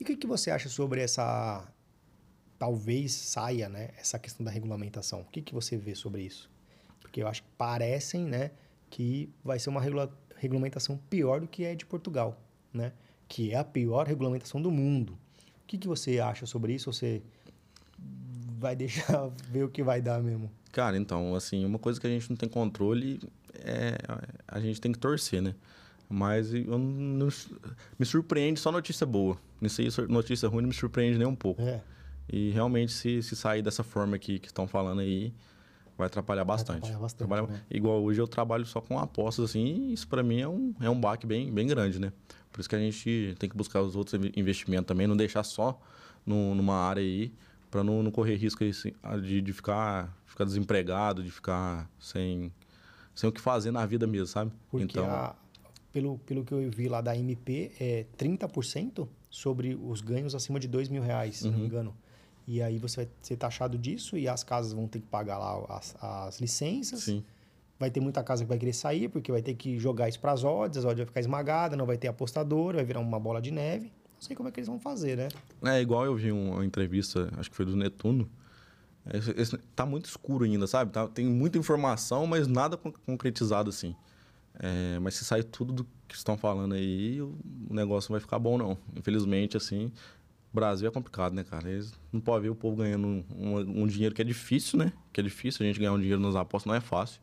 E 0.00 0.02
o 0.02 0.06
que, 0.06 0.16
que 0.16 0.26
você 0.26 0.50
acha 0.50 0.68
sobre 0.68 1.00
essa. 1.00 1.66
Talvez 2.58 3.12
saia, 3.12 3.68
né? 3.68 3.90
Essa 3.98 4.18
questão 4.18 4.44
da 4.44 4.50
regulamentação. 4.50 5.20
O 5.20 5.24
que, 5.24 5.42
que 5.42 5.52
você 5.52 5.76
vê 5.76 5.94
sobre 5.94 6.22
isso? 6.22 6.48
Porque 7.00 7.22
eu 7.22 7.28
acho 7.28 7.42
que 7.42 7.48
parecem, 7.58 8.24
né? 8.24 8.52
Que 8.88 9.28
vai 9.44 9.58
ser 9.58 9.68
uma 9.70 9.80
regula- 9.80 10.16
regulamentação 10.36 10.96
pior 11.10 11.40
do 11.40 11.48
que 11.48 11.64
é 11.64 11.74
de 11.74 11.84
Portugal, 11.84 12.40
né? 12.72 12.92
Que 13.28 13.52
é 13.52 13.56
a 13.58 13.64
pior 13.64 14.06
regulamentação 14.06 14.62
do 14.62 14.70
mundo. 14.70 15.12
O 15.12 15.66
que, 15.66 15.76
que 15.76 15.88
você 15.88 16.20
acha 16.20 16.46
sobre 16.46 16.72
isso? 16.74 16.92
Você 16.92 17.20
vai 18.58 18.76
deixar 18.76 19.28
ver 19.50 19.64
o 19.64 19.68
que 19.68 19.82
vai 19.82 20.00
dar 20.00 20.22
mesmo? 20.22 20.50
Cara, 20.70 20.96
então, 20.96 21.34
assim, 21.34 21.64
uma 21.64 21.78
coisa 21.78 22.00
que 22.00 22.06
a 22.06 22.10
gente 22.10 22.30
não 22.30 22.36
tem 22.36 22.48
controle 22.48 23.20
é 23.54 23.98
a 24.46 24.60
gente 24.60 24.80
tem 24.80 24.92
que 24.92 24.98
torcer, 24.98 25.42
né? 25.42 25.54
Mas 26.14 26.52
eu 26.52 26.76
não, 26.78 27.28
me 27.98 28.04
surpreende 28.04 28.60
só 28.60 28.70
notícia 28.70 29.06
boa. 29.06 29.38
Nisso 29.60 29.80
aí, 29.80 29.88
notícia 30.08 30.46
ruim 30.46 30.60
não 30.60 30.68
me 30.68 30.74
surpreende 30.74 31.16
nem 31.16 31.26
um 31.26 31.34
pouco. 31.34 31.62
É. 31.62 31.80
E 32.30 32.50
realmente, 32.50 32.92
se, 32.92 33.22
se 33.22 33.34
sair 33.34 33.62
dessa 33.62 33.82
forma 33.82 34.18
que 34.18 34.38
que 34.38 34.46
estão 34.48 34.66
falando 34.68 35.00
aí, 35.00 35.32
vai 35.96 36.06
atrapalhar 36.08 36.44
bastante. 36.44 36.76
atrapalhar 36.78 36.98
bastante, 37.00 37.28
Trabalha- 37.28 37.46
né? 37.46 37.62
Igual 37.70 38.02
hoje 38.02 38.20
eu 38.20 38.28
trabalho 38.28 38.66
só 38.66 38.80
com 38.80 38.98
apostas, 38.98 39.46
assim, 39.46 39.64
e 39.64 39.92
isso 39.94 40.06
para 40.06 40.22
mim 40.22 40.40
é 40.40 40.46
um, 40.48 40.74
é 40.80 40.90
um 40.90 41.00
baque 41.00 41.26
bem, 41.26 41.50
bem 41.50 41.66
grande, 41.66 41.98
né? 41.98 42.12
Por 42.52 42.60
isso 42.60 42.68
que 42.68 42.76
a 42.76 42.78
gente 42.78 43.34
tem 43.38 43.48
que 43.48 43.56
buscar 43.56 43.80
os 43.80 43.96
outros 43.96 44.12
inve- 44.14 44.32
investimentos 44.36 44.86
também, 44.86 45.06
não 45.06 45.16
deixar 45.16 45.42
só 45.44 45.80
no- 46.26 46.54
numa 46.54 46.76
área 46.76 47.00
aí, 47.02 47.32
para 47.70 47.82
não, 47.82 48.02
não 48.02 48.10
correr 48.10 48.34
risco 48.36 48.62
de, 49.22 49.40
de 49.40 49.52
ficar, 49.54 50.14
ficar 50.26 50.44
desempregado, 50.44 51.22
de 51.22 51.30
ficar 51.30 51.88
sem, 51.98 52.52
sem 53.14 53.30
o 53.30 53.32
que 53.32 53.40
fazer 53.40 53.70
na 53.70 53.86
vida 53.86 54.06
mesmo, 54.06 54.26
sabe? 54.26 54.52
Porque 54.70 54.84
então, 54.84 55.06
a- 55.10 55.34
pelo, 55.92 56.18
pelo 56.18 56.44
que 56.44 56.52
eu 56.52 56.70
vi 56.70 56.88
lá 56.88 57.00
da 57.00 57.16
MP, 57.16 57.72
é 57.78 58.06
30% 58.18 59.06
sobre 59.30 59.74
os 59.80 60.00
ganhos 60.00 60.34
acima 60.34 60.58
de 60.58 60.66
2 60.68 60.88
mil 60.88 61.02
reais, 61.02 61.38
se 61.38 61.44
não 61.46 61.52
Uhum. 61.54 61.58
me 61.60 61.66
engano. 61.66 61.94
E 62.46 62.60
aí 62.60 62.78
você 62.78 62.96
vai 63.04 63.08
ser 63.22 63.36
taxado 63.36 63.78
disso 63.78 64.16
e 64.16 64.26
as 64.26 64.42
casas 64.42 64.72
vão 64.72 64.88
ter 64.88 65.00
que 65.00 65.06
pagar 65.06 65.38
lá 65.38 65.64
as, 65.76 65.94
as 66.02 66.40
licenças. 66.40 67.00
sim. 67.04 67.22
Vai 67.78 67.90
ter 67.90 68.00
muita 68.00 68.22
casa 68.22 68.44
que 68.44 68.48
vai 68.48 68.58
querer 68.58 68.72
sair, 68.72 69.08
porque 69.08 69.32
vai 69.32 69.42
ter 69.42 69.54
que 69.54 69.76
jogar 69.78 70.08
isso 70.08 70.20
para 70.20 70.30
as 70.32 70.44
odds, 70.44 70.78
as 70.78 70.84
odds 70.84 70.98
vai 70.98 71.06
ficar 71.06 71.20
esmagada, 71.20 71.76
não 71.76 71.84
vai 71.86 71.96
ter 71.98 72.06
apostador, 72.08 72.74
vai 72.76 72.84
virar 72.84 73.00
uma 73.00 73.18
bola 73.18 73.40
de 73.42 73.50
neve. 73.50 73.86
Não 74.14 74.20
sei 74.20 74.36
como 74.36 74.48
é 74.48 74.52
que 74.52 74.60
eles 74.60 74.68
vão 74.68 74.78
fazer, 74.78 75.16
né? 75.16 75.28
É 75.64 75.80
igual 75.80 76.04
eu 76.04 76.14
vi 76.14 76.30
uma 76.30 76.64
entrevista, 76.64 77.28
acho 77.36 77.50
que 77.50 77.56
foi 77.56 77.64
do 77.66 77.74
Netuno. 77.76 78.28
Esse- 79.12 79.32
esse- 79.32 79.58
tá 79.74 79.84
muito 79.84 80.04
escuro 80.06 80.44
ainda, 80.44 80.64
sabe? 80.68 80.92
Tá- 80.92 81.08
tem 81.08 81.26
muita 81.26 81.58
informação, 81.58 82.24
mas 82.24 82.46
nada 82.46 82.76
con- 82.76 82.92
concretizado 83.04 83.68
assim. 83.70 83.96
É, 84.58 84.98
mas 84.98 85.14
se 85.14 85.24
sair 85.24 85.44
tudo 85.44 85.72
do 85.72 85.84
que 86.06 86.14
estão 86.14 86.36
falando 86.36 86.74
aí, 86.74 87.20
o 87.22 87.34
negócio 87.70 88.10
não 88.10 88.14
vai 88.14 88.20
ficar 88.20 88.38
bom, 88.38 88.58
não. 88.58 88.76
Infelizmente, 88.94 89.56
assim, 89.56 89.90
Brasil 90.52 90.86
é 90.88 90.90
complicado, 90.90 91.32
né, 91.34 91.42
cara? 91.42 91.70
Eles 91.70 91.92
não 92.12 92.20
podem 92.20 92.42
ver 92.42 92.50
o 92.50 92.54
povo 92.54 92.76
ganhando 92.76 93.06
um, 93.06 93.24
um- 93.34 93.82
um 93.82 93.86
dinheiro 93.86 94.14
que 94.14 94.20
é 94.20 94.24
difícil, 94.24 94.78
né? 94.78 94.92
Que 95.12 95.20
é 95.20 95.24
difícil 95.24 95.64
a 95.64 95.66
gente 95.66 95.78
ganhar 95.78 95.92
um 95.92 95.98
dinheiro 95.98 96.20
nas 96.20 96.36
apostas, 96.36 96.68
não 96.68 96.74
é 96.74 96.80
fácil. 96.80 97.20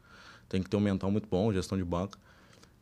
Tem 0.47 0.61
que 0.63 0.69
ter 0.69 0.77
um 0.77 0.81
mental 0.81 1.11
muito 1.11 1.27
bom, 1.29 1.53
gestão 1.53 1.77
de 1.77 1.83
banca. 1.83 2.17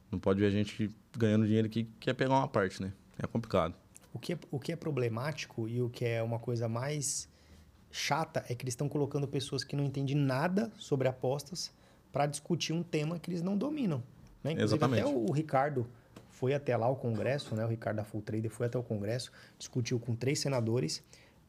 Não 0.09 0.17
pode 0.17 0.39
ver 0.39 0.45
a 0.47 0.49
gente 0.51 0.89
ganhando 1.17 1.45
dinheiro 1.45 1.67
que 1.67 1.83
quer 1.99 2.13
pegar 2.13 2.35
uma 2.35 2.47
parte, 2.47 2.81
né? 2.81 2.93
É 3.19 3.27
complicado. 3.27 3.75
O 4.13 4.19
que, 4.19 4.33
é, 4.33 4.39
o 4.49 4.57
que 4.57 4.71
é 4.71 4.75
problemático 4.77 5.67
e 5.67 5.81
o 5.81 5.89
que 5.89 6.05
é 6.05 6.23
uma 6.23 6.39
coisa 6.39 6.69
mais 6.69 7.27
chata 7.91 8.43
é 8.47 8.55
que 8.55 8.63
eles 8.63 8.71
estão 8.71 8.87
colocando 8.87 9.27
pessoas 9.27 9.63
que 9.65 9.75
não 9.75 9.83
entendem 9.83 10.15
nada 10.15 10.71
sobre 10.77 11.07
apostas 11.09 11.71
para 12.11 12.25
discutir 12.25 12.71
um 12.71 12.81
tema 12.83 13.19
que 13.19 13.29
eles 13.29 13.41
não 13.41 13.57
dominam. 13.57 14.01
Né? 14.55 14.63
Exatamente. 14.63 15.01
até 15.01 15.11
o, 15.11 15.31
Ricardo 15.31 15.87
foi 16.29 16.53
até 16.53 16.75
lá 16.77 16.87
o 16.87 16.95
Congresso, 16.95 17.55
né? 17.55 17.65
o 17.65 17.67
Ricardo 17.67 17.97
da 17.97 18.03
Full 18.03 18.21
Trader 18.21 18.51
foi 18.51 18.67
até 18.67 18.77
o 18.77 18.83
Congresso, 18.83 19.31
discutiu 19.57 19.99
com 19.99 20.15
três 20.15 20.39
senadores, 20.39 21.03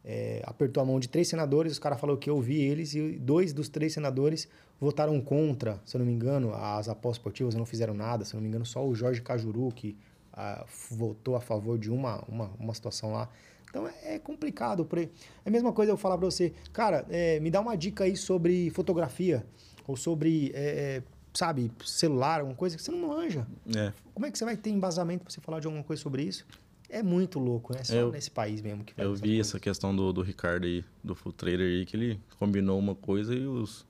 é, 0.04 0.42
apertou 0.44 0.82
a 0.82 0.86
mão 0.86 0.98
de 0.98 1.08
três 1.08 1.28
senadores, 1.28 1.72
os 1.72 1.78
caras 1.78 2.00
falaram 2.00 2.18
que 2.18 2.30
eu 2.30 2.36
ouvi 2.36 2.60
eles 2.60 2.94
e 2.94 3.18
dois 3.18 3.52
dos 3.52 3.68
três 3.68 3.92
senadores 3.92 4.48
votaram 4.80 5.20
contra, 5.20 5.80
se 5.84 5.96
eu 5.96 5.98
não 5.98 6.06
me 6.06 6.12
engano, 6.12 6.54
as 6.54 6.88
apostas 6.88 7.18
esportivas 7.18 7.54
não 7.54 7.66
fizeram 7.66 7.94
nada, 7.94 8.24
se 8.24 8.34
eu 8.34 8.38
não 8.38 8.42
me 8.42 8.48
engano, 8.48 8.64
só 8.64 8.86
o 8.86 8.94
Jorge 8.94 9.20
Cajuru 9.20 9.70
que 9.72 9.96
ah, 10.32 10.64
votou 10.90 11.34
a 11.34 11.40
favor 11.40 11.76
de 11.76 11.90
uma, 11.90 12.22
uma, 12.28 12.50
uma 12.58 12.72
situação 12.72 13.12
lá. 13.12 13.28
Então 13.68 13.86
é, 13.86 14.14
é 14.14 14.18
complicado. 14.18 14.88
aí. 14.92 15.10
É 15.44 15.48
a 15.48 15.50
mesma 15.50 15.72
coisa 15.72 15.92
eu 15.92 15.96
falar 15.96 16.16
pra 16.16 16.26
você, 16.26 16.52
cara, 16.72 17.04
é, 17.10 17.40
me 17.40 17.50
dá 17.50 17.60
uma 17.60 17.76
dica 17.76 18.04
aí 18.04 18.16
sobre 18.16 18.70
fotografia 18.70 19.44
ou 19.86 19.96
sobre, 19.96 20.52
é, 20.54 20.60
é, 20.60 21.02
sabe, 21.38 21.70
celular, 21.84 22.40
alguma 22.40 22.56
coisa 22.56 22.76
que 22.76 22.82
você 22.82 22.90
não 22.90 23.08
manja. 23.08 23.46
É. 23.76 23.92
Como 24.12 24.26
é 24.26 24.30
que 24.30 24.36
você 24.38 24.44
vai 24.44 24.56
ter 24.56 24.70
embasamento 24.70 25.22
pra 25.24 25.32
você 25.32 25.40
falar 25.40 25.60
de 25.60 25.66
alguma 25.66 25.84
coisa 25.84 26.02
sobre 26.02 26.22
isso? 26.22 26.44
É 26.90 27.02
muito 27.02 27.38
louco, 27.38 27.72
né? 27.74 27.84
Só 27.84 27.94
Eu- 27.94 28.10
nesse 28.12 28.30
país 28.30 28.60
mesmo 28.60 28.82
que 28.82 28.92
Eu 28.96 29.14
vi 29.14 29.38
essa 29.38 29.60
questão 29.60 29.94
do, 29.94 30.12
do 30.12 30.22
Ricardo 30.22 30.64
aí, 30.66 30.84
do 31.04 31.14
Full 31.14 31.32
Trader 31.32 31.60
aí, 31.66 31.86
que 31.86 31.96
ele 31.96 32.20
combinou 32.38 32.78
uma 32.78 32.94
coisa 32.94 33.34
e 33.34 33.46
os, 33.46 33.86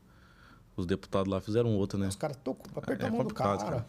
os 0.76 0.84
deputados 0.84 1.32
lá 1.32 1.40
fizeram 1.40 1.74
outra, 1.76 1.98
né? 1.98 2.08
Os 2.08 2.16
caras 2.16 2.36
tocam, 2.42 2.66
apertou 2.76 3.06
É 3.06 3.08
a 3.08 3.12
mão 3.12 3.18
do 3.20 3.24
complicado, 3.28 3.58
cara. 3.60 3.70
cara. 3.70 3.86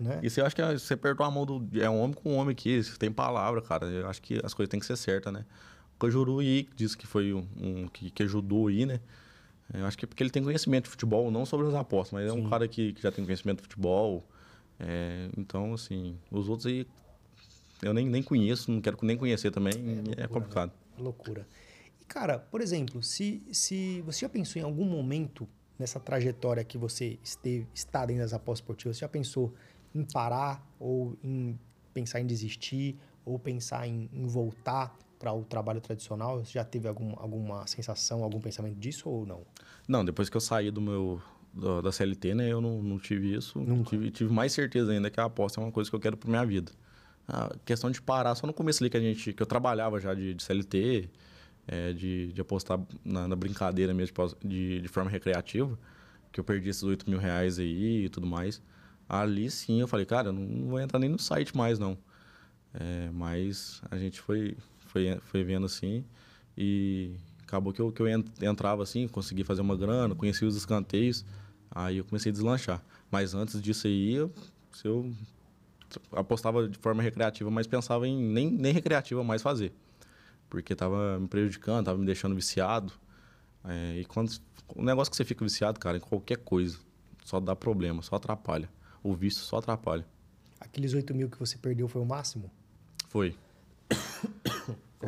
Né? 0.00 0.20
E 0.22 0.30
você 0.30 0.40
acha 0.40 0.54
que 0.56 0.62
é- 0.62 0.72
você 0.78 0.94
apertou 0.94 1.26
a 1.26 1.30
mão 1.30 1.44
do. 1.44 1.68
É 1.78 1.90
um 1.90 2.00
homem 2.00 2.14
com 2.14 2.30
um 2.32 2.36
homem 2.36 2.52
aqui, 2.52 2.80
tem 2.98 3.12
palavra, 3.12 3.60
cara. 3.60 3.86
Eu 3.86 4.08
acho 4.08 4.22
que 4.22 4.40
as 4.42 4.54
coisas 4.54 4.70
têm 4.70 4.80
que 4.80 4.86
ser 4.86 4.96
certas, 4.96 5.32
né? 5.32 5.44
O 5.96 5.98
Cajuru 5.98 6.38
aí 6.38 6.66
disse 6.74 6.96
que 6.96 7.06
foi 7.06 7.32
um, 7.34 7.46
um 7.56 7.88
que, 7.88 8.10
que 8.10 8.22
ajudou 8.22 8.68
aí, 8.68 8.86
né? 8.86 9.00
Eu 9.72 9.86
acho 9.86 9.96
que 9.96 10.04
é 10.04 10.08
porque 10.08 10.22
ele 10.22 10.30
tem 10.30 10.42
conhecimento 10.42 10.84
de 10.84 10.90
futebol, 10.90 11.30
não 11.30 11.46
sobre 11.46 11.66
as 11.66 11.74
apostas, 11.74 12.12
mas 12.12 12.28
é 12.28 12.32
um 12.32 12.48
cara 12.48 12.68
que, 12.68 12.92
que 12.92 13.02
já 13.02 13.10
tem 13.10 13.24
conhecimento 13.24 13.58
de 13.58 13.62
futebol. 13.62 14.24
É, 14.78 15.28
então, 15.36 15.74
assim, 15.74 16.18
os 16.30 16.48
outros 16.48 16.66
aí 16.66 16.86
eu 17.82 17.92
nem, 17.92 18.08
nem 18.08 18.22
conheço, 18.22 18.70
não 18.70 18.80
quero 18.80 18.96
nem 19.02 19.16
conhecer 19.16 19.50
também, 19.50 19.74
é, 19.74 19.94
loucura, 19.96 20.28
complicado. 20.28 20.72
Loucura. 20.98 21.46
E, 22.00 22.04
cara, 22.04 22.38
por 22.38 22.60
exemplo, 22.60 23.02
se, 23.02 23.42
se 23.52 24.00
você 24.02 24.20
já 24.20 24.28
pensou 24.28 24.60
em 24.60 24.64
algum 24.64 24.84
momento 24.84 25.48
nessa 25.78 25.98
trajetória 25.98 26.62
que 26.64 26.78
você 26.78 27.18
esteve, 27.22 27.66
está 27.74 28.06
dentro 28.06 28.22
das 28.22 28.32
apostas 28.32 28.62
esportivas, 28.62 28.96
você 28.96 29.00
já 29.00 29.08
pensou 29.08 29.52
em 29.94 30.04
parar 30.04 30.64
ou 30.78 31.16
em 31.22 31.58
pensar 31.92 32.20
em 32.20 32.26
desistir 32.26 32.96
ou 33.24 33.38
pensar 33.38 33.86
em, 33.86 34.08
em 34.12 34.26
voltar 34.26 34.96
para 35.24 35.32
o 35.32 35.42
trabalho 35.42 35.80
tradicional? 35.80 36.44
Você 36.44 36.52
já 36.52 36.64
teve 36.64 36.86
algum, 36.86 37.14
alguma 37.16 37.66
sensação, 37.66 38.22
algum 38.22 38.38
pensamento 38.40 38.76
disso 38.78 39.08
ou 39.08 39.24
não? 39.24 39.40
Não, 39.88 40.04
depois 40.04 40.28
que 40.28 40.36
eu 40.36 40.40
saí 40.40 40.70
do 40.70 40.82
meu 40.82 41.18
da, 41.54 41.80
da 41.80 41.90
CLT, 41.92 42.34
né, 42.34 42.52
eu 42.52 42.60
não, 42.60 42.82
não 42.82 42.98
tive 42.98 43.34
isso. 43.34 43.58
Nunca. 43.58 43.88
Tive, 43.90 44.10
tive 44.10 44.30
mais 44.32 44.52
certeza 44.52 44.92
ainda 44.92 45.08
que 45.08 45.18
a 45.18 45.24
aposta 45.24 45.58
é 45.58 45.64
uma 45.64 45.72
coisa 45.72 45.88
que 45.88 45.96
eu 45.96 46.00
quero 46.00 46.14
para 46.16 46.28
minha 46.28 46.44
vida. 46.44 46.70
A 47.26 47.54
questão 47.64 47.90
de 47.90 48.02
parar 48.02 48.34
só 48.34 48.46
no 48.46 48.52
começo 48.52 48.82
ali 48.84 48.90
que 48.90 48.98
a 48.98 49.00
gente 49.00 49.32
que 49.32 49.42
eu 49.42 49.46
trabalhava 49.46 49.98
já 49.98 50.12
de, 50.12 50.34
de 50.34 50.42
CLT, 50.42 51.08
é, 51.66 51.94
de, 51.94 52.30
de 52.34 52.40
apostar 52.42 52.78
na, 53.02 53.26
na 53.26 53.34
brincadeira 53.34 53.94
mesmo 53.94 54.08
de 54.08 54.12
pos- 54.12 54.36
de, 54.44 54.82
de 54.82 54.88
forma 54.88 55.08
recreativa, 55.10 55.78
que 56.30 56.38
eu 56.38 56.44
perdi 56.44 56.68
esses 56.68 56.82
8 56.82 57.08
mil 57.08 57.18
reais 57.18 57.58
aí 57.58 58.04
e 58.04 58.08
tudo 58.10 58.26
mais. 58.26 58.60
Ali 59.08 59.50
sim 59.50 59.80
eu 59.80 59.88
falei, 59.88 60.04
cara, 60.04 60.28
eu 60.28 60.32
não, 60.34 60.42
não 60.42 60.68
vou 60.68 60.80
entrar 60.80 60.98
nem 60.98 61.08
no 61.08 61.18
site 61.18 61.56
mais 61.56 61.78
não. 61.78 61.96
É, 62.74 63.08
mas 63.12 63.80
a 63.90 63.96
gente 63.96 64.20
foi, 64.20 64.56
foi, 64.94 65.18
foi 65.24 65.42
vendo 65.42 65.66
assim 65.66 66.04
e 66.56 67.16
acabou 67.42 67.72
que 67.72 67.80
eu, 67.80 67.90
que 67.90 68.00
eu 68.00 68.06
en- 68.08 68.24
entrava 68.40 68.84
assim, 68.84 69.08
consegui 69.08 69.42
fazer 69.42 69.60
uma 69.60 69.76
grana, 69.76 70.14
conheci 70.14 70.44
os 70.44 70.54
escanteios, 70.54 71.24
aí 71.68 71.98
eu 71.98 72.04
comecei 72.04 72.30
a 72.30 72.32
deslanchar. 72.32 72.80
Mas 73.10 73.34
antes 73.34 73.60
disso 73.60 73.88
aí, 73.88 74.14
eu, 74.14 74.32
se 74.72 74.86
eu 74.86 75.12
apostava 76.12 76.68
de 76.68 76.78
forma 76.78 77.02
recreativa, 77.02 77.50
mas 77.50 77.66
pensava 77.66 78.06
em 78.06 78.16
nem, 78.16 78.48
nem 78.50 78.72
recreativa 78.72 79.24
mais 79.24 79.42
fazer. 79.42 79.72
Porque 80.48 80.76
tava 80.76 81.18
me 81.18 81.26
prejudicando, 81.26 81.84
tava 81.86 81.98
me 81.98 82.06
deixando 82.06 82.34
viciado. 82.36 82.92
É, 83.64 83.98
e 83.98 84.04
quando 84.04 84.30
o 84.76 84.82
negócio 84.84 85.10
que 85.10 85.16
você 85.16 85.24
fica 85.24 85.44
viciado, 85.44 85.80
cara, 85.80 85.96
em 85.96 86.00
qualquer 86.00 86.38
coisa, 86.38 86.78
só 87.24 87.40
dá 87.40 87.56
problema, 87.56 88.00
só 88.00 88.14
atrapalha. 88.14 88.68
O 89.02 89.12
vício 89.12 89.40
só 89.40 89.56
atrapalha. 89.58 90.06
Aqueles 90.60 90.94
8 90.94 91.12
mil 91.12 91.28
que 91.28 91.38
você 91.38 91.58
perdeu 91.58 91.88
foi 91.88 92.00
o 92.00 92.04
máximo? 92.06 92.48
Foi. 93.08 93.36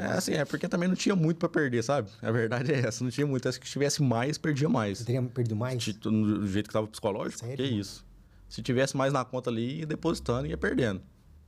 É 0.00 0.12
assim, 0.12 0.32
é 0.32 0.44
porque 0.44 0.68
também 0.68 0.88
não 0.88 0.94
tinha 0.96 1.14
muito 1.16 1.38
pra 1.38 1.48
perder, 1.48 1.82
sabe? 1.82 2.08
A 2.22 2.30
verdade 2.30 2.72
é 2.74 2.78
essa, 2.80 3.02
não 3.04 3.10
tinha 3.10 3.26
muito. 3.26 3.50
Se 3.52 3.58
tivesse 3.60 4.02
mais, 4.02 4.38
perdia 4.38 4.68
mais. 4.68 4.98
Você 4.98 5.04
teria 5.04 5.22
perdido 5.22 5.56
mais? 5.56 5.84
Do 5.98 6.46
jeito 6.46 6.68
que 6.68 6.72
tava 6.72 6.86
psicológico, 6.86 7.40
Sério? 7.40 7.56
que 7.56 7.64
isso. 7.64 8.04
Se 8.48 8.62
tivesse 8.62 8.96
mais 8.96 9.12
na 9.12 9.24
conta 9.24 9.50
ali, 9.50 9.80
ia 9.80 9.86
depositando, 9.86 10.46
ia 10.46 10.56
perdendo. 10.56 11.02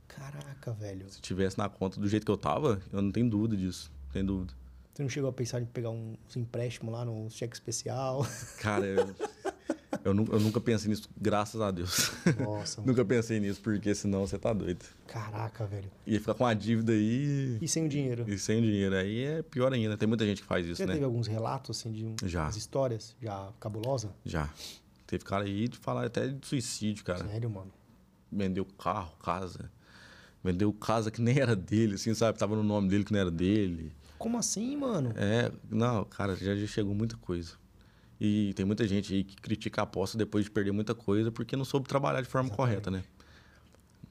Caraca, 0.07 0.73
velho. 0.73 1.09
Se 1.09 1.21
tivesse 1.21 1.57
na 1.57 1.69
conta 1.69 1.99
do 1.99 2.07
jeito 2.07 2.25
que 2.25 2.31
eu 2.31 2.37
tava, 2.37 2.81
eu 2.91 3.01
não 3.01 3.11
tenho 3.11 3.29
dúvida 3.29 3.55
disso. 3.55 3.91
Não 4.05 4.11
tenho 4.11 4.25
dúvida. 4.25 4.53
Você 4.93 5.03
não 5.03 5.09
chegou 5.09 5.29
a 5.29 5.33
pensar 5.33 5.61
em 5.61 5.65
pegar 5.65 5.91
uns 5.91 6.35
empréstimos 6.35 6.93
lá 6.93 7.05
no 7.05 7.29
cheque 7.29 7.55
especial? 7.55 8.25
Cara, 8.59 8.85
eu, 8.85 9.15
eu, 10.03 10.13
nu- 10.13 10.27
eu 10.31 10.39
nunca 10.39 10.59
pensei 10.61 10.89
nisso, 10.89 11.09
graças 11.19 11.59
a 11.61 11.71
Deus. 11.71 12.11
Nossa, 12.39 12.81
nunca 12.85 13.03
pensei 13.03 13.39
nisso, 13.39 13.59
porque 13.61 13.93
senão 13.93 14.25
você 14.25 14.37
tá 14.37 14.53
doido. 14.53 14.85
caraca, 15.07 15.65
velho. 15.65 15.89
Ia 16.07 16.19
ficar 16.19 16.33
com 16.33 16.45
a 16.45 16.53
dívida 16.53 16.91
aí 16.93 17.57
E 17.61 17.67
sem 17.67 17.85
o 17.85 17.89
dinheiro? 17.89 18.25
e 18.27 18.37
sem 18.37 18.61
dinheiro. 18.61 18.95
Aí 18.95 19.23
é 19.23 19.41
pior 19.41 19.73
ainda. 19.73 19.97
Tem 19.97 20.07
muita 20.07 20.25
gente 20.25 20.41
que 20.41 20.47
faz 20.47 20.65
isso, 20.65 20.75
Você 20.77 20.83
já 20.83 20.87
né? 20.87 20.93
teve 20.93 21.05
alguns 21.05 21.27
relatos, 21.27 21.77
assim, 21.77 21.91
de 21.91 22.05
um- 22.05 22.15
Já. 22.23 22.43
umas 22.43 22.55
histórias 22.55 23.15
já 23.21 23.51
cabulosa? 23.59 24.11
Já. 24.25 24.49
Teve 25.07 25.23
cara 25.23 25.43
aí 25.43 25.67
de 25.67 25.77
falar 25.77 26.05
até 26.05 26.27
de 26.27 26.45
suicídio, 26.47 27.03
cara. 27.03 27.27
Sério, 27.27 27.49
mano? 27.49 27.71
Vendeu 28.31 28.63
carro, 28.65 29.11
casa. 29.23 29.71
Vendeu 30.43 30.71
casa 30.71 31.09
que 31.11 31.21
nem 31.21 31.37
era 31.39 31.55
dele, 31.55 31.95
assim, 31.95 32.13
sabe? 32.13 32.37
Tava 32.37 32.55
no 32.55 32.63
nome 32.63 32.87
dele 32.87 33.03
que 33.03 33.11
não 33.11 33.19
era 33.19 33.31
dele. 33.31 33.91
Como 34.17 34.37
assim, 34.37 34.77
mano? 34.77 35.11
É, 35.15 35.51
não, 35.69 36.03
cara, 36.05 36.35
já, 36.35 36.55
já 36.55 36.67
chegou 36.67 36.93
muita 36.93 37.17
coisa. 37.17 37.53
E 38.19 38.53
tem 38.53 38.65
muita 38.65 38.85
gente 38.87 39.13
aí 39.13 39.23
que 39.23 39.35
critica 39.37 39.81
a 39.81 39.83
aposta 39.83 40.17
depois 40.17 40.45
de 40.45 40.51
perder 40.51 40.71
muita 40.71 40.93
coisa 40.93 41.31
porque 41.31 41.55
não 41.55 41.63
soube 41.63 41.87
trabalhar 41.87 42.21
de 42.21 42.27
forma 42.27 42.49
Exatamente. 42.49 42.83
correta, 42.83 42.91
né? 42.91 43.03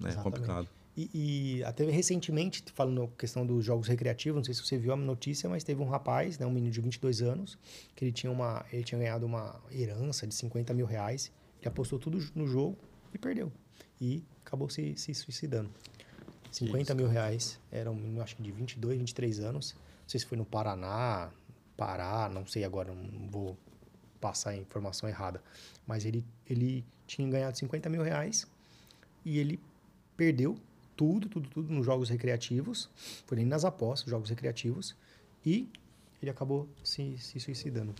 É 0.02 0.08
Exatamente. 0.08 0.22
complicado. 0.22 0.68
E, 0.96 1.58
e 1.58 1.64
até 1.64 1.88
recentemente, 1.88 2.64
falando 2.74 3.02
na 3.02 3.08
questão 3.16 3.46
dos 3.46 3.64
jogos 3.64 3.86
recreativos, 3.86 4.36
não 4.36 4.44
sei 4.44 4.52
se 4.52 4.64
você 4.64 4.76
viu 4.76 4.92
a 4.92 4.96
notícia, 4.96 5.48
mas 5.48 5.62
teve 5.62 5.80
um 5.80 5.88
rapaz, 5.88 6.38
né, 6.38 6.46
um 6.46 6.50
menino 6.50 6.72
de 6.72 6.80
22 6.80 7.22
anos, 7.22 7.56
que 7.94 8.04
ele 8.04 8.10
tinha, 8.10 8.32
uma, 8.32 8.66
ele 8.72 8.82
tinha 8.82 8.98
ganhado 8.98 9.24
uma 9.24 9.60
herança 9.70 10.26
de 10.26 10.34
50 10.34 10.74
mil 10.74 10.86
reais, 10.86 11.30
ele 11.60 11.68
apostou 11.68 12.00
tudo 12.00 12.18
no 12.34 12.48
jogo 12.48 12.76
e 13.14 13.18
perdeu. 13.18 13.52
E 14.00 14.24
acabou 14.44 14.68
se, 14.68 14.96
se 14.96 15.14
suicidando. 15.14 15.70
50 16.50 16.82
isso, 16.82 16.96
mil 16.96 17.06
reais, 17.06 17.60
era 17.70 17.88
um 17.90 17.94
menino, 17.94 18.20
acho 18.20 18.34
que 18.34 18.42
de 18.42 18.50
22, 18.50 18.98
23 18.98 19.40
anos, 19.40 19.74
não 19.74 20.08
sei 20.08 20.18
se 20.18 20.26
foi 20.26 20.36
no 20.36 20.44
Paraná, 20.44 21.30
Pará, 21.76 22.28
não 22.28 22.44
sei 22.44 22.64
agora, 22.64 22.92
não 22.92 23.28
vou 23.28 23.56
passar 24.20 24.50
a 24.50 24.56
informação 24.56 25.08
errada, 25.08 25.42
mas 25.86 26.04
ele, 26.04 26.24
ele 26.48 26.84
tinha 27.06 27.28
ganhado 27.28 27.56
50 27.56 27.88
mil 27.88 28.02
reais 28.02 28.46
e 29.24 29.38
ele 29.38 29.60
perdeu 30.16 30.58
tudo, 30.96 31.28
tudo, 31.28 31.48
tudo 31.48 31.72
nos 31.72 31.86
jogos 31.86 32.08
recreativos, 32.08 32.90
foi 33.26 33.36
nem 33.36 33.46
nas 33.46 33.64
apostas, 33.64 34.10
jogos 34.10 34.28
recreativos, 34.28 34.96
e 35.46 35.68
ele 36.20 36.30
acabou 36.30 36.68
se, 36.82 37.16
se 37.18 37.38
suicidando. 37.38 37.94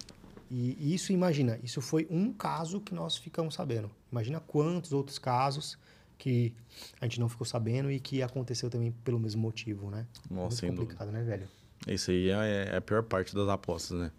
E, 0.51 0.95
isso, 0.95 1.13
imagina, 1.13 1.59
isso 1.63 1.81
foi 1.81 2.07
um 2.11 2.33
caso 2.33 2.81
que 2.81 2.95
nós 2.95 3.17
ficamos 3.17 3.55
sabendo. 3.55 3.91
Imagina 4.11 4.41
quantos 4.41 4.93
outros 4.93 5.19
casos 5.19 5.79
que 6.17 6.53
a 7.01 7.05
gente 7.05 7.21
não 7.21 7.29
ficou 7.29 7.47
sabendo 7.47 7.91
e 7.91 8.01
que 8.01 8.23
aconteceu 8.23 8.69
também 8.69 8.91
pelo 8.91 9.21
mesmo 9.21 9.41
motivo, 9.41 9.91
né? 9.91 10.07
Nossa, 10.29 10.67
Muito 10.67 10.81
complicado, 10.81 11.13
né, 11.13 11.23
velho? 11.23 11.49
Isso 11.87 12.11
aí 12.11 12.31
é, 12.31 12.71
é 12.73 12.77
a 12.77 12.81
pior 12.81 13.05
parte 13.05 13.35
das 13.35 13.49
apostas, 13.49 13.99
né? 13.99 14.11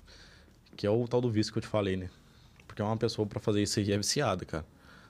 Que 0.79 0.87
é 0.87 0.89
o 0.89 1.05
tal 1.09 1.19
do 1.19 1.29
vício 1.29 1.51
que 1.51 1.57
eu 1.57 1.61
te 1.61 1.67
falei, 1.67 1.97
né? 1.97 2.09
Porque 2.65 2.81
uma 2.81 2.95
pessoa 2.95 3.27
pra 3.27 3.37
fazer 3.37 3.61
isso 3.61 3.77
aí 3.81 3.91
é 3.91 3.97
viciada, 3.97 4.45
cara. 4.45 4.65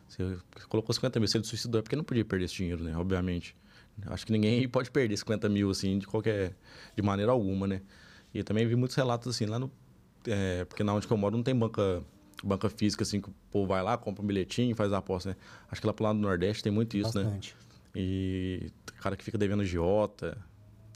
Você 0.08 0.36
colocou 0.68 0.92
50 0.92 1.20
mil, 1.20 1.28
se 1.28 1.38
ele 1.38 1.44
suicidou 1.44 1.78
é 1.78 1.84
porque 1.84 1.96
não 1.96 2.04
podia 2.04 2.26
perder 2.26 2.46
esse 2.46 2.56
dinheiro, 2.56 2.84
né? 2.84 2.98
Obviamente. 2.98 3.56
Acho 4.08 4.26
que 4.26 4.32
ninguém 4.32 4.66
pode 4.68 4.90
perder 4.90 5.16
50 5.16 5.48
mil, 5.48 5.70
assim, 5.70 6.00
de 6.00 6.08
qualquer... 6.08 6.56
De 6.96 7.04
maneira 7.04 7.32
alguma, 7.32 7.68
né? 7.68 7.84
E 8.34 8.42
também 8.42 8.66
vi 8.66 8.76
muitos 8.76 8.98
relatos, 8.98 9.28
assim, 9.28 9.46
lá 9.46 9.60
no... 9.60 9.72
é, 10.26 10.66
porque 10.66 10.84
na 10.84 10.92
onde 10.92 11.06
que 11.06 11.14
eu 11.14 11.18
moro 11.18 11.38
não 11.38 11.44
tem 11.44 11.56
banca... 11.56 12.02
Banca 12.44 12.68
física, 12.68 13.04
assim, 13.04 13.22
que 13.22 13.30
o 13.30 13.34
povo 13.52 13.68
vai 13.68 13.84
lá, 13.84 13.96
compra 13.96 14.24
um 14.24 14.26
bilhetinho 14.26 14.72
e 14.72 14.74
faz 14.74 14.92
a 14.92 14.98
aposta, 14.98 15.30
né? 15.30 15.36
Acho 15.70 15.82
que 15.82 15.86
lá 15.86 15.94
pro 15.94 16.04
lado 16.04 16.18
do 16.18 16.24
Nordeste 16.24 16.64
tem 16.64 16.72
muito 16.72 16.98
isso, 16.98 17.16
né? 17.16 17.26
Bastante. 17.26 17.56
E 17.94 18.72
cara 19.00 19.16
que 19.16 19.24
fica 19.24 19.38
devendo 19.38 19.64
giota, 19.64 20.36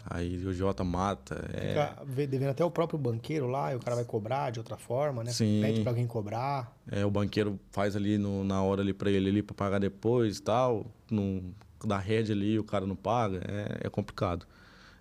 aí 0.06 0.36
o 0.46 0.54
giota 0.54 0.84
mata. 0.84 1.36
É, 1.54 1.68
Fica 1.70 2.04
ve- 2.06 2.28
devendo 2.28 2.50
até 2.50 2.64
o 2.66 2.72
próprio 2.72 2.98
banqueiro 3.00 3.48
lá, 3.48 3.74
e 3.74 3.76
o 3.76 3.80
cara 3.80 3.96
vai 3.96 4.06
cobrar 4.06 4.50
de 4.52 4.60
outra 4.60 4.78
forma, 4.78 5.24
né? 5.24 5.32
Sim. 5.32 5.60
Pede 5.62 5.82
pra 5.82 5.92
alguém 5.92 6.06
cobrar. 6.08 6.76
é, 6.92 7.06
o 7.06 7.12
banqueiro 7.12 7.60
faz 7.72 7.96
ali 7.96 8.18
no- 8.18 8.44
na 8.44 8.62
hora 8.62 8.82
ali 8.82 8.94
para 8.94 9.10
ele 9.12 9.30
ali 9.30 9.42
para 9.44 9.56
pagar 9.56 9.80
depois 9.80 10.38
e 10.38 10.42
tal. 10.42 10.86
Não, 11.10 11.44
da 11.86 11.98
rede 11.98 12.32
ali 12.32 12.58
o 12.60 12.64
cara 12.64 12.86
não 12.86 12.96
paga, 12.96 13.42
é, 13.48 13.88
é 13.88 13.90
complicado. 13.90 14.46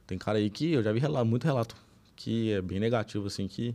Tem 0.07 0.19
cara 0.19 0.39
aí 0.39 0.51
que 0.51 0.73
eu 0.73 0.83
já 0.83 0.93
vi 0.93 0.99
relato, 0.99 1.27
muito 1.27 1.45
relato 1.45 1.77
que 2.17 2.53
é 2.53 2.61
bem 2.63 2.79
negativo, 2.79 3.27
assim, 3.27 3.49
que 3.49 3.75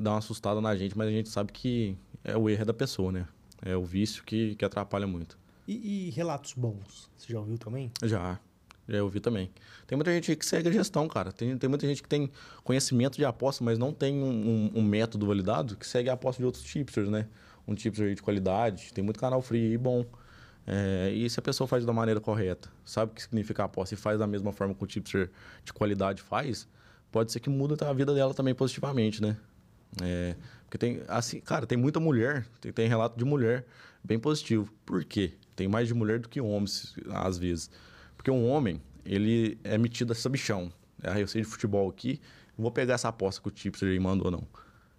dá 0.00 0.10
uma 0.12 0.18
assustada 0.18 0.60
na 0.60 0.76
gente, 0.76 0.96
mas 0.96 1.08
a 1.08 1.10
gente 1.10 1.28
sabe 1.28 1.52
que 1.52 1.96
é 2.22 2.36
o 2.36 2.48
erro 2.48 2.62
é 2.62 2.64
da 2.64 2.74
pessoa, 2.74 3.10
né? 3.10 3.26
É 3.62 3.76
o 3.76 3.84
vício 3.84 4.22
que, 4.24 4.54
que 4.56 4.64
atrapalha 4.64 5.06
muito. 5.06 5.38
E, 5.66 6.08
e 6.08 6.10
relatos 6.10 6.52
bons, 6.52 7.10
você 7.16 7.32
já 7.32 7.40
ouviu 7.40 7.56
também? 7.58 7.90
Já, 8.04 8.38
já 8.88 9.02
ouvi 9.02 9.20
também. 9.20 9.50
Tem 9.86 9.96
muita 9.96 10.12
gente 10.12 10.34
que 10.36 10.44
segue 10.46 10.68
a 10.68 10.72
gestão, 10.72 11.08
cara. 11.08 11.32
Tem, 11.32 11.56
tem 11.58 11.68
muita 11.68 11.86
gente 11.86 12.02
que 12.02 12.08
tem 12.08 12.30
conhecimento 12.64 13.16
de 13.16 13.24
aposta, 13.24 13.64
mas 13.64 13.78
não 13.78 13.92
tem 13.92 14.22
um, 14.22 14.70
um- 14.74 14.80
um 14.80 14.82
método 14.82 15.26
validado 15.26 15.76
que 15.76 15.86
segue 15.86 16.08
a 16.08 16.12
aposta 16.14 16.40
de 16.40 16.46
outros 16.46 16.62
tipsters, 16.64 17.08
né? 17.08 17.26
Um 17.66 17.74
tipster 17.74 18.14
de 18.14 18.22
qualidade. 18.22 18.92
Tem 18.92 19.02
muito 19.02 19.18
canal 19.18 19.42
free 19.42 19.70
aí 19.72 19.78
bom. 19.78 20.04
É, 20.66 21.10
e 21.14 21.28
se 21.30 21.38
a 21.38 21.42
pessoa 21.42 21.66
faz 21.68 21.84
da 21.84 21.92
maneira 21.92 22.20
correta, 22.20 22.68
sabe 22.84 23.12
o 23.12 23.14
que 23.14 23.22
significa 23.22 23.64
aposta 23.64 23.94
e 23.94 23.98
faz 23.98 24.18
da 24.18 24.26
mesma 24.26 24.52
forma 24.52 24.74
que 24.74 24.82
o 24.82 24.86
tipster 24.86 25.30
de 25.64 25.72
qualidade 25.72 26.20
faz, 26.22 26.66
pode 27.12 27.30
ser 27.30 27.38
que 27.38 27.48
muda 27.48 27.76
a 27.88 27.92
vida 27.92 28.12
dela 28.12 28.34
também 28.34 28.54
positivamente, 28.54 29.22
né? 29.22 29.36
É, 30.02 30.34
porque 30.64 30.76
tem, 30.76 31.02
assim, 31.08 31.40
cara, 31.40 31.66
tem 31.66 31.78
muita 31.78 32.00
mulher, 32.00 32.46
tem, 32.60 32.72
tem 32.72 32.88
relato 32.88 33.16
de 33.16 33.24
mulher 33.24 33.64
bem 34.02 34.18
positivo. 34.18 34.72
Por 34.84 35.04
quê? 35.04 35.34
Tem 35.54 35.68
mais 35.68 35.86
de 35.88 35.94
mulher 35.94 36.18
do 36.18 36.28
que 36.28 36.40
homens, 36.40 36.94
às 37.10 37.38
vezes. 37.38 37.70
Porque 38.16 38.30
um 38.30 38.48
homem, 38.48 38.80
ele 39.04 39.58
é 39.62 39.76
metido 39.78 40.12
a 40.12 40.16
sabichão. 40.16 40.70
Ah, 41.02 41.20
eu 41.20 41.26
sei 41.26 41.42
de 41.42 41.46
futebol 41.48 41.88
aqui, 41.88 42.20
vou 42.56 42.70
pegar 42.70 42.94
essa 42.94 43.08
aposta 43.08 43.40
que 43.40 43.48
o 43.48 43.50
tipster 43.50 43.88
aí 43.88 43.98
mandou, 44.00 44.30
não. 44.30 44.42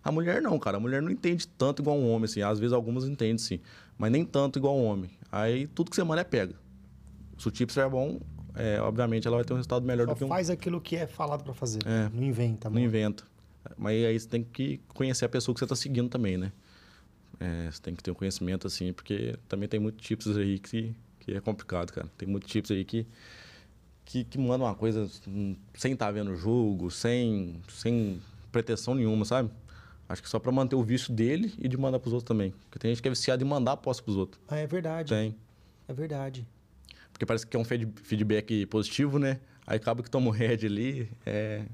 A 0.04 0.12
mulher 0.12 0.42
não, 0.42 0.58
cara. 0.58 0.78
A 0.78 0.80
mulher 0.80 1.02
não 1.02 1.12
entende 1.12 1.48
tanto 1.48 1.82
igual 1.82 1.98
um 1.98 2.10
homem, 2.10 2.26
assim. 2.26 2.42
Às 2.42 2.60
vezes 2.60 2.72
algumas 2.72 3.06
entendem, 3.06 3.38
sim. 3.38 3.60
Mas 3.98 4.10
nem 4.12 4.24
tanto 4.24 4.58
igual 4.58 4.78
um 4.78 4.86
homem. 4.86 5.10
Aí 5.30 5.68
tudo 5.68 5.90
que 5.90 5.96
você 5.96 6.04
manda 6.04 6.22
é 6.22 6.24
pega. 6.24 6.56
Se 7.38 7.48
o 7.48 7.52
tipster 7.52 7.84
é 7.84 7.90
bom, 7.90 8.20
é, 8.56 8.80
obviamente 8.80 9.28
ela 9.28 9.36
vai 9.38 9.44
ter 9.46 9.54
um 9.54 9.58
resultado 9.58 9.86
melhor 9.86 10.08
Só 10.08 10.14
do 10.14 10.18
que 10.18 10.24
um... 10.24 10.28
faz 10.30 10.50
aquilo 10.50 10.80
que 10.80 10.96
é 10.96 11.06
falado 11.08 11.44
pra 11.44 11.54
fazer. 11.54 11.80
É. 11.86 12.10
Não 12.14 12.24
inventa, 12.24 12.70
Não 12.70 12.76
mano. 12.76 12.86
inventa. 12.86 13.24
Mas 13.78 14.06
aí 14.06 14.18
você 14.18 14.28
tem 14.30 14.44
que 14.44 14.80
conhecer 14.94 15.26
a 15.26 15.30
pessoa 15.30 15.54
que 15.54 15.60
você 15.60 15.66
está 15.66 15.76
seguindo 15.76 16.10
também, 16.10 16.38
né? 16.38 16.54
É, 17.40 17.70
você 17.70 17.82
tem 17.82 17.94
que 17.94 18.02
ter 18.02 18.10
um 18.12 18.16
conhecimento, 18.16 18.66
assim, 18.66 18.94
porque 18.94 19.36
também 19.48 19.68
tem 19.68 19.80
muitos 19.80 20.06
tipos 20.06 20.36
aí 20.38 20.58
que, 20.58 20.96
que 21.32 21.38
é 21.38 21.42
complicado, 21.42 21.92
cara. 21.92 22.08
Tem 22.18 22.28
muitos 22.28 22.50
tipos 22.50 22.72
aí 22.72 22.86
que, 22.86 23.06
que, 24.06 24.24
que 24.24 24.38
mandam 24.38 24.66
uma 24.66 24.76
coisa 24.76 25.10
sem 25.76 25.92
estar 25.92 26.10
vendo 26.12 26.32
o 26.32 26.36
jogo, 26.36 26.90
sem, 26.90 27.60
sem 27.68 28.22
pretensão 28.52 28.96
nenhuma, 28.96 29.26
sabe? 29.26 29.50
Acho 30.08 30.24
que 30.24 30.30
só 30.30 30.40
para 30.40 30.52
manter 30.54 30.76
o 30.78 30.84
vício 30.84 31.14
dele 31.14 31.54
e 31.60 31.68
de 31.68 31.76
mandar 31.76 32.00
pros 32.00 32.14
outros 32.14 32.28
também. 32.28 32.54
Porque 32.70 32.80
tem 32.80 32.92
gente 32.92 33.02
que 33.02 33.08
é 33.10 33.12
viciada 33.12 33.44
em 33.44 33.48
mandar 33.48 33.74
aposta 33.74 34.02
pros 34.02 34.16
outros. 34.16 34.42
Ah, 34.48 34.56
é 34.58 34.66
verdade. 34.66 35.10
Tem. 35.14 35.36
É 35.86 35.94
verdade. 35.94 36.48
Porque 37.12 37.26
parece 37.26 37.46
que 37.46 37.58
é 37.58 37.60
um 37.60 37.66
feed- 37.66 37.92
feedback 38.04 38.66
positivo, 38.68 39.20
né? 39.20 39.42
Aí 39.66 39.76
acaba 39.76 40.02
que 40.02 40.10
toma 40.10 40.28
o 40.30 40.32
head 40.32 40.66
ali, 40.66 41.12
é, 41.26 41.66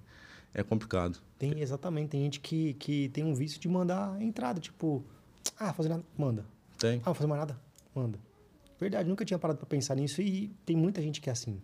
é 0.52 0.64
complicado. 0.64 1.20
Tem, 1.38 1.60
exatamente. 1.60 2.10
Tem 2.10 2.22
gente 2.24 2.40
que, 2.40 2.74
que 2.74 3.10
tem 3.10 3.24
um 3.24 3.36
vício 3.36 3.60
de 3.60 3.68
mandar 3.68 4.20
entrada. 4.20 4.60
Tipo, 4.60 5.04
ah, 5.60 5.72
fazer 5.74 5.90
nada, 5.90 6.04
manda. 6.18 6.44
Tem. 6.80 7.00
Ah, 7.04 7.10
não 7.10 7.14
fazer 7.14 7.28
mais 7.28 7.40
nada, 7.42 7.60
manda. 7.94 8.18
Verdade, 8.84 9.08
nunca 9.08 9.24
tinha 9.24 9.40
parado 9.40 9.58
pra 9.60 9.66
pensar 9.66 9.96
nisso 9.96 10.22
e 10.22 10.52
tem 10.66 10.76
muita 10.76 11.02
gente 11.02 11.22
que 11.22 11.30
é 11.30 11.32
assim. 11.34 11.62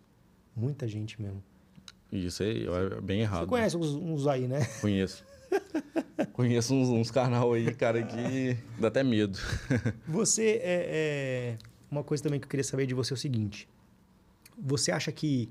Muita 0.56 0.88
gente 0.88 1.22
mesmo. 1.22 1.44
Isso 2.12 2.41
aí 2.44 2.66
é 2.66 3.02
bem 3.02 3.20
errado. 3.22 3.41
Você 3.41 3.48
conhece 3.48 3.76
uns, 3.78 3.94
uns 3.94 4.26
aí, 4.26 4.48
né? 4.48 4.66
Conheço. 4.80 5.24
Conheço 6.32 6.74
uns, 6.74 6.88
uns 6.90 7.12
canal 7.12 7.52
aí, 7.54 7.74
cara, 7.76 8.02
que 8.04 8.58
dá 8.80 8.88
até 8.88 9.04
medo. 9.04 9.38
Você 10.08 10.60
é, 10.64 10.86
é- 10.90 11.58
Uma 11.91 12.04
coisa 12.04 12.24
também 12.24 12.40
que 12.40 12.46
eu 12.46 12.50
queria 12.50 12.64
saber 12.64 12.86
de 12.86 12.94
você 12.94 13.14
é 13.14 13.16
o 13.16 13.18
seguinte. 13.18 13.68
Você 14.58 14.91
acha 14.91 15.12
que 15.12 15.50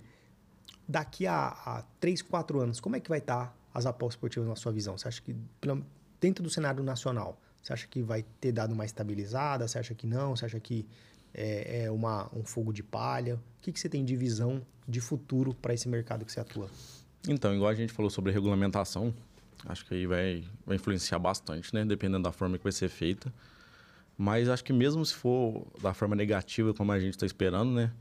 daqui 0.88 1.26
a, 1.26 1.48
a 1.48 1.84
3, 2.00 2.22
4 2.22 2.60
anos, 2.60 2.80
como 2.80 2.96
é 2.96 3.00
que 3.00 3.08
vai 3.10 3.18
estar 3.18 3.54
as 3.74 3.84
apostas 3.84 4.14
esportivas 4.16 4.48
na 4.48 4.56
sua 4.56 4.72
visão? 4.72 4.96
Você 4.96 5.06
acha 5.06 5.20
que, 5.20 5.36
dentro 6.20 6.42
do 6.42 6.48
cenário 6.50 6.82
nacional, 6.82 7.38
você 7.62 7.72
acha 7.74 7.86
que 7.86 8.02
vai 8.02 8.24
ter 8.40 8.52
dado 8.52 8.72
uma 8.72 8.84
estabilizada? 8.84 9.68
Você 9.68 9.78
acha 9.78 9.94
que 9.94 10.06
não? 10.06 10.34
Você 10.34 10.46
acha 10.46 10.58
que 10.58 10.86
é, 11.38 11.84
é 11.84 11.90
uma, 11.90 12.28
um 12.36 12.42
fogo 12.42 12.72
de 12.72 12.82
palha? 12.82 13.36
O 13.36 13.40
que, 13.62 13.70
que 13.70 13.78
você 13.78 13.88
tem 13.88 14.04
de 14.04 14.16
visão 14.16 14.60
de 14.88 15.00
futuro 15.00 15.54
para 15.54 15.72
esse 15.72 15.88
mercado 15.88 16.24
que 16.24 16.32
você 16.32 16.40
atua? 16.40 16.68
Então, 17.28 17.54
igual 17.54 17.70
a 17.70 17.74
gente 17.74 17.92
falou 17.92 18.10
sobre 18.10 18.32
regulamentação, 18.32 19.14
acho 19.66 19.86
que 19.86 19.94
aí 19.94 20.06
vai, 20.06 20.44
vai 20.66 20.76
influenciar 20.76 21.18
bastante, 21.20 21.72
né? 21.72 21.84
Dependendo 21.84 22.24
da 22.24 22.32
forma 22.32 22.58
que 22.58 22.64
vai 22.64 22.72
ser 22.72 22.88
feita. 22.88 23.32
Mas 24.16 24.48
acho 24.48 24.64
que 24.64 24.72
mesmo 24.72 25.06
se 25.06 25.14
for 25.14 25.64
da 25.80 25.94
forma 25.94 26.16
negativa, 26.16 26.74
como 26.74 26.90
a 26.90 26.98
gente 26.98 27.14
está 27.14 27.24
esperando, 27.24 27.70
né? 27.70 27.92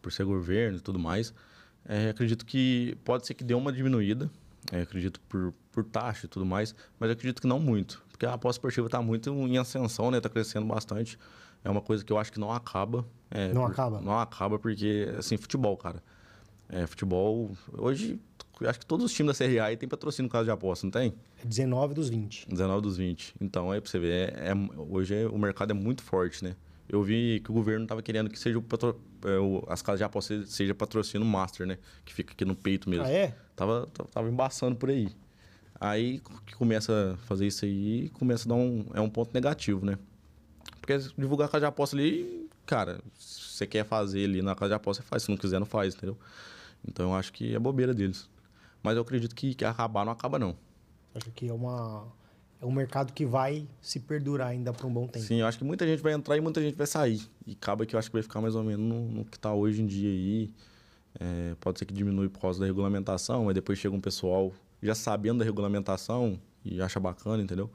Por 0.00 0.12
ser 0.12 0.24
governo 0.24 0.78
e 0.78 0.80
tudo 0.80 0.98
mais, 0.98 1.34
é, 1.84 2.10
acredito 2.10 2.46
que 2.46 2.96
pode 3.04 3.26
ser 3.26 3.34
que 3.34 3.42
dê 3.42 3.54
uma 3.54 3.72
diminuída. 3.72 4.30
é, 4.70 4.82
acredito 4.82 5.20
por, 5.28 5.52
por 5.72 5.84
taxa 5.84 6.26
e 6.26 6.28
tudo 6.28 6.46
mais, 6.46 6.74
mas 6.98 7.10
acredito 7.10 7.40
que 7.40 7.48
não 7.48 7.58
muito. 7.58 8.02
Porque 8.08 8.24
a 8.24 8.34
aposta 8.34 8.58
esportiva 8.58 8.86
está 8.86 9.02
muito 9.02 9.30
em 9.30 9.58
ascensão, 9.58 10.10
né? 10.12 10.18
Está 10.18 10.28
crescendo 10.28 10.66
bastante. 10.66 11.18
É 11.64 11.70
uma 11.70 11.80
coisa 11.80 12.04
que 12.04 12.12
eu 12.12 12.18
acho 12.18 12.30
que 12.32 12.38
não 12.38 12.52
acaba. 12.52 13.04
É, 13.30 13.52
Não 13.52 13.62
por- 13.62 13.70
acaba? 13.72 14.00
Não 14.00 14.18
acaba 14.20 14.58
porque, 14.58 15.08
assim, 15.18 15.36
futebol, 15.36 15.76
cara. 15.76 16.02
É, 16.68 16.86
futebol, 16.86 17.50
hoje, 17.76 18.20
acho 18.66 18.78
que 18.80 18.86
todos 18.86 19.04
os 19.06 19.12
times 19.12 19.28
da 19.30 19.34
Série 19.34 19.58
A 19.58 19.74
tem 19.76 19.88
patrocínio 19.88 20.28
no 20.28 20.32
caso 20.32 20.44
de 20.44 20.50
aposta, 20.50 20.86
não 20.86 20.90
tem? 20.90 21.14
É 21.42 21.46
19 21.46 21.94
dos 21.94 22.08
20. 22.08 22.46
19 22.48 22.82
dos 22.82 22.96
20. 22.96 23.34
Então, 23.40 23.70
aí 23.70 23.80
pra 23.80 23.90
você 23.90 23.98
ver, 23.98 24.34
é, 24.38 24.50
é- 24.50 24.54
hoje 24.78 25.14
é- 25.14 25.26
o 25.26 25.38
mercado 25.38 25.70
é 25.70 25.74
muito 25.74 26.02
forte, 26.02 26.44
né? 26.44 26.54
Eu 26.88 27.02
vi 27.02 27.40
que 27.42 27.50
o 27.50 27.54
governo 27.54 27.86
tava 27.86 28.02
querendo 28.02 28.28
que 28.30 28.38
seja 28.38 28.58
o 28.58 28.62
patro- 28.62 29.00
é, 29.24 29.72
as 29.72 29.80
casas 29.82 29.98
de 30.00 30.04
aposta 30.04 30.44
seja- 30.46 30.74
patrocínio 30.74 31.26
master, 31.26 31.66
né? 31.66 31.78
Que 32.04 32.12
fica 32.12 32.32
aqui 32.32 32.44
no 32.44 32.54
peito 32.54 32.88
mesmo. 32.90 33.06
Ah, 33.06 33.10
é? 33.10 33.34
Tava, 33.56 33.88
tava 34.12 34.28
embaçando 34.28 34.76
por 34.76 34.90
aí. 34.90 35.08
Aí 35.80 36.20
que 36.46 36.54
começa 36.54 37.14
a 37.14 37.16
fazer 37.26 37.46
isso 37.46 37.64
aí, 37.64 38.08
começa 38.10 38.46
a 38.46 38.50
dar 38.50 38.54
um. 38.54 38.86
É 38.94 39.00
um 39.00 39.08
ponto 39.10 39.32
negativo, 39.34 39.84
né? 39.84 39.98
Porque 40.84 40.98
divulgar 41.16 41.48
a 41.48 41.50
casa 41.50 41.60
de 41.60 41.66
aposta 41.66 41.96
ali, 41.96 42.46
cara, 42.66 43.00
se 43.18 43.56
você 43.56 43.66
quer 43.66 43.86
fazer 43.86 44.24
ali 44.24 44.42
na 44.42 44.54
casa 44.54 44.68
de 44.68 44.74
aposta, 44.74 45.02
você 45.02 45.08
faz. 45.08 45.22
Se 45.22 45.30
não 45.30 45.36
quiser, 45.38 45.58
não 45.58 45.66
faz, 45.66 45.94
entendeu? 45.94 46.14
Então 46.86 47.06
eu 47.06 47.14
acho 47.14 47.32
que 47.32 47.54
é 47.54 47.58
bobeira 47.58 47.94
deles. 47.94 48.28
Mas 48.82 48.94
eu 48.94 49.00
acredito 49.00 49.34
que, 49.34 49.54
que 49.54 49.64
acabar 49.64 50.04
não 50.04 50.12
acaba, 50.12 50.38
não. 50.38 50.54
Acho 51.14 51.30
que 51.30 51.48
é 51.48 51.52
uma 51.54 52.06
é 52.60 52.66
um 52.66 52.70
mercado 52.70 53.14
que 53.14 53.24
vai 53.24 53.66
se 53.80 53.98
perdurar 53.98 54.48
ainda 54.48 54.74
por 54.74 54.84
um 54.84 54.92
bom 54.92 55.06
tempo. 55.06 55.24
Sim, 55.24 55.40
eu 55.40 55.46
acho 55.46 55.56
que 55.56 55.64
muita 55.64 55.86
gente 55.86 56.02
vai 56.02 56.12
entrar 56.12 56.36
e 56.36 56.42
muita 56.42 56.60
gente 56.60 56.74
vai 56.74 56.86
sair. 56.86 57.22
E 57.46 57.52
acaba 57.52 57.86
que 57.86 57.94
eu 57.94 57.98
acho 57.98 58.10
que 58.10 58.16
vai 58.16 58.22
ficar 58.22 58.42
mais 58.42 58.54
ou 58.54 58.62
menos 58.62 58.86
no, 58.86 59.08
no 59.08 59.24
que 59.24 59.38
está 59.38 59.54
hoje 59.54 59.80
em 59.80 59.86
dia 59.86 60.10
aí. 60.10 60.50
É, 61.18 61.54
pode 61.60 61.78
ser 61.78 61.86
que 61.86 61.94
diminui 61.94 62.28
por 62.28 62.40
causa 62.40 62.60
da 62.60 62.66
regulamentação, 62.66 63.48
aí 63.48 63.54
depois 63.54 63.78
chega 63.78 63.94
um 63.94 64.00
pessoal 64.00 64.52
já 64.82 64.94
sabendo 64.94 65.38
da 65.38 65.44
regulamentação 65.46 66.38
e 66.62 66.82
acha 66.82 67.00
bacana, 67.00 67.42
entendeu? 67.42 67.70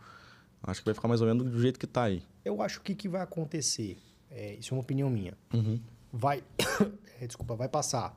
Acho 0.64 0.82
que 0.82 0.86
vai 0.86 0.94
ficar 0.94 1.08
mais 1.08 1.22
ou 1.22 1.28
menos 1.28 1.50
do 1.50 1.60
jeito 1.62 1.80
que 1.80 1.86
está 1.86 2.04
aí. 2.04 2.24
Eu 2.44 2.62
acho 2.62 2.82
que 2.82 2.94
o 2.94 2.96
que 2.96 3.08
vai 3.08 3.22
acontecer, 3.22 3.98
é, 4.30 4.56
isso 4.56 4.74
é 4.74 4.76
uma 4.76 4.82
opinião 4.82 5.10
minha, 5.10 5.34
Uhum. 5.54 5.80
vai, 6.12 6.44
é, 7.22 7.26
desculpa, 7.28 7.56
vai 7.56 7.70
passar, 7.70 8.16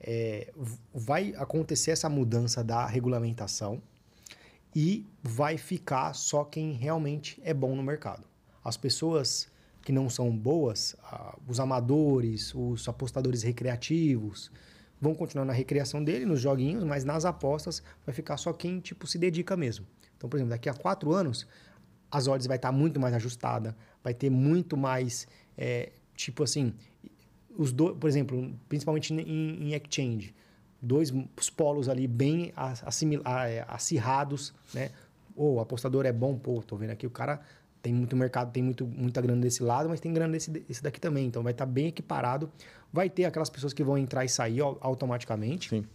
é, 0.00 0.52
vai 0.94 1.34
acontecer 1.36 1.90
essa 1.90 2.08
mudança 2.08 2.62
da 2.64 2.86
regulamentação 2.86 3.82
e 4.74 5.06
vai 5.22 5.58
ficar 5.58 6.14
só 6.14 6.44
quem 6.44 6.72
realmente 6.72 7.40
é 7.44 7.52
bom 7.52 7.74
no 7.74 7.82
mercado. 7.82 8.24
As 8.64 8.76
pessoas 8.76 9.48
que 9.82 9.92
não 9.92 10.08
são 10.08 10.30
boas, 10.36 10.94
os 11.48 11.58
amadores, 11.58 12.54
os 12.54 12.86
apostadores 12.88 13.42
recreativos, 13.42 14.50
vão 15.00 15.14
continuar 15.14 15.46
na 15.46 15.52
recreação 15.52 16.04
dele, 16.04 16.26
nos 16.26 16.40
joguinhos, 16.40 16.84
mas 16.84 17.04
nas 17.04 17.24
apostas 17.24 17.82
vai 18.04 18.14
ficar 18.14 18.36
só 18.36 18.52
quem 18.52 18.78
tipo 18.80 19.06
se 19.06 19.18
dedica 19.18 19.56
mesmo. 19.56 19.86
Então, 20.16 20.28
por 20.28 20.36
exemplo, 20.36 20.50
daqui 20.50 20.68
a 20.68 20.74
quatro 20.74 21.12
anos, 21.12 21.46
as 22.10 22.26
odds 22.26 22.46
vai 22.46 22.56
estar 22.56 22.72
muito 22.72 22.98
mais 22.98 23.14
ajustada, 23.14 23.76
vai 24.02 24.12
ter 24.14 24.30
muito 24.30 24.76
mais, 24.76 25.26
é, 25.56 25.90
tipo 26.14 26.42
assim, 26.42 26.72
os 27.56 27.72
dois, 27.72 27.96
por 27.96 28.08
exemplo, 28.08 28.52
principalmente 28.68 29.12
em, 29.12 29.20
em 29.70 29.74
exchange, 29.74 30.34
dois 30.80 31.12
os 31.38 31.50
polos 31.50 31.88
ali 31.88 32.06
bem 32.06 32.52
assimil- 32.56 33.22
é, 33.24 33.64
acirrados, 33.68 34.52
né? 34.74 34.90
Ou 35.36 35.54
o 35.56 35.60
apostador 35.60 36.04
é 36.06 36.12
bom, 36.12 36.36
pô, 36.36 36.62
tô 36.62 36.76
vendo 36.76 36.90
aqui 36.90 37.06
o 37.06 37.10
cara 37.10 37.40
tem 37.82 37.94
muito 37.94 38.14
mercado, 38.14 38.52
tem 38.52 38.62
muito, 38.62 38.86
muita 38.86 39.22
grana 39.22 39.40
desse 39.40 39.62
lado, 39.62 39.88
mas 39.88 40.00
tem 40.00 40.12
grana 40.12 40.32
desse, 40.34 40.50
desse 40.50 40.82
daqui 40.82 41.00
também, 41.00 41.26
então 41.26 41.42
vai 41.42 41.52
estar 41.52 41.64
bem 41.64 41.86
equiparado. 41.86 42.50
Vai 42.92 43.08
ter 43.08 43.24
aquelas 43.24 43.48
pessoas 43.48 43.72
que 43.72 43.82
vão 43.82 43.96
entrar 43.96 44.22
e 44.22 44.28
sair 44.28 44.60
au- 44.60 44.76
automaticamente. 44.82 45.70
Sim. 45.70 45.86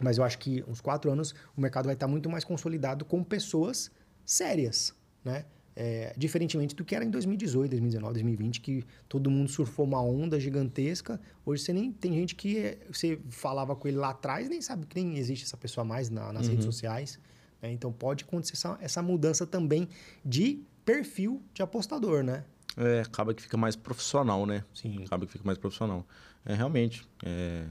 Mas 0.00 0.16
eu 0.16 0.24
acho 0.24 0.38
que 0.38 0.64
uns 0.66 0.80
quatro 0.80 1.10
anos 1.10 1.34
o 1.54 1.60
mercado 1.60 1.84
vai 1.84 1.92
estar 1.94 2.08
muito 2.08 2.30
mais 2.30 2.44
consolidado 2.44 3.04
com 3.04 3.22
pessoas 3.22 3.90
sérias, 4.24 4.94
né? 5.22 5.44
É, 5.76 6.14
diferentemente 6.16 6.72
do 6.76 6.84
que 6.84 6.94
era 6.94 7.04
em 7.04 7.10
2018, 7.10 7.70
2019, 7.70 8.12
2020, 8.14 8.60
que 8.60 8.84
todo 9.08 9.28
mundo 9.28 9.50
surfou 9.50 9.84
uma 9.84 10.00
onda 10.00 10.38
gigantesca. 10.38 11.20
Hoje 11.44 11.62
você 11.64 11.72
nem 11.72 11.90
tem 11.90 12.12
gente 12.14 12.36
que 12.36 12.58
é, 12.58 12.78
você 12.92 13.18
falava 13.28 13.74
com 13.74 13.88
ele 13.88 13.96
lá 13.96 14.10
atrás 14.10 14.48
nem 14.48 14.62
sabe 14.62 14.86
que 14.86 14.94
nem 15.02 15.18
existe 15.18 15.44
essa 15.44 15.56
pessoa 15.56 15.84
mais 15.84 16.08
na- 16.10 16.32
nas 16.32 16.46
redes 16.46 16.64
sociais. 16.64 17.18
né? 17.60 17.72
Então 17.72 17.90
pode 17.92 18.22
acontecer 18.24 18.52
essa, 18.52 18.78
essa 18.80 19.02
mudança 19.02 19.44
também 19.46 19.88
de 20.24 20.60
perfil 20.84 21.42
de 21.52 21.62
apostador, 21.62 22.22
né? 22.22 22.44
É, 22.76 23.00
acaba 23.00 23.32
que 23.34 23.42
fica 23.42 23.56
mais 23.56 23.74
profissional, 23.74 24.44
né? 24.46 24.62
Sim. 24.74 25.02
Acaba 25.04 25.26
que 25.26 25.32
fica 25.32 25.44
mais 25.44 25.58
profissional. 25.58 26.06
É, 26.44 26.54
realmente. 26.54 27.04
é, 27.24 27.64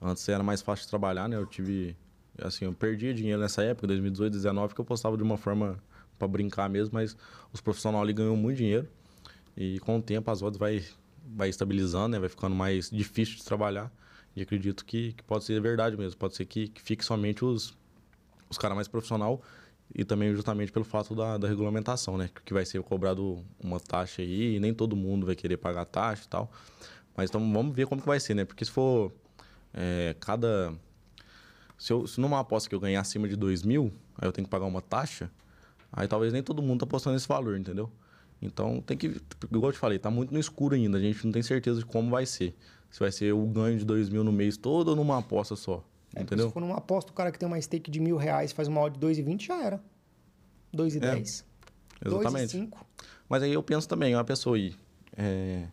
antes 0.00 0.26
era 0.28 0.42
mais 0.42 0.62
fácil 0.62 0.84
de 0.84 0.90
trabalhar, 0.90 1.28
né? 1.28 1.36
Eu 1.36 1.44
tive. 1.46 1.94
Assim, 2.40 2.64
eu 2.64 2.72
perdia 2.72 3.12
dinheiro 3.12 3.40
nessa 3.42 3.62
época, 3.62 3.86
2018, 3.86 4.32
2019, 4.32 4.74
que 4.74 4.80
eu 4.80 4.84
postava 4.84 5.16
de 5.18 5.22
uma 5.22 5.36
forma 5.36 5.78
para 6.22 6.28
brincar 6.28 6.70
mesmo, 6.70 6.94
mas 6.94 7.16
os 7.52 7.60
profissionais 7.60 8.02
ali 8.02 8.12
ganham 8.12 8.36
muito 8.36 8.58
dinheiro. 8.58 8.88
E 9.56 9.80
com 9.80 9.98
o 9.98 10.02
tempo 10.02 10.30
as 10.30 10.40
odds 10.40 10.56
vai, 10.56 10.84
vai 11.34 11.48
estabilizando, 11.48 12.08
né? 12.08 12.18
Vai 12.20 12.28
ficando 12.28 12.54
mais 12.54 12.88
difícil 12.88 13.36
de 13.36 13.44
trabalhar. 13.44 13.92
E 14.36 14.40
acredito 14.40 14.84
que, 14.84 15.12
que 15.12 15.22
pode 15.24 15.44
ser 15.44 15.60
verdade 15.60 15.96
mesmo. 15.96 16.16
Pode 16.18 16.36
ser 16.36 16.46
que, 16.46 16.68
que 16.68 16.80
fique 16.80 17.04
somente 17.04 17.44
os, 17.44 17.76
os 18.48 18.56
caras 18.56 18.76
mais 18.76 18.88
profissional 18.88 19.42
e 19.94 20.04
também 20.04 20.34
justamente 20.34 20.72
pelo 20.72 20.84
fato 20.84 21.14
da, 21.14 21.36
da 21.36 21.48
regulamentação, 21.48 22.16
né? 22.16 22.30
Que 22.44 22.54
vai 22.54 22.64
ser 22.64 22.80
cobrado 22.82 23.44
uma 23.62 23.80
taxa 23.80 24.22
aí 24.22 24.56
e 24.56 24.60
nem 24.60 24.72
todo 24.72 24.94
mundo 24.94 25.26
vai 25.26 25.34
querer 25.34 25.56
pagar 25.56 25.84
taxa 25.84 26.24
e 26.24 26.28
tal. 26.28 26.50
Mas 27.16 27.28
então 27.28 27.40
vamos 27.52 27.74
ver 27.74 27.86
como 27.86 28.00
que 28.00 28.06
vai 28.06 28.20
ser, 28.20 28.34
né? 28.34 28.44
Porque 28.44 28.64
se 28.64 28.70
for 28.70 29.12
é, 29.74 30.14
cada... 30.20 30.72
Se, 31.76 31.92
eu, 31.92 32.06
se 32.06 32.20
numa 32.20 32.38
aposta 32.38 32.68
que 32.68 32.74
eu 32.76 32.80
ganhar 32.80 33.00
acima 33.00 33.28
de 33.28 33.34
2 33.34 33.64
mil, 33.64 33.92
aí 34.16 34.28
eu 34.28 34.32
tenho 34.32 34.46
que 34.46 34.50
pagar 34.50 34.66
uma 34.66 34.80
taxa, 34.80 35.28
aí 35.92 36.08
talvez 36.08 36.32
nem 36.32 36.42
todo 36.42 36.62
mundo 36.62 36.80
tá 36.80 36.84
apostando 36.84 37.14
nesse 37.14 37.28
valor, 37.28 37.58
entendeu? 37.58 37.90
Então 38.40 38.80
tem 38.80 38.96
que, 38.96 39.20
igual 39.44 39.68
eu 39.68 39.72
te 39.72 39.78
falei, 39.78 39.98
tá 39.98 40.10
muito 40.10 40.32
no 40.32 40.40
escuro 40.40 40.74
ainda, 40.74 40.98
a 40.98 41.00
gente 41.00 41.24
não 41.24 41.32
tem 41.32 41.42
certeza 41.42 41.78
de 41.80 41.86
como 41.86 42.10
vai 42.10 42.26
ser. 42.26 42.56
Se 42.90 42.98
vai 42.98 43.12
ser 43.12 43.32
o 43.32 43.46
ganho 43.46 43.78
de 43.78 43.84
2 43.84 44.08
mil 44.08 44.24
no 44.24 44.32
mês 44.32 44.56
todo 44.56 44.88
ou 44.88 44.96
numa 44.96 45.18
aposta 45.18 45.54
só, 45.56 45.84
É, 46.14 46.22
entendeu? 46.22 46.48
Se 46.48 46.52
for 46.52 46.60
numa 46.60 46.76
aposta, 46.76 47.10
o 47.10 47.14
cara 47.14 47.30
que 47.30 47.38
tem 47.38 47.46
uma 47.46 47.60
stake 47.60 47.90
de 47.90 48.00
mil 48.00 48.16
reais 48.16 48.52
faz 48.52 48.68
uma 48.68 48.80
odd 48.80 48.98
de 48.98 49.06
2,20 49.06 49.46
já 49.46 49.62
era. 49.62 49.80
2,10. 50.74 51.44
Exatamente. 52.04 52.58
2,5. 52.58 52.76
Mas 53.28 53.42
aí 53.42 53.52
eu 53.52 53.62
penso 53.62 53.88
também, 53.88 54.14
uma 54.14 54.24
pessoa 54.24 54.56
aí, 54.56 54.74
é, 55.16 55.66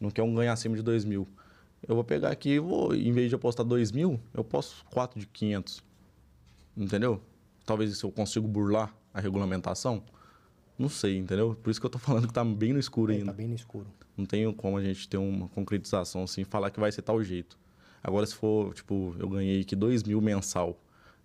não 0.00 0.10
quer 0.10 0.22
um 0.22 0.34
ganho 0.34 0.52
acima 0.52 0.76
de 0.76 0.82
2 0.82 1.04
mil. 1.04 1.26
Eu 1.86 1.94
vou 1.94 2.04
pegar 2.04 2.30
aqui 2.30 2.50
e 2.50 2.58
vou, 2.58 2.94
em 2.94 3.12
vez 3.12 3.28
de 3.28 3.34
apostar 3.34 3.64
2 3.64 3.92
mil, 3.92 4.20
eu 4.34 4.42
posto 4.42 4.84
4 4.90 5.18
de 5.20 5.26
500. 5.26 5.82
Entendeu? 6.76 7.20
Talvez 7.64 7.90
isso 7.90 8.06
eu 8.06 8.10
consigo 8.10 8.48
burlar 8.48 8.94
a 9.18 9.22
regulamentação. 9.22 10.02
Não 10.78 10.88
sei, 10.88 11.16
entendeu? 11.18 11.56
Por 11.60 11.70
isso 11.70 11.80
que 11.80 11.86
eu 11.86 11.90
tô 11.90 11.98
falando 11.98 12.26
que 12.28 12.32
tá 12.32 12.44
bem 12.44 12.72
no 12.72 12.78
escuro 12.78 13.12
É, 13.12 13.16
ainda. 13.16 13.26
tá 13.26 13.32
bem 13.32 13.48
no 13.48 13.54
escuro. 13.54 13.86
Não 14.16 14.24
tem 14.24 14.50
como 14.52 14.76
a 14.76 14.82
gente 14.82 15.08
ter 15.08 15.16
uma 15.16 15.48
concretização 15.48 16.22
assim, 16.24 16.44
falar 16.44 16.70
que 16.70 16.78
vai 16.80 16.90
ser 16.92 17.02
tal 17.02 17.22
jeito. 17.22 17.58
Agora, 18.02 18.24
se 18.26 18.34
for, 18.34 18.72
tipo, 18.74 19.14
eu 19.18 19.28
ganhei 19.28 19.60
aqui 19.60 19.74
2 19.74 20.04
mil 20.04 20.20
mensal 20.20 20.80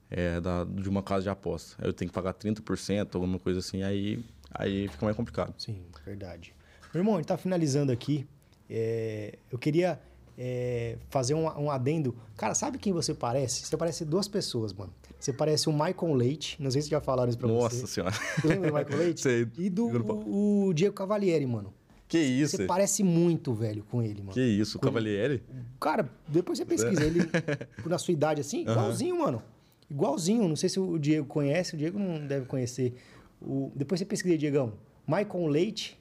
é, 0.09 0.41
da, 0.41 0.63
de 0.63 0.89
uma 0.89 1.03
casa 1.03 1.23
de 1.23 1.29
aposta, 1.29 1.75
eu 1.85 1.93
tenho 1.93 2.09
que 2.09 2.15
pagar 2.15 2.33
30%, 2.33 3.13
alguma 3.15 3.37
coisa 3.39 3.59
assim, 3.59 3.83
aí, 3.83 4.23
aí 4.51 4.87
fica 4.87 5.05
mais 5.05 5.15
complicado. 5.15 5.53
Sim, 5.57 5.81
verdade. 6.05 6.53
Meu 6.93 7.01
irmão, 7.01 7.13
a 7.15 7.17
gente 7.17 7.27
tá 7.27 7.37
finalizando 7.37 7.91
aqui. 7.91 8.27
É, 8.69 9.37
eu 9.51 9.57
queria 9.59 9.99
é, 10.37 10.97
fazer 11.09 11.33
um, 11.33 11.45
um 11.59 11.69
adendo. 11.69 12.15
Cara, 12.35 12.53
sabe 12.53 12.77
quem 12.77 12.91
você 12.91 13.13
parece? 13.13 13.65
Você 13.65 13.77
parece 13.77 14.05
duas 14.05 14.27
pessoas, 14.27 14.73
mano. 14.73 14.93
Você 15.19 15.31
parece 15.31 15.69
o 15.69 15.73
Michael 15.73 16.13
Leite. 16.13 16.61
Não 16.61 16.69
sei 16.69 16.81
se 16.81 16.89
já 16.89 16.99
falaram 16.99 17.29
isso 17.29 17.37
pra 17.37 17.47
Nossa 17.47 17.75
você. 17.75 17.87
senhora. 17.87 18.13
Você 18.13 18.47
lembra 18.47 18.71
do 18.71 18.77
Michael 18.77 18.97
Leite? 18.97 19.21
Sei. 19.23 19.47
E 19.57 19.69
do 19.69 19.87
o, 19.87 20.67
o 20.67 20.73
Diego 20.73 20.93
Cavalieri, 20.93 21.45
mano. 21.45 21.73
Que 22.07 22.19
isso? 22.19 22.57
Você 22.57 22.65
parece 22.65 23.03
muito, 23.03 23.53
velho, 23.53 23.83
com 23.89 24.03
ele, 24.03 24.21
mano. 24.21 24.33
Que 24.33 24.41
isso, 24.41 24.77
o 24.77 24.81
Cavalieri? 24.81 25.41
Cara, 25.79 26.09
depois 26.27 26.57
você 26.59 26.65
pesquisa 26.65 27.03
ele 27.03 27.21
na 27.85 27.97
sua 27.97 28.11
idade 28.11 28.41
assim, 28.41 28.61
igualzinho, 28.61 29.19
mano. 29.19 29.41
Igualzinho. 29.89 30.47
Não 30.47 30.55
sei 30.55 30.69
se 30.69 30.79
o 30.79 30.99
Diego 30.99 31.25
conhece, 31.25 31.73
o 31.73 31.77
Diego 31.77 31.97
não 31.97 32.27
deve 32.27 32.45
conhecer. 32.45 32.93
O... 33.41 33.71
Depois 33.75 33.99
você 33.99 34.05
pesquisa, 34.05 34.37
Diegão. 34.37 34.73
Michael 35.07 35.47
Leite, 35.47 35.99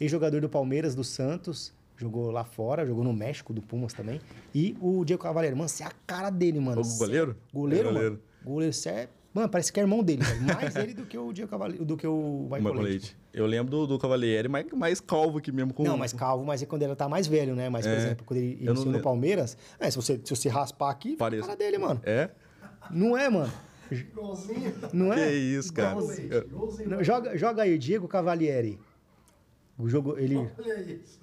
ex-jogador 0.00 0.40
do 0.40 0.48
Palmeiras, 0.48 0.94
do 0.94 1.04
Santos, 1.04 1.72
jogou 1.96 2.30
lá 2.30 2.44
fora, 2.44 2.84
jogou 2.86 3.04
no 3.04 3.12
México, 3.12 3.52
do 3.52 3.62
Pumas 3.62 3.92
também. 3.92 4.20
E 4.54 4.76
o 4.80 5.04
Diego 5.04 5.22
Cavaleiro. 5.22 5.56
Mano, 5.56 5.68
você 5.68 5.82
é 5.82 5.86
a 5.86 5.92
cara 6.06 6.30
dele, 6.30 6.60
mano. 6.60 6.80
O 6.82 6.98
goleiro? 6.98 7.36
Goleiro, 7.52 7.88
É 7.88 7.92
mano. 7.92 7.94
goleiro. 7.94 8.22
Goleiro, 8.44 8.72
você 8.72 8.88
é... 8.88 9.08
Mano, 9.32 9.48
parece 9.48 9.72
que 9.72 9.80
é 9.80 9.82
irmão 9.82 10.00
dele, 10.00 10.22
velho. 10.22 10.42
Mais 10.42 10.76
ele 10.76 10.94
do 10.94 11.04
que 11.06 11.18
o 11.18 11.32
Diego 11.32 11.50
Cavaleiro, 11.50 11.84
do 11.84 11.96
que 11.96 12.06
o 12.06 12.42
Michael, 12.44 12.62
Michael 12.62 12.74
Leite. 12.82 12.90
Leite. 13.06 13.16
Eu 13.32 13.46
lembro 13.46 13.68
do, 13.70 13.86
do 13.88 13.98
Cavalieri, 13.98 14.48
mais, 14.48 14.64
mais 14.72 15.00
calvo 15.00 15.38
aqui 15.38 15.50
mesmo. 15.50 15.74
Com... 15.74 15.82
Não, 15.82 15.96
mas 15.98 16.12
calvo, 16.12 16.44
mas 16.44 16.62
é 16.62 16.66
quando 16.66 16.82
ele 16.82 16.94
tá 16.94 17.08
mais 17.08 17.26
velho, 17.26 17.56
né? 17.56 17.68
Mas, 17.68 17.84
por 17.84 17.92
É. 17.92 17.96
exemplo, 17.96 18.24
quando 18.24 18.38
ele 18.38 18.52
iniciou 18.60 18.76
no 18.76 18.92
lembro. 18.92 19.02
Palmeiras, 19.02 19.56
é, 19.80 19.90
se, 19.90 19.96
você, 19.96 20.20
se 20.22 20.36
você 20.36 20.48
raspar 20.48 20.88
aqui, 20.90 21.10
fica 21.10 21.24
a 21.24 21.26
Parece. 21.30 21.42
cara 21.48 21.56
dele, 21.56 21.78
mano. 21.78 22.00
É? 22.04 22.30
Não 22.92 23.16
é, 23.18 23.28
mano? 23.28 23.52
Igualzinho. 23.90 24.72
Não 24.92 25.12
é? 25.12 25.26
Que 25.28 25.32
isso, 25.32 25.72
cara. 25.72 25.96
Joga, 27.02 27.36
joga 27.36 27.62
aí, 27.62 27.76
Diego 27.76 28.06
Cavalieri. 28.06 28.78
O 29.76 29.88
jogo, 29.88 30.16
ele 30.16 30.36
Olha 30.36 30.80
isso. 30.80 31.18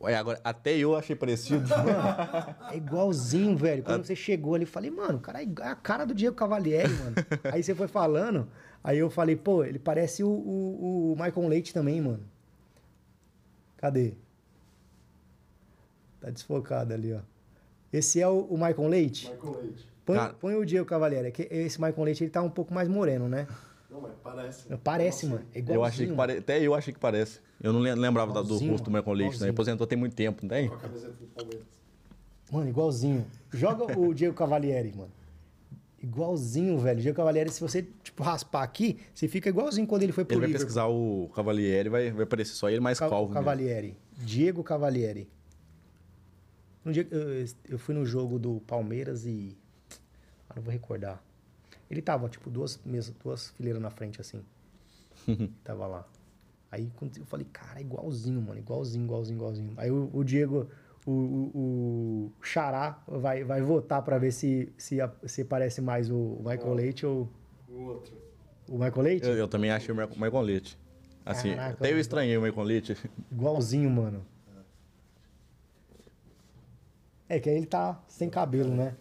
Ué, 0.00 0.14
agora, 0.14 0.40
até 0.44 0.76
eu 0.76 0.96
achei 0.96 1.16
parecido. 1.16 1.68
é 2.70 2.76
igualzinho, 2.76 3.56
velho. 3.56 3.82
Quando 3.82 4.04
você 4.04 4.14
chegou 4.14 4.54
ali, 4.54 4.62
eu 4.64 4.68
falei, 4.68 4.90
mano, 4.90 5.18
o 5.18 5.20
cara 5.20 5.42
é 5.42 5.46
a 5.62 5.74
cara 5.74 6.04
do 6.04 6.14
Diego 6.14 6.36
Cavalieri, 6.36 6.92
mano. 6.92 7.16
aí 7.52 7.62
você 7.62 7.74
foi 7.74 7.88
falando, 7.88 8.48
aí 8.82 8.98
eu 8.98 9.10
falei, 9.10 9.34
pô, 9.34 9.64
ele 9.64 9.78
parece 9.78 10.22
o, 10.22 10.28
o, 10.28 11.12
o 11.12 11.16
Michael 11.20 11.48
Leite 11.48 11.74
também, 11.74 12.00
mano. 12.00 12.22
Cadê? 13.76 14.14
Tá 16.20 16.30
desfocado 16.30 16.94
ali, 16.94 17.12
ó. 17.12 17.20
Esse 17.92 18.20
é 18.20 18.28
o, 18.28 18.40
o 18.42 18.54
Michael 18.54 18.88
Leite? 18.88 19.30
Michael 19.32 19.60
Leite. 19.62 19.88
Põe, 20.04 20.18
põe 20.40 20.54
o 20.54 20.64
Diego 20.64 20.86
Cavalieri. 20.86 21.28
é 21.28 21.30
que 21.30 21.42
Esse 21.50 21.80
Michael 21.80 22.04
Leite, 22.04 22.24
ele 22.24 22.30
tá 22.30 22.40
um 22.40 22.50
pouco 22.50 22.72
mais 22.72 22.88
moreno, 22.88 23.28
né? 23.28 23.46
Não, 23.90 24.00
mas 24.02 24.12
parece. 24.22 24.76
Parece, 24.84 25.26
Nossa, 25.26 25.38
mano. 25.38 25.48
É 25.54 25.58
igualzinho, 25.60 25.76
Eu 25.80 25.84
achei 25.84 26.06
que 26.06 26.14
parece. 26.14 26.38
Até 26.40 26.60
eu 26.66 26.74
achei 26.74 26.92
que 26.94 27.00
parece. 27.00 27.40
Eu 27.60 27.72
não 27.72 27.80
lem- 27.80 27.94
lembrava 27.94 28.32
da- 28.32 28.42
do 28.42 28.56
rosto 28.58 28.84
do 28.84 28.90
Michael 28.90 29.12
Leite, 29.14 29.28
igualzinho. 29.30 29.44
né? 29.46 29.50
Aposentou 29.50 29.86
tem 29.86 29.98
muito 29.98 30.14
tempo, 30.14 30.42
não 30.42 30.48
tem? 30.48 30.68
Com 30.68 30.74
a 30.74 30.78
camiseta 30.78 31.12
do 31.12 31.26
Palmeiras. 31.28 31.66
Mano, 32.52 32.68
igualzinho. 32.68 33.26
Joga 33.52 33.98
o 33.98 34.12
Diego 34.14 34.34
Cavalieri, 34.34 34.92
mano. 34.96 35.10
Igualzinho, 36.02 36.78
velho. 36.78 37.00
Diego 37.00 37.16
Cavalieri, 37.16 37.50
se 37.50 37.60
você, 37.60 37.82
tipo, 38.02 38.22
raspar 38.22 38.62
aqui, 38.62 38.98
você 39.12 39.26
fica 39.26 39.48
igualzinho 39.48 39.86
quando 39.86 40.02
ele 40.04 40.12
foi 40.12 40.24
pro 40.24 40.34
Ele 40.34 40.40
vai 40.42 40.46
Liverpool. 40.48 40.66
pesquisar 40.66 40.86
o 40.86 41.28
Cavalieri, 41.34 41.88
vai, 41.88 42.10
vai 42.12 42.22
aparecer 42.24 42.52
só 42.54 42.70
ele 42.70 42.80
mais 42.80 42.98
Ca- 42.98 43.08
calvo. 43.08 43.24
mesmo. 43.30 43.34
Cavalieri. 43.34 43.96
Diego 44.18 44.62
Cavalieri. 44.62 45.28
Um 46.86 46.92
dia 46.92 47.06
eu, 47.10 47.44
eu 47.70 47.78
fui 47.78 47.94
no 47.94 48.04
jogo 48.06 48.38
do 48.38 48.60
Palmeiras 48.60 49.26
e. 49.26 49.56
Ah, 50.48 50.54
não 50.56 50.62
vou 50.62 50.72
recordar. 50.72 51.22
Ele 51.90 52.02
tava, 52.02 52.28
tipo, 52.28 52.50
duas 52.50 52.78
mesas, 52.84 53.14
duas 53.22 53.50
fileiras 53.50 53.80
na 53.80 53.90
frente, 53.90 54.20
assim. 54.20 54.42
tava 55.64 55.86
lá. 55.86 56.06
Aí 56.70 56.90
quando 56.96 57.16
eu 57.16 57.24
falei, 57.24 57.46
cara, 57.52 57.80
igualzinho, 57.80 58.40
mano, 58.42 58.58
igualzinho, 58.58 59.04
igualzinho, 59.04 59.36
igualzinho. 59.36 59.74
Aí 59.78 59.90
o, 59.90 60.10
o 60.12 60.22
Diego, 60.22 60.68
o, 61.06 61.10
o, 61.10 62.32
o 62.38 62.44
Xará 62.44 63.02
vai, 63.06 63.42
vai 63.42 63.62
votar 63.62 64.02
pra 64.02 64.18
ver 64.18 64.32
se, 64.32 64.70
se, 64.76 65.00
a- 65.00 65.10
se 65.26 65.44
parece 65.44 65.80
mais 65.80 66.10
o 66.10 66.36
Michael 66.44 66.74
Leite 66.74 67.06
ou 67.06 67.26
O 67.68 67.72
outro. 67.84 68.14
o 68.68 68.74
Michael 68.74 69.00
Leite. 69.02 69.26
Eu, 69.26 69.34
eu 69.34 69.48
também 69.48 69.70
achei 69.70 69.94
o 69.94 69.96
Michael 69.96 70.40
Leite. 70.42 70.78
Assim, 71.24 71.50
Caraca, 71.50 71.74
até 71.74 71.92
eu 71.92 71.98
estranhei 71.98 72.36
o 72.36 72.42
Michael 72.42 72.64
Leite. 72.66 72.96
Igualzinho, 73.32 73.88
mano. 73.90 74.24
É 77.28 77.38
que 77.38 77.48
aí 77.48 77.56
ele 77.56 77.66
tá 77.66 78.02
sem 78.08 78.28
cabelo, 78.30 78.74
né? 78.74 78.94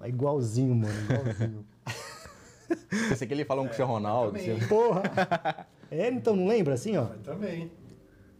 Mas 0.00 0.08
igualzinho, 0.08 0.74
mano, 0.74 0.94
igualzinho. 1.04 1.66
Pensei 3.08 3.28
que 3.28 3.34
ele 3.34 3.44
falava 3.44 3.66
com 3.66 3.66
o 3.66 3.68
Cristiano 3.70 3.92
Ronaldo. 3.92 4.32
também. 4.38 4.56
assim. 4.56 4.66
Porra! 4.68 5.66
É, 5.90 6.08
então 6.08 6.34
não 6.34 6.46
lembra 6.46 6.74
assim, 6.74 6.96
ó? 6.96 7.04
Mas 7.08 7.20
também. 7.22 7.70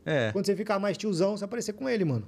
É. 0.06 0.32
Quando 0.32 0.46
você 0.46 0.56
ficar 0.56 0.78
mais 0.78 0.96
tiozão, 0.96 1.36
você 1.36 1.44
aparecer 1.44 1.72
com 1.74 1.88
ele, 1.88 2.04
mano. 2.04 2.26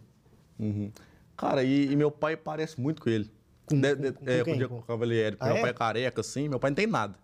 Uhum. 0.58 0.90
Cara, 1.36 1.62
e, 1.64 1.90
e 1.90 1.96
meu 1.96 2.10
pai 2.10 2.36
parece 2.36 2.78
muito 2.80 3.00
com 3.00 3.08
ele. 3.08 3.30
Com- 3.66 3.80
De- 3.80 3.96
com- 3.96 4.02
de- 4.02 4.12
com 4.12 4.24
é, 4.30 4.34
quem? 4.36 4.44
com 4.44 4.50
o 4.50 4.56
Diego 4.56 4.82
Cavalieri. 4.86 5.36
Ah, 5.40 5.46
meu 5.46 5.56
é? 5.56 5.60
pai 5.62 5.70
é 5.70 5.72
careca, 5.72 6.20
assim, 6.20 6.48
meu 6.48 6.58
pai 6.60 6.70
não 6.70 6.74
tem 6.76 6.86
nada. 6.86 7.14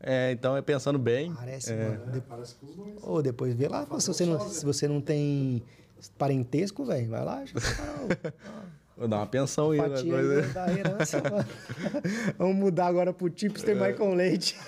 É, 0.00 0.32
então, 0.32 0.56
é 0.56 0.62
pensando 0.62 0.98
bem. 0.98 1.32
Parece, 1.34 1.72
é, 1.72 1.88
mano. 1.88 2.04
É, 2.08 2.12
De- 2.12 2.20
parece 2.22 2.54
com 2.56 2.66
os 2.66 2.74
dois. 2.74 2.98
Ô, 3.02 3.22
depois 3.22 3.54
vê 3.54 3.68
lá, 3.68 3.86
se 4.00 4.08
você, 4.08 4.26
não, 4.26 4.40
se 4.48 4.64
você 4.64 4.88
não 4.88 5.00
tem 5.00 5.62
parentesco, 6.18 6.84
velho, 6.84 7.08
vai 7.08 7.24
lá, 7.24 7.44
Vou 8.96 9.06
dar 9.06 9.18
uma 9.18 9.26
pensão 9.26 9.70
aí. 9.72 9.78
né, 9.80 9.88
fatia 9.90 10.10
coisa- 10.12 10.42
da 10.54 10.72
herança, 10.72 11.22
mano. 11.22 11.46
Vamos 12.38 12.56
mudar 12.56 12.86
agora 12.86 13.12
pro 13.12 13.28
tipster 13.28 13.76
É. 13.76 13.90
Michael 13.92 14.14
Leite. 14.14 14.56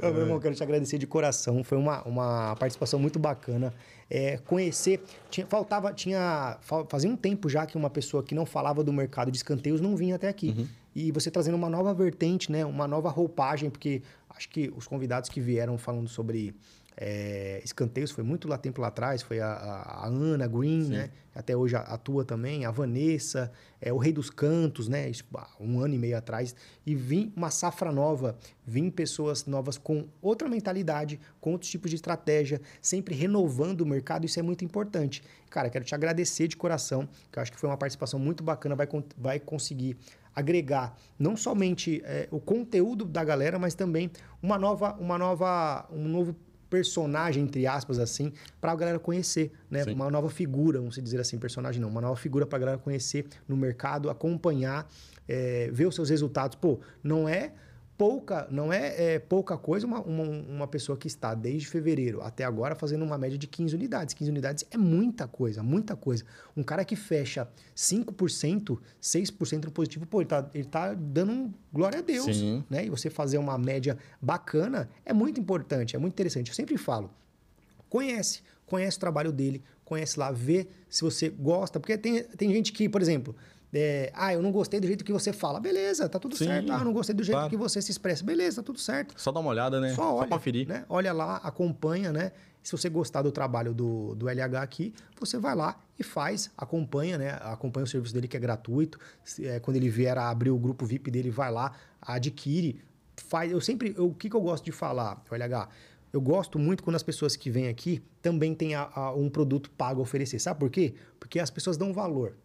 Ô, 0.00 0.10
meu 0.12 0.20
irmão, 0.22 0.38
quero 0.38 0.54
te 0.54 0.62
agradecer 0.62 0.96
de 0.98 1.06
coração. 1.08 1.64
Foi 1.64 1.76
uma, 1.76 2.02
uma 2.04 2.54
participação 2.56 3.00
muito 3.00 3.18
bacana. 3.18 3.74
É, 4.08 4.36
conhecer. 4.38 5.02
Tinha, 5.30 5.46
faltava. 5.46 5.92
Tinha. 5.92 6.56
fa- 6.60 6.84
Fazia 6.88 7.10
um 7.10 7.16
tempo 7.16 7.48
já 7.48 7.66
que 7.66 7.76
uma 7.76 7.90
pessoa 7.90 8.22
que 8.22 8.34
não 8.34 8.46
falava 8.46 8.84
do 8.84 8.92
mercado 8.92 9.30
de 9.32 9.36
escanteios 9.36 9.80
não 9.80 9.96
vinha 9.96 10.14
até 10.14 10.28
aqui. 10.28 10.54
Uhum. 10.56 10.66
E 10.94 11.10
você 11.10 11.30
trazendo 11.32 11.56
uma 11.56 11.68
nova 11.68 11.92
vertente, 11.92 12.52
né? 12.52 12.64
Uma 12.64 12.86
nova 12.86 13.08
roupagem, 13.08 13.68
porque 13.70 14.02
acho 14.30 14.48
que 14.48 14.72
os 14.76 14.86
convidados 14.86 15.28
que 15.28 15.40
vieram 15.40 15.76
falando 15.76 16.08
sobre. 16.08 16.54
É, 16.96 17.60
escanteios 17.64 18.10
foi 18.10 18.22
muito 18.22 18.46
lá 18.46 18.56
tempo 18.56 18.80
lá 18.80 18.88
atrás, 18.88 19.22
foi 19.22 19.40
a, 19.40 19.46
a- 19.48 20.04
a 20.04 20.06
Ana 20.06 20.46
Green, 20.46 20.84
né? 20.88 21.10
Até 21.34 21.56
hoje 21.56 21.74
atua 21.74 22.24
também, 22.24 22.64
a 22.64 22.70
Vanessa, 22.70 23.50
é, 23.80 23.92
o 23.92 23.98
Rei 23.98 24.12
dos 24.12 24.30
Cantos, 24.30 24.86
né? 24.86 25.08
Isso, 25.10 25.24
um 25.58 25.80
ano 25.80 25.94
e 25.94 25.98
meio 25.98 26.16
atrás. 26.16 26.54
E 26.86 26.94
vim 26.94 27.32
uma 27.36 27.50
safra 27.50 27.90
nova, 27.90 28.36
vim 28.64 28.88
pessoas 28.88 29.44
novas 29.44 29.76
com 29.76 30.06
outra 30.22 30.48
mentalidade, 30.48 31.18
com 31.40 31.50
outros 31.50 31.68
tipos 31.70 31.90
de 31.90 31.96
estratégia, 31.96 32.60
sempre 32.80 33.16
renovando 33.16 33.80
o 33.80 33.86
mercado, 33.86 34.24
isso 34.24 34.38
é 34.38 34.42
muito 34.42 34.64
importante. 34.64 35.24
Cara, 35.50 35.68
quero 35.68 35.84
te 35.84 35.92
agradecer 35.94 36.46
de 36.46 36.56
coração, 36.56 37.08
que 37.32 37.38
eu 37.38 37.42
acho 37.42 37.50
que 37.50 37.58
foi 37.58 37.68
uma 37.68 37.76
participação 37.76 38.20
muito 38.20 38.44
bacana, 38.44 38.76
vai, 38.76 38.86
vai 39.18 39.40
conseguir 39.40 39.96
agregar 40.36 40.96
não 41.18 41.36
somente 41.36 42.00
é, 42.04 42.28
o 42.30 42.38
conteúdo 42.40 43.04
da 43.04 43.24
galera, 43.24 43.58
mas 43.58 43.74
também 43.74 44.08
uma 44.42 44.56
nova, 44.58 44.94
uma 45.00 45.18
nova, 45.18 45.86
um 45.92 46.06
novo 46.08 46.34
personagem, 46.74 47.44
entre 47.44 47.68
aspas, 47.68 48.00
assim, 48.00 48.32
para 48.60 48.72
a 48.72 48.74
galera 48.74 48.98
conhecer, 48.98 49.52
né? 49.70 49.84
Sim. 49.84 49.94
Uma 49.94 50.10
nova 50.10 50.28
figura, 50.28 50.80
vamos 50.80 50.96
dizer 51.00 51.20
assim, 51.20 51.38
personagem 51.38 51.80
não, 51.80 51.88
uma 51.88 52.00
nova 52.00 52.16
figura 52.16 52.44
para 52.44 52.56
a 52.56 52.60
galera 52.60 52.78
conhecer 52.78 53.26
no 53.46 53.56
mercado, 53.56 54.10
acompanhar, 54.10 54.90
é, 55.28 55.70
ver 55.72 55.86
os 55.86 55.94
seus 55.94 56.10
resultados. 56.10 56.56
Pô, 56.56 56.80
não 57.00 57.28
é 57.28 57.52
pouca, 57.96 58.48
não 58.50 58.72
é, 58.72 59.14
é 59.14 59.18
pouca 59.18 59.56
coisa 59.56 59.86
uma, 59.86 60.00
uma, 60.00 60.24
uma 60.24 60.66
pessoa 60.66 60.98
que 60.98 61.06
está 61.06 61.34
desde 61.34 61.68
fevereiro 61.68 62.20
até 62.22 62.44
agora 62.44 62.74
fazendo 62.74 63.04
uma 63.04 63.16
média 63.16 63.38
de 63.38 63.46
15 63.46 63.74
unidades. 63.74 64.14
15 64.14 64.30
unidades 64.30 64.64
é 64.70 64.76
muita 64.76 65.28
coisa, 65.28 65.62
muita 65.62 65.94
coisa. 65.94 66.24
Um 66.56 66.62
cara 66.62 66.84
que 66.84 66.96
fecha 66.96 67.48
5%, 67.76 68.78
6% 69.00 69.64
no 69.64 69.70
positivo, 69.70 70.06
pô, 70.06 70.20
ele 70.20 70.28
tá, 70.28 70.50
ele 70.52 70.64
tá 70.64 70.94
dando 70.94 71.32
um 71.32 71.54
glória 71.72 72.00
a 72.00 72.02
Deus 72.02 72.36
Sim. 72.36 72.64
né? 72.68 72.84
E 72.84 72.90
você 72.90 73.08
fazer 73.08 73.38
uma 73.38 73.56
média 73.56 73.96
bacana 74.20 74.88
é 75.04 75.12
muito 75.12 75.40
importante, 75.40 75.94
é 75.94 75.98
muito 75.98 76.12
interessante. 76.14 76.48
Eu 76.48 76.54
sempre 76.54 76.76
falo, 76.76 77.10
conhece, 77.88 78.42
conhece 78.66 78.96
o 78.96 79.00
trabalho 79.00 79.30
dele, 79.30 79.62
conhece 79.84 80.18
lá, 80.18 80.32
vê 80.32 80.66
se 80.88 81.02
você 81.02 81.28
gosta, 81.28 81.78
porque 81.78 81.96
tem, 81.96 82.22
tem 82.22 82.50
gente 82.52 82.72
que, 82.72 82.88
por 82.88 83.00
exemplo, 83.00 83.36
é, 83.74 84.12
ah, 84.14 84.32
eu 84.32 84.40
não 84.40 84.52
gostei 84.52 84.78
do 84.80 84.86
jeito 84.86 85.04
que 85.04 85.12
você 85.12 85.32
fala, 85.32 85.58
beleza, 85.60 86.08
tá 86.08 86.18
tudo 86.18 86.36
Sim, 86.36 86.46
certo. 86.46 86.72
Ah, 86.72 86.78
eu 86.78 86.84
não 86.84 86.92
gostei 86.92 87.14
do 87.14 87.22
jeito 87.24 87.36
claro. 87.36 87.50
que 87.50 87.56
você 87.56 87.82
se 87.82 87.90
expressa, 87.90 88.24
beleza, 88.24 88.62
tá 88.62 88.66
tudo 88.66 88.78
certo. 88.78 89.14
Só 89.20 89.30
dá 89.32 89.40
uma 89.40 89.50
olhada, 89.50 89.80
né? 89.80 89.92
Só 89.94 90.14
olha, 90.16 90.28
conferir. 90.28 90.66
né? 90.68 90.84
Olha 90.88 91.12
lá, 91.12 91.36
acompanha, 91.38 92.12
né? 92.12 92.32
Se 92.62 92.72
você 92.72 92.88
gostar 92.88 93.20
do 93.20 93.30
trabalho 93.30 93.74
do, 93.74 94.14
do 94.14 94.26
LH 94.28 94.62
aqui, 94.62 94.94
você 95.20 95.36
vai 95.38 95.54
lá 95.54 95.78
e 95.98 96.02
faz, 96.02 96.50
acompanha, 96.56 97.18
né? 97.18 97.30
Acompanha 97.42 97.84
o 97.84 97.86
serviço 97.86 98.14
dele 98.14 98.26
que 98.26 98.36
é 98.36 98.40
gratuito. 98.40 98.98
Se- 99.22 99.46
é, 99.46 99.60
quando 99.60 99.76
ele 99.76 99.90
vier 99.90 100.16
a 100.16 100.30
abrir 100.30 100.48
o 100.50 100.56
grupo 100.58 100.86
VIP 100.86 101.10
dele, 101.10 101.28
vai 101.30 101.50
lá, 101.52 101.72
adquire, 102.00 102.80
faz. 103.16 103.50
Eu 103.52 103.60
sempre, 103.60 103.94
eu- 103.96 104.06
o 104.06 104.14
que, 104.14 104.30
que 104.30 104.36
eu 104.36 104.40
gosto 104.40 104.64
de 104.64 104.72
falar, 104.72 105.22
LH? 105.30 105.68
Eu 106.12 106.20
gosto 106.20 106.58
muito 106.58 106.82
quando 106.82 106.96
as 106.96 107.02
pessoas 107.02 107.34
que 107.36 107.50
vêm 107.50 107.68
aqui 107.68 108.00
também 108.22 108.54
têm 108.54 108.74
a- 108.74 108.88
a- 108.94 109.12
um 109.14 109.28
produto 109.28 109.68
pago 109.70 110.00
a 110.00 110.02
oferecer. 110.02 110.38
Sabe 110.38 110.60
por 110.60 110.70
quê? 110.70 110.94
Porque 111.18 111.38
as 111.40 111.50
pessoas 111.50 111.76
dão 111.76 111.92
valor. 111.92 112.36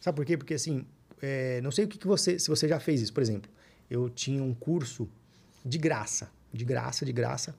Sabe 0.00 0.16
por 0.16 0.24
quê? 0.24 0.36
Porque 0.36 0.54
assim, 0.54 0.86
é, 1.20 1.60
não 1.60 1.70
sei 1.70 1.84
o 1.84 1.88
que, 1.88 1.98
que 1.98 2.06
você, 2.06 2.38
se 2.38 2.48
você 2.48 2.66
já 2.66 2.80
fez 2.80 3.00
isso. 3.00 3.12
Por 3.12 3.22
exemplo, 3.22 3.50
eu 3.90 4.08
tinha 4.08 4.42
um 4.42 4.54
curso 4.54 5.08
de 5.64 5.78
graça, 5.78 6.30
de 6.52 6.64
graça, 6.64 7.04
de 7.04 7.12
graça. 7.12 7.54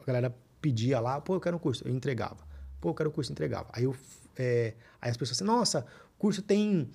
A 0.00 0.04
galera 0.04 0.34
pedia 0.60 0.98
lá, 1.00 1.20
pô, 1.20 1.34
eu 1.34 1.40
quero 1.40 1.56
um 1.56 1.60
curso, 1.60 1.86
eu 1.86 1.94
entregava. 1.94 2.38
Pô, 2.80 2.90
eu 2.90 2.94
quero 2.94 3.10
um 3.10 3.12
curso, 3.12 3.30
entregava. 3.30 3.68
Aí, 3.72 3.84
eu, 3.84 3.94
é, 4.36 4.74
aí 5.00 5.10
as 5.10 5.16
pessoas 5.16 5.36
assim, 5.36 5.44
nossa, 5.44 5.84
o 6.16 6.18
curso 6.18 6.42
tem 6.42 6.88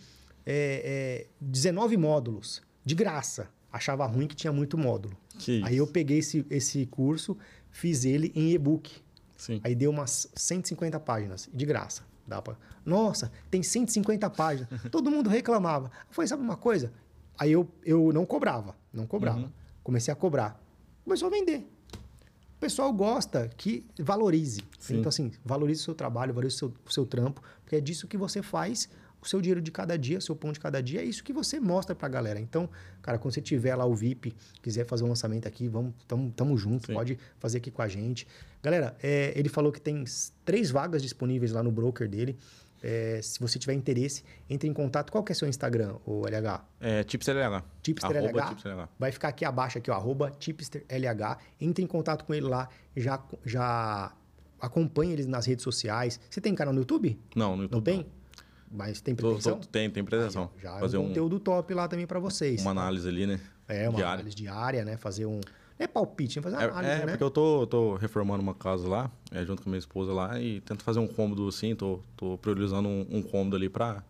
é, 0.46 1.26
é, 1.26 1.28
19 1.40 1.98
módulos, 1.98 2.62
de 2.84 2.96
graça. 2.96 3.50
Achava 3.72 4.06
ruim 4.06 4.28
que 4.28 4.36
tinha 4.36 4.54
muito 4.54 4.78
módulo. 4.78 5.18
Que 5.40 5.62
Aí 5.64 5.78
eu 5.78 5.88
peguei 5.88 6.20
esse, 6.20 6.46
esse 6.50 6.86
curso, 6.86 7.38
fiz 7.72 8.06
ele 8.06 8.32
em 8.36 8.52
e-book. 8.52 9.02
Sim. 9.36 9.60
Aí 9.64 9.74
deu 9.76 9.90
umas 9.90 10.30
150 10.36 11.00
páginas, 11.00 11.50
de 11.52 11.66
graça. 11.66 12.04
Dá 12.28 12.42
pra... 12.42 12.56
Nossa, 12.86 13.32
tem 13.52 13.62
150 13.62 14.30
páginas. 14.30 14.70
Todo 14.92 15.12
mundo 15.12 15.30
reclamava. 15.30 15.92
Falei, 16.10 16.28
sabe 16.28 16.42
uma 16.42 16.58
coisa? 16.58 16.92
Aí 17.38 17.52
eu, 17.52 17.68
eu 17.86 18.12
não 18.14 18.26
cobrava, 18.26 18.76
não 18.94 19.06
cobrava. 19.06 19.40
Uhum. 19.40 19.52
Comecei 19.84 20.12
a 20.12 20.16
cobrar. 20.16 20.62
Começou 21.04 21.28
a 21.28 21.32
vender. 21.32 21.68
O 22.56 22.60
pessoal 22.60 22.94
gosta 22.94 23.50
que 23.58 23.86
valorize. 24.00 24.62
Sim. 24.80 25.00
Então, 25.00 25.10
assim, 25.10 25.32
valorize 25.44 25.82
o 25.82 25.84
seu 25.84 25.96
trabalho, 25.96 26.34
valorize 26.34 26.56
o 26.56 26.60
seu, 26.60 26.74
o 26.86 26.92
seu 26.92 27.06
trampo, 27.06 27.42
porque 27.62 27.76
é 27.76 27.82
disso 27.82 28.08
que 28.08 28.18
você 28.18 28.42
faz 28.42 28.88
o 29.26 29.30
seu 29.30 29.42
dinheiro 29.42 29.62
de 29.62 29.72
cada 29.72 29.98
dia, 29.98 30.18
o 30.18 30.22
seu 30.22 30.36
pão 30.36 30.52
de 30.52 30.60
cada 30.60 30.82
dia, 30.82 31.02
é 31.02 31.04
isso 31.04 31.24
que 31.24 31.34
você 31.34 31.60
mostra 31.60 31.96
pra 31.96 32.08
galera. 32.08 32.40
Então, 32.40 32.70
cara, 33.02 33.18
quando 33.18 33.34
você 33.34 33.42
tiver 33.42 33.76
lá 33.76 33.86
o 33.86 33.96
VIP, 33.96 34.34
quiser 34.62 34.86
fazer 34.86 35.04
um 35.04 35.08
lançamento 35.08 35.48
aqui, 35.48 35.68
vamos, 35.68 35.94
tamo, 36.08 36.32
tamo 36.32 36.58
junto, 36.58 36.88
Sim. 36.88 36.94
pode 36.94 37.18
fazer 37.40 37.58
aqui 37.58 37.72
com 37.72 37.82
a 37.82 37.88
gente. 37.88 38.28
Galera, 38.62 38.96
é, 39.02 39.34
ele 39.36 39.50
falou 39.50 39.72
que 39.72 39.82
tem 39.82 40.04
três 40.46 40.72
vagas 40.72 41.02
disponíveis 41.02 41.52
lá 41.52 41.64
no 41.64 41.72
broker 41.72 42.08
dele. 42.08 42.38
É, 42.82 43.22
se 43.22 43.40
você 43.40 43.58
tiver 43.58 43.74
interesse, 43.74 44.26
entre 44.50 44.68
em 44.68 44.74
contato. 44.74 45.10
Qual 45.10 45.24
que 45.24 45.32
é 45.32 45.36
seu 45.36 45.48
Instagram, 45.48 45.96
o 46.06 46.28
LH? 46.28 46.66
É, 46.82 47.04
TipsLH. 47.04 47.64
Tipster 47.82 48.18
Arroba 48.18 48.40
LH. 48.40 48.50
TipsLH. 48.50 48.90
Vai 49.00 49.12
ficar 49.14 49.30
aqui 49.30 49.46
abaixo, 49.46 49.78
aqui, 49.78 49.90
ó, 49.90 49.94
arroba 49.94 50.32
Tipster 50.32 50.84
LH. 50.90 51.38
Entre 51.62 51.82
em 51.82 51.88
contato 51.88 52.26
com 52.26 52.34
ele 52.34 52.46
lá, 52.46 52.68
já, 52.94 53.24
já 53.46 54.12
acompanha 54.60 55.14
eles 55.14 55.28
nas 55.28 55.46
redes 55.46 55.64
sociais. 55.64 56.20
Você 56.30 56.42
tem 56.42 56.54
canal 56.54 56.74
no 56.74 56.82
YouTube? 56.82 57.18
Não, 57.34 57.56
no 57.56 57.64
YouTube. 57.64 57.78
Não 57.78 57.82
tem? 57.82 58.06
Mas 58.76 59.00
tem 59.02 59.14
Tô- 59.16 59.28
pretensão? 59.28 59.60
tô- 59.60 59.68
tem, 59.68 59.90
tem 59.90 60.04
pretensão. 60.04 60.50
Já 60.62 60.80
Fazer 60.80 60.98
é 60.98 61.00
um 61.00 61.04
um, 61.04 61.08
conteúdo 61.10 61.40
top 61.40 61.74
lá 61.76 61.88
também 61.88 62.08
para 62.08 62.20
vocês. 62.20 62.60
uma 62.62 62.72
análise 62.72 63.08
ali, 63.08 63.28
né? 63.28 63.40
É, 63.68 63.88
uma 63.88 63.98
diária. 63.98 64.14
análise 64.16 64.36
diária, 64.36 64.84
né? 64.84 64.98
Fazer 64.98 65.26
um. 65.28 65.40
É 65.78 65.86
palpite, 65.88 66.38
né? 66.40 66.44
Fazer 66.44 66.56
uma 66.56 66.64
É, 66.64 66.70
análise, 66.70 66.92
é, 66.94 67.06
né? 67.06 67.12
porque 67.12 67.24
eu 67.24 67.30
tô, 67.32 67.68
tô 67.68 67.96
reformando 67.96 68.42
uma 68.42 68.54
casa 68.56 68.88
lá, 68.88 69.12
é, 69.32 69.46
junto 69.46 69.62
com 69.62 69.70
a 69.70 69.72
minha 69.72 69.80
esposa 69.80 70.12
lá, 70.12 70.40
e 70.40 70.60
tento 70.62 70.84
fazer 70.84 71.00
um 71.00 71.08
cômodo 71.08 71.48
assim, 71.48 71.76
tô, 71.76 72.00
tô 72.18 72.38
priorizando 72.38 72.88
um, 72.90 73.06
um 73.12 73.22
cômodo 73.22 73.56
ali 73.56 73.70
pra, 73.70 74.04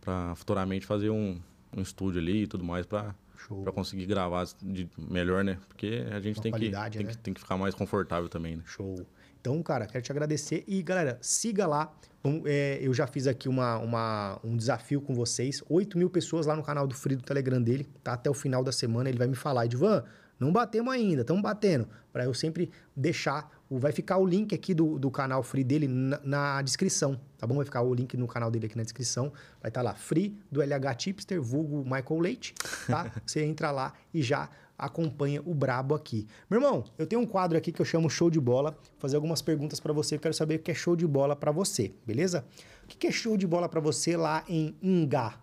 pra 0.00 0.34
futuramente 0.34 0.86
fazer 0.86 1.10
um, 1.10 1.38
um 1.76 1.80
estúdio 1.82 2.20
ali 2.20 2.42
e 2.42 2.46
tudo 2.46 2.64
mais 2.64 2.86
pra, 2.86 3.14
Show. 3.36 3.62
pra 3.62 3.72
conseguir 3.72 4.06
gravar 4.06 4.46
de 4.62 4.88
melhor, 4.98 5.44
né? 5.44 5.58
Porque 5.68 6.04
a 6.10 6.20
gente 6.20 6.40
tem 6.40 6.50
que, 6.52 6.58
qualidade, 6.58 6.98
tem, 6.98 7.06
né? 7.06 7.12
que, 7.12 7.18
tem 7.18 7.34
que 7.34 7.40
ficar 7.40 7.56
mais 7.56 7.74
confortável 7.74 8.28
também, 8.28 8.56
né? 8.56 8.62
Show. 8.66 9.06
Então, 9.40 9.60
cara, 9.62 9.86
quero 9.86 10.02
te 10.04 10.12
agradecer. 10.12 10.62
E, 10.68 10.82
galera, 10.82 11.18
siga 11.20 11.66
lá. 11.66 11.92
Vamos- 12.22 12.42
é, 12.46 12.78
eu 12.80 12.94
já 12.94 13.06
fiz 13.06 13.26
aqui 13.26 13.48
uma, 13.48 13.78
uma- 13.78 14.40
um 14.44 14.56
desafio 14.56 15.00
com 15.00 15.14
vocês. 15.14 15.62
8 15.68 15.98
mil 15.98 16.08
pessoas 16.08 16.46
lá 16.46 16.54
no 16.54 16.62
canal 16.62 16.86
do 16.86 16.94
Free 16.94 17.16
do 17.16 17.22
Telegram 17.22 17.60
dele. 17.60 17.88
Tá 18.02 18.12
até 18.12 18.30
o 18.30 18.34
final 18.34 18.62
da 18.62 18.72
semana. 18.72 19.08
Ele 19.08 19.18
vai 19.18 19.26
me 19.26 19.34
falar, 19.34 19.64
Edvan, 19.66 20.04
não 20.38 20.52
batemos 20.52 20.92
ainda, 20.92 21.22
estamos 21.22 21.42
batendo. 21.42 21.88
Para 22.12 22.24
eu 22.24 22.34
sempre 22.34 22.70
deixar. 22.96 23.50
o- 23.70 23.78
Vai 23.78 23.90
ficar 23.90 24.18
o 24.18 24.26
link 24.26 24.54
aqui 24.54 24.74
do, 24.74 24.98
do 24.98 25.10
canal 25.10 25.42
Free 25.42 25.64
dele 25.64 25.88
na, 25.88 26.20
na 26.22 26.62
descrição, 26.62 27.18
tá 27.38 27.46
bom? 27.46 27.54
Vai 27.56 27.64
ficar 27.64 27.80
o 27.80 27.94
link 27.94 28.14
no 28.18 28.26
canal 28.28 28.50
dele 28.50 28.66
aqui 28.66 28.76
na 28.76 28.82
descrição. 28.82 29.32
Vai 29.62 29.70
estar 29.70 29.80
lá, 29.80 29.94
Free 29.94 30.36
do 30.50 30.60
LH 30.62 30.94
Tipster, 30.94 31.40
vulgo 31.40 31.82
Michael 31.82 32.20
Leite, 32.20 32.54
tá? 32.86 33.10
Você 33.24 33.42
entra 33.42 33.70
lá 33.70 33.94
e 34.12 34.20
já 34.22 34.48
acompanha 34.82 35.40
o 35.46 35.54
brabo 35.54 35.94
aqui. 35.94 36.26
Meu 36.50 36.60
irmão, 36.60 36.84
eu 36.98 37.06
tenho 37.06 37.22
um 37.22 37.26
quadro 37.26 37.56
aqui 37.56 37.70
que 37.70 37.80
eu 37.80 37.86
chamo 37.86 38.10
Show 38.10 38.28
de 38.28 38.40
Bola. 38.40 38.72
Vou 38.72 38.98
fazer 38.98 39.16
algumas 39.16 39.40
perguntas 39.40 39.78
pra 39.78 39.92
você. 39.92 40.16
Eu 40.16 40.20
quero 40.20 40.34
saber 40.34 40.56
o 40.56 40.58
que 40.58 40.72
é 40.72 40.74
show 40.74 40.96
de 40.96 41.06
bola 41.06 41.36
pra 41.36 41.52
você, 41.52 41.94
beleza? 42.04 42.44
O 42.84 42.88
que 42.88 43.06
é 43.06 43.12
show 43.12 43.36
de 43.36 43.46
bola 43.46 43.68
pra 43.68 43.80
você 43.80 44.16
lá 44.16 44.44
em 44.48 44.76
Ingá? 44.82 45.40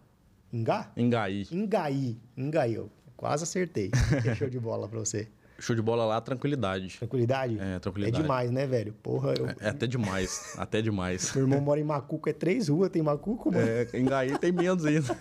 Ingá? 0.52 0.92
Engaí. 0.98 1.48
Ingaí. 1.52 2.18
Ingaí, 2.36 2.74
eu 2.76 2.90
quase 3.16 3.44
acertei. 3.44 3.88
O 3.88 4.22
que 4.22 4.30
é 4.30 4.36
show 4.36 4.50
de 4.50 4.60
bola 4.60 4.88
pra 4.88 5.00
você? 5.00 5.30
Show 5.60 5.76
de 5.76 5.82
bola 5.82 6.06
lá, 6.06 6.22
tranquilidade. 6.22 6.98
Tranquilidade? 6.98 7.60
É, 7.60 7.80
tranquilidade. 7.80 8.20
É 8.20 8.22
demais, 8.22 8.52
né, 8.52 8.66
velho? 8.66 8.94
Porra, 9.04 9.34
eu... 9.38 9.48
É 9.60 9.70
até 9.70 9.86
demais, 9.86 10.56
até 10.58 10.82
demais. 10.82 11.34
Meu 11.34 11.44
irmão 11.44 11.62
mora 11.62 11.80
em 11.80 11.84
Macuco, 11.84 12.30
é 12.30 12.34
três 12.34 12.68
ruas, 12.70 12.90
tem 12.90 13.02
Macuco, 13.02 13.52
mano? 13.52 13.68
É, 13.68 13.88
Engaí 13.94 14.38
tem 14.40 14.52
menos 14.52 14.86
ainda. 14.86 15.18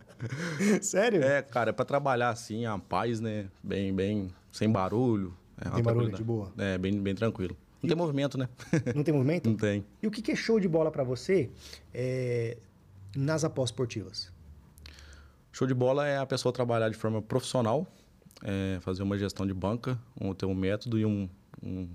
Sério? 0.82 1.22
É, 1.22 1.42
cara, 1.42 1.70
é 1.70 1.72
pra 1.72 1.84
trabalhar 1.84 2.30
assim, 2.30 2.66
a 2.66 2.78
paz, 2.78 3.20
né? 3.20 3.46
Bem, 3.62 3.94
bem, 3.94 4.30
sem 4.52 4.70
barulho. 4.70 5.34
É, 5.60 5.70
Tem 5.70 5.82
barulho, 5.82 6.10
de 6.10 6.24
boa? 6.24 6.52
É, 6.58 6.76
bem, 6.76 7.00
bem 7.00 7.14
tranquilo. 7.14 7.56
Não 7.80 7.88
tem 7.88 7.96
movimento, 7.96 8.38
né? 8.38 8.48
Não 8.94 9.04
tem 9.04 9.12
movimento? 9.12 9.48
Não 9.50 9.56
tem. 9.56 9.84
E 10.02 10.06
o 10.06 10.10
que 10.10 10.32
é 10.32 10.34
show 10.34 10.58
de 10.58 10.66
bola 10.66 10.90
pra 10.90 11.04
você 11.04 11.50
é, 11.92 12.56
nas 13.14 13.44
apostas 13.44 13.72
esportivas? 13.72 14.32
Show 15.52 15.68
de 15.68 15.74
bola 15.74 16.06
é 16.06 16.18
a 16.18 16.26
pessoa 16.26 16.52
trabalhar 16.52 16.88
de 16.88 16.96
forma 16.96 17.22
profissional, 17.22 17.86
é, 18.44 18.78
fazer 18.80 19.02
uma 19.02 19.16
gestão 19.18 19.46
de 19.46 19.54
banca, 19.54 19.98
um, 20.20 20.34
ter 20.34 20.46
um 20.46 20.54
método 20.54 20.98
e 20.98 21.06
um, 21.06 21.28
um, 21.62 21.88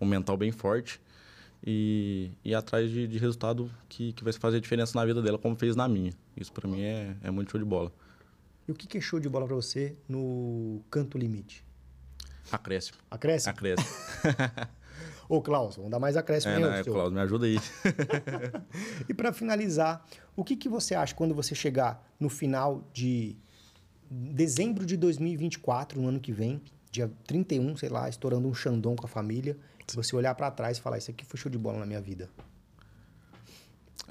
um 0.00 0.06
mental 0.06 0.36
bem 0.36 0.52
forte 0.52 1.00
e 1.66 2.30
ir 2.44 2.54
atrás 2.54 2.88
de, 2.90 3.08
de 3.08 3.18
resultado 3.18 3.70
que, 3.88 4.12
que 4.12 4.22
vai 4.22 4.32
fazer 4.32 4.60
diferença 4.60 4.96
na 4.96 5.04
vida 5.04 5.20
dela, 5.20 5.36
como 5.36 5.56
fez 5.56 5.74
na 5.74 5.88
minha. 5.88 6.12
Isso 6.36 6.52
pra 6.52 6.68
mim 6.68 6.80
é, 6.80 7.16
é 7.22 7.30
muito 7.30 7.50
show 7.50 7.58
de 7.58 7.66
bola. 7.66 7.92
E 8.68 8.72
o 8.72 8.74
que 8.74 8.86
que 8.86 8.98
é 8.98 9.00
show 9.00 9.18
de 9.18 9.28
bola 9.28 9.46
pra 9.46 9.56
você 9.56 9.96
no 10.08 10.80
canto 10.90 11.18
limite? 11.18 11.64
Acréscimo. 12.50 12.98
Acresce? 13.10 13.48
Acréscimo. 13.48 13.88
Ô, 15.28 15.42
Klaus, 15.42 15.74
vamos 15.76 15.90
dar 15.90 15.98
mais 15.98 16.16
acréscimo 16.16 16.54
É, 16.54 16.58
né, 16.60 16.82
seu. 16.84 16.92
Cláudio, 16.92 17.14
me 17.14 17.20
ajuda 17.20 17.46
aí. 17.46 17.58
E 19.08 19.14
pra 19.14 19.32
finalizar, 19.32 20.06
o 20.36 20.44
que 20.44 20.56
que 20.56 20.68
você 20.68 20.94
acha 20.94 21.14
quando 21.14 21.34
você 21.34 21.54
chegar 21.54 22.08
no 22.18 22.28
final 22.28 22.88
de 22.92 23.36
dezembro 24.10 24.84
de 24.86 24.96
2024, 24.96 26.00
no 26.00 26.08
ano 26.08 26.20
que 26.20 26.32
vem, 26.32 26.60
dia 26.90 27.10
31, 27.26 27.76
sei 27.76 27.88
lá, 27.88 28.08
estourando 28.08 28.48
um 28.48 28.54
Xandão 28.54 28.96
com 28.96 29.06
a 29.06 29.08
família, 29.08 29.56
você 29.94 30.16
olhar 30.16 30.34
pra 30.34 30.50
trás 30.50 30.78
e 30.78 30.80
falar, 30.80 30.98
isso 30.98 31.10
aqui 31.10 31.24
foi 31.24 31.38
show 31.38 31.50
de 31.50 31.58
bola 31.58 31.78
na 31.78 31.86
minha 31.86 32.00
vida. 32.00 32.28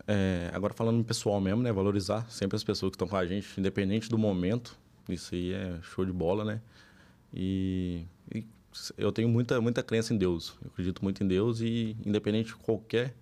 É, 0.08 0.50
agora 0.54 0.74
falando 0.74 1.04
pessoal 1.04 1.42
mesmo, 1.42 1.62
né? 1.62 1.72
Valorizar 1.72 2.30
sempre 2.30 2.56
as 2.56 2.64
pessoas 2.64 2.92
que 2.92 2.96
estão 2.96 3.08
com 3.08 3.16
a 3.16 3.26
gente, 3.26 3.60
independente 3.60 4.10
do 4.10 4.18
momento. 4.18 4.78
Isso 5.10 5.34
aí 5.36 5.54
é 5.54 5.80
show 5.82 6.06
de 6.06 6.12
bola, 6.12 6.46
né? 6.46 6.62
E, 7.34 8.06
e 8.34 8.46
eu 8.98 9.12
tenho 9.12 9.28
muita, 9.28 9.60
muita 9.60 9.82
crença 9.84 10.14
em 10.14 10.18
Deus. 10.18 10.56
Eu 10.62 10.70
acredito 10.72 11.04
muito 11.04 11.24
em 11.24 11.28
Deus 11.28 11.60
e, 11.62 11.98
independente 12.06 12.50
de 12.50 12.56
qualquer 12.56 13.16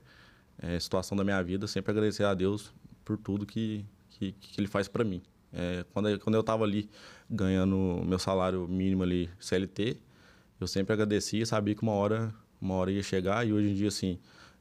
é, 0.57 0.79
situação 0.79 1.17
da 1.17 1.23
minha 1.23 1.41
vida, 1.41 1.67
sempre 1.67 1.91
agradecer 1.91 2.23
a 2.23 2.33
Deus 2.33 2.73
por 3.03 3.17
tudo 3.17 3.45
que, 3.45 3.85
que, 4.09 4.33
que 4.33 4.59
Ele 4.59 4.67
faz 4.67 4.87
para 4.87 5.03
mim. 5.03 5.21
É, 5.53 5.85
quando, 5.93 6.19
quando 6.19 6.35
eu 6.35 6.41
estava 6.41 6.63
ali 6.63 6.89
ganhando 7.29 8.01
meu 8.05 8.17
salário 8.17 8.67
mínimo 8.67 9.03
ali, 9.03 9.29
CLT, 9.39 9.97
eu 10.59 10.67
sempre 10.67 10.93
agradecia, 10.93 11.45
sabia 11.45 11.75
que 11.75 11.83
uma 11.83 11.93
hora, 11.93 12.33
uma 12.59 12.75
hora 12.75 12.91
ia 12.91 13.03
chegar 13.03 13.45
e 13.45 13.53
hoje 13.53 13.69
em 13.69 13.73
dia, 13.73 13.87
assim, 13.87 14.19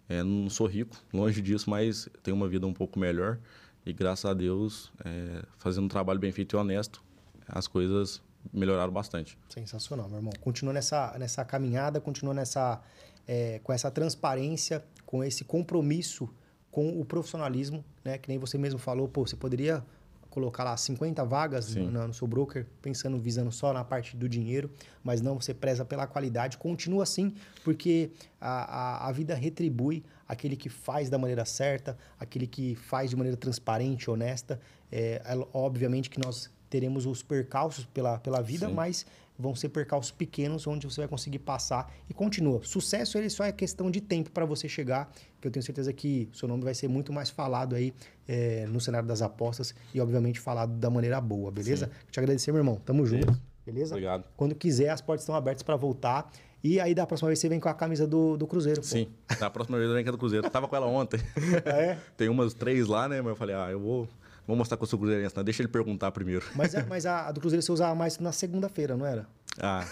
é, 0.08 0.22
não 0.22 0.50
sou 0.50 0.66
rico, 0.66 0.96
longe 1.12 1.40
disso, 1.40 1.70
mas 1.70 2.08
tenho 2.22 2.36
uma 2.36 2.48
vida 2.48 2.66
um 2.66 2.72
pouco 2.72 2.98
melhor 2.98 3.38
e 3.84 3.92
graças 3.92 4.24
a 4.24 4.34
Deus, 4.34 4.92
é, 5.04 5.42
fazendo 5.58 5.84
um 5.84 5.88
trabalho 5.88 6.18
bem 6.18 6.30
feito 6.30 6.54
e 6.54 6.58
honesto, 6.58 7.02
as 7.48 7.66
coisas 7.66 8.22
melhoraram 8.52 8.92
bastante. 8.92 9.38
Sensacional, 9.48 10.08
meu 10.08 10.18
irmão. 10.18 10.32
Continua 10.40 10.72
nessa, 10.72 11.16
nessa 11.18 11.44
caminhada, 11.44 12.00
continua 12.00 12.34
nessa, 12.34 12.80
é, 13.26 13.60
com 13.62 13.72
essa 13.72 13.90
transparência, 13.90 14.84
com 15.06 15.24
esse 15.24 15.44
compromisso 15.44 16.28
com 16.72 16.98
o 16.98 17.04
profissionalismo, 17.04 17.84
né? 18.02 18.16
Que 18.16 18.28
nem 18.30 18.38
você 18.38 18.56
mesmo 18.56 18.78
falou, 18.78 19.06
pô, 19.06 19.26
você 19.26 19.36
poderia 19.36 19.84
colocar 20.32 20.64
lá 20.64 20.74
50 20.74 21.24
vagas 21.26 21.74
no, 21.74 22.08
no 22.08 22.14
seu 22.14 22.26
broker, 22.26 22.66
pensando, 22.80 23.18
visando 23.18 23.52
só 23.52 23.70
na 23.72 23.84
parte 23.84 24.16
do 24.16 24.26
dinheiro, 24.26 24.70
mas 25.04 25.20
não, 25.20 25.38
você 25.38 25.52
preza 25.52 25.84
pela 25.84 26.06
qualidade. 26.06 26.56
Continua 26.56 27.02
assim, 27.02 27.34
porque 27.62 28.10
a, 28.40 29.04
a, 29.04 29.08
a 29.08 29.12
vida 29.12 29.34
retribui 29.34 30.02
aquele 30.26 30.56
que 30.56 30.70
faz 30.70 31.10
da 31.10 31.18
maneira 31.18 31.44
certa, 31.44 31.98
aquele 32.18 32.46
que 32.46 32.74
faz 32.74 33.10
de 33.10 33.16
maneira 33.16 33.36
transparente, 33.36 34.10
honesta. 34.10 34.58
É, 34.90 35.20
é, 35.24 35.46
obviamente 35.52 36.08
que 36.08 36.18
nós 36.18 36.50
teremos 36.70 37.04
os 37.04 37.22
percalços 37.22 37.84
pela, 37.84 38.18
pela 38.18 38.40
vida, 38.40 38.66
Sim. 38.66 38.72
mas 38.72 39.04
vão 39.38 39.54
ser 39.54 39.68
percalços 39.70 40.10
pequenos 40.10 40.66
onde 40.66 40.86
você 40.86 41.00
vai 41.00 41.08
conseguir 41.08 41.40
passar 41.40 41.92
e 42.08 42.14
continua. 42.14 42.60
Sucesso 42.62 43.18
ele 43.18 43.30
só 43.30 43.44
é 43.44 43.52
questão 43.52 43.90
de 43.90 44.00
tempo 44.00 44.30
para 44.30 44.44
você 44.44 44.68
chegar, 44.68 45.12
que 45.40 45.48
eu 45.48 45.50
tenho 45.50 45.62
certeza 45.62 45.92
que 45.92 46.28
seu 46.32 46.46
nome 46.46 46.62
vai 46.62 46.74
ser 46.74 46.88
muito 46.88 47.12
mais 47.12 47.30
falado 47.30 47.74
aí 47.74 47.92
é, 48.28 48.66
no 48.66 48.80
cenário 48.80 49.06
das 49.08 49.22
apostas 49.22 49.74
e 49.94 50.00
obviamente 50.00 50.38
falado 50.38 50.72
da 50.78 50.90
maneira 50.90 51.20
boa, 51.20 51.50
beleza? 51.50 51.90
Te 52.10 52.20
agradecer, 52.20 52.52
meu 52.52 52.60
irmão. 52.60 52.76
Tamo 52.84 53.04
junto. 53.06 53.36
Beleza? 53.64 53.94
Obrigado. 53.94 54.24
Quando 54.36 54.54
quiser, 54.54 54.90
as 54.90 55.00
portas 55.00 55.22
estão 55.22 55.34
abertas 55.34 55.62
para 55.62 55.76
voltar. 55.76 56.30
E 56.64 56.78
aí, 56.78 56.94
da 56.94 57.06
próxima 57.06 57.28
vez, 57.28 57.40
você 57.40 57.48
vem 57.48 57.58
com 57.58 57.68
a 57.68 57.74
camisa 57.74 58.06
do, 58.06 58.36
do 58.36 58.46
Cruzeiro. 58.46 58.80
pô. 58.80 58.86
Sim, 58.86 59.08
da 59.38 59.50
próxima 59.50 59.78
vez 59.78 59.88
eu 59.88 59.94
venho 59.94 60.02
aqui 60.02 60.12
do 60.12 60.18
Cruzeiro. 60.18 60.48
Tava 60.48 60.68
com 60.68 60.76
ela 60.76 60.86
ontem. 60.86 61.20
Ah, 61.64 61.70
é? 61.70 61.98
Tem 62.16 62.28
umas 62.28 62.54
três 62.54 62.86
lá, 62.86 63.08
né? 63.08 63.20
Mas 63.20 63.30
eu 63.30 63.36
falei, 63.36 63.54
ah, 63.54 63.68
eu 63.70 63.80
vou, 63.80 64.08
vou 64.46 64.56
mostrar 64.56 64.78
eu 64.80 64.86
sou 64.86 64.98
cruzeirense, 64.98 65.36
né? 65.36 65.42
Deixa 65.42 65.62
ele 65.62 65.68
perguntar 65.68 66.10
primeiro. 66.12 66.44
Mas, 66.54 66.74
a- 66.74 66.84
mas 66.88 67.06
a, 67.06 67.28
a 67.28 67.32
do 67.32 67.40
Cruzeiro 67.40 67.62
você 67.62 67.72
usava 67.72 67.94
mais 67.94 68.18
na 68.18 68.32
segunda-feira, 68.32 68.96
não 68.96 69.06
era? 69.06 69.26
Ah. 69.60 69.84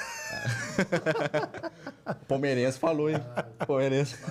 Palmeirense 2.26 2.78
falou, 2.78 3.10
hein? 3.10 3.18
Palmeirense. 3.66 4.16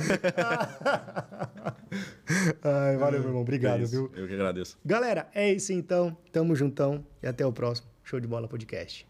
Ai, 2.64 2.98
valeu, 2.98 3.20
meu 3.20 3.30
irmão. 3.30 3.42
Obrigado, 3.42 3.84
É 3.84 3.86
viu? 3.86 4.12
Eu 4.16 4.28
que 4.28 4.34
agradeço. 4.34 4.78
Galera, 4.86 5.28
é 5.34 5.52
isso 5.52 5.72
então. 5.74 6.16
Tamo 6.32 6.56
juntão 6.56 7.06
e 7.22 7.28
até 7.28 7.46
o 7.46 7.52
próximo 7.54 7.88
Show 8.04 8.20
de 8.20 8.28
Bola 8.28 8.48
Podcast. 8.48 9.08